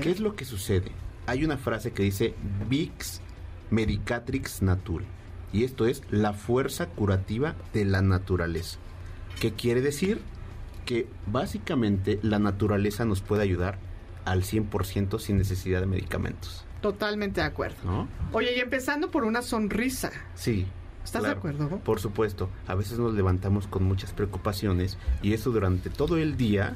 ¿Qué 0.00 0.10
es 0.10 0.20
lo 0.20 0.34
que 0.34 0.44
sucede? 0.44 0.90
Hay 1.26 1.44
una 1.44 1.58
frase 1.58 1.92
que 1.92 2.02
dice 2.02 2.34
Vix 2.68 3.20
Medicatrix 3.70 4.62
Nature. 4.62 5.04
Y 5.52 5.64
esto 5.64 5.86
es 5.86 6.02
la 6.10 6.32
fuerza 6.32 6.86
curativa 6.86 7.54
de 7.72 7.84
la 7.84 8.02
naturaleza. 8.02 8.78
¿Qué 9.40 9.52
quiere 9.52 9.80
decir? 9.80 10.20
Que 10.84 11.06
básicamente 11.26 12.18
la 12.22 12.38
naturaleza 12.38 13.04
nos 13.04 13.20
puede 13.20 13.42
ayudar 13.42 13.78
al 14.24 14.42
100% 14.42 15.18
sin 15.18 15.38
necesidad 15.38 15.80
de 15.80 15.86
medicamentos. 15.86 16.64
Totalmente 16.80 17.40
de 17.40 17.46
acuerdo. 17.46 18.08
Oye, 18.32 18.56
y 18.56 18.60
empezando 18.60 19.10
por 19.10 19.24
una 19.24 19.42
sonrisa. 19.42 20.10
Sí. 20.34 20.66
¿Estás 21.06 21.22
de 21.22 21.30
acuerdo? 21.30 21.68
Por 21.84 22.00
supuesto. 22.00 22.50
A 22.66 22.74
veces 22.74 22.98
nos 22.98 23.14
levantamos 23.14 23.68
con 23.68 23.84
muchas 23.84 24.12
preocupaciones 24.12 24.98
y 25.22 25.34
eso 25.34 25.52
durante 25.52 25.88
todo 25.88 26.16
el 26.16 26.36
día 26.36 26.74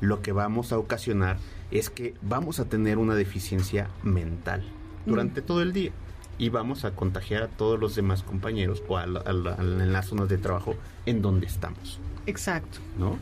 lo 0.00 0.20
que 0.20 0.32
vamos 0.32 0.72
a 0.72 0.78
ocasionar 0.78 1.38
es 1.70 1.88
que 1.88 2.14
vamos 2.20 2.58
a 2.58 2.64
tener 2.64 2.98
una 2.98 3.14
deficiencia 3.14 3.88
mental 4.02 4.64
durante 5.06 5.42
mm. 5.42 5.44
todo 5.44 5.62
el 5.62 5.72
día 5.72 5.92
y 6.38 6.48
vamos 6.48 6.84
a 6.84 6.90
contagiar 6.96 7.44
a 7.44 7.48
todos 7.48 7.78
los 7.78 7.94
demás 7.94 8.24
compañeros 8.24 8.82
o 8.88 8.98
en 8.98 9.92
las 9.92 10.06
zonas 10.06 10.28
de 10.28 10.38
trabajo 10.38 10.74
en 11.06 11.22
donde 11.22 11.46
estamos. 11.46 12.00
Exacto. 12.26 12.78
¿No? 12.98 13.16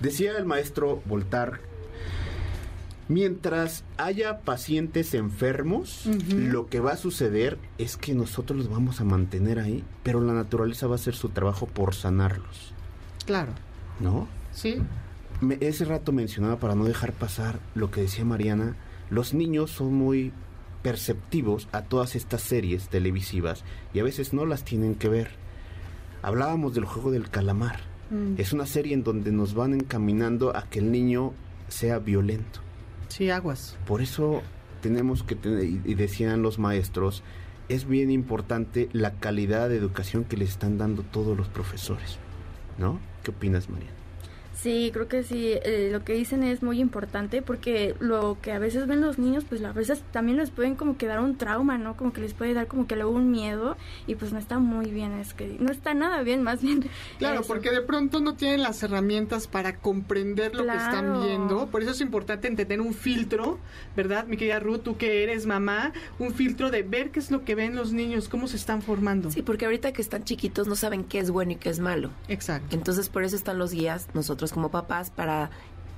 Decía 0.00 0.38
el 0.38 0.46
maestro 0.46 1.02
Voltar, 1.04 1.60
mientras 3.08 3.84
haya 3.96 4.40
pacientes 4.40 5.14
enfermos, 5.14 6.06
lo 6.30 6.66
que 6.66 6.80
va 6.80 6.92
a 6.92 6.96
suceder 6.96 7.58
es 7.78 7.96
que 7.96 8.14
nosotros 8.14 8.58
los 8.58 8.68
vamos 8.68 9.00
a 9.00 9.04
mantener 9.04 9.58
ahí, 9.58 9.84
pero 10.02 10.20
la 10.20 10.32
naturaleza 10.32 10.86
va 10.86 10.94
a 10.94 10.96
hacer 10.96 11.14
su 11.14 11.28
trabajo 11.28 11.66
por 11.66 11.94
sanarlos. 11.94 12.72
Claro. 13.24 13.52
¿No? 14.00 14.28
Sí. 14.52 14.78
ese 15.60 15.84
rato 15.84 16.12
mencionaba 16.12 16.58
para 16.58 16.74
no 16.74 16.84
dejar 16.84 17.12
pasar 17.12 17.60
lo 17.74 17.90
que 17.90 18.02
decía 18.02 18.24
Mariana, 18.24 18.76
los 19.10 19.34
niños 19.34 19.70
son 19.70 19.94
muy 19.94 20.32
perceptivos 20.82 21.68
a 21.72 21.82
todas 21.82 22.16
estas 22.16 22.42
series 22.42 22.88
televisivas 22.88 23.64
y 23.92 24.00
a 24.00 24.04
veces 24.04 24.32
no 24.32 24.46
las 24.46 24.64
tienen 24.64 24.94
que 24.94 25.08
ver. 25.08 25.30
Hablábamos 26.22 26.74
del 26.74 26.84
juego 26.84 27.10
del 27.10 27.28
calamar. 27.28 27.80
Mm. 28.10 28.34
Es 28.38 28.52
una 28.52 28.66
serie 28.66 28.94
en 28.94 29.04
donde 29.04 29.32
nos 29.32 29.54
van 29.54 29.74
encaminando 29.74 30.56
a 30.56 30.62
que 30.62 30.78
el 30.78 30.90
niño 30.90 31.32
sea 31.68 31.98
violento. 31.98 32.65
Sí, 33.08 33.30
aguas. 33.30 33.76
Por 33.86 34.02
eso 34.02 34.42
tenemos 34.80 35.22
que 35.22 35.34
tener, 35.34 35.64
y 35.64 35.94
decían 35.94 36.42
los 36.42 36.58
maestros, 36.58 37.22
es 37.68 37.86
bien 37.86 38.10
importante 38.10 38.88
la 38.92 39.12
calidad 39.12 39.68
de 39.68 39.76
educación 39.76 40.24
que 40.24 40.36
le 40.36 40.44
están 40.44 40.78
dando 40.78 41.02
todos 41.02 41.36
los 41.36 41.48
profesores. 41.48 42.18
¿No? 42.78 43.00
¿Qué 43.22 43.30
opinas, 43.30 43.68
María? 43.68 43.88
Sí, 44.62 44.90
creo 44.92 45.06
que 45.06 45.22
sí. 45.22 45.52
Eh, 45.62 45.90
lo 45.92 46.02
que 46.04 46.14
dicen 46.14 46.42
es 46.42 46.62
muy 46.62 46.80
importante 46.80 47.42
porque 47.42 47.94
lo 48.00 48.38
que 48.40 48.52
a 48.52 48.58
veces 48.58 48.86
ven 48.86 49.00
los 49.00 49.18
niños, 49.18 49.44
pues 49.48 49.62
a 49.62 49.72
veces 49.72 50.02
también 50.12 50.38
les 50.38 50.50
pueden 50.50 50.76
como 50.76 50.96
que 50.96 51.06
dar 51.06 51.20
un 51.20 51.36
trauma, 51.36 51.78
¿no? 51.78 51.96
Como 51.96 52.12
que 52.12 52.22
les 52.22 52.32
puede 52.32 52.54
dar 52.54 52.66
como 52.66 52.86
que 52.86 52.96
luego 52.96 53.10
un 53.10 53.30
miedo 53.30 53.76
y 54.06 54.14
pues 54.14 54.32
no 54.32 54.38
está 54.38 54.58
muy 54.58 54.90
bien, 54.90 55.12
es 55.12 55.34
que 55.34 55.56
no 55.60 55.70
está 55.70 55.94
nada 55.94 56.22
bien, 56.22 56.42
más 56.42 56.62
bien. 56.62 56.88
Claro, 57.18 57.42
porque 57.46 57.70
de 57.70 57.80
pronto 57.80 58.20
no 58.20 58.34
tienen 58.34 58.62
las 58.62 58.82
herramientas 58.82 59.46
para 59.46 59.76
comprender 59.76 60.54
lo 60.54 60.64
que 60.64 60.76
están 60.76 61.22
viendo. 61.22 61.66
Por 61.68 61.82
eso 61.82 61.92
es 61.92 62.00
importante 62.00 62.50
tener 62.54 62.80
un 62.80 62.94
filtro, 62.94 63.58
¿verdad? 63.96 64.26
Mi 64.26 64.36
querida 64.36 64.60
Ruth, 64.60 64.80
tú 64.80 64.96
que 64.96 65.22
eres 65.22 65.46
mamá, 65.46 65.92
un 66.18 66.32
filtro 66.32 66.70
de 66.70 66.82
ver 66.82 67.10
qué 67.10 67.20
es 67.20 67.30
lo 67.30 67.44
que 67.44 67.54
ven 67.54 67.74
los 67.74 67.92
niños, 67.92 68.28
cómo 68.28 68.48
se 68.48 68.56
están 68.56 68.82
formando. 68.82 69.30
Sí, 69.30 69.42
porque 69.42 69.64
ahorita 69.64 69.92
que 69.92 70.02
están 70.02 70.24
chiquitos 70.24 70.66
no 70.66 70.76
saben 70.76 71.04
qué 71.04 71.18
es 71.18 71.30
bueno 71.30 71.52
y 71.52 71.56
qué 71.56 71.70
es 71.70 71.80
malo. 71.80 72.10
Exacto. 72.28 72.74
Entonces 72.74 73.08
por 73.08 73.24
eso 73.24 73.36
están 73.36 73.58
los 73.58 73.72
guías, 73.72 74.08
nosotros 74.14 74.45
como 74.52 74.70
papás 74.70 75.10
para 75.10 75.50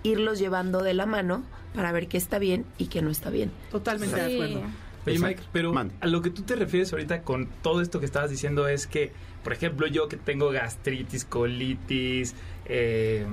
irlos 0.03 0.39
llevando 0.39 0.83
de 0.83 0.95
la 0.95 1.07
mano 1.07 1.43
para 1.75 1.93
ver 1.93 2.09
qué 2.09 2.17
está 2.17 2.39
bien 2.39 2.65
y 2.79 2.87
qué 2.87 3.03
no 3.03 3.11
está 3.11 3.31
bien. 3.31 3.51
Totalmente 3.71 4.17
de 4.17 4.35
acuerdo. 4.35 4.63
Oye, 5.07 5.19
Mike, 5.19 5.43
pero 5.53 5.73
a 5.79 6.07
lo 6.07 6.23
que 6.23 6.31
tú 6.31 6.43
te 6.43 6.57
refieres 6.57 6.93
ahorita 6.93 7.23
con 7.23 7.49
todo 7.63 7.81
esto 7.81 8.01
que 8.01 8.07
estabas 8.07 8.31
diciendo 8.31 8.69
es 8.69 8.87
que, 8.87 9.13
por 9.43 9.53
ejemplo, 9.53 9.87
yo 9.87 10.09
que 10.09 10.17
tengo 10.17 10.51
gastritis, 10.51 11.25
colitis, 11.25 12.35
eh, 12.67 13.27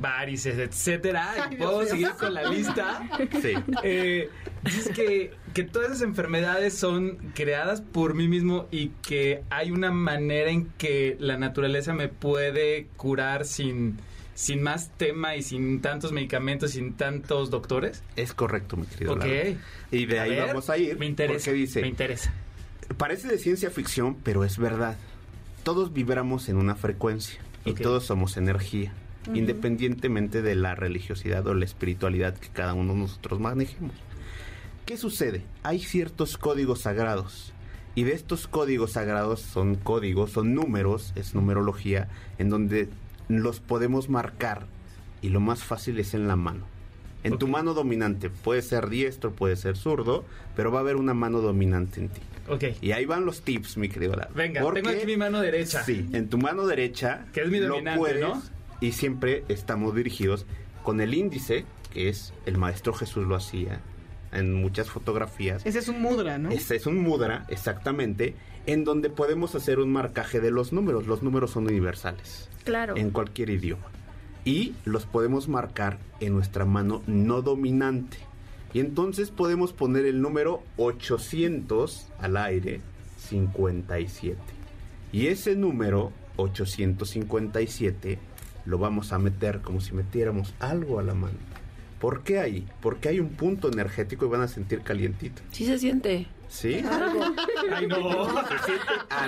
varices, 0.00 0.58
etcétera, 0.58 1.50
y 1.50 1.56
puedo 1.56 1.84
seguir 1.86 2.10
con 2.18 2.34
la 2.34 2.50
lista. 2.50 3.08
Sí. 3.40 3.52
Eh, 3.82 4.30
dices 4.62 4.88
que, 4.94 5.32
que 5.52 5.62
todas 5.64 5.90
esas 5.90 6.02
enfermedades 6.02 6.76
son 6.76 7.18
creadas 7.34 7.80
por 7.80 8.14
mí 8.14 8.28
mismo 8.28 8.66
y 8.70 8.88
que 9.02 9.44
hay 9.50 9.70
una 9.70 9.90
manera 9.90 10.50
en 10.50 10.66
que 10.78 11.16
la 11.20 11.36
naturaleza 11.36 11.92
me 11.92 12.08
puede 12.08 12.88
curar 12.96 13.44
sin 13.44 13.98
sin 14.34 14.62
más 14.62 14.90
tema 14.96 15.36
y 15.36 15.42
sin 15.42 15.80
tantos 15.80 16.12
medicamentos, 16.12 16.72
sin 16.72 16.94
tantos 16.94 17.50
doctores? 17.50 18.02
Es 18.16 18.34
correcto, 18.34 18.76
mi 18.76 18.86
querido. 18.86 19.14
Ok. 19.14 19.24
Y 19.90 20.06
de 20.06 20.20
ahí 20.20 20.38
vamos 20.38 20.70
a 20.70 20.78
ir. 20.78 20.98
Me 20.98 21.06
interesa. 21.06 21.52
dice, 21.52 21.80
me 21.80 21.88
interesa. 21.88 22.32
Parece 22.96 23.28
de 23.28 23.38
ciencia 23.38 23.70
ficción, 23.70 24.16
pero 24.22 24.44
es 24.44 24.58
verdad. 24.58 24.96
Todos 25.62 25.92
vibramos 25.92 26.48
en 26.48 26.56
una 26.56 26.74
frecuencia 26.74 27.40
y 27.64 27.72
todos 27.72 28.04
somos 28.04 28.36
energía, 28.36 28.92
independientemente 29.32 30.42
de 30.42 30.54
la 30.54 30.74
religiosidad 30.74 31.46
o 31.46 31.54
la 31.54 31.64
espiritualidad 31.64 32.36
que 32.36 32.48
cada 32.48 32.74
uno 32.74 32.92
de 32.92 33.00
nosotros 33.00 33.40
manejemos. 33.40 33.94
¿Qué 34.84 34.98
sucede? 34.98 35.42
Hay 35.62 35.78
ciertos 35.78 36.36
códigos 36.36 36.80
sagrados 36.82 37.54
y 37.94 38.02
de 38.02 38.12
estos 38.12 38.46
códigos 38.46 38.92
sagrados 38.92 39.40
son 39.40 39.76
códigos, 39.76 40.32
son 40.32 40.52
números, 40.54 41.12
es 41.14 41.34
numerología, 41.34 42.08
en 42.38 42.50
donde 42.50 42.88
los 43.28 43.60
podemos 43.60 44.08
marcar 44.08 44.66
y 45.22 45.30
lo 45.30 45.40
más 45.40 45.62
fácil 45.64 45.98
es 45.98 46.14
en 46.14 46.28
la 46.28 46.36
mano. 46.36 46.66
En 47.22 47.38
tu 47.38 47.48
mano 47.48 47.72
dominante, 47.72 48.28
puede 48.28 48.60
ser 48.60 48.90
diestro, 48.90 49.32
puede 49.32 49.56
ser 49.56 49.78
zurdo, 49.78 50.26
pero 50.54 50.70
va 50.70 50.80
a 50.80 50.82
haber 50.82 50.96
una 50.96 51.14
mano 51.14 51.40
dominante 51.40 52.00
en 52.00 52.10
ti. 52.10 52.20
Ok. 52.48 52.64
Y 52.82 52.92
ahí 52.92 53.06
van 53.06 53.24
los 53.24 53.40
tips, 53.40 53.78
mi 53.78 53.88
querido 53.88 54.14
Venga, 54.34 54.60
tengo 54.74 54.90
aquí 54.90 55.06
mi 55.06 55.16
mano 55.16 55.40
derecha. 55.40 55.82
Sí, 55.84 56.06
en 56.12 56.28
tu 56.28 56.36
mano 56.36 56.66
derecha. 56.66 57.24
Que 57.32 57.40
es 57.40 57.48
mi 57.48 57.60
dominante, 57.60 58.20
¿no? 58.20 58.42
Y 58.80 58.92
siempre 58.92 59.44
estamos 59.48 59.94
dirigidos 59.94 60.44
con 60.82 61.00
el 61.00 61.14
índice, 61.14 61.64
que 61.90 62.10
es 62.10 62.34
el 62.44 62.58
maestro 62.58 62.92
Jesús 62.92 63.26
lo 63.26 63.36
hacía 63.36 63.80
en 64.34 64.52
muchas 64.52 64.90
fotografías. 64.90 65.64
Ese 65.64 65.78
es 65.78 65.88
un 65.88 66.02
mudra, 66.02 66.36
¿no? 66.38 66.50
Ese 66.50 66.76
es 66.76 66.86
un 66.86 66.98
mudra, 66.98 67.46
exactamente, 67.48 68.34
en 68.66 68.84
donde 68.84 69.10
podemos 69.10 69.54
hacer 69.54 69.78
un 69.78 69.92
marcaje 69.92 70.40
de 70.40 70.50
los 70.50 70.72
números. 70.72 71.06
Los 71.06 71.22
números 71.22 71.50
son 71.50 71.66
universales. 71.66 72.48
Claro. 72.64 72.96
En 72.96 73.10
cualquier 73.10 73.50
idioma. 73.50 73.84
Y 74.44 74.74
los 74.84 75.06
podemos 75.06 75.48
marcar 75.48 75.98
en 76.20 76.34
nuestra 76.34 76.64
mano 76.64 77.02
no 77.06 77.42
dominante. 77.42 78.18
Y 78.72 78.80
entonces 78.80 79.30
podemos 79.30 79.72
poner 79.72 80.04
el 80.04 80.20
número 80.20 80.62
800 80.76 82.08
al 82.18 82.36
aire 82.36 82.80
57. 83.18 84.38
Y 85.12 85.28
ese 85.28 85.54
número 85.54 86.12
857 86.36 88.18
lo 88.66 88.78
vamos 88.78 89.12
a 89.12 89.18
meter 89.18 89.60
como 89.60 89.80
si 89.80 89.94
metiéramos 89.94 90.54
algo 90.58 90.98
a 90.98 91.02
la 91.02 91.14
mano. 91.14 91.38
¿Por 92.00 92.22
qué 92.22 92.40
ahí? 92.40 92.66
Porque 92.82 93.08
hay 93.08 93.20
un 93.20 93.30
punto 93.30 93.70
energético 93.70 94.26
y 94.26 94.28
van 94.28 94.42
a 94.42 94.48
sentir 94.48 94.80
calientito. 94.80 95.40
Sí 95.52 95.64
se 95.64 95.78
siente. 95.78 96.26
¿Sí? 96.54 96.84
Ay, 97.72 97.86
no. 97.88 98.26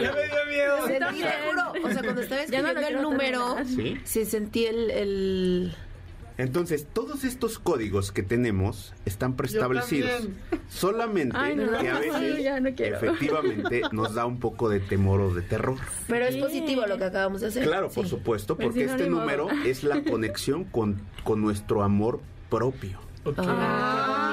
Ya 0.01 0.13
me 0.13 0.25
dio 0.27 0.47
miedo. 0.49 0.87
Sentí, 0.87 1.23
juro. 1.49 1.73
O 1.85 1.91
sea, 1.91 2.03
cuando 2.03 2.23
estaba 2.23 2.43
escribiendo 2.43 2.87
el 2.87 3.03
número, 3.03 3.57
¿Sí? 3.65 3.99
se 4.05 4.25
sentí 4.25 4.67
el, 4.67 5.75
Entonces, 6.39 6.87
todos 6.93 7.25
estos 7.25 7.59
códigos 7.59 8.13
que 8.13 8.23
tenemos 8.23 8.95
están 9.07 9.35
preestablecidos. 9.35 10.29
Solamente 10.69 11.37
que 11.81 11.91
a 11.91 11.99
veces, 11.99 12.47
efectivamente, 12.79 13.83
nos 13.91 14.15
da 14.15 14.25
un 14.25 14.39
poco 14.39 14.69
de 14.69 14.79
temor 14.79 15.21
o 15.21 15.35
de 15.35 15.43
terror. 15.43 15.79
Pero 16.07 16.27
es 16.27 16.37
positivo 16.37 16.87
lo 16.87 16.97
que 16.97 17.05
acabamos 17.05 17.41
de 17.41 17.49
hacer. 17.49 17.65
Claro, 17.65 17.91
por 17.91 18.07
supuesto, 18.07 18.57
porque 18.57 18.85
este 18.85 19.09
número 19.09 19.49
es 19.65 19.83
la 19.83 20.05
conexión 20.05 20.63
con, 20.63 21.03
con 21.25 21.43
nuestro 21.43 21.83
amor 21.83 22.21
propio. 22.49 23.01
Este 23.25 23.41
amor 23.41 24.26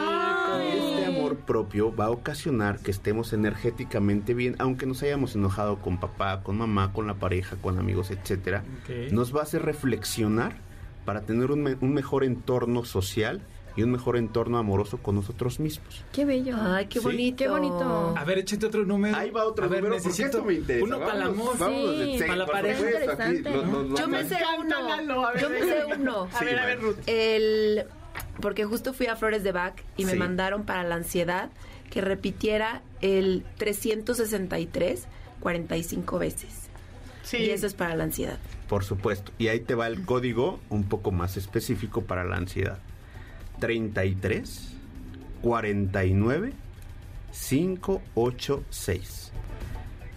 propio 1.46 1.96
va 1.96 2.06
a 2.06 2.12
ocasionar 2.12 2.80
que 2.80 2.92
estemos 2.92 3.34
energéticamente 3.34 4.34
bien, 4.34 4.56
aunque 4.60 4.86
nos 4.86 5.04
hayamos 5.04 5.36
enojado 5.36 5.78
con 5.80 6.00
papá, 6.00 6.42
con 6.44 6.58
mamá, 6.58 6.94
con 6.94 7.08
la 7.08 7.16
pareja, 7.16 7.56
con 7.58 7.78
amigos, 7.80 8.12
etcétera. 8.12 8.64
Nos 9.12 9.36
va 9.36 9.42
a 9.42 9.44
hacer 9.44 9.64
reflexionar 9.64 10.56
para 11.06 11.22
tener 11.22 11.52
un, 11.52 11.94
mejor 11.94 12.24
entorno 12.24 12.86
social 12.86 13.42
y 13.76 13.84
un 13.84 13.92
mejor 13.92 14.18
entorno 14.18 14.58
amoroso 14.58 15.00
con 15.00 15.16
nosotros 15.16 15.60
mismos. 15.60 16.04
Qué 16.12 16.26
bello. 16.26 16.56
Ay, 16.60 16.86
qué 16.86 17.00
bonito. 17.00 17.38
Qué 17.38 17.50
bonito. 17.50 18.14
A 18.16 18.24
ver, 18.24 18.40
échate 18.40 18.68
otro 18.68 18.86
número. 18.86 19.18
Ahí 19.18 19.32
va 19.32 19.46
otro 19.46 19.66
número. 19.66 19.90
Necesito 19.90 20.44
uno 20.82 21.00
para 21.00 21.16
el 21.16 21.22
amor. 21.24 21.58
Sí, 21.58 22.18
para 22.20 22.36
la 22.36 22.46
pareja. 22.46 22.86
Yo 23.98 24.08
me 24.08 24.24
sé 24.24 24.38
uno. 24.60 25.34
Yo 25.40 25.50
me 25.50 25.60
sé 25.60 25.84
uno. 25.98 26.28
A 26.34 26.44
ver, 26.44 26.60
a 26.60 26.66
ver, 26.66 26.82
Ruth. 26.82 26.98
El 27.08 27.86
porque 28.42 28.66
justo 28.66 28.94
fui 28.94 29.08
a 29.08 29.16
Flores 29.16 29.44
de 29.44 29.52
Bach 29.52 29.76
y 29.98 30.06
me 30.06 30.16
mandaron 30.16 30.66
para 30.66 30.84
la 30.84 30.96
ansiedad 30.96 31.50
que 31.90 32.02
repitiera 32.02 32.82
el 33.02 33.44
363 33.58 35.06
45 35.40 36.20
veces. 36.20 36.50
Sí. 37.24 37.38
Y 37.38 37.50
eso 37.52 37.68
es 37.68 37.74
para 37.74 37.96
la 37.96 38.06
ansiedad. 38.06 38.38
Por 38.68 38.84
supuesto. 38.84 39.32
Y 39.38 39.50
ahí 39.50 39.60
te 39.60 39.76
va 39.76 39.88
el 39.88 40.04
código 40.06 40.60
un 40.70 40.84
poco 40.84 41.12
más 41.12 41.38
específico 41.38 42.02
para 42.02 42.24
la 42.24 42.38
ansiedad. 42.38 42.80
33 43.60 44.74
49 45.42 46.54
586. 47.32 49.23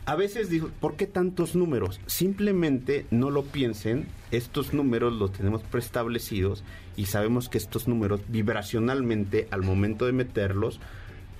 A 0.06 0.14
veces 0.14 0.48
digo, 0.48 0.70
¿por 0.80 0.94
qué 0.94 1.08
tantos 1.08 1.56
números? 1.56 2.00
Simplemente 2.06 3.06
no 3.10 3.30
lo 3.30 3.42
piensen, 3.42 4.06
estos 4.30 4.72
números 4.72 5.12
los 5.12 5.32
tenemos 5.32 5.64
preestablecidos 5.64 6.62
y 6.96 7.06
sabemos 7.06 7.48
que 7.48 7.58
estos 7.58 7.88
números 7.88 8.20
vibracionalmente 8.28 9.48
al 9.50 9.62
momento 9.62 10.06
de 10.06 10.12
meterlos 10.12 10.78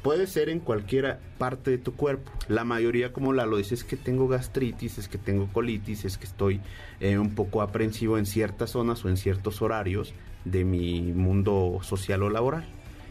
puede 0.02 0.26
ser 0.26 0.48
en 0.48 0.58
cualquier 0.58 1.20
parte 1.38 1.70
de 1.70 1.78
tu 1.78 1.94
cuerpo. 1.94 2.32
La 2.48 2.64
mayoría, 2.64 3.12
como 3.12 3.32
la 3.32 3.46
lo 3.46 3.56
dice, 3.56 3.76
es 3.76 3.84
que 3.84 3.96
tengo 3.96 4.26
gastritis, 4.26 4.98
es 4.98 5.06
que 5.06 5.18
tengo 5.18 5.46
colitis, 5.52 6.04
es 6.04 6.18
que 6.18 6.26
estoy 6.26 6.60
eh, 6.98 7.18
un 7.18 7.36
poco 7.36 7.62
aprensivo 7.62 8.18
en 8.18 8.26
ciertas 8.26 8.70
zonas 8.70 9.04
o 9.04 9.08
en 9.08 9.16
ciertos 9.16 9.62
horarios 9.62 10.12
de 10.44 10.64
mi 10.64 11.12
mundo 11.12 11.78
social 11.82 12.24
o 12.24 12.30
laboral. 12.30 12.66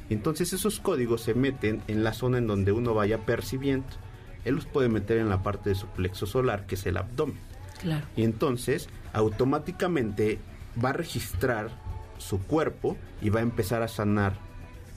Entonces 0.09 0.51
esos 0.51 0.81
códigos 0.81 1.21
se 1.21 1.33
meten 1.33 1.81
en 1.87 2.03
la 2.03 2.11
zona 2.11 2.39
en 2.39 2.47
donde 2.47 2.73
uno 2.73 2.93
vaya 2.93 3.19
percibiendo. 3.19 3.87
Él 4.45 4.55
los 4.55 4.65
puede 4.65 4.89
meter 4.89 5.17
en 5.17 5.29
la 5.29 5.43
parte 5.43 5.69
de 5.69 5.75
su 5.75 5.87
plexo 5.87 6.25
solar, 6.25 6.65
que 6.65 6.75
es 6.75 6.85
el 6.85 6.97
abdomen. 6.97 7.37
Claro. 7.81 8.05
Y 8.15 8.23
entonces 8.23 8.87
automáticamente 9.13 10.39
va 10.83 10.89
a 10.89 10.93
registrar 10.93 11.69
su 12.17 12.39
cuerpo 12.39 12.97
y 13.21 13.29
va 13.29 13.41
a 13.41 13.43
empezar 13.43 13.81
a 13.81 13.87
sanar 13.87 14.33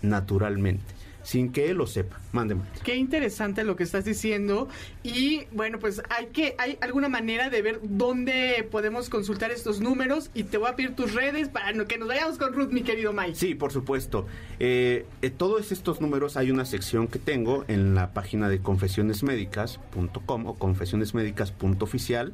naturalmente 0.02 0.97
sin 1.28 1.52
que 1.52 1.68
él 1.68 1.76
lo 1.76 1.86
sepa. 1.86 2.18
Mándeme. 2.32 2.62
Qué 2.82 2.96
interesante 2.96 3.62
lo 3.62 3.76
que 3.76 3.82
estás 3.82 4.06
diciendo. 4.06 4.66
Y 5.02 5.42
bueno, 5.52 5.78
pues 5.78 6.00
hay 6.08 6.28
que, 6.28 6.54
hay 6.56 6.78
alguna 6.80 7.10
manera 7.10 7.50
de 7.50 7.60
ver 7.60 7.80
dónde 7.82 8.66
podemos 8.70 9.10
consultar 9.10 9.50
estos 9.50 9.78
números. 9.78 10.30
Y 10.32 10.44
te 10.44 10.56
voy 10.56 10.70
a 10.70 10.76
pedir 10.76 10.96
tus 10.96 11.12
redes 11.12 11.50
para 11.50 11.74
que 11.84 11.98
nos 11.98 12.08
vayamos 12.08 12.38
con 12.38 12.54
Ruth, 12.54 12.70
mi 12.70 12.80
querido 12.80 13.12
Mike. 13.12 13.34
Sí, 13.34 13.54
por 13.54 13.72
supuesto. 13.72 14.26
Eh, 14.58 15.04
eh, 15.20 15.28
todos 15.28 15.70
estos 15.70 16.00
números 16.00 16.38
hay 16.38 16.50
una 16.50 16.64
sección 16.64 17.08
que 17.08 17.18
tengo 17.18 17.66
en 17.68 17.94
la 17.94 18.14
página 18.14 18.48
de 18.48 18.60
confesionesmédicas.com 18.60 20.46
o 20.46 20.54
confesionesmédicas.oficial 20.54 22.32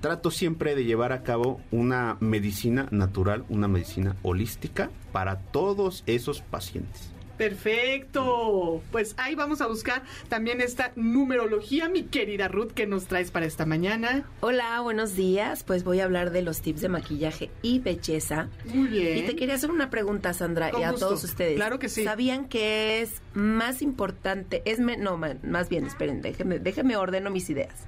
trato 0.00 0.30
siempre 0.30 0.74
de 0.74 0.86
llevar 0.86 1.12
a 1.12 1.22
cabo 1.22 1.60
una 1.70 2.16
medicina 2.20 2.88
natural, 2.90 3.44
una 3.50 3.68
medicina 3.68 4.16
holística 4.22 4.88
para 5.12 5.40
todos 5.40 6.04
esos 6.06 6.40
pacientes. 6.40 7.10
Perfecto. 7.40 8.82
Pues 8.92 9.14
ahí 9.16 9.34
vamos 9.34 9.62
a 9.62 9.66
buscar 9.66 10.02
también 10.28 10.60
esta 10.60 10.92
numerología, 10.94 11.88
mi 11.88 12.02
querida 12.02 12.48
Ruth, 12.48 12.72
que 12.72 12.86
nos 12.86 13.06
traes 13.06 13.30
para 13.30 13.46
esta 13.46 13.64
mañana. 13.64 14.24
Hola, 14.40 14.78
buenos 14.82 15.16
días. 15.16 15.64
Pues 15.64 15.82
voy 15.82 16.00
a 16.00 16.04
hablar 16.04 16.32
de 16.32 16.42
los 16.42 16.60
tips 16.60 16.82
de 16.82 16.90
maquillaje 16.90 17.50
y 17.62 17.78
belleza. 17.78 18.50
Muy 18.66 18.88
bien. 18.88 19.16
Y 19.16 19.22
te 19.22 19.36
quería 19.36 19.54
hacer 19.54 19.70
una 19.70 19.88
pregunta, 19.88 20.34
Sandra, 20.34 20.70
y 20.78 20.82
a 20.82 20.92
todos 20.92 21.24
ustedes. 21.24 21.56
Claro 21.56 21.78
que 21.78 21.88
sí. 21.88 22.04
¿Sabían 22.04 22.46
que 22.46 23.00
es 23.00 23.22
más 23.32 23.80
importante? 23.80 24.60
Es 24.66 24.78
no, 24.78 25.16
más 25.16 25.70
bien, 25.70 25.86
esperen, 25.86 26.20
déjenme, 26.20 26.58
déjenme 26.58 26.98
ordeno 26.98 27.30
mis 27.30 27.48
ideas. 27.48 27.86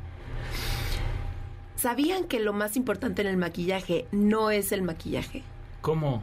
¿Sabían 1.77 2.25
que 2.25 2.41
lo 2.41 2.55
más 2.55 2.75
importante 2.75 3.21
en 3.21 3.29
el 3.29 3.37
maquillaje 3.37 4.07
no 4.13 4.51
es 4.51 4.73
el 4.73 4.81
maquillaje? 4.81 5.43
¿Cómo? 5.83 6.23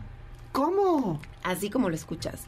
¿Cómo? 0.51 1.22
Así 1.43 1.69
como 1.69 1.89
lo 1.89 1.95
escuchas. 1.95 2.47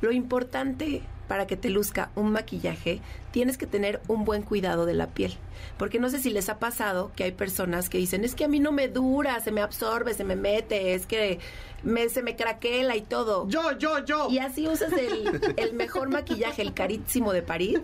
Lo 0.00 0.12
importante 0.12 1.02
para 1.30 1.46
que 1.46 1.56
te 1.56 1.70
luzca 1.70 2.10
un 2.16 2.32
maquillaje, 2.32 3.00
tienes 3.30 3.56
que 3.56 3.68
tener 3.68 4.00
un 4.08 4.24
buen 4.24 4.42
cuidado 4.42 4.84
de 4.84 4.94
la 4.94 5.06
piel. 5.06 5.32
Porque 5.78 6.00
no 6.00 6.10
sé 6.10 6.18
si 6.18 6.30
les 6.30 6.48
ha 6.48 6.58
pasado 6.58 7.12
que 7.14 7.22
hay 7.22 7.30
personas 7.30 7.88
que 7.88 7.98
dicen, 7.98 8.24
es 8.24 8.34
que 8.34 8.44
a 8.44 8.48
mí 8.48 8.58
no 8.58 8.72
me 8.72 8.88
dura, 8.88 9.38
se 9.38 9.52
me 9.52 9.60
absorbe, 9.60 10.12
se 10.12 10.24
me 10.24 10.34
mete, 10.34 10.92
es 10.94 11.06
que 11.06 11.38
me, 11.84 12.08
se 12.08 12.24
me 12.24 12.34
craquela 12.34 12.96
y 12.96 13.02
todo. 13.02 13.48
Yo, 13.48 13.78
yo, 13.78 14.04
yo. 14.04 14.28
Y 14.28 14.40
así 14.40 14.66
usas 14.66 14.92
el, 14.92 15.54
el 15.56 15.72
mejor 15.74 16.08
maquillaje, 16.08 16.62
el 16.62 16.74
carísimo 16.74 17.32
de 17.32 17.42
París. 17.42 17.78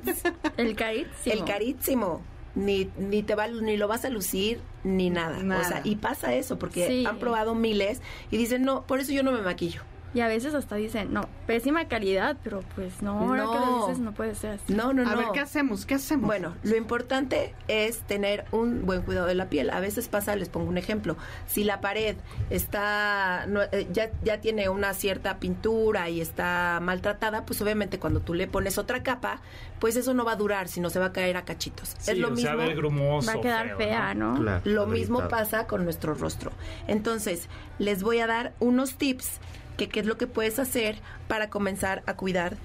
El 0.56 0.74
carísimo. 0.74 1.32
El 1.32 1.44
carísimo. 1.44 2.22
Ni, 2.56 2.90
ni 2.98 3.22
te 3.22 3.36
va 3.36 3.46
ni 3.46 3.76
lo 3.76 3.86
vas 3.86 4.04
a 4.04 4.08
lucir 4.08 4.60
ni 4.82 5.08
nada. 5.08 5.38
O 5.38 5.64
sea, 5.68 5.82
y 5.84 5.94
pasa 5.94 6.34
eso 6.34 6.58
porque 6.58 7.06
han 7.06 7.18
probado 7.18 7.54
miles 7.54 8.00
y 8.32 8.38
dicen, 8.38 8.64
"No, 8.64 8.82
por 8.86 8.98
eso 8.98 9.12
yo 9.12 9.22
no 9.22 9.30
me 9.30 9.42
maquillo." 9.42 9.82
Y 10.16 10.22
a 10.22 10.28
veces 10.28 10.54
hasta 10.54 10.76
dicen, 10.76 11.12
no, 11.12 11.28
pésima 11.46 11.88
calidad, 11.88 12.38
pero 12.42 12.62
pues 12.74 13.02
no, 13.02 13.18
ahora 13.18 13.44
no. 13.44 13.52
que 13.52 13.58
lo 13.58 13.80
dices 13.80 13.98
no 13.98 14.12
puede 14.12 14.34
ser 14.34 14.52
así. 14.52 14.72
No, 14.72 14.94
no, 14.94 15.04
no. 15.04 15.10
A 15.10 15.14
ver, 15.14 15.26
¿qué 15.34 15.40
hacemos? 15.40 15.84
¿Qué 15.84 15.96
hacemos? 15.96 16.26
Bueno, 16.26 16.54
lo 16.62 16.74
importante 16.74 17.54
es 17.68 17.98
tener 17.98 18.46
un 18.50 18.86
buen 18.86 19.02
cuidado 19.02 19.26
de 19.26 19.34
la 19.34 19.50
piel. 19.50 19.68
A 19.68 19.78
veces 19.78 20.08
pasa, 20.08 20.34
les 20.34 20.48
pongo 20.48 20.70
un 20.70 20.78
ejemplo, 20.78 21.18
si 21.46 21.64
la 21.64 21.82
pared 21.82 22.16
está, 22.48 23.46
eh, 23.72 23.88
ya, 23.92 24.10
ya 24.24 24.40
tiene 24.40 24.70
una 24.70 24.94
cierta 24.94 25.38
pintura 25.38 26.08
y 26.08 26.22
está 26.22 26.78
maltratada, 26.80 27.44
pues 27.44 27.60
obviamente 27.60 27.98
cuando 27.98 28.20
tú 28.20 28.32
le 28.32 28.46
pones 28.46 28.78
otra 28.78 29.02
capa, 29.02 29.42
pues 29.80 29.96
eso 29.96 30.14
no 30.14 30.24
va 30.24 30.32
a 30.32 30.36
durar, 30.36 30.68
sino 30.68 30.88
se 30.88 30.98
va 30.98 31.06
a 31.06 31.12
caer 31.12 31.36
a 31.36 31.44
cachitos. 31.44 31.94
es 32.08 32.16
lo 32.16 32.30
mismo. 32.30 32.56
va 32.56 33.32
a 33.32 33.40
quedar 33.42 33.76
fea, 33.76 34.14
¿no? 34.14 34.38
lo 34.64 34.86
mismo 34.86 35.28
pasa 35.28 35.66
con 35.66 35.84
nuestro 35.84 36.14
rostro. 36.14 36.52
Entonces, 36.86 37.50
les 37.78 38.02
voy 38.02 38.20
a 38.20 38.26
dar 38.26 38.54
unos 38.60 38.94
tips 38.94 39.40
que 39.76 39.88
qué 39.88 40.00
es 40.00 40.06
lo 40.06 40.16
que 40.16 40.26
puedes 40.26 40.58
hacer 40.58 40.98
para 41.28 41.50
comenzar 41.50 42.02
a 42.06 42.14
cuidar 42.14 42.56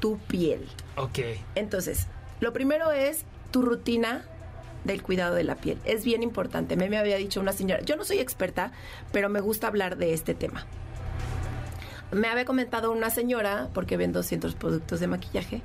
tu 0.00 0.18
piel. 0.18 0.66
Ok. 0.96 1.18
Entonces, 1.54 2.06
lo 2.40 2.52
primero 2.52 2.92
es 2.92 3.24
tu 3.50 3.62
rutina 3.62 4.24
del 4.84 5.02
cuidado 5.02 5.34
de 5.34 5.44
la 5.44 5.56
piel. 5.56 5.78
Es 5.84 6.04
bien 6.04 6.22
importante. 6.22 6.76
Me, 6.76 6.88
me 6.88 6.98
había 6.98 7.16
dicho 7.16 7.40
una 7.40 7.52
señora, 7.52 7.82
yo 7.82 7.96
no 7.96 8.04
soy 8.04 8.18
experta, 8.18 8.72
pero 9.12 9.28
me 9.28 9.40
gusta 9.40 9.66
hablar 9.66 9.96
de 9.96 10.12
este 10.12 10.34
tema. 10.34 10.66
Me 12.10 12.28
había 12.28 12.44
comentado 12.44 12.90
una 12.90 13.10
señora, 13.10 13.68
porque 13.74 13.96
ven 13.96 14.12
200 14.12 14.54
productos 14.54 15.00
de 15.00 15.08
maquillaje, 15.08 15.60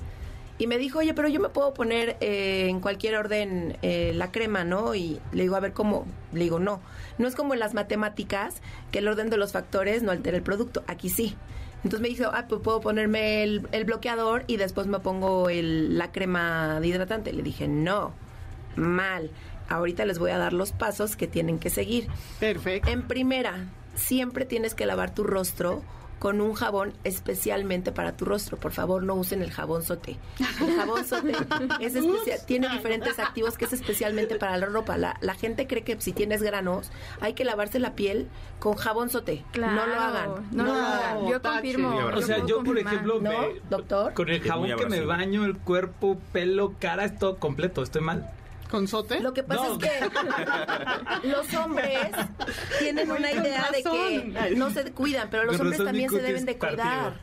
y 0.60 0.68
me 0.68 0.78
dijo, 0.78 1.00
oye, 1.00 1.14
pero 1.14 1.28
yo 1.28 1.40
me 1.40 1.50
puedo 1.50 1.74
poner 1.74 2.16
eh, 2.22 2.68
en 2.70 2.80
cualquier 2.80 3.16
orden 3.16 3.78
eh, 3.82 4.12
la 4.14 4.32
crema, 4.32 4.64
¿no? 4.64 4.94
Y 4.94 5.20
le 5.32 5.44
digo, 5.44 5.56
a 5.56 5.60
ver 5.60 5.74
cómo. 5.74 6.06
Le 6.32 6.44
digo, 6.44 6.60
no. 6.60 6.80
No 7.18 7.28
es 7.28 7.36
como 7.36 7.54
en 7.54 7.60
las 7.60 7.74
matemáticas, 7.74 8.62
que 8.92 9.00
el 9.00 9.08
orden 9.08 9.30
de 9.30 9.38
los 9.38 9.52
factores 9.52 10.04
no 10.04 10.12
altera 10.12 10.38
el 10.38 10.44
producto. 10.44 10.84
Aquí 10.88 11.10
sí. 11.10 11.36
Entonces 11.78 12.02
me 12.02 12.08
dijo, 12.08 12.30
ah, 12.34 12.46
pues 12.48 12.62
puedo 12.62 12.82
ponerme 12.82 13.44
el, 13.44 13.84
bloqueador 13.86 14.44
y 14.48 14.58
después 14.58 14.88
me 14.88 15.00
pongo 15.00 15.50
el, 15.50 15.98
la 15.98 16.12
crema 16.12 16.80
de 16.80 16.88
hidratante. 16.88 17.34
Le 17.34 17.42
dije, 17.44 17.68
no, 17.68 18.14
mal. 18.76 19.32
Ahorita 19.70 20.06
les 20.06 20.20
voy 20.20 20.32
a 20.32 20.38
dar 20.38 20.54
los 20.54 20.72
pasos 20.72 21.16
que 21.16 21.28
tienen 21.28 21.58
que 21.58 21.72
seguir. 21.72 22.08
Perfecto. 22.40 22.90
En 22.90 23.08
primera, 23.08 23.70
siempre 23.96 24.46
tienes 24.46 24.76
que 24.76 24.86
lavar 24.86 25.14
tu 25.14 25.24
rostro 25.24 25.82
con 26.24 26.40
un 26.40 26.54
jabón 26.54 26.94
especialmente 27.04 27.92
para 27.92 28.16
tu 28.16 28.24
rostro. 28.24 28.56
Por 28.56 28.72
favor, 28.72 29.04
no 29.04 29.14
usen 29.14 29.42
el 29.42 29.52
jabón 29.52 29.84
sote. 29.84 30.16
El 30.62 30.74
jabón 30.74 31.04
sote 31.06 31.34
es 31.82 31.96
especial, 31.96 32.40
tiene 32.48 32.70
diferentes 32.70 33.20
activos 33.20 33.58
que 33.58 33.66
es 33.66 33.74
especialmente 33.74 34.36
para 34.36 34.56
la 34.56 34.68
ropa. 34.68 34.98
La, 34.98 35.34
gente 35.34 35.68
cree 35.68 35.84
que 35.84 36.00
si 36.00 36.14
tienes 36.14 36.42
granos 36.42 36.92
hay 37.20 37.34
que 37.34 37.44
lavarse 37.44 37.78
la 37.78 37.94
piel 37.94 38.30
con 38.60 38.76
jabón 38.76 39.10
sote. 39.10 39.44
no 39.60 39.86
lo 39.86 40.00
hagan. 40.00 40.48
No, 40.54 40.64
lo 40.64 40.72
hagan. 40.72 41.28
Yo 41.28 41.42
confirmo. 41.42 41.94
O 42.16 42.22
sea, 42.22 42.46
yo, 42.46 42.64
por 42.64 42.78
ejemplo, 42.78 43.20
doctor, 43.70 44.14
con 44.14 44.30
el 44.30 44.40
jabón 44.40 44.78
que 44.78 44.86
me 44.86 45.02
baño, 45.02 45.44
el 45.44 45.58
cuerpo, 45.58 46.18
pelo, 46.32 46.76
cara, 46.80 47.04
es 47.04 47.20
todo 47.20 47.36
completo. 47.38 47.84
¿Estoy 47.84 48.02
mal? 48.02 48.32
¿Con 48.74 48.88
sote? 48.88 49.20
Lo 49.20 49.36
que 49.36 49.44
pasa 49.44 49.68
es 49.68 49.78
que 49.78 51.28
los 51.28 51.54
hombres 51.54 52.10
tienen 52.80 53.12
una 53.12 53.32
idea 53.32 53.70
de 53.72 53.84
que 53.84 54.56
no 54.56 54.72
se 54.72 54.92
cuidan, 54.92 55.28
pero 55.30 55.44
los 55.44 55.60
hombres 55.60 55.84
también 55.84 56.10
se 56.10 56.20
deben 56.20 56.44
de 56.44 56.58
cuidar. 56.58 57.14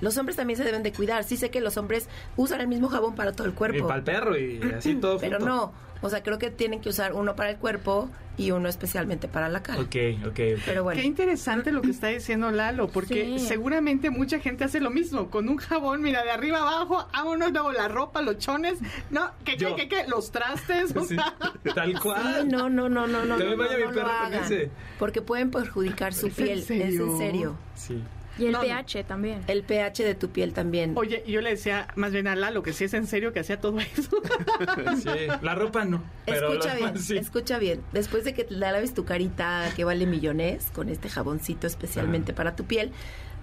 Los 0.00 0.16
hombres 0.16 0.36
también 0.36 0.56
se 0.56 0.64
deben 0.64 0.82
de 0.82 0.92
cuidar. 0.92 1.24
Sí 1.24 1.36
sé 1.36 1.50
que 1.50 1.60
los 1.60 1.76
hombres 1.76 2.08
usan 2.36 2.60
el 2.60 2.68
mismo 2.68 2.88
jabón 2.88 3.14
para 3.14 3.32
todo 3.32 3.46
el 3.46 3.54
cuerpo. 3.54 3.78
Y 3.78 3.82
para 3.82 3.96
el 3.96 4.04
perro 4.04 4.36
y 4.36 4.60
así 4.76 4.94
todo. 4.94 5.18
Pero 5.18 5.38
no. 5.38 5.72
O 6.00 6.10
sea, 6.10 6.22
creo 6.22 6.38
que 6.38 6.50
tienen 6.50 6.80
que 6.80 6.88
usar 6.88 7.12
uno 7.12 7.34
para 7.34 7.50
el 7.50 7.56
cuerpo 7.56 8.08
y 8.36 8.52
uno 8.52 8.68
especialmente 8.68 9.26
para 9.26 9.48
la 9.48 9.62
cara. 9.62 9.80
Ok, 9.80 9.96
ok, 10.26 10.40
Pero 10.64 10.84
bueno. 10.84 11.00
Qué 11.00 11.06
interesante 11.06 11.72
lo 11.72 11.82
que 11.82 11.90
está 11.90 12.06
diciendo 12.06 12.50
Lalo, 12.52 12.88
porque 12.88 13.38
seguramente 13.40 14.10
mucha 14.10 14.38
gente 14.38 14.62
hace 14.62 14.80
lo 14.80 14.90
mismo, 14.90 15.28
con 15.28 15.48
un 15.48 15.56
jabón, 15.56 16.02
mira, 16.02 16.22
de 16.22 16.30
arriba 16.30 16.58
abajo, 16.60 17.08
vámonos 17.12 17.50
luego 17.50 17.72
la 17.72 17.88
ropa, 17.88 18.22
los 18.22 18.38
chones, 18.38 18.78
no, 19.10 19.32
que, 19.44 19.56
que, 19.56 19.88
que, 19.88 20.06
los 20.06 20.30
trastes, 20.30 20.94
tal 21.74 22.00
cual. 22.00 22.48
no, 22.48 22.70
no, 22.70 22.88
no, 22.88 23.08
no, 23.08 23.24
no. 23.24 23.36
Que 23.36 23.44
me 23.44 23.56
vaya 23.56 23.76
mi 23.76 23.92
perro 23.92 24.10
con 24.22 24.34
ese. 24.34 24.70
Porque 25.00 25.20
pueden 25.20 25.50
perjudicar 25.50 26.14
su 26.14 26.30
piel, 26.30 26.60
es 26.60 26.70
en 26.70 27.18
serio. 27.18 27.56
Sí. 27.74 28.00
Y 28.38 28.46
el 28.46 28.56
pH 28.56 29.04
también. 29.04 29.42
El 29.46 29.62
pH 29.62 30.04
de 30.04 30.14
tu 30.14 30.30
piel 30.30 30.52
también. 30.52 30.92
Oye, 30.96 31.24
yo 31.26 31.40
le 31.40 31.50
decía 31.50 31.88
más 31.96 32.12
bien 32.12 32.26
a 32.28 32.36
Lalo 32.36 32.62
que 32.62 32.72
si 32.72 32.84
es 32.84 32.94
en 32.94 33.06
serio 33.06 33.32
que 33.32 33.40
hacía 33.40 33.60
todo 33.60 33.78
eso. 33.80 34.10
sí, 35.02 35.26
la 35.42 35.54
ropa 35.54 35.84
no. 35.84 36.02
escucha 36.26 36.74
bien, 36.74 36.94
escucha 37.18 37.58
bien. 37.58 37.82
Después 37.92 38.24
de 38.24 38.34
que 38.34 38.44
te 38.44 38.54
laves 38.54 38.94
tu 38.94 39.04
carita 39.04 39.70
que 39.76 39.84
vale 39.84 40.06
millones 40.06 40.70
con 40.72 40.88
este 40.88 41.08
jaboncito 41.08 41.66
especialmente 41.66 42.32
para 42.32 42.56
tu 42.56 42.64
piel, 42.64 42.92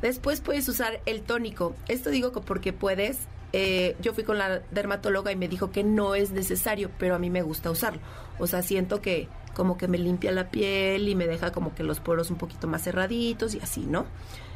después 0.01 0.41
puedes 0.41 0.67
usar 0.67 1.01
el 1.05 1.21
tónico. 1.21 1.75
Esto 1.87 2.09
digo 2.09 2.31
porque 2.31 2.73
puedes. 2.73 3.27
Eh, 3.53 3.95
yo 4.01 4.13
fui 4.13 4.25
con 4.25 4.37
la 4.37 4.59
dermatóloga 4.71 5.31
y 5.31 5.37
me 5.37 5.47
dijo 5.47 5.71
que 5.71 5.83
no 5.83 6.15
es 6.15 6.31
necesario, 6.31 6.91
pero 6.97 7.15
a 7.15 7.19
mí 7.19 7.29
me 7.29 7.41
gusta 7.41 7.71
usarlo. 7.71 8.01
O 8.37 8.47
sea, 8.47 8.61
siento 8.61 9.01
que 9.01 9.29
como 9.53 9.77
que 9.77 9.87
me 9.87 9.97
limpia 9.97 10.31
la 10.31 10.49
piel 10.51 11.07
y 11.07 11.15
me 11.15 11.25
deja 11.25 11.51
como 11.51 11.73
que 11.73 11.83
los 11.83 12.01
poros 12.01 12.29
un 12.29 12.37
poquito 12.37 12.67
más 12.67 12.83
cerraditos 12.83 13.55
y 13.55 13.59
así, 13.59 13.85
¿no? 13.85 14.05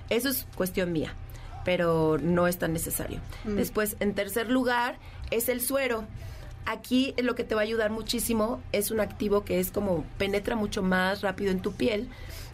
Eso 0.09 0.29
es 0.29 0.45
cuestión 0.55 0.91
mía, 0.91 1.13
pero 1.65 2.17
no 2.21 2.47
es 2.47 2.57
tan 2.57 2.73
necesario. 2.73 3.19
Mm. 3.45 3.55
Después, 3.55 3.95
en 3.99 4.13
tercer 4.13 4.49
lugar, 4.49 4.97
es 5.31 5.49
el 5.49 5.61
suero. 5.61 6.05
Aquí 6.65 7.15
lo 7.17 7.35
que 7.35 7.43
te 7.43 7.55
va 7.55 7.61
a 7.61 7.63
ayudar 7.63 7.89
muchísimo 7.89 8.61
es 8.71 8.91
un 8.91 8.99
activo 8.99 9.43
que 9.43 9.59
es 9.59 9.71
como 9.71 10.03
penetra 10.17 10.55
mucho 10.55 10.83
más 10.83 11.21
rápido 11.21 11.51
en 11.51 11.61
tu 11.61 11.71
piel 11.73 12.09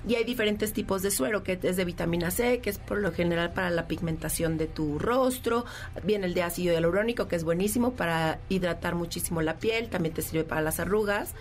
y 0.08 0.16
hay 0.16 0.24
diferentes 0.24 0.72
tipos 0.72 1.02
de 1.02 1.10
suero, 1.10 1.44
que 1.44 1.60
es 1.62 1.78
de 1.78 1.86
vitamina 1.86 2.30
C, 2.30 2.60
que 2.60 2.70
es 2.70 2.78
por 2.78 3.00
lo 3.00 3.12
general 3.12 3.54
para 3.54 3.72
la 3.72 3.88
pigmentación 3.88 4.58
de 4.58 4.68
tu 4.68 5.00
rostro. 5.00 5.66
Viene 6.04 6.28
el 6.28 6.36
de 6.36 6.44
ácido 6.44 6.74
hialurónico, 6.74 7.28
que 7.28 7.36
es 7.36 7.44
buenísimo 7.44 7.94
para 7.94 8.40
hidratar 8.48 8.94
muchísimo 8.94 9.42
la 9.42 9.58
piel, 9.58 9.90
también 9.90 10.14
te 10.14 10.22
sirve 10.22 10.44
para 10.44 10.62
las 10.62 10.80
arrugas. 10.80 11.34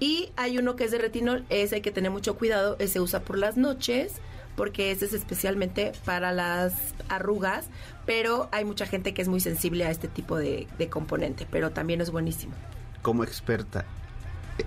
Y 0.00 0.32
hay 0.36 0.58
uno 0.58 0.76
que 0.76 0.84
es 0.84 0.90
de 0.90 0.98
retinol, 0.98 1.46
ese 1.48 1.76
hay 1.76 1.80
que 1.80 1.92
tener 1.92 2.10
mucho 2.10 2.36
cuidado, 2.36 2.76
ese 2.78 3.00
usa 3.00 3.20
por 3.20 3.38
las 3.38 3.56
noches 3.56 4.12
porque 4.56 4.90
ese 4.90 5.06
es 5.06 5.12
especialmente 5.12 5.92
para 6.04 6.32
las 6.32 6.74
arrugas, 7.08 7.66
pero 8.06 8.48
hay 8.52 8.64
mucha 8.64 8.86
gente 8.86 9.14
que 9.14 9.22
es 9.22 9.28
muy 9.28 9.40
sensible 9.40 9.84
a 9.84 9.90
este 9.90 10.08
tipo 10.08 10.36
de, 10.36 10.66
de 10.78 10.88
componente, 10.88 11.46
pero 11.50 11.70
también 11.70 12.00
es 12.00 12.10
buenísimo. 12.10 12.54
Como 13.02 13.24
experta, 13.24 13.84
eh, 14.58 14.64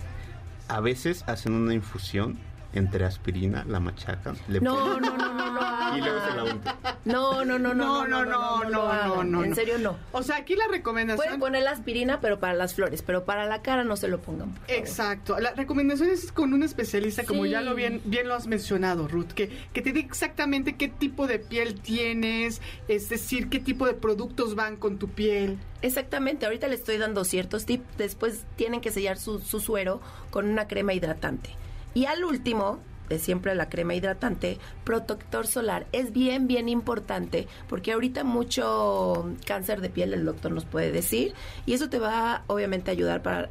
a 0.67 0.79
veces 0.81 1.23
hacen 1.27 1.53
una 1.53 1.73
infusión 1.73 2.37
entre 2.77 3.05
aspirina, 3.05 3.63
la 3.67 3.79
machaca, 3.79 4.33
le 4.47 4.61
no, 4.61 4.99
no, 4.99 5.17
no, 5.17 5.33
no, 5.33 5.51
no, 5.51 5.97
y 5.97 6.01
luego 6.01 6.19
se 6.27 6.35
la 6.35 6.43
unta. 6.43 6.77
No, 7.05 7.45
no, 7.45 7.59
no, 7.59 7.73
no, 7.73 8.07
no, 8.07 8.25
no, 8.25 8.63
no, 8.63 9.23
no, 9.23 9.43
en 9.43 9.55
serio 9.55 9.77
no. 9.77 9.97
O 10.11 10.23
sea, 10.23 10.37
aquí 10.37 10.55
la 10.55 10.67
recomendación 10.67 11.17
pueden 11.17 11.39
poner 11.39 11.63
la 11.63 11.71
aspirina, 11.71 12.19
pero 12.21 12.39
para 12.39 12.53
las 12.53 12.73
flores, 12.73 13.01
pero 13.01 13.25
para 13.25 13.45
la 13.45 13.61
cara 13.61 13.83
no 13.83 13.97
se 13.97 14.07
lo 14.07 14.19
pongan. 14.19 14.53
Exacto. 14.67 15.39
La 15.39 15.51
recomendación 15.51 16.09
es 16.09 16.31
con 16.31 16.53
un 16.53 16.63
especialista, 16.63 17.23
como 17.23 17.45
ya 17.45 17.61
lo 17.61 17.75
bien, 17.75 18.01
bien 18.05 18.27
lo 18.27 18.35
has 18.35 18.47
mencionado, 18.47 19.07
Ruth, 19.07 19.31
que 19.33 19.47
que 19.73 19.81
te 19.81 19.91
diga 19.91 20.07
exactamente 20.07 20.75
qué 20.75 20.87
tipo 20.87 21.27
de 21.27 21.39
piel 21.39 21.79
tienes, 21.79 22.61
es 22.87 23.09
decir, 23.09 23.49
qué 23.49 23.59
tipo 23.59 23.85
de 23.85 23.93
productos 23.93 24.55
van 24.55 24.75
con 24.75 24.97
tu 24.97 25.09
piel. 25.09 25.57
Exactamente, 25.81 26.45
ahorita 26.45 26.67
le 26.67 26.75
estoy 26.75 26.97
dando 26.97 27.23
ciertos 27.23 27.65
tips, 27.65 27.85
después 27.97 28.45
tienen 28.55 28.81
que 28.81 28.91
sellar 28.91 29.17
su, 29.17 29.39
su 29.39 29.59
suero 29.59 30.01
con 30.31 30.47
una 30.47 30.67
crema 30.67 30.93
hidratante. 30.93 31.51
Y 31.93 32.05
al 32.05 32.23
último, 32.23 32.79
de 33.09 33.19
siempre 33.19 33.55
la 33.55 33.69
crema 33.69 33.95
hidratante, 33.95 34.57
protector 34.83 35.47
solar. 35.47 35.87
Es 35.91 36.11
bien, 36.11 36.47
bien 36.47 36.69
importante 36.69 37.47
porque 37.67 37.93
ahorita 37.93 38.23
mucho 38.23 39.33
cáncer 39.45 39.81
de 39.81 39.89
piel, 39.89 40.13
el 40.13 40.25
doctor 40.25 40.51
nos 40.51 40.65
puede 40.65 40.91
decir, 40.91 41.33
y 41.65 41.73
eso 41.73 41.89
te 41.89 41.99
va 41.99 42.43
obviamente 42.47 42.91
a 42.91 42.93
ayudar 42.93 43.21
para, 43.21 43.49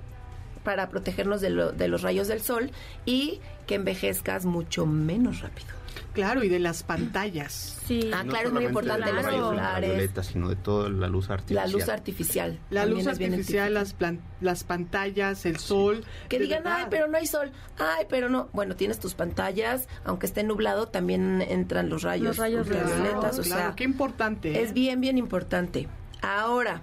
para 0.64 0.88
protegernos 0.88 1.40
de, 1.40 1.50
de 1.72 1.88
los 1.88 2.02
rayos 2.02 2.28
del 2.28 2.40
sol 2.40 2.70
y 3.04 3.40
que 3.66 3.76
envejezcas 3.76 4.44
mucho 4.44 4.86
menos 4.86 5.40
rápido. 5.40 5.76
Claro, 6.12 6.43
y 6.43 6.48
de 6.48 6.59
las 6.59 6.82
pantallas. 6.82 7.78
Sí. 7.86 8.10
Ah, 8.12 8.24
claro, 8.27 8.48
es 8.48 8.55
muy 8.55 8.64
importante 8.64 9.12
los 9.12 9.24
solares. 9.24 10.10
sino 10.23 10.48
de 10.48 10.56
toda 10.56 10.89
la 10.89 11.09
luz 11.09 11.31
artificial. 11.31 11.66
La 11.66 11.73
luz 11.73 11.89
artificial. 11.89 12.59
La 12.70 12.86
luz 12.86 13.06
artificial, 13.06 13.74
las, 13.74 13.94
las 14.40 14.64
pantallas, 14.64 15.47
el 15.47 15.59
sol. 15.59 16.05
Que 16.28 16.39
digan, 16.39 16.62
ay, 16.66 16.86
pero 16.90 17.09
no 17.09 17.16
hay 17.16 17.27
sol. 17.27 17.52
Ay, 17.78 18.06
pero 18.09 18.28
no. 18.28 18.48
Bueno, 18.52 18.77
tienes 18.77 18.98
tus 18.98 19.14
pantallas, 19.14 19.89
aunque 20.05 20.27
esté 20.27 20.43
nublado, 20.43 20.89
también 20.89 21.43
entran 21.43 21.89
los 21.89 22.02
rayos, 22.02 22.27
los 22.28 22.36
rayos 22.39 22.66
ultravioletas. 22.66 23.39
o 23.39 23.44
sea, 23.44 23.74
qué 23.77 23.85
importante. 23.85 24.62
Es 24.62 24.70
¿eh? 24.70 24.74
bien, 24.74 25.01
bien 25.01 25.18
importante. 25.18 25.89
Ahora, 26.23 26.82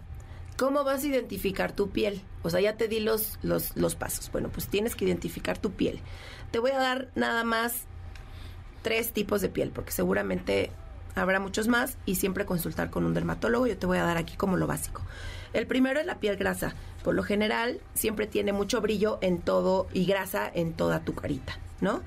¿cómo 0.57 0.83
vas 0.83 1.03
a 1.03 1.07
identificar 1.07 1.75
tu 1.75 1.89
piel? 1.89 2.21
O 2.43 2.49
sea, 2.49 2.61
ya 2.61 2.77
te 2.77 2.87
di 2.87 2.99
los, 2.99 3.39
los, 3.41 3.75
los 3.75 3.95
pasos. 3.95 4.31
Bueno, 4.31 4.49
pues 4.49 4.67
tienes 4.67 4.95
que 4.95 5.05
identificar 5.05 5.57
tu 5.57 5.71
piel. 5.71 5.99
Te 6.51 6.59
voy 6.59 6.71
a 6.71 6.77
dar 6.77 7.09
nada 7.15 7.43
más 7.43 7.87
tres 8.83 9.11
tipos 9.11 9.41
de 9.41 9.49
piel, 9.49 9.71
porque 9.71 9.91
seguramente 9.91 10.69
habrá 11.15 11.39
muchos 11.39 11.67
más 11.67 11.97
y 12.05 12.15
siempre 12.15 12.45
consultar 12.45 12.91
con 12.91 13.05
un 13.05 13.15
dermatólogo. 13.15 13.65
Yo 13.65 13.77
te 13.77 13.87
voy 13.87 13.97
a 13.97 14.03
dar 14.03 14.17
aquí 14.17 14.35
como 14.35 14.57
lo 14.57 14.67
básico. 14.67 15.01
El 15.53 15.65
primero 15.65 15.99
es 15.99 16.05
la 16.05 16.19
piel 16.19 16.35
grasa. 16.35 16.75
Por 17.03 17.15
lo 17.15 17.23
general, 17.23 17.79
siempre 17.93 18.27
tiene 18.27 18.53
mucho 18.53 18.81
brillo 18.81 19.17
en 19.21 19.39
todo 19.39 19.87
y 19.93 20.05
grasa 20.05 20.49
en 20.53 20.73
toda 20.73 21.01
tu 21.01 21.13
carita, 21.13 21.57
¿no? 21.81 22.01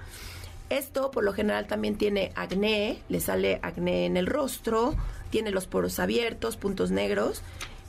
Esto 0.68 1.12
por 1.12 1.22
lo 1.22 1.32
general 1.32 1.66
también 1.66 1.96
tiene 1.96 2.32
acné, 2.34 3.00
le 3.08 3.20
sale 3.20 3.60
acné 3.62 4.06
en 4.06 4.16
el 4.16 4.26
rostro, 4.26 4.96
tiene 5.30 5.52
los 5.52 5.66
poros 5.66 6.00
abiertos, 6.00 6.56
puntos 6.56 6.90
negros 6.90 7.42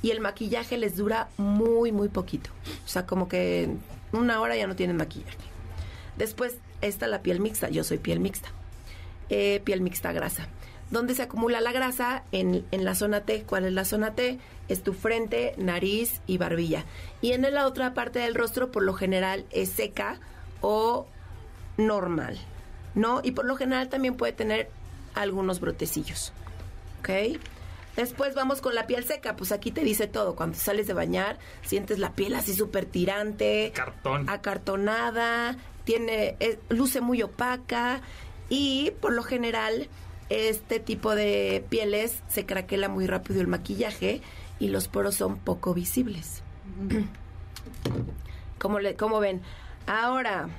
y 0.04 0.12
el 0.12 0.20
maquillaje 0.20 0.78
les 0.78 0.96
dura 0.96 1.30
muy, 1.38 1.92
muy 1.92 2.10
poquito. 2.10 2.52
O 2.86 2.88
sea, 2.88 3.08
como 3.08 3.28
que 3.28 3.70
una 4.12 4.40
hora 4.42 4.56
ya 4.56 4.68
no 4.68 4.76
tienen 4.76 4.98
maquillaje. 4.98 5.38
Después 6.18 6.58
está 6.82 7.08
la 7.08 7.24
piel 7.24 7.40
mixta, 7.40 7.70
yo 7.70 7.84
soy 7.84 7.98
piel 7.98 8.20
mixta. 8.20 8.50
Eh, 9.30 9.62
piel 9.64 9.82
mixta 9.82 10.12
grasa. 10.12 10.48
¿Dónde 10.90 11.16
se 11.16 11.24
acumula 11.24 11.60
la 11.60 11.74
grasa? 11.74 12.24
En, 12.32 12.66
en, 12.72 12.86
la 12.86 12.96
zona 12.96 13.22
T. 13.22 13.44
¿Cuál 13.44 13.66
es 13.66 13.74
la 13.74 13.84
zona 13.84 14.14
T? 14.16 14.40
Es 14.70 14.84
tu 14.84 14.94
frente, 14.94 15.54
nariz 15.58 16.22
y 16.28 16.38
barbilla. 16.38 16.86
Y 17.22 17.34
en 17.34 17.42
la 17.42 17.68
otra 17.68 17.94
parte 17.94 18.20
del 18.20 18.36
rostro, 18.36 18.72
por 18.72 18.84
lo 18.84 18.94
general, 18.94 19.46
es 19.52 19.70
seca 19.70 20.20
o 20.62 21.08
normal. 21.76 22.40
¿No? 22.96 23.20
Y 23.24 23.32
por 23.32 23.46
lo 23.46 23.58
general 23.58 23.90
también 23.90 24.16
puede 24.16 24.32
tener 24.32 24.70
algunos 25.14 25.60
brotecillos. 25.60 26.32
¿Ok? 27.00 27.38
Después 27.98 28.36
vamos 28.36 28.62
con 28.62 28.74
la 28.74 28.88
piel 28.88 29.04
seca. 29.04 29.36
Pues 29.36 29.52
aquí 29.52 29.72
te 29.72 29.82
dice 29.82 30.08
todo. 30.08 30.36
Cuando 30.36 30.58
sales 30.58 30.88
de 30.88 30.94
bañar, 30.94 31.38
sientes 31.64 32.00
la 32.00 32.14
piel 32.14 32.36
así 32.36 32.54
súper 32.54 32.86
tirante. 32.86 33.72
Cartón. 33.76 34.30
Acartonada. 34.30 35.58
Tiene, 35.84 36.36
eh, 36.40 36.60
luce 36.70 37.02
muy 37.02 37.24
opaca 37.24 38.02
y 38.50 38.92
por 39.02 39.14
lo 39.14 39.24
general 39.24 39.88
este 40.30 40.80
tipo 40.80 41.16
de 41.16 41.64
pieles 41.70 42.22
se 42.28 42.46
craquela 42.46 42.90
muy 42.90 43.08
rápido 43.08 43.42
el 43.42 43.48
maquillaje 43.48 44.22
y 44.60 44.70
los 44.70 44.88
poros 44.88 45.16
son 45.16 45.38
poco 45.38 45.74
visibles. 45.74 46.44
¿Cómo, 48.58 48.80
le, 48.80 48.96
¿Cómo 48.96 49.20
ven? 49.20 49.42
Ahora, 49.86 50.50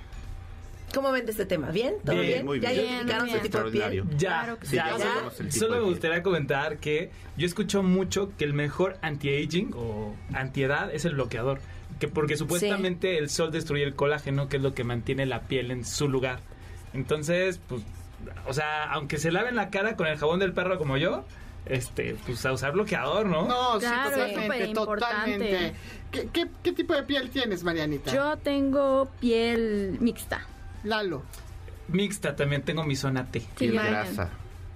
¿Cómo 0.95 1.13
ven 1.13 1.27
de 1.27 1.33
este 1.33 1.45
tema? 1.45 1.71
¿Bien? 1.71 1.97
¿Todo 2.05 2.21
bien? 2.21 2.47
¿Ya 2.61 2.73
identificaron 2.73 3.29
su 3.29 3.39
tipo 3.41 3.59
de 3.63 3.71
piel? 3.71 4.05
Ya, 4.17 4.57
ya. 4.71 5.31
Solo 5.51 5.77
me 5.77 5.83
gustaría 5.83 6.23
comentar 6.23 6.79
que 6.79 7.11
yo 7.37 7.47
escucho 7.47 7.83
mucho 7.83 8.33
que 8.39 8.45
el 8.45 8.55
mejor 8.55 8.97
anti-aging 9.03 9.73
o 9.75 10.15
antiedad 10.33 10.93
es 10.93 11.05
el 11.05 11.15
bloqueador. 11.15 11.61
Que 12.01 12.09
porque 12.09 12.37
supuestamente 12.37 13.19
el 13.19 13.29
sol 13.29 13.51
destruye 13.51 13.83
el 13.83 13.95
colágeno, 13.95 14.49
que 14.49 14.57
es 14.57 14.63
lo 14.63 14.73
que 14.73 14.85
mantiene 14.85 15.27
la 15.27 15.43
piel 15.43 15.71
en 15.71 15.85
su 15.85 16.09
lugar. 16.09 16.41
Entonces, 16.95 17.61
pues, 17.69 17.83
o 18.47 18.53
sea, 18.53 18.85
aunque 18.93 19.19
se 19.19 19.31
laven 19.31 19.57
la 19.57 19.71
cara 19.71 19.97
con 19.97 20.07
el 20.07 20.17
jabón 20.17 20.41
del 20.41 20.53
perro 20.53 20.79
como 20.79 20.97
yo, 20.97 21.25
este, 21.67 22.17
pues 22.27 22.45
a 22.47 22.53
usar 22.53 22.73
bloqueador, 22.73 23.27
¿no? 23.27 23.47
No, 23.47 23.81
sí, 23.81 23.87
totalmente, 23.87 24.75
totalmente. 24.75 25.75
¿Qué, 26.11 26.49
qué, 26.63 26.73
tipo 26.73 26.95
de 26.95 27.03
piel 27.03 27.31
tienes, 27.31 27.63
Marianita? 27.63 28.13
Yo 28.13 28.37
tengo 28.39 29.09
piel 29.21 29.99
mixta. 30.01 30.47
Lalo. 30.85 31.23
Mixta, 31.89 32.37
también 32.37 32.63
tengo 32.63 32.85
mi 32.85 32.97
zona 32.97 33.27
T. 33.27 33.43
Piel 33.59 33.75
grasa. 33.75 34.31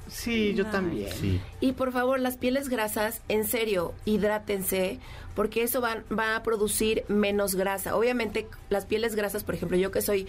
Sí, 0.09 0.53
yo 0.55 0.67
también. 0.67 1.41
Y 1.61 1.73
por 1.73 1.93
favor, 1.93 2.21
las 2.21 2.37
pieles 2.37 2.69
grasas, 2.69 3.23
en 3.29 3.47
serio, 3.47 3.95
hidrátense, 4.05 4.99
porque 5.35 5.63
eso 5.63 5.81
va, 5.81 6.03
va 6.17 6.37
a 6.37 6.43
producir 6.43 7.05
menos 7.09 7.55
grasa. 7.55 7.97
Obviamente, 7.97 8.47
las 8.69 8.85
pieles 8.85 9.15
grasas, 9.15 9.43
por 9.43 9.55
ejemplo, 9.55 9.79
yo 9.79 9.91
que 9.91 10.03
soy 10.03 10.27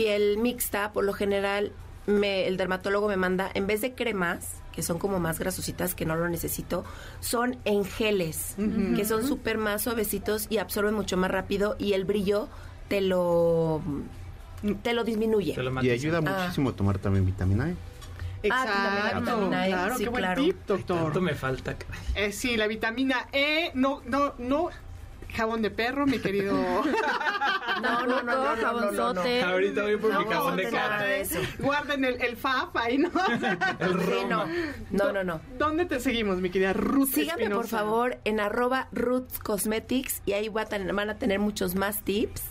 piel 0.00 0.38
mixta, 0.38 0.92
por 0.92 1.04
lo 1.04 1.12
general 1.12 1.72
me, 2.06 2.46
el 2.46 2.56
dermatólogo 2.56 3.08
me 3.08 3.16
manda, 3.16 3.50
en 3.52 3.66
vez 3.66 3.80
de 3.80 3.94
cremas, 3.94 4.62
que 4.72 4.82
son 4.82 4.98
como 4.98 5.20
más 5.20 5.38
grasositas, 5.38 5.94
que 5.94 6.06
no 6.06 6.16
lo 6.16 6.28
necesito, 6.28 6.84
son 7.20 7.58
en 7.64 7.84
geles, 7.84 8.54
que 8.96 9.04
son 9.04 9.26
súper 9.26 9.58
más 9.58 9.82
suavecitos 9.82 10.46
y 10.48 10.58
absorben 10.58 10.94
mucho 10.94 11.16
más 11.16 11.30
rápido 11.30 11.76
y 11.78 11.92
el 11.92 12.04
brillo 12.04 12.48
te 12.88 13.00
lo, 13.00 13.82
te 14.82 14.94
lo 14.94 15.04
disminuye. 15.04 15.54
y 15.82 15.90
ayuda 15.90 16.18
ah. 16.18 16.40
muchísimo 16.42 16.70
a 16.70 16.72
tomar 16.72 16.98
también 16.98 17.26
vitamina 17.26 17.68
E. 17.68 17.76
Ah, 18.50 19.10
Exacto, 19.12 19.48
claro, 19.50 19.94
qué 19.98 20.08
buen 20.08 20.34
tip, 20.34 20.66
doctor. 20.66 21.04
Tanto 21.04 21.20
me 21.20 21.34
falta. 21.34 21.76
Eh, 22.14 22.32
sí, 22.32 22.56
la 22.56 22.66
vitamina 22.66 23.28
E, 23.32 23.70
no, 23.74 24.00
no, 24.06 24.32
no 24.38 24.70
jabón 25.30 25.62
de 25.62 25.70
perro, 25.70 26.06
mi 26.06 26.18
querido. 26.18 26.54
no, 27.82 28.06
no, 28.06 28.22
no, 28.22 28.56
jabonzote. 28.56 29.42
Ahorita 29.42 29.82
voy 29.82 29.96
por 29.96 30.18
mi 30.18 30.32
jabón 30.32 30.56
de 30.56 30.70
cara. 30.70 31.04
Guarden 31.58 32.04
el, 32.04 32.20
el 32.22 32.36
FAF 32.36 32.76
ahí, 32.76 32.98
¿no? 32.98 33.10
el 33.78 33.94
Roma. 33.94 34.46
no. 34.90 35.12
no, 35.12 35.24
no, 35.24 35.40
¿Dónde 35.58 35.84
te 35.86 36.00
seguimos, 36.00 36.38
mi 36.38 36.50
querida 36.50 36.72
Ruth? 36.72 37.10
Síganme, 37.12 37.50
por 37.50 37.66
favor, 37.66 38.18
en 38.24 38.40
arroba 38.40 38.88
Roots 38.92 39.38
Cosmetics 39.38 40.22
y 40.26 40.32
ahí 40.32 40.48
van 40.48 41.10
a 41.10 41.18
tener 41.18 41.38
muchos 41.38 41.74
más 41.74 42.02
tips 42.02 42.42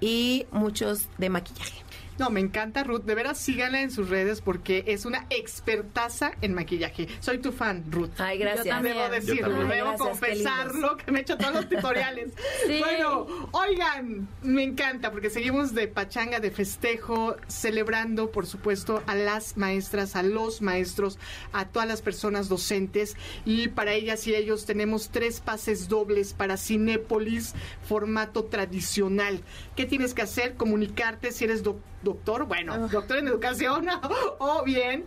y 0.00 0.46
muchos 0.50 1.08
de 1.18 1.30
maquillaje. 1.30 1.87
No, 2.18 2.30
me 2.30 2.40
encanta 2.40 2.82
Ruth. 2.82 3.02
De 3.02 3.14
veras, 3.14 3.38
síganla 3.38 3.80
en 3.80 3.92
sus 3.92 4.08
redes 4.08 4.40
porque 4.40 4.82
es 4.88 5.04
una 5.04 5.26
expertaza 5.30 6.32
en 6.40 6.52
maquillaje. 6.52 7.06
Soy 7.20 7.38
tu 7.38 7.52
fan, 7.52 7.84
Ruth. 7.90 8.10
Ay, 8.18 8.38
gracias. 8.38 8.66
Yo 8.66 8.82
Debo 8.82 9.08
decirlo, 9.08 9.64
debo 9.66 9.94
confesarlo, 9.94 10.96
que 10.96 11.12
me 11.12 11.20
he 11.20 11.22
hecho 11.22 11.38
todos 11.38 11.54
los 11.54 11.68
tutoriales. 11.68 12.32
Bueno, 12.78 13.26
oigan, 13.52 14.28
me 14.42 14.62
encanta 14.62 15.10
porque 15.10 15.30
seguimos 15.30 15.74
de 15.74 15.88
pachanga, 15.88 16.40
de 16.40 16.50
festejo, 16.50 17.36
celebrando, 17.46 18.30
por 18.30 18.46
supuesto, 18.46 19.02
a 19.06 19.14
las 19.14 19.56
maestras, 19.56 20.16
a 20.16 20.22
los 20.22 20.60
maestros, 20.60 21.18
a 21.52 21.66
todas 21.66 21.88
las 21.88 22.02
personas 22.02 22.48
docentes. 22.48 23.16
Y 23.44 23.68
para 23.68 23.92
ellas 23.92 24.26
y 24.26 24.34
ellos 24.34 24.64
tenemos 24.66 25.10
tres 25.10 25.40
pases 25.40 25.88
dobles 25.88 26.32
para 26.32 26.56
Cinépolis, 26.56 27.54
formato 27.82 28.44
tradicional. 28.44 29.42
¿Qué 29.76 29.86
tienes 29.86 30.14
que 30.14 30.22
hacer? 30.22 30.54
Comunicarte 30.54 31.32
si 31.32 31.44
eres 31.44 31.62
doctor, 31.62 31.97
bueno, 32.46 32.74
ah. 32.74 32.88
doctor 32.90 33.18
en 33.18 33.28
educación 33.28 33.86
o 34.38 34.62
bien 34.64 35.04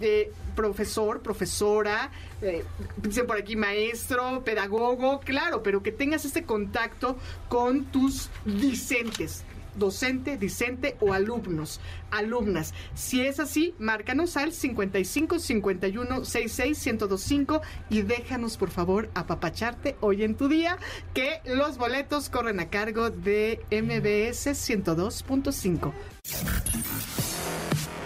eh, 0.00 0.32
profesor, 0.54 1.20
profesora, 1.20 2.10
eh, 2.42 2.64
dicen 2.96 3.26
por 3.26 3.36
aquí 3.36 3.56
maestro, 3.56 4.42
pedagogo, 4.44 5.20
claro, 5.20 5.62
pero 5.62 5.82
que 5.82 5.92
tengas 5.92 6.24
este 6.24 6.44
contacto 6.44 7.16
con 7.48 7.84
tus 7.86 8.28
discentes 8.44 9.44
docente, 9.78 10.36
discente 10.36 10.96
o 11.00 11.12
alumnos, 11.12 11.80
alumnas. 12.10 12.74
Si 12.94 13.20
es 13.20 13.40
así, 13.40 13.74
márcanos 13.78 14.36
al 14.36 14.52
55 14.52 15.38
51 15.38 16.24
66 16.24 16.86
1025 16.86 17.62
y 17.90 18.02
déjanos 18.02 18.56
por 18.56 18.70
favor 18.70 19.10
apapacharte 19.14 19.96
hoy 20.00 20.24
en 20.24 20.34
tu 20.34 20.48
día 20.48 20.78
que 21.14 21.40
los 21.44 21.78
boletos 21.78 22.28
corren 22.28 22.60
a 22.60 22.70
cargo 22.70 23.10
de 23.10 23.60
MBS 23.70 24.48
102.5. 24.48 25.92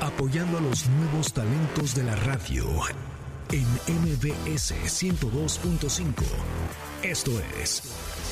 Apoyando 0.01 0.59
a 0.59 0.61
los 0.61 0.89
nuevos 0.89 1.33
talentos 1.33 1.95
de 1.95 2.05
la 2.05 2.17
radio 2.17 2.67
en 3.51 3.67
MBS 3.87 4.73
102.5. 4.73 6.13
Esto 7.03 7.33
es 7.61 7.83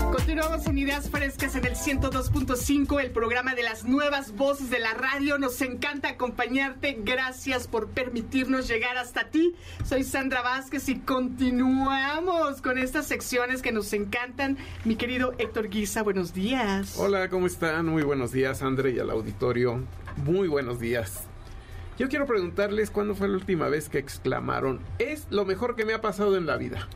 Continuamos 0.00 0.66
en 0.66 0.78
Ideas 0.78 1.08
Frescas 1.08 1.54
en 1.54 1.64
el 1.66 1.74
102.5, 1.74 3.00
el 3.00 3.10
programa 3.10 3.54
de 3.54 3.62
las 3.62 3.84
nuevas 3.84 4.34
voces 4.34 4.68
de 4.70 4.80
la 4.80 4.94
radio. 4.94 5.38
Nos 5.38 5.60
encanta 5.60 6.08
acompañarte. 6.08 6.98
Gracias 7.04 7.68
por 7.68 7.88
permitirnos 7.90 8.66
llegar 8.66 8.96
hasta 8.96 9.30
ti. 9.30 9.54
Soy 9.84 10.02
Sandra 10.02 10.42
Vázquez 10.42 10.88
y 10.88 10.98
continuamos 10.98 12.60
con 12.60 12.78
estas 12.78 13.06
secciones 13.06 13.62
que 13.62 13.70
nos 13.70 13.92
encantan. 13.92 14.56
Mi 14.84 14.96
querido 14.96 15.34
Héctor 15.38 15.68
Guisa, 15.68 16.02
buenos 16.02 16.34
días. 16.34 16.96
Hola, 16.98 17.28
¿cómo 17.28 17.46
están? 17.46 17.86
Muy 17.86 18.02
buenos 18.02 18.32
días, 18.32 18.58
Sandra, 18.58 18.88
y 18.88 18.98
al 18.98 19.10
auditorio. 19.10 19.84
Muy 20.16 20.48
buenos 20.48 20.80
días. 20.80 21.28
Yo 22.00 22.08
quiero 22.08 22.26
preguntarles 22.26 22.90
cuándo 22.90 23.14
fue 23.14 23.28
la 23.28 23.34
última 23.34 23.68
vez 23.68 23.90
que 23.90 23.98
exclamaron, 23.98 24.80
es 24.98 25.26
lo 25.28 25.44
mejor 25.44 25.76
que 25.76 25.84
me 25.84 25.92
ha 25.92 26.00
pasado 26.00 26.36
en 26.38 26.46
la 26.46 26.56
vida. 26.56 26.88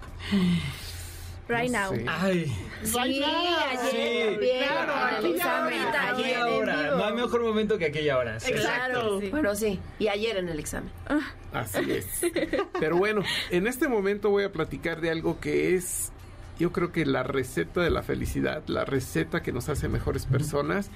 Right 1.46 1.70
now. 1.70 1.92
Ay. 2.06 2.50
Sí, 2.82 2.98
ayer. 2.98 4.38
Bien, 4.38 4.64
claro, 4.66 5.26
examen. 5.26 5.80
Ayer. 5.94 6.36
Ahora. 6.36 6.90
No 6.96 7.04
hay 7.04 7.12
mejor 7.14 7.42
momento 7.42 7.76
que 7.76 7.86
aquella 7.86 8.16
hora. 8.16 8.36
Exacto. 8.36 9.20
Bueno, 9.30 9.54
sí. 9.54 9.78
Y 9.98 10.08
ayer 10.08 10.38
en 10.38 10.48
el 10.48 10.58
examen. 10.58 10.90
Ah. 11.06 11.20
Así 11.52 11.92
es. 11.92 12.06
Pero 12.80 12.96
bueno, 12.96 13.22
en 13.50 13.66
este 13.66 13.88
momento 13.88 14.30
voy 14.30 14.44
a 14.44 14.52
platicar 14.52 15.02
de 15.02 15.10
algo 15.10 15.38
que 15.38 15.74
es, 15.74 16.12
yo 16.58 16.72
creo 16.72 16.92
que 16.92 17.04
la 17.04 17.22
receta 17.22 17.82
de 17.82 17.90
la 17.90 18.02
felicidad, 18.02 18.62
la 18.66 18.86
receta 18.86 19.42
que 19.42 19.52
nos 19.52 19.68
hace 19.68 19.88
mejores 19.88 20.24
personas. 20.24 20.90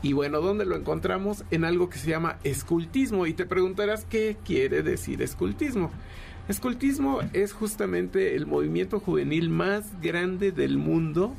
Y 0.00 0.14
bueno, 0.14 0.40
¿dónde 0.40 0.64
lo 0.64 0.74
encontramos? 0.74 1.44
En 1.50 1.64
algo 1.64 1.90
que 1.90 1.98
se 1.98 2.10
llama 2.10 2.38
escultismo. 2.44 3.26
Y 3.26 3.34
te 3.34 3.44
preguntarás 3.44 4.06
qué 4.06 4.36
quiere 4.44 4.82
decir 4.82 5.20
escultismo. 5.20 5.92
Escultismo 6.52 7.20
es 7.32 7.54
justamente 7.54 8.36
el 8.36 8.44
movimiento 8.44 9.00
juvenil 9.00 9.48
más 9.48 9.98
grande 10.02 10.52
del 10.52 10.76
mundo 10.76 11.32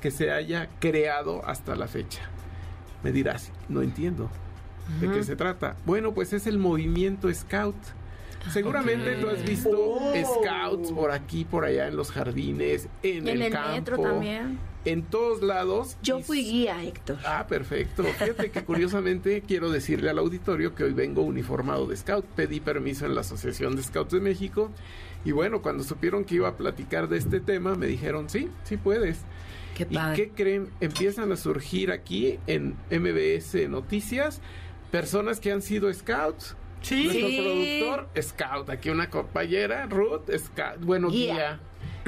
que 0.00 0.12
se 0.12 0.30
haya 0.30 0.68
creado 0.78 1.44
hasta 1.44 1.74
la 1.74 1.88
fecha. 1.88 2.22
Me 3.02 3.10
dirás, 3.10 3.50
no 3.68 3.82
entiendo. 3.82 4.30
¿De 5.00 5.10
qué 5.10 5.24
se 5.24 5.34
trata? 5.34 5.74
Bueno, 5.84 6.14
pues 6.14 6.32
es 6.32 6.46
el 6.46 6.58
movimiento 6.58 7.34
Scout. 7.34 7.74
Seguramente 8.50 9.16
tú 9.16 9.28
has 9.28 9.42
visto 9.42 9.70
oh. 9.70 10.12
scouts 10.40 10.92
por 10.92 11.10
aquí, 11.10 11.44
por 11.44 11.64
allá 11.64 11.88
en 11.88 11.96
los 11.96 12.10
jardines, 12.10 12.88
en, 13.02 13.26
el, 13.26 13.50
campo, 13.50 14.02
también. 14.02 14.58
en 14.84 15.02
todos 15.02 15.42
lados. 15.42 15.96
Yo 16.02 16.20
fui 16.20 16.44
guía, 16.44 16.82
Héctor. 16.82 17.18
Ah, 17.24 17.46
perfecto. 17.48 18.04
Fíjate 18.04 18.50
que 18.50 18.64
curiosamente 18.64 19.42
quiero 19.46 19.70
decirle 19.70 20.10
al 20.10 20.18
auditorio 20.18 20.74
que 20.74 20.84
hoy 20.84 20.92
vengo 20.92 21.22
uniformado 21.22 21.86
de 21.86 21.96
scout. 21.96 22.24
Pedí 22.24 22.60
permiso 22.60 23.06
en 23.06 23.14
la 23.14 23.22
Asociación 23.22 23.76
de 23.76 23.82
Scouts 23.82 24.12
de 24.12 24.20
México 24.20 24.70
y 25.24 25.32
bueno, 25.32 25.62
cuando 25.62 25.84
supieron 25.84 26.24
que 26.24 26.36
iba 26.36 26.48
a 26.48 26.56
platicar 26.56 27.08
de 27.08 27.16
este 27.16 27.40
tema, 27.40 27.74
me 27.74 27.86
dijeron, 27.86 28.28
sí, 28.28 28.50
sí 28.64 28.76
puedes. 28.76 29.20
Qué 29.74 29.88
¿Y 29.90 29.98
qué 30.14 30.30
creen? 30.34 30.68
Empiezan 30.80 31.32
a 31.32 31.36
surgir 31.36 31.90
aquí 31.90 32.38
en 32.46 32.76
MBS 32.90 33.68
Noticias 33.68 34.40
personas 34.92 35.40
que 35.40 35.50
han 35.50 35.62
sido 35.62 35.92
scouts 35.92 36.54
Sí. 36.84 37.04
Nuestro 37.04 37.28
productor, 37.42 38.08
Scout. 38.22 38.70
Aquí 38.70 38.90
una 38.90 39.10
compañera, 39.10 39.86
Ruth, 39.86 40.30
Scout. 40.36 40.80
Bueno, 40.80 41.10
guía. 41.10 41.58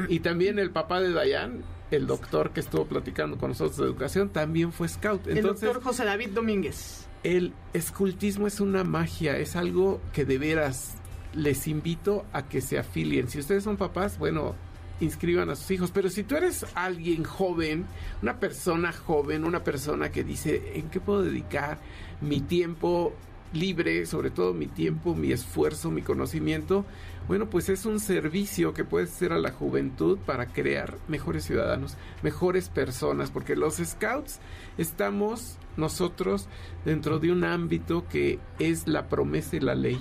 Y 0.09 0.20
también 0.20 0.59
el 0.59 0.70
papá 0.70 1.01
de 1.01 1.12
Dayan, 1.12 1.65
el 1.90 2.07
doctor 2.07 2.51
que 2.51 2.61
estuvo 2.61 2.85
platicando 2.85 3.39
con 3.39 3.51
nosotros 3.51 3.78
de 3.78 3.85
educación, 3.85 4.28
también 4.28 4.73
fue 4.73 4.89
Scout. 4.89 5.27
Entonces, 5.27 5.62
el 5.62 5.73
doctor 5.73 5.82
José 5.82 6.05
David 6.05 6.31
Domínguez. 6.31 7.07
El 7.23 7.55
escultismo 7.73 8.47
es 8.47 8.61
una 8.61 8.85
magia, 8.85 9.39
es 9.39 9.57
algo 9.57 10.01
que 10.12 10.24
de 10.24 10.39
veras 10.39 10.97
les 11.35 11.66
invito 11.66 12.24
a 12.32 12.48
que 12.48 12.61
se 12.61 12.78
afilien. 12.78 13.28
Si 13.28 13.39
ustedes 13.39 13.65
son 13.65 13.77
papás, 13.77 14.19
bueno, 14.19 14.55
inscriban 15.01 15.51
a 15.51 15.57
sus 15.57 15.70
hijos. 15.70 15.90
Pero 15.90 16.09
si 16.09 16.23
tú 16.23 16.36
eres 16.36 16.66
alguien 16.74 17.24
joven, 17.24 17.86
una 18.23 18.39
persona 18.39 18.93
joven, 18.93 19.44
una 19.44 19.65
persona 19.65 20.11
que 20.11 20.24
dice, 20.24 20.73
¿en 20.74 20.89
qué 20.89 21.01
puedo 21.01 21.23
dedicar 21.23 21.78
mi 22.20 22.40
tiempo? 22.40 23.12
Libre, 23.56 24.06
sobre 24.06 24.30
todo 24.30 24.54
mi 24.54 24.66
tiempo, 24.66 25.14
mi 25.14 25.32
esfuerzo, 25.32 25.90
mi 25.90 26.02
conocimiento, 26.02 26.84
bueno, 27.28 27.50
pues 27.50 27.68
es 27.68 27.86
un 27.86 27.98
servicio 27.98 28.72
que 28.72 28.84
puede 28.84 29.06
ser 29.06 29.32
a 29.32 29.38
la 29.38 29.50
juventud 29.50 30.18
para 30.18 30.46
crear 30.46 30.96
mejores 31.08 31.44
ciudadanos, 31.44 31.96
mejores 32.22 32.68
personas, 32.68 33.30
porque 33.32 33.56
los 33.56 33.76
scouts 33.76 34.38
estamos 34.78 35.58
nosotros 35.76 36.48
dentro 36.84 37.18
de 37.18 37.32
un 37.32 37.42
ámbito 37.42 38.06
que 38.08 38.38
es 38.58 38.86
la 38.86 39.08
promesa 39.08 39.56
y 39.56 39.60
la 39.60 39.74
ley. 39.74 40.00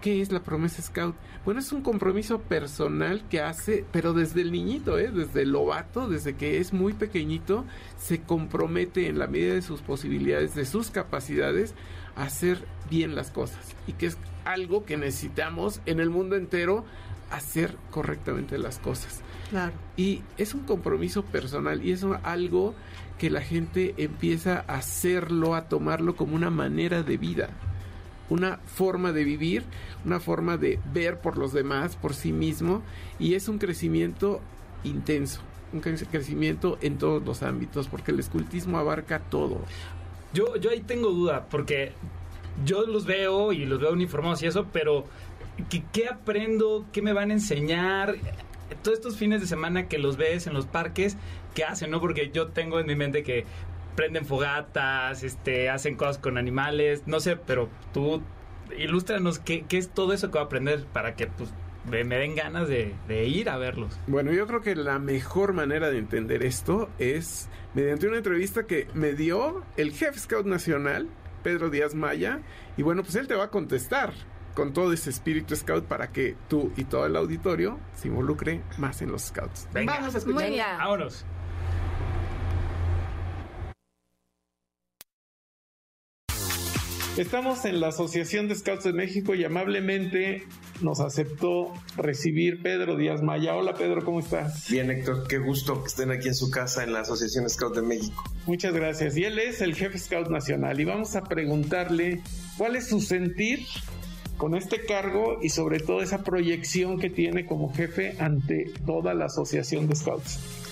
¿Qué 0.00 0.20
es 0.20 0.30
la 0.30 0.42
promesa 0.42 0.82
scout? 0.82 1.16
Bueno, 1.44 1.60
es 1.60 1.72
un 1.72 1.82
compromiso 1.82 2.40
personal 2.40 3.26
que 3.28 3.40
hace, 3.40 3.84
pero 3.92 4.12
desde 4.12 4.42
el 4.42 4.52
niñito, 4.52 4.98
¿eh? 4.98 5.10
desde 5.10 5.42
el 5.42 5.50
lobato, 5.50 6.06
desde 6.06 6.36
que 6.36 6.58
es 6.58 6.72
muy 6.72 6.92
pequeñito, 6.92 7.64
se 7.96 8.20
compromete 8.22 9.08
en 9.08 9.18
la 9.18 9.26
medida 9.26 9.54
de 9.54 9.62
sus 9.62 9.80
posibilidades, 9.80 10.54
de 10.54 10.66
sus 10.66 10.90
capacidades, 10.90 11.74
hacer 12.16 12.64
bien 12.90 13.14
las 13.14 13.30
cosas 13.30 13.74
y 13.86 13.92
que 13.92 14.06
es 14.06 14.18
algo 14.44 14.84
que 14.84 14.96
necesitamos 14.96 15.80
en 15.86 16.00
el 16.00 16.10
mundo 16.10 16.36
entero 16.36 16.84
hacer 17.30 17.76
correctamente 17.90 18.58
las 18.58 18.78
cosas. 18.78 19.20
Claro. 19.50 19.72
Y 19.96 20.22
es 20.38 20.54
un 20.54 20.62
compromiso 20.62 21.22
personal 21.24 21.84
y 21.84 21.92
es 21.92 22.04
algo 22.22 22.74
que 23.18 23.30
la 23.30 23.40
gente 23.40 23.94
empieza 23.96 24.64
a 24.66 24.76
hacerlo, 24.76 25.54
a 25.54 25.68
tomarlo 25.68 26.16
como 26.16 26.36
una 26.36 26.50
manera 26.50 27.02
de 27.02 27.16
vida, 27.16 27.48
una 28.28 28.58
forma 28.66 29.12
de 29.12 29.24
vivir, 29.24 29.64
una 30.04 30.20
forma 30.20 30.56
de 30.56 30.78
ver 30.92 31.20
por 31.20 31.38
los 31.38 31.52
demás, 31.52 31.96
por 31.96 32.14
sí 32.14 32.32
mismo 32.32 32.82
y 33.18 33.34
es 33.34 33.48
un 33.48 33.58
crecimiento 33.58 34.40
intenso, 34.84 35.40
un 35.72 35.80
crecimiento 35.80 36.78
en 36.80 36.98
todos 36.98 37.24
los 37.24 37.42
ámbitos 37.42 37.88
porque 37.88 38.10
el 38.10 38.20
escultismo 38.20 38.78
abarca 38.78 39.20
todo. 39.20 39.60
Yo, 40.36 40.54
yo 40.56 40.68
ahí 40.68 40.80
tengo 40.80 41.08
duda, 41.12 41.46
porque 41.48 41.92
yo 42.62 42.82
los 42.86 43.06
veo 43.06 43.52
y 43.52 43.64
los 43.64 43.80
veo 43.80 43.90
uniformados 43.90 44.42
y 44.42 44.46
eso, 44.46 44.66
pero 44.70 45.06
¿qué, 45.70 46.08
aprendo? 46.08 46.84
¿Qué 46.92 47.00
me 47.00 47.14
van 47.14 47.30
a 47.30 47.32
enseñar? 47.32 48.16
Todos 48.82 48.98
estos 48.98 49.16
fines 49.16 49.40
de 49.40 49.46
semana 49.46 49.88
que 49.88 49.96
los 49.96 50.18
ves 50.18 50.46
en 50.46 50.52
los 50.52 50.66
parques, 50.66 51.16
¿qué 51.54 51.64
hacen? 51.64 51.90
no 51.90 52.02
Porque 52.02 52.30
yo 52.34 52.48
tengo 52.48 52.78
en 52.78 52.86
mi 52.86 52.94
mente 52.94 53.22
que 53.22 53.46
prenden 53.94 54.26
fogatas, 54.26 55.22
este, 55.22 55.70
hacen 55.70 55.96
cosas 55.96 56.18
con 56.18 56.36
animales, 56.36 57.04
no 57.06 57.18
sé, 57.20 57.36
pero 57.36 57.70
tú 57.94 58.20
ilústranos 58.76 59.38
qué, 59.38 59.64
qué 59.66 59.78
es 59.78 59.88
todo 59.88 60.12
eso 60.12 60.30
que 60.30 60.34
va 60.34 60.42
a 60.42 60.44
aprender 60.44 60.84
para 60.84 61.14
que 61.14 61.28
pues 61.28 61.48
me 61.90 62.04
den 62.04 62.34
ganas 62.34 62.68
de, 62.68 62.94
de 63.08 63.24
ir 63.26 63.48
a 63.48 63.56
verlos. 63.56 63.98
Bueno, 64.06 64.32
yo 64.32 64.46
creo 64.46 64.60
que 64.60 64.74
la 64.74 64.98
mejor 64.98 65.52
manera 65.52 65.90
de 65.90 65.98
entender 65.98 66.42
esto 66.42 66.88
es 66.98 67.48
mediante 67.74 68.08
una 68.08 68.18
entrevista 68.18 68.66
que 68.66 68.88
me 68.94 69.12
dio 69.12 69.62
el 69.76 69.92
jefe 69.92 70.18
Scout 70.18 70.46
Nacional, 70.46 71.08
Pedro 71.42 71.70
Díaz 71.70 71.94
Maya, 71.94 72.40
y 72.76 72.82
bueno, 72.82 73.02
pues 73.02 73.14
él 73.16 73.28
te 73.28 73.34
va 73.34 73.44
a 73.44 73.50
contestar 73.50 74.12
con 74.54 74.72
todo 74.72 74.92
ese 74.92 75.10
espíritu 75.10 75.54
scout 75.54 75.84
para 75.84 76.10
que 76.10 76.34
tú 76.48 76.72
y 76.76 76.84
todo 76.84 77.04
el 77.04 77.14
auditorio 77.14 77.78
se 77.94 78.08
involucre 78.08 78.62
más 78.78 79.02
en 79.02 79.12
los 79.12 79.22
scouts. 79.24 79.68
Vamos 79.72 80.14
a 80.14 80.18
escuchar. 80.18 80.50
Vámonos. 80.78 81.26
Estamos 87.16 87.64
en 87.64 87.80
la 87.80 87.88
Asociación 87.88 88.46
de 88.46 88.54
Scouts 88.54 88.84
de 88.84 88.92
México 88.92 89.34
y 89.34 89.42
amablemente 89.42 90.44
nos 90.82 91.00
aceptó 91.00 91.72
recibir 91.96 92.62
Pedro 92.62 92.94
Díaz 92.94 93.22
Maya. 93.22 93.54
Hola 93.56 93.72
Pedro, 93.72 94.04
¿cómo 94.04 94.20
estás? 94.20 94.68
Bien 94.68 94.90
Héctor, 94.90 95.26
qué 95.26 95.38
gusto 95.38 95.80
que 95.80 95.88
estén 95.88 96.10
aquí 96.10 96.28
en 96.28 96.34
su 96.34 96.50
casa 96.50 96.84
en 96.84 96.92
la 96.92 97.00
Asociación 97.00 97.48
Scout 97.48 97.74
de 97.74 97.80
México. 97.80 98.22
Muchas 98.44 98.74
gracias. 98.74 99.16
Y 99.16 99.24
él 99.24 99.38
es 99.38 99.62
el 99.62 99.74
jefe 99.74 99.98
Scout 99.98 100.28
Nacional 100.28 100.78
y 100.78 100.84
vamos 100.84 101.16
a 101.16 101.22
preguntarle 101.22 102.20
cuál 102.58 102.76
es 102.76 102.88
su 102.88 103.00
sentir 103.00 103.60
con 104.36 104.54
este 104.54 104.84
cargo 104.84 105.38
y 105.40 105.48
sobre 105.48 105.80
todo 105.80 106.02
esa 106.02 106.22
proyección 106.22 106.98
que 106.98 107.08
tiene 107.08 107.46
como 107.46 107.72
jefe 107.72 108.14
ante 108.18 108.70
toda 108.84 109.14
la 109.14 109.24
Asociación 109.24 109.88
de 109.88 109.96
Scouts. 109.96 110.65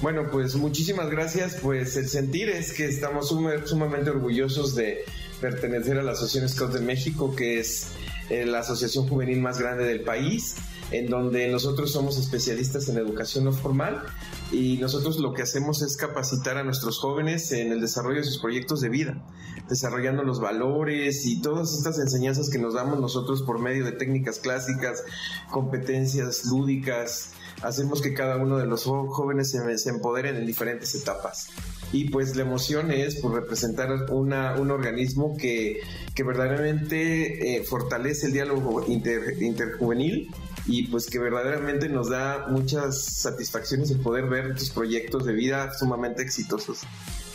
Bueno, 0.00 0.28
pues 0.30 0.54
muchísimas 0.54 1.10
gracias. 1.10 1.56
Pues 1.60 1.96
el 1.96 2.08
sentir 2.08 2.48
es 2.48 2.72
que 2.72 2.86
estamos 2.86 3.28
sumamente 3.28 4.10
orgullosos 4.10 4.74
de 4.76 5.04
pertenecer 5.40 5.98
a 5.98 6.02
la 6.02 6.12
Asociación 6.12 6.48
Scouts 6.48 6.74
de 6.74 6.80
México, 6.80 7.34
que 7.34 7.58
es 7.58 7.88
eh, 8.30 8.46
la 8.46 8.60
asociación 8.60 9.08
juvenil 9.08 9.40
más 9.40 9.58
grande 9.58 9.84
del 9.84 10.00
país, 10.00 10.56
en 10.90 11.08
donde 11.08 11.48
nosotros 11.48 11.92
somos 11.92 12.18
especialistas 12.18 12.88
en 12.88 12.96
educación 12.96 13.44
no 13.44 13.52
formal 13.52 14.04
y 14.50 14.78
nosotros 14.78 15.18
lo 15.18 15.34
que 15.34 15.42
hacemos 15.42 15.82
es 15.82 15.96
capacitar 15.96 16.56
a 16.56 16.64
nuestros 16.64 16.98
jóvenes 16.98 17.52
en 17.52 17.72
el 17.72 17.80
desarrollo 17.80 18.18
de 18.18 18.24
sus 18.24 18.38
proyectos 18.38 18.80
de 18.80 18.88
vida, 18.88 19.22
desarrollando 19.68 20.22
los 20.22 20.40
valores 20.40 21.26
y 21.26 21.42
todas 21.42 21.74
estas 21.74 21.98
enseñanzas 21.98 22.48
que 22.48 22.58
nos 22.58 22.74
damos 22.74 22.98
nosotros 23.00 23.42
por 23.42 23.58
medio 23.58 23.84
de 23.84 23.92
técnicas 23.92 24.38
clásicas, 24.38 25.04
competencias 25.50 26.46
lúdicas, 26.46 27.32
hacemos 27.62 28.00
que 28.00 28.14
cada 28.14 28.36
uno 28.36 28.56
de 28.56 28.66
los 28.66 28.84
jóvenes 28.84 29.50
se, 29.50 29.90
empoderen 29.90 30.36
en 30.36 30.46
diferentes 30.46 30.94
etapas. 30.94 31.48
Y 31.92 32.10
pues 32.10 32.36
la 32.36 32.42
emoción 32.42 32.90
es 32.90 33.16
por 33.16 33.32
representar 33.34 33.90
una, 34.12 34.56
un 34.56 34.70
organismo 34.70 35.36
que, 35.36 35.80
que 36.14 36.22
verdaderamente 36.22 37.56
eh, 37.56 37.64
fortalece 37.64 38.26
el 38.26 38.32
diálogo 38.32 38.84
interjuvenil 38.86 40.30
y 40.68 40.86
pues 40.86 41.06
que 41.06 41.18
verdaderamente 41.18 41.88
nos 41.88 42.10
da 42.10 42.46
muchas 42.48 43.02
satisfacciones 43.02 43.90
el 43.90 43.98
poder 43.98 44.26
ver 44.26 44.52
estos 44.52 44.70
proyectos 44.70 45.24
de 45.24 45.32
vida 45.32 45.72
sumamente 45.76 46.22
exitosos. 46.22 46.80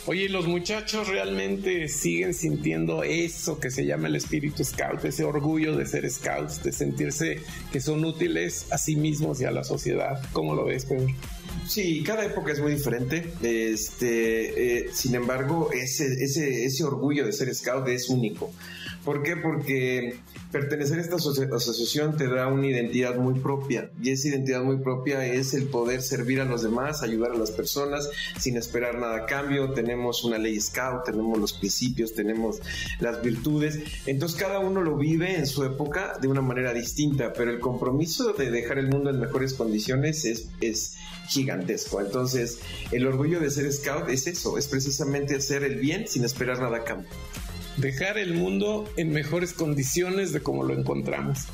Oye, 0.06 0.28
los 0.28 0.46
muchachos 0.46 1.08
realmente 1.08 1.88
siguen 1.88 2.34
sintiendo 2.34 3.02
eso 3.02 3.58
que 3.58 3.70
se 3.70 3.86
llama 3.86 4.08
el 4.08 4.16
espíritu 4.16 4.62
scout, 4.62 5.02
ese 5.04 5.24
orgullo 5.24 5.76
de 5.76 5.86
ser 5.86 6.08
scouts, 6.10 6.62
de 6.62 6.72
sentirse 6.72 7.40
que 7.72 7.80
son 7.80 8.04
útiles 8.04 8.66
a 8.70 8.78
sí 8.78 8.96
mismos 8.96 9.40
y 9.40 9.46
a 9.46 9.50
la 9.50 9.64
sociedad. 9.64 10.22
¿Cómo 10.32 10.54
lo 10.54 10.66
ves, 10.66 10.84
Pedro? 10.84 11.06
Sí, 11.66 12.02
cada 12.04 12.24
época 12.26 12.52
es 12.52 12.60
muy 12.60 12.72
diferente. 12.72 13.32
Este, 13.42 14.78
eh, 14.78 14.90
sin 14.92 15.14
embargo, 15.14 15.70
ese, 15.72 16.22
ese, 16.22 16.66
ese 16.66 16.84
orgullo 16.84 17.24
de 17.24 17.32
ser 17.32 17.52
scout 17.54 17.88
es 17.88 18.10
único. 18.10 18.52
¿Por 19.04 19.22
qué? 19.22 19.36
Porque 19.36 20.18
pertenecer 20.54 21.00
a 21.00 21.02
esta 21.02 21.16
asociación 21.16 22.16
te 22.16 22.28
da 22.28 22.46
una 22.46 22.68
identidad 22.68 23.16
muy 23.16 23.40
propia 23.40 23.90
y 24.00 24.10
esa 24.10 24.28
identidad 24.28 24.62
muy 24.62 24.76
propia 24.76 25.26
es 25.26 25.52
el 25.52 25.66
poder 25.66 26.00
servir 26.00 26.40
a 26.40 26.44
los 26.44 26.62
demás, 26.62 27.02
ayudar 27.02 27.32
a 27.32 27.36
las 27.36 27.50
personas 27.50 28.08
sin 28.38 28.56
esperar 28.56 29.00
nada 29.00 29.16
a 29.16 29.26
cambio. 29.26 29.72
Tenemos 29.72 30.22
una 30.22 30.38
ley 30.38 30.60
scout, 30.60 31.06
tenemos 31.06 31.40
los 31.40 31.54
principios, 31.54 32.14
tenemos 32.14 32.60
las 33.00 33.20
virtudes. 33.20 33.80
Entonces 34.06 34.40
cada 34.40 34.60
uno 34.60 34.80
lo 34.80 34.96
vive 34.96 35.36
en 35.36 35.48
su 35.48 35.64
época 35.64 36.18
de 36.22 36.28
una 36.28 36.40
manera 36.40 36.72
distinta, 36.72 37.32
pero 37.32 37.50
el 37.50 37.58
compromiso 37.58 38.32
de 38.32 38.52
dejar 38.52 38.78
el 38.78 38.86
mundo 38.86 39.10
en 39.10 39.18
mejores 39.18 39.54
condiciones 39.54 40.24
es, 40.24 40.50
es 40.60 40.94
gigantesco. 41.30 42.00
Entonces 42.00 42.60
el 42.92 43.08
orgullo 43.08 43.40
de 43.40 43.50
ser 43.50 43.72
scout 43.72 44.08
es 44.08 44.28
eso, 44.28 44.56
es 44.56 44.68
precisamente 44.68 45.34
hacer 45.34 45.64
el 45.64 45.80
bien 45.80 46.06
sin 46.06 46.22
esperar 46.22 46.60
nada 46.60 46.76
a 46.76 46.84
cambio 46.84 47.10
dejar 47.76 48.18
el 48.18 48.34
mundo 48.34 48.88
en 48.96 49.10
mejores 49.10 49.52
condiciones 49.52 50.32
de 50.32 50.40
como 50.40 50.62
lo 50.62 50.74
encontramos. 50.74 51.46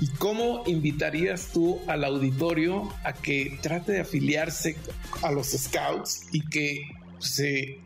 ¿Y 0.00 0.06
cómo 0.18 0.62
invitarías 0.66 1.48
tú 1.52 1.80
al 1.88 2.04
auditorio 2.04 2.88
a 3.02 3.12
que 3.12 3.58
trate 3.60 3.92
de 3.92 4.00
afiliarse 4.00 4.76
a 5.22 5.32
los 5.32 5.48
scouts 5.48 6.28
y 6.32 6.48
que 6.48 6.82
se 7.18 7.80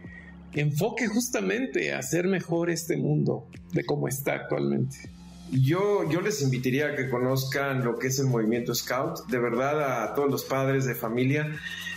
enfoque 0.52 1.06
justamente 1.06 1.93
a 1.93 1.98
hacer 1.98 2.27
mejor 2.27 2.69
este 2.69 2.98
mundo 2.98 3.48
de 3.73 3.85
cómo 3.85 4.09
está 4.09 4.35
actualmente? 4.35 4.98
Yo, 5.51 6.09
yo 6.10 6.20
les 6.20 6.40
invitaría 6.43 6.89
a 6.89 6.97
que 6.97 7.10
conozcan 7.10 7.85
lo 7.85 7.98
que 7.98 8.06
es 8.09 8.19
el 8.19 8.27
movimiento 8.27 8.74
Scout. 8.74 9.27
De 9.28 9.39
verdad, 9.39 10.05
a 10.05 10.14
todos 10.14 10.31
los 10.31 10.44
padres 10.44 10.86
de 10.86 10.94
familia, 10.94 11.51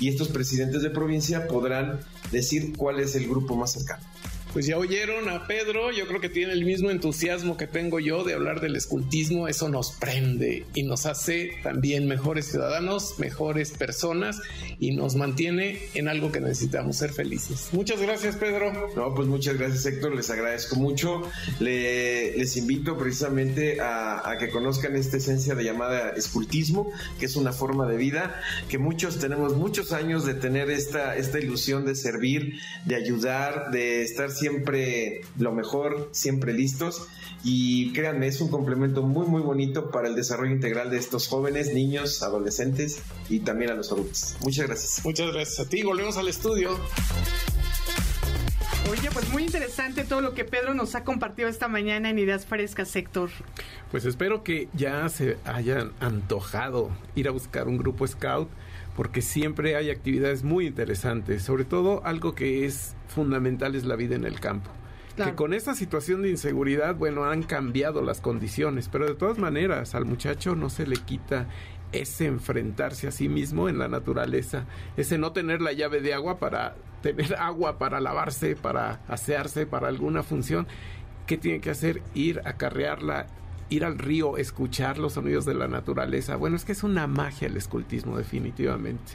y 0.00 0.08
estos 0.08 0.28
presidentes 0.28 0.82
de 0.82 0.90
provincia 0.90 1.46
podrán 1.46 2.00
decir 2.32 2.76
cuál 2.76 3.00
es 3.00 3.14
el 3.14 3.28
grupo 3.28 3.56
más 3.56 3.72
cercano. 3.72 4.02
Pues 4.52 4.66
ya 4.66 4.78
oyeron 4.78 5.28
a 5.28 5.46
Pedro, 5.46 5.92
yo 5.92 6.06
creo 6.06 6.20
que 6.20 6.28
tiene 6.28 6.52
el 6.52 6.64
mismo 6.64 6.90
entusiasmo 6.90 7.56
que 7.56 7.66
tengo 7.66 8.00
yo 8.00 8.24
de 8.24 8.34
hablar 8.34 8.60
del 8.60 8.76
escultismo, 8.76 9.46
eso 9.48 9.68
nos 9.68 9.92
prende 9.92 10.64
y 10.74 10.82
nos 10.82 11.06
hace 11.06 11.52
también 11.62 12.08
mejores 12.08 12.46
ciudadanos, 12.46 13.18
mejores 13.18 13.72
personas 13.72 14.40
y 14.78 14.92
nos 14.92 15.16
mantiene 15.16 15.78
en 15.94 16.08
algo 16.08 16.32
que 16.32 16.40
necesitamos, 16.40 16.96
ser 16.96 17.12
felices. 17.12 17.68
Muchas 17.72 18.00
gracias 18.00 18.36
Pedro. 18.36 18.90
No, 18.96 19.14
pues 19.14 19.28
muchas 19.28 19.58
gracias 19.58 19.84
Héctor, 19.86 20.14
les 20.14 20.30
agradezco 20.30 20.76
mucho. 20.76 21.22
les 21.60 22.56
invito 22.56 22.96
precisamente 22.96 23.80
a, 23.80 24.28
a 24.28 24.38
que 24.38 24.48
conozcan 24.48 24.96
esta 24.96 25.18
esencia 25.18 25.54
de 25.54 25.64
llamada 25.64 26.10
escultismo, 26.10 26.90
que 27.18 27.26
es 27.26 27.36
una 27.36 27.52
forma 27.52 27.86
de 27.86 27.96
vida, 27.96 28.40
que 28.68 28.78
muchos 28.78 29.18
tenemos 29.18 29.56
muchos 29.56 29.92
años 29.92 30.24
de 30.24 30.34
tener 30.34 30.70
esta, 30.70 31.16
esta 31.16 31.38
ilusión 31.38 31.84
de 31.84 31.94
servir, 31.94 32.58
de 32.84 32.96
ayudar, 32.96 33.70
de 33.70 34.02
estar 34.02 34.30
siempre 34.38 35.22
lo 35.38 35.52
mejor, 35.52 36.08
siempre 36.12 36.52
listos. 36.52 37.06
Y 37.44 37.92
créanme, 37.92 38.26
es 38.26 38.40
un 38.40 38.50
complemento 38.50 39.02
muy, 39.02 39.26
muy 39.26 39.42
bonito 39.42 39.90
para 39.90 40.08
el 40.08 40.16
desarrollo 40.16 40.52
integral 40.52 40.90
de 40.90 40.98
estos 40.98 41.28
jóvenes, 41.28 41.72
niños, 41.72 42.22
adolescentes 42.22 43.00
y 43.28 43.40
también 43.40 43.70
a 43.70 43.74
los 43.74 43.92
adultos. 43.92 44.36
Muchas 44.42 44.66
gracias. 44.66 45.04
Muchas 45.04 45.32
gracias 45.32 45.60
a 45.60 45.68
ti. 45.68 45.82
Volvemos 45.82 46.16
al 46.16 46.28
estudio. 46.28 46.76
Oye, 48.90 49.10
pues 49.12 49.28
muy 49.28 49.42
interesante 49.42 50.04
todo 50.04 50.22
lo 50.22 50.32
que 50.32 50.44
Pedro 50.44 50.72
nos 50.72 50.94
ha 50.94 51.04
compartido 51.04 51.48
esta 51.48 51.68
mañana 51.68 52.08
en 52.08 52.18
Ideas 52.18 52.46
Frescas, 52.46 52.88
sector. 52.88 53.28
Pues 53.90 54.06
espero 54.06 54.42
que 54.42 54.68
ya 54.72 55.06
se 55.10 55.36
hayan 55.44 55.92
antojado 56.00 56.90
ir 57.14 57.28
a 57.28 57.30
buscar 57.30 57.68
un 57.68 57.76
grupo 57.76 58.06
scout, 58.06 58.48
porque 58.98 59.22
siempre 59.22 59.76
hay 59.76 59.90
actividades 59.90 60.42
muy 60.42 60.66
interesantes, 60.66 61.44
sobre 61.44 61.64
todo 61.64 62.04
algo 62.04 62.34
que 62.34 62.66
es 62.66 62.96
fundamental 63.06 63.76
es 63.76 63.84
la 63.84 63.94
vida 63.94 64.16
en 64.16 64.24
el 64.24 64.40
campo. 64.40 64.72
Que 65.14 65.36
con 65.36 65.54
esta 65.54 65.76
situación 65.76 66.22
de 66.22 66.30
inseguridad, 66.30 66.96
bueno, 66.96 67.24
han 67.24 67.44
cambiado 67.44 68.02
las 68.02 68.20
condiciones, 68.20 68.88
pero 68.88 69.06
de 69.06 69.14
todas 69.14 69.38
maneras 69.38 69.94
al 69.94 70.04
muchacho 70.04 70.56
no 70.56 70.68
se 70.68 70.84
le 70.84 70.96
quita 70.96 71.46
ese 71.92 72.26
enfrentarse 72.26 73.06
a 73.06 73.12
sí 73.12 73.28
mismo 73.28 73.68
en 73.68 73.78
la 73.78 73.86
naturaleza, 73.86 74.64
ese 74.96 75.16
no 75.16 75.30
tener 75.30 75.60
la 75.60 75.72
llave 75.72 76.00
de 76.00 76.12
agua 76.12 76.40
para 76.40 76.74
tener 77.00 77.36
agua 77.36 77.78
para 77.78 78.00
lavarse, 78.00 78.56
para 78.56 78.98
asearse, 79.06 79.64
para 79.64 79.86
alguna 79.86 80.24
función. 80.24 80.66
¿Qué 81.28 81.38
tiene 81.38 81.60
que 81.60 81.70
hacer? 81.70 82.02
Ir 82.14 82.40
a 82.44 82.54
carrearla, 82.54 83.28
ir 83.70 83.84
al 83.84 83.98
río, 83.98 84.36
escuchar 84.36 84.98
los 84.98 85.14
sonidos 85.14 85.44
de 85.44 85.54
la 85.54 85.68
naturaleza. 85.68 86.36
Bueno, 86.36 86.56
es 86.56 86.64
que 86.64 86.72
es 86.72 86.82
una 86.82 87.06
magia 87.06 87.48
el 87.48 87.56
escultismo, 87.56 88.16
definitivamente. 88.16 89.12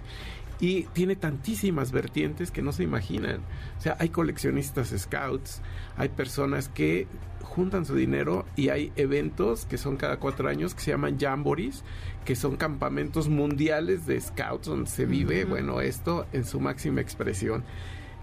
Y 0.60 0.84
tiene 0.94 1.16
tantísimas 1.16 1.92
vertientes 1.92 2.52
que 2.52 2.62
no 2.62 2.72
se 2.72 2.84
imaginan. 2.84 3.42
O 3.78 3.82
sea, 3.82 3.98
hay 4.00 4.10
coleccionistas 4.10 4.94
scouts, 4.98 5.62
hay 5.98 6.10
personas 6.10 6.70
que 6.70 7.08
juntan 7.42 7.86
su 7.86 7.96
dinero 7.96 8.46
y 8.56 8.70
hay 8.70 8.92
eventos 8.96 9.66
que 9.66 9.78
son 9.78 9.98
cada 9.98 10.18
cuatro 10.18 10.48
años 10.50 10.74
que 10.74 10.82
se 10.82 10.92
llaman 10.92 11.20
jamborees, 11.20 11.84
que 12.26 12.36
son 12.36 12.56
campamentos 12.56 13.30
mundiales 13.30 14.06
de 14.06 14.20
scouts 14.20 14.68
donde 14.68 14.90
se 14.90 15.06
vive, 15.06 15.46
bueno, 15.46 15.82
esto 15.82 16.26
en 16.32 16.46
su 16.46 16.60
máxima 16.60 17.02
expresión. 17.02 17.64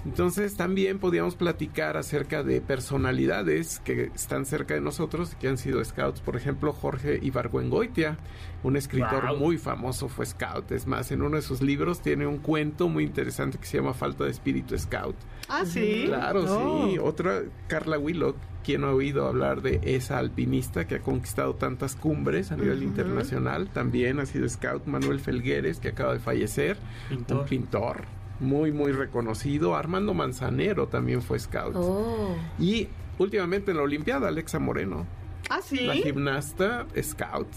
Entonces 0.04 0.56
también 0.56 0.98
podíamos 0.98 1.36
platicar 1.36 1.96
acerca 1.96 2.42
de 2.42 2.60
personalidades 2.60 3.80
que 3.80 4.10
están 4.14 4.46
cerca 4.46 4.74
de 4.74 4.80
nosotros, 4.80 5.34
que 5.34 5.48
han 5.48 5.58
sido 5.58 5.84
scouts. 5.84 6.20
Por 6.20 6.36
ejemplo, 6.36 6.72
Jorge 6.72 7.18
Ibargüengoitia, 7.22 8.18
un 8.62 8.76
escritor 8.76 9.36
muy 9.38 9.58
famoso, 9.58 10.08
fue 10.08 10.26
scout. 10.26 10.72
Es 10.72 10.86
más, 10.86 11.10
en 11.12 11.22
uno 11.22 11.36
de 11.36 11.42
sus 11.42 11.60
libros 11.60 12.00
tiene 12.00 12.26
un 12.26 12.38
cuento 12.38 12.88
muy 12.88 13.04
interesante 13.04 13.58
que 13.58 13.66
se 13.66 13.78
llama 13.78 13.94
Falta 13.94 14.24
de 14.24 14.30
Espíritu 14.30 14.78
Scout. 14.78 15.16
Ah, 15.48 15.64
sí. 15.64 16.04
Claro, 16.06 16.46
sí. 16.46 16.98
Otra, 16.98 17.42
Carla 17.66 17.98
Willock, 17.98 18.36
quien 18.64 18.84
ha 18.84 18.90
oído 18.90 19.26
hablar 19.26 19.62
de 19.62 19.80
esa 19.82 20.18
alpinista 20.18 20.86
que 20.86 20.96
ha 20.96 21.00
conquistado 21.00 21.54
tantas 21.54 21.96
cumbres 21.96 22.52
a 22.52 22.56
nivel 22.56 22.82
internacional. 22.82 23.68
También 23.68 24.20
ha 24.20 24.26
sido 24.26 24.48
scout 24.48 24.86
Manuel 24.86 25.20
Felgueres, 25.20 25.80
que 25.80 25.88
acaba 25.88 26.12
de 26.12 26.20
fallecer. 26.20 26.76
Un 27.10 27.44
pintor 27.44 28.19
muy, 28.40 28.72
muy 28.72 28.92
reconocido. 28.92 29.76
Armando 29.76 30.14
Manzanero 30.14 30.88
también 30.88 31.22
fue 31.22 31.38
scout. 31.38 31.74
Oh. 31.76 32.34
Y 32.58 32.88
últimamente 33.18 33.70
en 33.70 33.76
la 33.76 33.82
Olimpiada, 33.84 34.28
Alexa 34.28 34.58
Moreno. 34.58 35.06
Ah, 35.48 35.60
sí. 35.62 35.80
La 35.80 35.94
gimnasta 35.94 36.86
scout. 37.00 37.48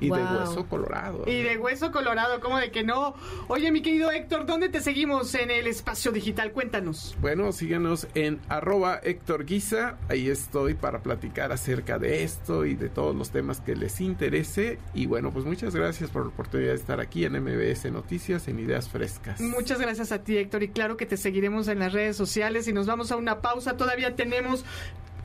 Y 0.00 0.08
de 0.08 0.22
hueso 0.22 0.66
colorado. 0.66 1.24
Y 1.26 1.42
de 1.42 1.58
hueso 1.58 1.92
colorado, 1.92 2.40
¿cómo 2.40 2.58
de 2.58 2.70
que 2.70 2.82
no? 2.82 3.14
Oye, 3.48 3.70
mi 3.70 3.82
querido 3.82 4.10
Héctor, 4.10 4.46
¿dónde 4.46 4.68
te 4.68 4.80
seguimos 4.80 5.34
en 5.34 5.50
el 5.50 5.66
espacio 5.66 6.12
digital? 6.12 6.52
Cuéntanos. 6.52 7.16
Bueno, 7.20 7.52
síganos 7.52 8.08
en 8.14 8.40
arroba 8.48 9.00
Héctor 9.02 9.44
Guisa. 9.44 9.98
Ahí 10.08 10.28
estoy 10.28 10.74
para 10.74 11.02
platicar 11.02 11.52
acerca 11.52 11.98
de 11.98 12.24
esto 12.24 12.64
y 12.64 12.74
de 12.74 12.88
todos 12.88 13.14
los 13.14 13.30
temas 13.30 13.60
que 13.60 13.76
les 13.76 14.00
interese. 14.00 14.78
Y 14.94 15.06
bueno, 15.06 15.32
pues 15.32 15.44
muchas 15.44 15.74
gracias 15.74 16.10
por 16.10 16.22
la 16.22 16.28
oportunidad 16.28 16.70
de 16.70 16.76
estar 16.76 17.00
aquí 17.00 17.24
en 17.24 17.40
MBS 17.40 17.90
Noticias 17.90 18.48
en 18.48 18.58
Ideas 18.58 18.88
Frescas. 18.88 19.40
Muchas 19.40 19.80
gracias 19.80 20.12
a 20.12 20.22
ti, 20.22 20.36
Héctor. 20.36 20.62
Y 20.62 20.68
claro 20.68 20.96
que 20.96 21.06
te 21.06 21.16
seguiremos 21.16 21.68
en 21.68 21.78
las 21.78 21.92
redes 21.92 22.16
sociales 22.16 22.68
y 22.68 22.72
nos 22.72 22.86
vamos 22.86 23.12
a 23.12 23.16
una 23.16 23.40
pausa. 23.40 23.76
Todavía 23.76 24.16
tenemos 24.16 24.64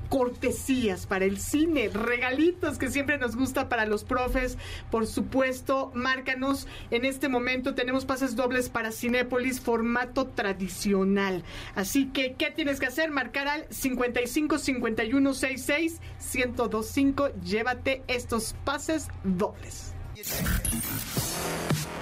cortesías 0.10 1.08
para 1.08 1.26
el 1.26 1.40
cine, 1.40 1.90
regalitos 1.90 2.78
que 2.78 2.90
siempre 2.90 3.18
nos 3.18 3.36
gusta 3.36 3.70
para 3.70 3.86
los 3.86 4.04
profes. 4.04 4.58
Por 4.92 5.08
supuesto, 5.08 5.92
márcanos. 5.94 6.68
En 6.92 7.06
este 7.06 7.30
momento 7.30 7.76
tenemos 7.76 8.06
pases 8.06 8.36
dobles 8.36 8.70
para 8.70 8.92
Cinépolis, 8.92 9.60
formato 9.60 10.28
tradicional. 10.28 11.44
Así 11.76 12.08
que, 12.08 12.34
¿qué 12.34 12.52
tienes 12.52 12.80
que 12.80 12.88
hacer? 12.88 13.12
Marcar 13.12 13.48
al 13.48 13.68
55 13.70 14.58
51 14.58 15.34
66 15.34 16.00
1025. 16.34 17.30
Llévate 17.44 18.04
estos 18.08 18.56
pases 18.64 19.08
dobles. 19.24 19.94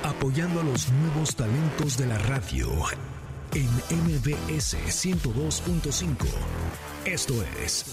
Apoyando 0.04 0.62
a 0.62 0.64
los 0.64 0.92
nuevos 0.92 1.36
talentos 1.36 1.98
de 1.98 2.08
la 2.08 2.18
radio 2.20 2.70
en 3.54 3.70
MBS 3.90 4.78
102.5. 4.88 6.93
Esto 7.06 7.34
es 7.62 7.86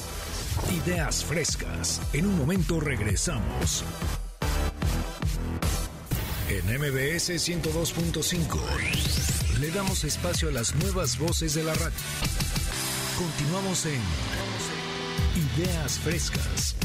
Ideas 0.71 1.25
Frescas. 1.25 2.01
En 2.13 2.27
un 2.27 2.39
momento 2.39 2.79
regresamos. 2.79 3.85
En 6.49 6.65
MBS 6.79 7.31
102.5 7.31 9.59
le 9.59 9.73
damos 9.73 10.05
espacio 10.05 10.49
a 10.49 10.53
las 10.53 10.77
nuevas 10.77 11.19
voces 11.19 11.55
de 11.55 11.65
la 11.65 11.75
radio. 11.75 11.99
Continuamos 13.19 13.85
en 13.87 14.01
Ideas 15.59 15.99
Frescas. 15.99 16.77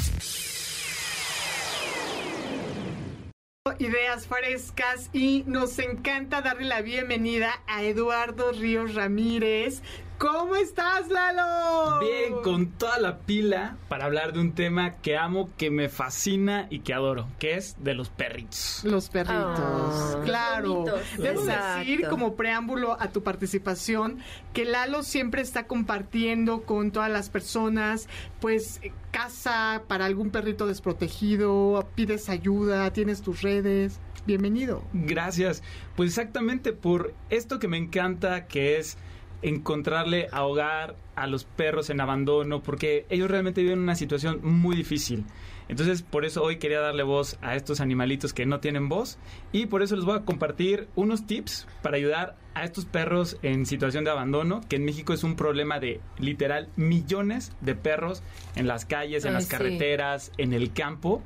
ideas 3.80 4.28
frescas 4.28 5.10
y 5.12 5.44
nos 5.48 5.80
encanta 5.80 6.42
darle 6.42 6.66
la 6.66 6.82
bienvenida 6.82 7.52
a 7.68 7.84
Eduardo 7.84 8.52
Ríos 8.52 8.96
Ramírez, 8.96 9.82
¿Cómo 10.18 10.56
estás, 10.56 11.10
Lalo? 11.10 12.00
Bien, 12.00 12.42
con 12.42 12.68
toda 12.68 13.00
la 13.00 13.20
pila 13.20 13.76
para 13.90 14.06
hablar 14.06 14.32
de 14.32 14.40
un 14.40 14.54
tema 14.54 14.94
que 15.02 15.18
amo, 15.18 15.50
que 15.58 15.70
me 15.70 15.90
fascina 15.90 16.68
y 16.70 16.80
que 16.80 16.94
adoro, 16.94 17.28
que 17.38 17.56
es 17.56 17.76
de 17.84 17.96
los 17.96 18.10
perritos. 18.10 18.82
Los 18.86 19.10
perritos, 19.10 19.36
ah, 19.60 20.22
claro. 20.24 20.86
Debo 21.18 21.44
decir, 21.44 22.08
como 22.10 22.36
preámbulo 22.36 22.98
a 23.00 23.10
tu 23.10 23.24
participación, 23.24 24.20
que 24.54 24.64
Lalo 24.64 25.04
siempre 25.04 25.42
está 25.42 25.68
compartiendo 25.68 26.64
con 26.64 26.92
todas 26.92 27.12
las 27.12 27.30
personas, 27.30 28.08
pues, 28.40 28.80
casa 29.12 29.84
para 29.88 30.06
algún 30.06 30.30
perrito 30.30 30.66
desprotegido, 30.66 31.86
pides 31.96 32.30
ayuda, 32.30 32.92
tienes 32.94 33.22
tus 33.22 33.42
redes. 33.42 34.00
Bienvenido. 34.26 34.82
Gracias. 34.94 35.62
Pues 35.96 36.10
exactamente 36.10 36.74
por 36.74 37.14
esto 37.30 37.60
que 37.60 37.68
me 37.68 37.78
encanta, 37.78 38.48
que 38.48 38.78
es 38.80 38.98
encontrarle 39.42 40.28
ahogar 40.32 40.96
a 41.16 41.28
los 41.28 41.46
perros 41.46 41.90
en 41.90 42.02
abandono, 42.02 42.62
porque 42.62 43.06
ellos 43.10 43.30
realmente 43.30 43.62
viven 43.62 43.80
una 43.80 43.96
situación 43.96 44.40
muy 44.44 44.76
difícil. 44.76 45.26
Entonces, 45.68 46.04
por 46.04 46.26
eso 46.26 46.44
hoy 46.44 46.58
quería 46.58 46.80
darle 46.80 47.04
voz 47.04 47.38
a 47.42 47.56
estos 47.56 47.80
animalitos 47.80 48.34
que 48.34 48.46
no 48.46 48.60
tienen 48.60 48.88
voz 48.88 49.18
y 49.52 49.66
por 49.66 49.82
eso 49.82 49.96
les 49.96 50.06
voy 50.06 50.18
a 50.18 50.22
compartir 50.26 50.88
unos 50.96 51.26
tips 51.26 51.68
para 51.82 51.98
ayudar 51.98 52.36
a 52.54 52.64
estos 52.64 52.86
perros 52.86 53.38
en 53.42 53.66
situación 53.66 54.04
de 54.04 54.12
abandono, 54.12 54.62
que 54.70 54.76
en 54.76 54.86
México 54.86 55.14
es 55.14 55.24
un 55.24 55.36
problema 55.36 55.80
de 55.80 56.02
literal 56.20 56.70
millones 56.76 57.52
de 57.62 57.76
perros 57.76 58.22
en 58.56 58.68
las 58.68 58.86
calles, 58.86 59.26
en 59.26 59.34
las 59.34 59.48
carreteras, 59.48 60.32
en 60.38 60.54
el 60.54 60.72
campo 60.72 61.24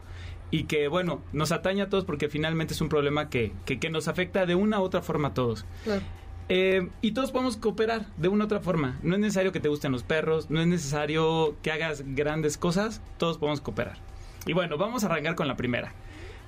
y 0.51 0.63
que 0.63 0.87
bueno, 0.87 1.21
nos 1.31 1.51
atañe 1.51 1.81
a 1.81 1.89
todos 1.89 2.05
porque 2.05 2.29
finalmente 2.29 2.73
es 2.73 2.81
un 2.81 2.89
problema 2.89 3.29
que, 3.29 3.51
que, 3.65 3.89
nos 3.89 4.07
afecta 4.07 4.45
de 4.45 4.55
una 4.55 4.79
u 4.79 4.83
otra 4.83 5.01
forma 5.01 5.29
a 5.29 5.33
todos. 5.33 5.65
Eh, 6.49 6.89
y 7.01 7.11
todos 7.11 7.31
podemos 7.31 7.57
cooperar 7.57 8.07
de 8.17 8.27
una 8.27 8.43
u 8.43 8.45
otra 8.45 8.59
forma. 8.59 8.99
No 9.03 9.13
es 9.13 9.21
necesario 9.21 9.51
que 9.51 9.59
te 9.59 9.69
gusten 9.69 9.91
los 9.91 10.03
perros, 10.03 10.49
no 10.49 10.59
es 10.59 10.67
necesario 10.67 11.55
que 11.61 11.71
hagas 11.71 12.03
grandes 12.15 12.57
cosas, 12.57 13.01
todos 13.17 13.37
podemos 13.37 13.61
cooperar. 13.61 13.97
Y 14.47 14.53
bueno, 14.53 14.77
vamos 14.77 15.03
a 15.03 15.07
arrancar 15.07 15.35
con 15.35 15.47
la 15.47 15.55
primera. 15.55 15.93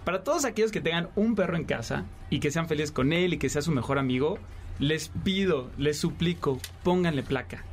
Para 0.04 0.24
todos 0.24 0.46
aquellos 0.46 0.72
que 0.72 0.82
tengan 0.82 1.10
un 1.16 1.36
perro 1.36 1.56
en 1.56 1.66
casa 1.66 2.06
y 2.32 2.40
que 2.40 2.50
sean 2.50 2.68
felices 2.68 2.92
con 2.92 3.14
él 3.14 3.36
y 3.36 3.38
que 3.38 3.50
sea 3.50 3.62
su 3.62 3.72
mejor 3.72 4.00
amigo, 4.00 4.40
les 4.80 5.10
pido, 5.24 5.70
les 5.78 6.00
suplico, 6.00 6.60
pónganle 6.82 7.22
placa. 7.22 7.64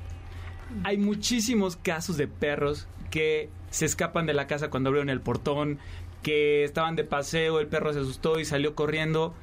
Hay 0.85 0.99
muchísimos 0.99 1.77
casos 1.77 2.19
de 2.19 2.29
perros 2.29 2.87
que 3.11 3.49
se 3.71 3.87
escapan 3.87 4.27
de 4.27 4.35
la 4.35 4.47
casa 4.47 4.69
cuando 4.69 4.89
abrieron 4.89 5.09
el 5.09 5.23
portón, 5.23 5.79
que 6.23 6.65
estaban 6.65 6.97
de 6.97 7.05
paseo, 7.05 7.61
el 7.61 7.69
perro 7.69 7.95
se 7.95 8.01
asustó 8.01 8.39
y 8.39 8.45
salió 8.45 8.75
corriendo 8.75 9.35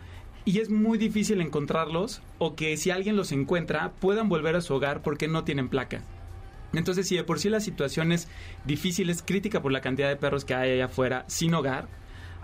y 0.45 0.59
es 0.59 0.69
muy 0.69 0.97
difícil 0.97 1.41
encontrarlos 1.41 2.21
o 2.37 2.55
que 2.55 2.77
si 2.77 2.91
alguien 2.91 3.15
los 3.15 3.31
encuentra 3.31 3.91
puedan 3.99 4.29
volver 4.29 4.55
a 4.55 4.61
su 4.61 4.73
hogar 4.73 5.01
porque 5.01 5.27
no 5.27 5.43
tienen 5.43 5.69
placa. 5.69 6.01
Entonces, 6.73 7.07
si 7.07 7.15
de 7.15 7.23
por 7.23 7.39
sí 7.39 7.49
la 7.49 7.59
situación 7.59 8.11
es 8.11 8.27
difícil, 8.65 9.09
es 9.09 9.21
crítica 9.21 9.61
por 9.61 9.71
la 9.71 9.81
cantidad 9.81 10.09
de 10.09 10.17
perros 10.17 10.45
que 10.45 10.53
hay 10.53 10.71
allá 10.71 10.85
afuera 10.85 11.23
sin 11.27 11.53
hogar, 11.53 11.87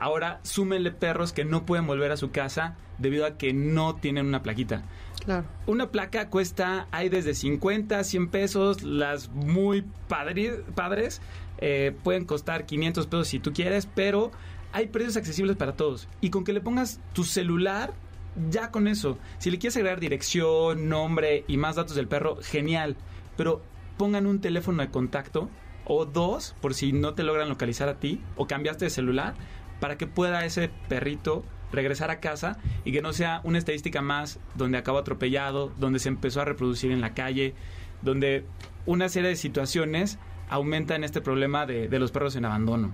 Ahora 0.01 0.39
súmenle 0.41 0.89
perros 0.89 1.31
que 1.31 1.45
no 1.45 1.63
pueden 1.63 1.85
volver 1.85 2.11
a 2.11 2.17
su 2.17 2.31
casa 2.31 2.75
debido 2.97 3.23
a 3.23 3.37
que 3.37 3.53
no 3.53 3.97
tienen 3.97 4.25
una 4.25 4.41
plaquita. 4.41 4.81
Claro. 5.23 5.45
Una 5.67 5.91
placa 5.91 6.29
cuesta, 6.29 6.87
hay 6.89 7.09
desde 7.09 7.35
50, 7.35 8.03
100 8.03 8.29
pesos, 8.29 8.81
las 8.81 9.29
muy 9.29 9.85
padres 10.07 11.21
eh, 11.59 11.95
pueden 12.03 12.25
costar 12.25 12.65
500 12.65 13.05
pesos 13.05 13.27
si 13.27 13.37
tú 13.37 13.53
quieres, 13.53 13.87
pero 13.93 14.31
hay 14.73 14.87
precios 14.87 15.17
accesibles 15.17 15.57
para 15.57 15.75
todos. 15.75 16.07
Y 16.21 16.29
con 16.29 16.43
que 16.43 16.53
le 16.53 16.61
pongas 16.61 16.99
tu 17.13 17.23
celular, 17.23 17.93
ya 18.49 18.71
con 18.71 18.87
eso. 18.87 19.17
Si 19.39 19.51
le 19.51 19.59
quieres 19.59 19.75
agregar 19.77 19.99
dirección, 19.99 20.89
nombre 20.89 21.43
y 21.47 21.57
más 21.57 21.75
datos 21.75 21.95
del 21.95 22.07
perro, 22.07 22.37
genial. 22.41 22.95
Pero 23.37 23.61
pongan 23.97 24.25
un 24.25 24.41
teléfono 24.41 24.81
de 24.81 24.89
contacto 24.89 25.49
o 25.85 26.05
dos 26.05 26.55
por 26.61 26.73
si 26.73 26.93
no 26.93 27.13
te 27.13 27.23
logran 27.23 27.49
localizar 27.49 27.89
a 27.89 27.99
ti 27.99 28.21
o 28.35 28.47
cambiaste 28.47 28.85
de 28.85 28.91
celular 28.91 29.33
para 29.79 29.97
que 29.97 30.07
pueda 30.07 30.45
ese 30.45 30.69
perrito 30.87 31.43
regresar 31.71 32.11
a 32.11 32.19
casa 32.19 32.57
y 32.85 32.91
que 32.91 33.01
no 33.01 33.13
sea 33.13 33.41
una 33.43 33.57
estadística 33.57 34.01
más 34.01 34.39
donde 34.55 34.77
acabó 34.77 34.99
atropellado, 34.99 35.71
donde 35.77 35.99
se 35.99 36.09
empezó 36.09 36.41
a 36.41 36.45
reproducir 36.45 36.91
en 36.91 37.01
la 37.01 37.13
calle, 37.13 37.55
donde 38.01 38.45
una 38.85 39.09
serie 39.09 39.29
de 39.29 39.35
situaciones 39.35 40.19
aumentan 40.49 41.03
este 41.03 41.21
problema 41.21 41.65
de, 41.65 41.87
de 41.87 41.99
los 41.99 42.11
perros 42.11 42.35
en 42.35 42.45
abandono. 42.45 42.91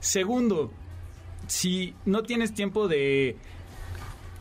Segundo, 0.00 0.72
si 1.46 1.94
no 2.04 2.22
tienes 2.22 2.54
tiempo 2.54 2.88
de 2.88 3.36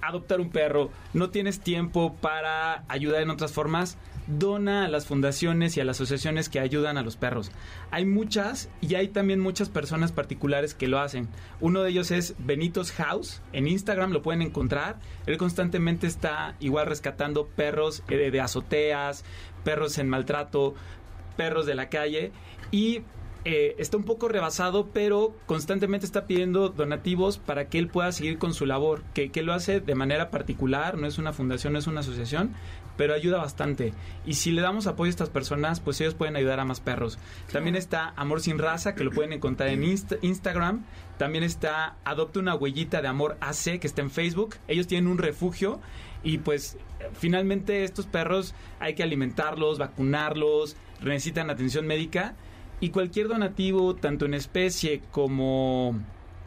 adoptar 0.01 0.41
un 0.41 0.49
perro, 0.49 0.91
no 1.13 1.29
tienes 1.29 1.59
tiempo 1.59 2.15
para 2.15 2.83
ayudar 2.87 3.21
en 3.21 3.29
otras 3.29 3.53
formas, 3.53 3.97
dona 4.27 4.85
a 4.85 4.87
las 4.87 5.05
fundaciones 5.05 5.75
y 5.75 5.81
a 5.81 5.85
las 5.85 5.97
asociaciones 5.97 6.49
que 6.49 6.59
ayudan 6.59 6.97
a 6.97 7.03
los 7.03 7.17
perros. 7.17 7.51
Hay 7.91 8.05
muchas 8.05 8.69
y 8.81 8.95
hay 8.95 9.09
también 9.09 9.39
muchas 9.39 9.69
personas 9.69 10.11
particulares 10.11 10.73
que 10.73 10.87
lo 10.87 10.99
hacen. 10.99 11.29
Uno 11.59 11.83
de 11.83 11.91
ellos 11.91 12.11
es 12.11 12.35
Benitos 12.39 12.91
House. 12.91 13.41
En 13.51 13.67
Instagram 13.67 14.11
lo 14.11 14.21
pueden 14.21 14.41
encontrar. 14.41 14.99
Él 15.25 15.37
constantemente 15.37 16.07
está 16.07 16.55
igual 16.59 16.87
rescatando 16.87 17.47
perros 17.47 18.03
eh, 18.09 18.31
de 18.31 18.41
azoteas, 18.41 19.23
perros 19.63 19.97
en 19.97 20.09
maltrato, 20.09 20.75
perros 21.37 21.65
de 21.65 21.75
la 21.75 21.89
calle 21.89 22.31
y 22.71 23.01
eh, 23.45 23.75
está 23.77 23.97
un 23.97 24.05
poco 24.05 24.29
rebasado, 24.29 24.87
pero 24.93 25.35
constantemente 25.45 26.05
está 26.05 26.25
pidiendo 26.27 26.69
donativos 26.69 27.39
para 27.39 27.67
que 27.67 27.77
él 27.77 27.89
pueda 27.89 28.11
seguir 28.13 28.37
con 28.37 28.53
su 28.53 28.65
labor, 28.65 29.03
que, 29.13 29.31
que, 29.31 29.43
lo 29.43 29.53
hace 29.53 29.81
de 29.81 29.95
manera 29.95 30.31
particular, 30.31 30.97
no 30.97 31.07
es 31.07 31.17
una 31.17 31.33
fundación, 31.33 31.73
no 31.73 31.79
es 31.79 31.87
una 31.87 31.99
asociación, 31.99 32.53
pero 32.95 33.13
ayuda 33.13 33.39
bastante. 33.39 33.93
Y 34.25 34.35
si 34.35 34.51
le 34.51 34.61
damos 34.61 34.87
apoyo 34.87 35.09
a 35.09 35.09
estas 35.09 35.29
personas, 35.29 35.81
pues 35.81 35.99
ellos 35.99 36.13
pueden 36.13 36.37
ayudar 36.37 36.61
a 36.61 36.65
más 36.65 36.79
perros. 36.79 37.19
También 37.51 37.75
está 37.75 38.13
Amor 38.15 38.39
Sin 38.39 38.59
Raza, 38.59 38.95
que 38.95 39.03
lo 39.03 39.11
pueden 39.11 39.33
encontrar 39.33 39.69
en 39.69 39.83
Instagram. 39.83 40.85
También 41.17 41.43
está 41.43 41.97
Adopta 42.05 42.39
una 42.39 42.55
huellita 42.55 43.01
de 43.01 43.07
amor 43.07 43.37
AC, 43.41 43.79
que 43.79 43.87
está 43.87 44.01
en 44.01 44.11
Facebook. 44.11 44.55
Ellos 44.67 44.87
tienen 44.87 45.09
un 45.09 45.17
refugio 45.17 45.79
y 46.23 46.37
pues 46.37 46.77
finalmente 47.13 47.83
estos 47.83 48.05
perros 48.05 48.55
hay 48.79 48.95
que 48.95 49.03
alimentarlos, 49.03 49.79
vacunarlos, 49.79 50.77
necesitan 51.01 51.49
atención 51.49 51.85
médica 51.85 52.35
y 52.83 52.89
cualquier 52.89 53.29
donativo, 53.29 53.95
tanto 53.95 54.25
en 54.25 54.33
especie 54.33 55.01
como, 55.09 55.97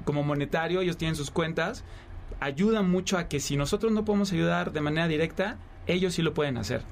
como 0.04 0.22
monetario, 0.22 0.82
ellos 0.82 0.98
tienen 0.98 1.16
sus 1.16 1.30
cuentas, 1.30 1.82
ayuda 2.40 2.82
mucho 2.82 3.16
a 3.16 3.26
que 3.26 3.40
si 3.40 3.56
nosotros 3.56 3.90
no 3.90 4.04
podemos 4.04 4.34
ayudar 4.34 4.74
de 4.74 4.82
manera 4.82 5.08
directa, 5.08 5.56
ellos 5.86 6.12
sí 6.12 6.20
lo 6.20 6.34
pueden 6.34 6.58
hacer. 6.58 6.82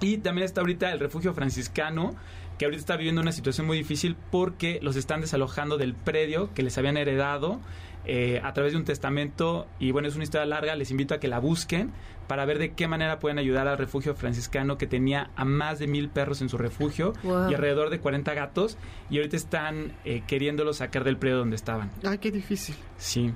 Y 0.00 0.16
también 0.18 0.44
está 0.44 0.60
ahorita 0.60 0.90
el 0.90 0.98
refugio 0.98 1.34
franciscano, 1.34 2.16
que 2.58 2.64
ahorita 2.64 2.80
está 2.80 2.96
viviendo 2.96 3.20
una 3.20 3.32
situación 3.32 3.66
muy 3.66 3.76
difícil 3.76 4.16
porque 4.30 4.78
los 4.82 4.96
están 4.96 5.20
desalojando 5.20 5.76
del 5.76 5.94
predio 5.94 6.52
que 6.54 6.62
les 6.62 6.78
habían 6.78 6.96
heredado 6.96 7.60
eh, 8.06 8.40
a 8.44 8.52
través 8.52 8.72
de 8.72 8.78
un 8.78 8.84
testamento. 8.84 9.66
Y 9.78 9.90
bueno, 9.90 10.08
es 10.08 10.14
una 10.14 10.24
historia 10.24 10.46
larga, 10.46 10.74
les 10.76 10.90
invito 10.90 11.14
a 11.14 11.20
que 11.20 11.28
la 11.28 11.38
busquen 11.38 11.92
para 12.28 12.44
ver 12.44 12.58
de 12.58 12.72
qué 12.72 12.88
manera 12.88 13.18
pueden 13.18 13.38
ayudar 13.38 13.68
al 13.68 13.76
refugio 13.76 14.14
franciscano 14.14 14.78
que 14.78 14.86
tenía 14.86 15.30
a 15.36 15.44
más 15.44 15.78
de 15.78 15.86
mil 15.86 16.08
perros 16.08 16.40
en 16.40 16.48
su 16.48 16.56
refugio 16.56 17.12
y 17.22 17.54
alrededor 17.54 17.90
de 17.90 18.00
40 18.00 18.32
gatos. 18.34 18.78
Y 19.10 19.18
ahorita 19.18 19.36
están 19.36 19.92
eh, 20.04 20.22
queriéndolos 20.26 20.78
sacar 20.78 21.04
del 21.04 21.16
predio 21.16 21.38
donde 21.38 21.56
estaban. 21.56 21.90
Ay, 22.04 22.18
qué 22.18 22.30
difícil. 22.30 22.76
Sí. 22.96 23.32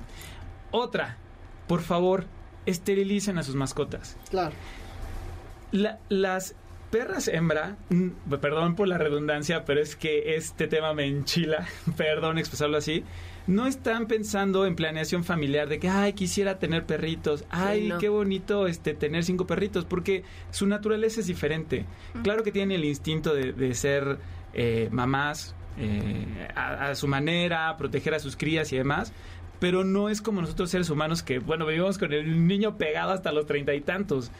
Otra, 0.71 1.17
por 1.67 1.81
favor, 1.81 2.25
esterilicen 2.65 3.37
a 3.37 3.43
sus 3.43 3.55
mascotas. 3.55 4.17
Claro 4.29 4.53
las 5.71 6.55
perras 6.89 7.27
hembra, 7.27 7.77
mm, 7.89 8.33
perdón 8.41 8.75
por 8.75 8.87
la 8.87 8.97
redundancia, 8.97 9.65
pero 9.65 9.81
es 9.81 9.95
que 9.95 10.35
este 10.35 10.67
tema 10.67 10.93
me 10.93 11.05
enchila, 11.05 11.67
perdón 11.97 12.37
expresarlo 12.37 12.77
así, 12.77 13.03
no 13.47 13.65
están 13.65 14.07
pensando 14.07 14.65
en 14.65 14.75
planeación 14.75 15.23
familiar 15.23 15.69
de 15.69 15.79
que, 15.79 15.89
ay, 15.89 16.13
quisiera 16.13 16.59
tener 16.59 16.85
perritos, 16.85 17.45
ay, 17.49 17.91
qué 17.99 18.09
bonito 18.09 18.67
este 18.67 18.93
tener 18.93 19.23
cinco 19.23 19.47
perritos, 19.47 19.85
porque 19.85 20.23
su 20.51 20.67
naturaleza 20.67 21.21
es 21.21 21.27
diferente. 21.27 21.85
Claro 22.21 22.43
que 22.43 22.51
tienen 22.51 22.77
el 22.77 22.85
instinto 22.85 23.33
de, 23.33 23.73
ser 23.73 24.19
eh, 24.53 24.89
mamás 24.91 25.55
eh, 25.77 26.47
a, 26.55 26.89
a 26.89 26.95
su 26.95 27.07
manera, 27.07 27.75
proteger 27.77 28.13
a 28.13 28.19
sus 28.19 28.35
crías 28.35 28.71
y 28.71 28.77
demás, 28.77 29.13
pero 29.59 29.83
no 29.83 30.09
es 30.09 30.21
como 30.21 30.41
nosotros 30.41 30.69
seres 30.69 30.89
humanos 30.89 31.21
que, 31.21 31.39
bueno, 31.39 31.65
vivimos 31.65 31.97
con 31.97 32.13
el 32.13 32.47
niño 32.47 32.77
pegado 32.77 33.11
hasta 33.11 33.31
los 33.31 33.45
treinta 33.45 33.73
y 33.73 33.81
tantos. 33.81 34.31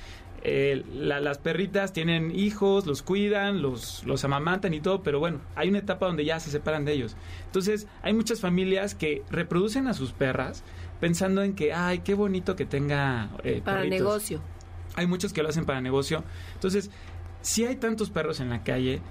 Eh, 0.44 0.84
las 0.94 1.38
perritas 1.38 1.94
tienen 1.94 2.32
hijos, 2.32 2.86
los 2.86 3.02
cuidan, 3.02 3.62
los, 3.62 4.04
los 4.06 4.24
amamantan 4.24 4.74
y 4.74 4.82
todo, 4.82 5.04
pero 5.04 5.20
bueno, 5.20 5.42
hay 5.56 5.70
una 5.70 5.80
etapa 5.80 6.06
donde 6.06 6.26
ya 6.26 6.40
se 6.40 6.52
separan 6.52 6.86
de 6.86 6.94
ellos. 6.94 7.16
Entonces, 7.46 7.88
hay 8.02 8.14
muchas 8.14 8.40
familias 8.40 8.96
que 8.96 9.24
reproducen 9.30 9.88
a 9.88 9.94
sus 9.94 10.12
perras 10.12 10.64
pensando 11.00 11.44
en 11.44 11.56
que, 11.56 11.74
ay, 11.74 12.00
qué 12.00 12.14
bonito 12.14 12.56
que 12.56 12.66
tenga... 12.66 13.30
Eh, 13.44 13.62
para 13.64 13.84
negocio. 13.86 14.42
Hay 14.96 15.08
muchos 15.08 15.34
que 15.34 15.44
lo 15.44 15.50
hacen 15.50 15.66
para 15.66 15.82
negocio. 15.82 16.24
Entonces, 16.56 16.90
si 17.42 17.66
hay 17.66 17.78
tantos 17.78 18.10
perros 18.10 18.40
en 18.40 18.50
la 18.50 18.64
calle, 18.64 19.02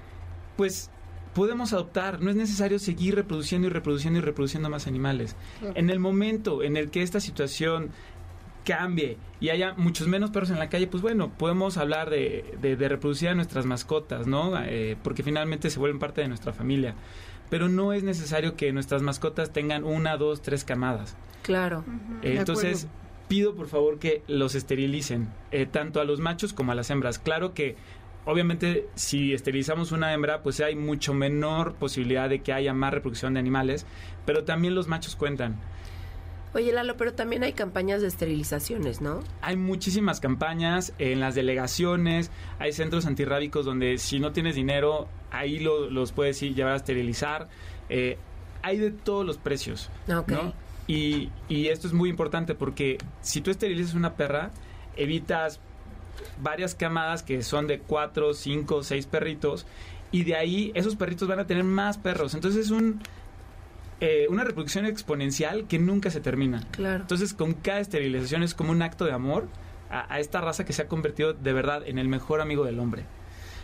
pues 0.55 0.91
podemos 1.33 1.73
adoptar, 1.73 2.21
no 2.21 2.29
es 2.29 2.35
necesario 2.35 2.79
seguir 2.79 3.15
reproduciendo 3.15 3.67
y 3.67 3.71
reproduciendo 3.71 4.19
y 4.19 4.21
reproduciendo 4.21 4.69
más 4.69 4.87
animales. 4.87 5.35
En 5.75 5.89
el 5.89 5.99
momento 5.99 6.63
en 6.63 6.77
el 6.77 6.89
que 6.91 7.01
esta 7.01 7.19
situación 7.19 7.91
cambie 8.65 9.17
y 9.39 9.49
haya 9.49 9.73
muchos 9.77 10.07
menos 10.07 10.31
perros 10.31 10.49
en 10.49 10.59
la 10.59 10.69
calle, 10.69 10.87
pues 10.87 11.01
bueno, 11.01 11.31
podemos 11.37 11.77
hablar 11.77 12.09
de, 12.09 12.77
reproducir 12.79 13.29
a 13.29 13.35
nuestras 13.35 13.65
mascotas, 13.65 14.27
¿no? 14.27 14.53
Eh, 14.63 14.97
porque 15.03 15.23
finalmente 15.23 15.69
se 15.69 15.79
vuelven 15.79 15.99
parte 15.99 16.21
de 16.21 16.27
nuestra 16.27 16.53
familia. 16.53 16.95
Pero 17.49 17.67
no 17.67 17.93
es 17.93 18.03
necesario 18.03 18.55
que 18.55 18.71
nuestras 18.73 19.01
mascotas 19.01 19.51
tengan 19.51 19.83
una, 19.83 20.17
dos, 20.17 20.41
tres 20.41 20.63
camadas. 20.63 21.15
Claro. 21.41 21.83
Eh, 22.21 22.35
entonces, 22.37 22.87
pido 23.27 23.55
por 23.55 23.67
favor 23.67 23.97
que 23.99 24.23
los 24.27 24.55
esterilicen, 24.55 25.29
eh, 25.51 25.65
tanto 25.65 26.01
a 26.01 26.03
los 26.03 26.19
machos 26.19 26.53
como 26.53 26.71
a 26.71 26.75
las 26.75 26.89
hembras. 26.89 27.17
Claro 27.17 27.53
que 27.53 27.75
obviamente 28.25 28.87
si 28.95 29.33
esterilizamos 29.33 29.91
una 29.91 30.13
hembra, 30.13 30.43
pues 30.43 30.59
hay 30.59 30.75
mucho 30.75 31.13
menor 31.13 31.75
posibilidad 31.75 32.29
de 32.29 32.41
que 32.41 32.53
haya 32.53 32.73
más 32.73 32.93
reproducción 32.93 33.33
de 33.33 33.39
animales, 33.39 33.85
pero 34.25 34.43
también 34.43 34.75
los 34.75 34.87
machos 34.87 35.15
cuentan. 35.15 35.57
Oye, 36.53 36.71
Lalo, 36.71 36.97
pero 36.97 37.13
también 37.13 37.43
hay 37.43 37.53
campañas 37.53 38.01
de 38.01 38.07
esterilizaciones, 38.07 39.01
¿no? 39.01 39.19
Hay 39.41 39.55
muchísimas 39.55 40.19
campañas 40.19 40.93
en 40.97 41.19
las 41.19 41.35
delegaciones, 41.35 42.31
hay 42.57 42.73
centros 42.73 43.05
antirrábicos 43.05 43.65
donde 43.65 43.99
si 43.99 44.19
no 44.19 44.31
tienes 44.31 44.55
dinero, 44.55 45.07
ahí 45.29 45.59
los 45.59 46.11
puedes 46.11 46.41
ir 46.41 46.55
llevar 46.55 46.73
a 46.73 46.77
esterilizar. 46.77 47.47
Eh, 47.89 48.17
hay 48.63 48.77
de 48.77 48.91
todos 48.91 49.25
los 49.25 49.37
precios, 49.37 49.89
¿no? 50.07 50.53
Y, 50.87 51.29
y 51.47 51.67
esto 51.67 51.85
es 51.87 51.93
muy 51.93 52.09
importante 52.09 52.55
porque 52.55 52.97
si 53.21 53.41
tú 53.41 53.51
esterilizas 53.51 53.93
una 53.93 54.15
perra, 54.15 54.49
evitas 54.97 55.59
varias 56.41 56.73
camadas 56.73 57.21
que 57.21 57.43
son 57.43 57.67
de 57.67 57.79
cuatro, 57.79 58.33
cinco, 58.33 58.81
seis 58.83 59.05
perritos 59.05 59.67
y 60.11 60.23
de 60.23 60.35
ahí 60.35 60.71
esos 60.73 60.95
perritos 60.95 61.27
van 61.27 61.39
a 61.39 61.47
tener 61.47 61.63
más 61.63 61.97
perros. 61.97 62.33
Entonces 62.33 62.65
es 62.65 62.71
un 62.71 63.01
eh, 64.01 64.27
una 64.29 64.43
reproducción 64.43 64.85
exponencial 64.85 65.67
que 65.67 65.79
nunca 65.79 66.09
se 66.09 66.21
termina. 66.21 66.65
Claro. 66.71 67.01
Entonces, 67.01 67.33
con 67.33 67.53
cada 67.53 67.79
esterilización 67.79 68.43
es 68.43 68.53
como 68.53 68.71
un 68.71 68.81
acto 68.81 69.05
de 69.05 69.11
amor 69.11 69.47
a, 69.89 70.19
esta 70.19 70.41
raza 70.41 70.65
que 70.65 70.73
se 70.73 70.83
ha 70.83 70.87
convertido 70.87 71.33
de 71.33 71.53
verdad 71.53 71.83
en 71.85 71.97
el 71.97 72.07
mejor 72.07 72.41
amigo 72.41 72.63
del 72.63 72.79
hombre. 72.79 73.03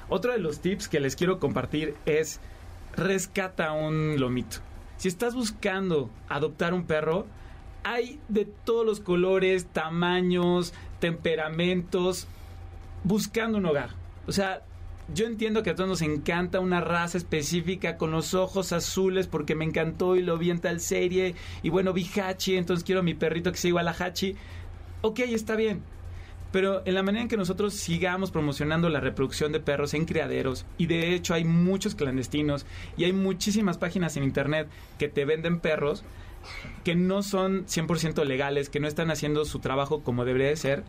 Otro 0.09 0.31
de 0.31 0.39
los 0.39 0.59
tips 0.59 0.87
que 0.87 0.99
les 0.99 1.15
quiero 1.15 1.39
compartir 1.39 1.95
es 2.05 2.39
rescata 2.95 3.71
un 3.71 4.19
lomito. 4.19 4.57
Si 4.97 5.07
estás 5.07 5.35
buscando 5.35 6.09
adoptar 6.29 6.73
un 6.73 6.85
perro, 6.85 7.25
hay 7.83 8.19
de 8.27 8.45
todos 8.45 8.85
los 8.85 8.99
colores, 8.99 9.67
tamaños, 9.67 10.73
temperamentos, 10.99 12.27
buscando 13.03 13.57
un 13.57 13.65
hogar. 13.65 13.91
O 14.27 14.31
sea, 14.31 14.63
yo 15.13 15.25
entiendo 15.27 15.61
que 15.61 15.69
a 15.69 15.75
todos 15.75 15.89
nos 15.89 16.01
encanta 16.01 16.59
una 16.59 16.81
raza 16.81 17.17
específica 17.17 17.97
con 17.97 18.11
los 18.11 18.33
ojos 18.33 18.73
azules 18.73 19.27
porque 19.27 19.55
me 19.55 19.65
encantó 19.65 20.15
y 20.15 20.23
lo 20.23 20.37
vi 20.37 20.49
en 20.49 20.59
tal 20.59 20.79
serie. 20.79 21.35
Y 21.61 21.69
bueno, 21.69 21.93
vi 21.93 22.09
Hachi, 22.15 22.57
entonces 22.57 22.83
quiero 22.83 23.03
mi 23.03 23.13
perrito 23.13 23.51
que 23.51 23.57
sea 23.57 23.69
igual 23.69 23.87
a 23.87 23.95
Hachi. 23.97 24.35
Ok, 25.01 25.19
está 25.19 25.55
bien. 25.55 25.83
Pero 26.51 26.81
en 26.85 26.95
la 26.95 27.03
manera 27.03 27.21
en 27.21 27.27
que 27.27 27.37
nosotros 27.37 27.73
sigamos 27.73 28.31
promocionando 28.31 28.89
la 28.89 29.01
reproducción 29.01 29.51
de 29.51 29.59
perros 29.59 29.93
en 29.93 30.05
criaderos, 30.05 30.65
y 30.77 30.85
de 30.85 31.13
hecho 31.13 31.33
hay 31.33 31.43
muchos 31.43 31.95
clandestinos 31.95 32.65
y 32.95 33.03
hay 33.03 33.11
muchísimas 33.11 33.77
páginas 33.77 34.15
en 34.15 34.23
internet 34.23 34.69
que 34.97 35.09
te 35.09 35.25
venden 35.25 35.59
perros, 35.59 36.03
que 36.83 36.95
no 36.95 37.23
son 37.23 37.65
100% 37.65 38.23
legales, 38.23 38.69
que 38.69 38.79
no 38.79 38.87
están 38.87 39.11
haciendo 39.11 39.43
su 39.43 39.59
trabajo 39.59 40.01
como 40.01 40.23
debería 40.23 40.47
de 40.47 40.55
ser, 40.55 40.83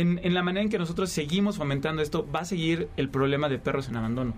en, 0.00 0.20
en, 0.22 0.34
la 0.34 0.42
manera 0.42 0.62
en 0.62 0.68
que 0.68 0.78
nosotros 0.78 1.10
seguimos 1.10 1.56
fomentando 1.56 2.02
esto, 2.02 2.26
va 2.30 2.40
a 2.40 2.44
seguir 2.44 2.88
el 2.96 3.08
problema 3.08 3.48
de 3.48 3.58
perros 3.58 3.88
en 3.88 3.96
abandono. 3.96 4.34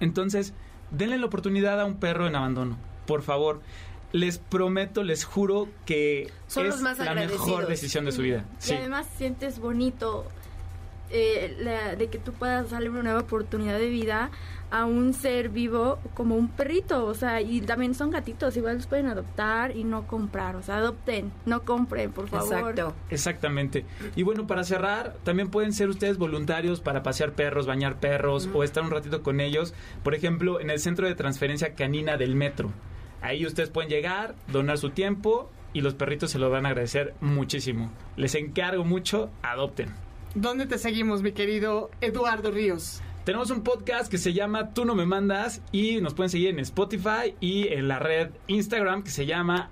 Entonces, 0.00 0.54
denle 0.90 1.18
la 1.18 1.26
oportunidad 1.26 1.80
a 1.80 1.84
un 1.84 1.96
perro 1.96 2.26
en 2.26 2.36
abandono, 2.36 2.78
por 3.06 3.22
favor. 3.22 3.60
Les 4.12 4.38
prometo, 4.38 5.02
les 5.04 5.24
juro 5.24 5.68
que 5.86 6.24
es 6.24 6.82
la 6.98 7.14
mejor 7.14 7.66
decisión 7.66 8.04
de 8.04 8.12
su 8.12 8.22
vida. 8.22 8.44
Y 8.68 8.72
además 8.72 9.06
sientes 9.16 9.58
bonito 9.58 10.26
eh, 11.12 11.96
de 11.98 12.06
que 12.08 12.18
tú 12.18 12.32
puedas 12.32 12.70
darle 12.70 12.90
una 12.90 13.02
nueva 13.02 13.20
oportunidad 13.20 13.78
de 13.78 13.88
vida 13.88 14.30
a 14.72 14.86
un 14.86 15.12
ser 15.12 15.50
vivo 15.50 15.98
como 16.14 16.34
un 16.34 16.48
perrito, 16.48 17.04
o 17.04 17.12
sea, 17.12 17.42
y 17.42 17.60
también 17.60 17.94
son 17.94 18.10
gatitos, 18.10 18.56
igual 18.56 18.76
los 18.76 18.86
pueden 18.86 19.06
adoptar 19.06 19.76
y 19.76 19.84
no 19.84 20.06
comprar, 20.06 20.56
o 20.56 20.62
sea, 20.62 20.78
adopten, 20.78 21.30
no 21.44 21.62
compren, 21.62 22.10
por 22.10 22.28
favor. 22.28 22.70
Exacto. 22.70 22.94
Exactamente. 23.10 23.84
Y 24.16 24.22
bueno, 24.22 24.46
para 24.46 24.64
cerrar, 24.64 25.16
también 25.24 25.50
pueden 25.50 25.74
ser 25.74 25.90
ustedes 25.90 26.16
voluntarios 26.16 26.80
para 26.80 27.02
pasear 27.02 27.32
perros, 27.32 27.66
bañar 27.66 28.00
perros 28.00 28.48
o 28.54 28.64
estar 28.64 28.82
un 28.82 28.90
ratito 28.90 29.22
con 29.22 29.40
ellos, 29.40 29.74
por 30.02 30.14
ejemplo, 30.14 30.58
en 30.58 30.70
el 30.70 30.80
centro 30.80 31.06
de 31.06 31.14
transferencia 31.14 31.74
canina 31.74 32.16
del 32.16 32.34
metro. 32.34 32.72
Ahí 33.20 33.44
ustedes 33.44 33.68
pueden 33.68 33.90
llegar, 33.90 34.34
donar 34.48 34.78
su 34.78 34.88
tiempo 34.88 35.50
y 35.74 35.82
los 35.82 35.92
perritos 35.94 36.30
se 36.30 36.38
lo 36.38 36.48
van 36.48 36.64
a 36.64 36.70
agradecer 36.70 37.12
muchísimo. 37.20 37.92
Les 38.16 38.34
encargo 38.34 38.84
mucho, 38.84 39.30
adopten. 39.42 39.90
¿Dónde 40.34 40.64
te 40.64 40.78
seguimos, 40.78 41.22
mi 41.22 41.32
querido 41.32 41.90
Eduardo 42.00 42.50
Ríos? 42.50 43.02
Tenemos 43.26 43.50
un 43.50 43.62
podcast 43.62 44.10
que 44.10 44.16
se 44.16 44.32
llama 44.32 44.72
Tú 44.72 44.86
no 44.86 44.94
me 44.94 45.04
mandas 45.04 45.60
y 45.72 46.00
nos 46.00 46.14
pueden 46.14 46.30
seguir 46.30 46.48
en 46.48 46.58
Spotify 46.60 47.34
y 47.38 47.68
en 47.68 47.86
la 47.86 47.98
red 47.98 48.30
Instagram 48.46 49.02
que 49.02 49.10
se 49.10 49.26
llama 49.26 49.68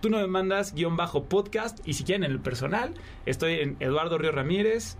Tú 0.00 0.08
no 0.08 0.18
me 0.18 0.28
mandas 0.28 0.72
guion 0.72 0.96
bajo 0.96 1.24
podcast 1.24 1.80
y 1.84 1.94
si 1.94 2.04
quieren 2.04 2.22
en 2.22 2.30
el 2.30 2.38
personal 2.38 2.94
estoy 3.26 3.54
en 3.54 3.76
Eduardo 3.80 4.18
Ríos 4.18 4.36
Ramírez 4.36 4.96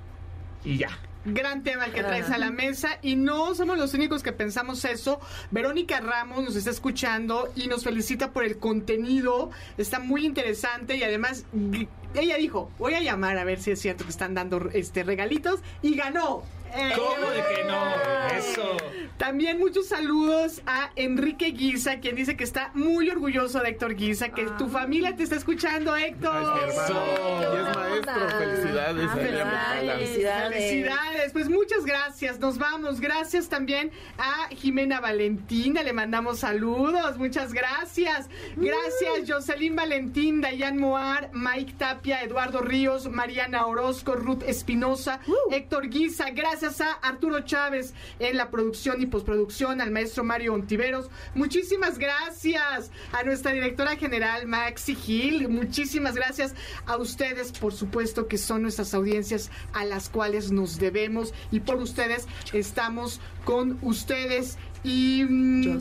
y 0.64 0.78
ya. 0.78 0.90
Gran 1.24 1.62
tema 1.62 1.86
el 1.86 1.92
que 1.92 2.02
traes 2.02 2.30
a 2.30 2.38
la 2.38 2.50
mesa 2.50 2.98
y 3.02 3.16
no 3.16 3.54
somos 3.54 3.76
los 3.76 3.92
únicos 3.94 4.22
que 4.22 4.32
pensamos 4.32 4.84
eso. 4.84 5.20
Verónica 5.50 6.00
Ramos 6.00 6.44
nos 6.44 6.56
está 6.56 6.70
escuchando 6.70 7.52
y 7.56 7.66
nos 7.66 7.84
felicita 7.84 8.32
por 8.32 8.44
el 8.44 8.58
contenido. 8.58 9.50
Está 9.76 9.98
muy 9.98 10.24
interesante 10.24 10.96
y 10.96 11.02
además 11.02 11.44
ella 12.14 12.36
dijo, 12.36 12.70
voy 12.78 12.94
a 12.94 13.00
llamar 13.00 13.36
a 13.38 13.44
ver 13.44 13.60
si 13.60 13.72
es 13.72 13.80
cierto 13.80 14.04
que 14.04 14.10
están 14.10 14.34
dando 14.34 14.70
este 14.72 15.02
regalitos 15.02 15.60
y 15.82 15.96
ganó. 15.96 16.44
¿Cómo 16.94 17.30
de 17.30 17.42
que 17.54 17.64
no? 17.64 17.94
Eso. 18.36 18.76
También 19.16 19.58
muchos 19.58 19.88
saludos 19.88 20.62
a 20.64 20.90
Enrique 20.94 21.46
Guisa, 21.46 21.98
quien 21.98 22.14
dice 22.14 22.36
que 22.36 22.44
está 22.44 22.70
muy 22.74 23.10
orgulloso 23.10 23.58
de 23.60 23.70
Héctor 23.70 23.96
Guisa, 23.96 24.28
que 24.28 24.44
tu 24.58 24.66
ah. 24.66 24.68
familia 24.68 25.16
te 25.16 25.24
está 25.24 25.34
escuchando, 25.34 25.96
Héctor. 25.96 26.68
Eso. 26.68 27.04
Y 27.40 27.56
es 27.56 27.76
maestro. 27.76 28.28
Felicidades. 28.38 29.10
felicidades. 29.10 30.54
Felicidades. 30.54 31.32
Pues 31.32 31.48
muchas 31.48 31.84
gracias. 31.84 32.38
Nos 32.38 32.58
vamos. 32.58 33.00
Gracias 33.00 33.48
también 33.48 33.90
a 34.18 34.48
Jimena 34.54 35.00
Valentina. 35.00 35.82
Le 35.82 35.92
mandamos 35.92 36.38
saludos. 36.38 37.18
Muchas 37.18 37.52
gracias. 37.52 38.28
Gracias, 38.56 39.20
uh. 39.20 39.32
Jocelyn 39.32 39.74
Valentín, 39.74 40.40
Dayan 40.40 40.78
Moar, 40.78 41.30
Mike 41.32 41.74
Tapia, 41.76 42.22
Eduardo 42.22 42.60
Ríos, 42.60 43.10
Mariana 43.10 43.66
Orozco, 43.66 44.14
Ruth 44.14 44.44
Espinosa, 44.46 45.20
uh. 45.26 45.52
Héctor 45.52 45.88
Guisa. 45.88 46.30
Gracias 46.30 46.57
gracias 46.60 46.80
a 46.80 46.92
Arturo 46.94 47.40
Chávez 47.42 47.94
en 48.18 48.36
la 48.36 48.50
producción 48.50 49.00
y 49.00 49.06
postproducción, 49.06 49.80
al 49.80 49.92
maestro 49.92 50.24
Mario 50.24 50.54
Ontiveros. 50.54 51.08
Muchísimas 51.36 51.98
gracias 51.98 52.90
a 53.12 53.22
nuestra 53.22 53.52
directora 53.52 53.94
general 53.94 54.48
Maxi 54.48 54.96
Gil. 54.96 55.48
Muchísimas 55.48 56.16
gracias 56.16 56.56
a 56.86 56.96
ustedes, 56.96 57.52
por 57.52 57.72
supuesto, 57.72 58.26
que 58.26 58.38
son 58.38 58.62
nuestras 58.62 58.92
audiencias 58.92 59.52
a 59.72 59.84
las 59.84 60.08
cuales 60.08 60.50
nos 60.50 60.80
debemos 60.80 61.32
y 61.52 61.60
por 61.60 61.76
ustedes 61.76 62.26
estamos 62.52 63.20
con 63.44 63.78
ustedes. 63.82 64.58
Y 64.82 65.24
mm, 65.28 65.78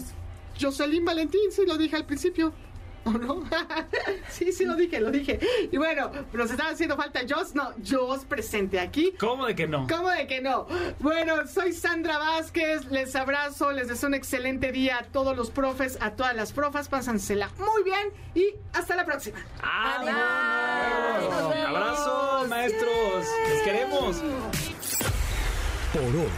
Jocelyn 0.61 1.05
Valentín, 1.05 1.51
sí 1.51 1.63
lo 1.65 1.77
dije 1.77 1.95
al 1.95 2.05
principio. 2.05 2.53
No? 3.11 3.43
sí, 4.29 4.51
sí 4.51 4.65
lo 4.65 4.75
dije, 4.75 4.99
lo 4.99 5.11
dije. 5.11 5.39
Y 5.71 5.77
bueno, 5.77 6.11
nos 6.33 6.51
estaba 6.51 6.71
haciendo 6.71 6.95
falta 6.95 7.21
Joss. 7.27 7.55
No, 7.55 7.73
Joss 7.87 8.25
presente 8.25 8.79
aquí. 8.79 9.13
¿Cómo 9.19 9.45
de 9.45 9.55
que 9.55 9.67
no? 9.67 9.87
¿Cómo 9.87 10.09
de 10.09 10.27
que 10.27 10.41
no? 10.41 10.67
Bueno, 10.99 11.47
soy 11.47 11.73
Sandra 11.73 12.17
Vázquez. 12.17 12.85
Les 12.91 13.15
abrazo, 13.15 13.71
les 13.71 13.87
deseo 13.87 14.09
un 14.09 14.15
excelente 14.15 14.71
día 14.71 14.99
a 14.99 15.03
todos 15.03 15.35
los 15.35 15.49
profes, 15.49 15.97
a 16.01 16.11
todas 16.11 16.35
las 16.35 16.53
profas. 16.53 16.89
Pásensela 16.89 17.49
muy 17.57 17.83
bien 17.83 18.09
y 18.35 18.53
hasta 18.73 18.95
la 18.95 19.05
próxima. 19.05 19.39
Adiós. 19.61 20.15
Abrazo, 21.67 22.45
maestros. 22.47 23.25
Les 23.49 23.61
queremos. 23.63 24.17
Por 25.93 26.03
hoy, 26.03 26.29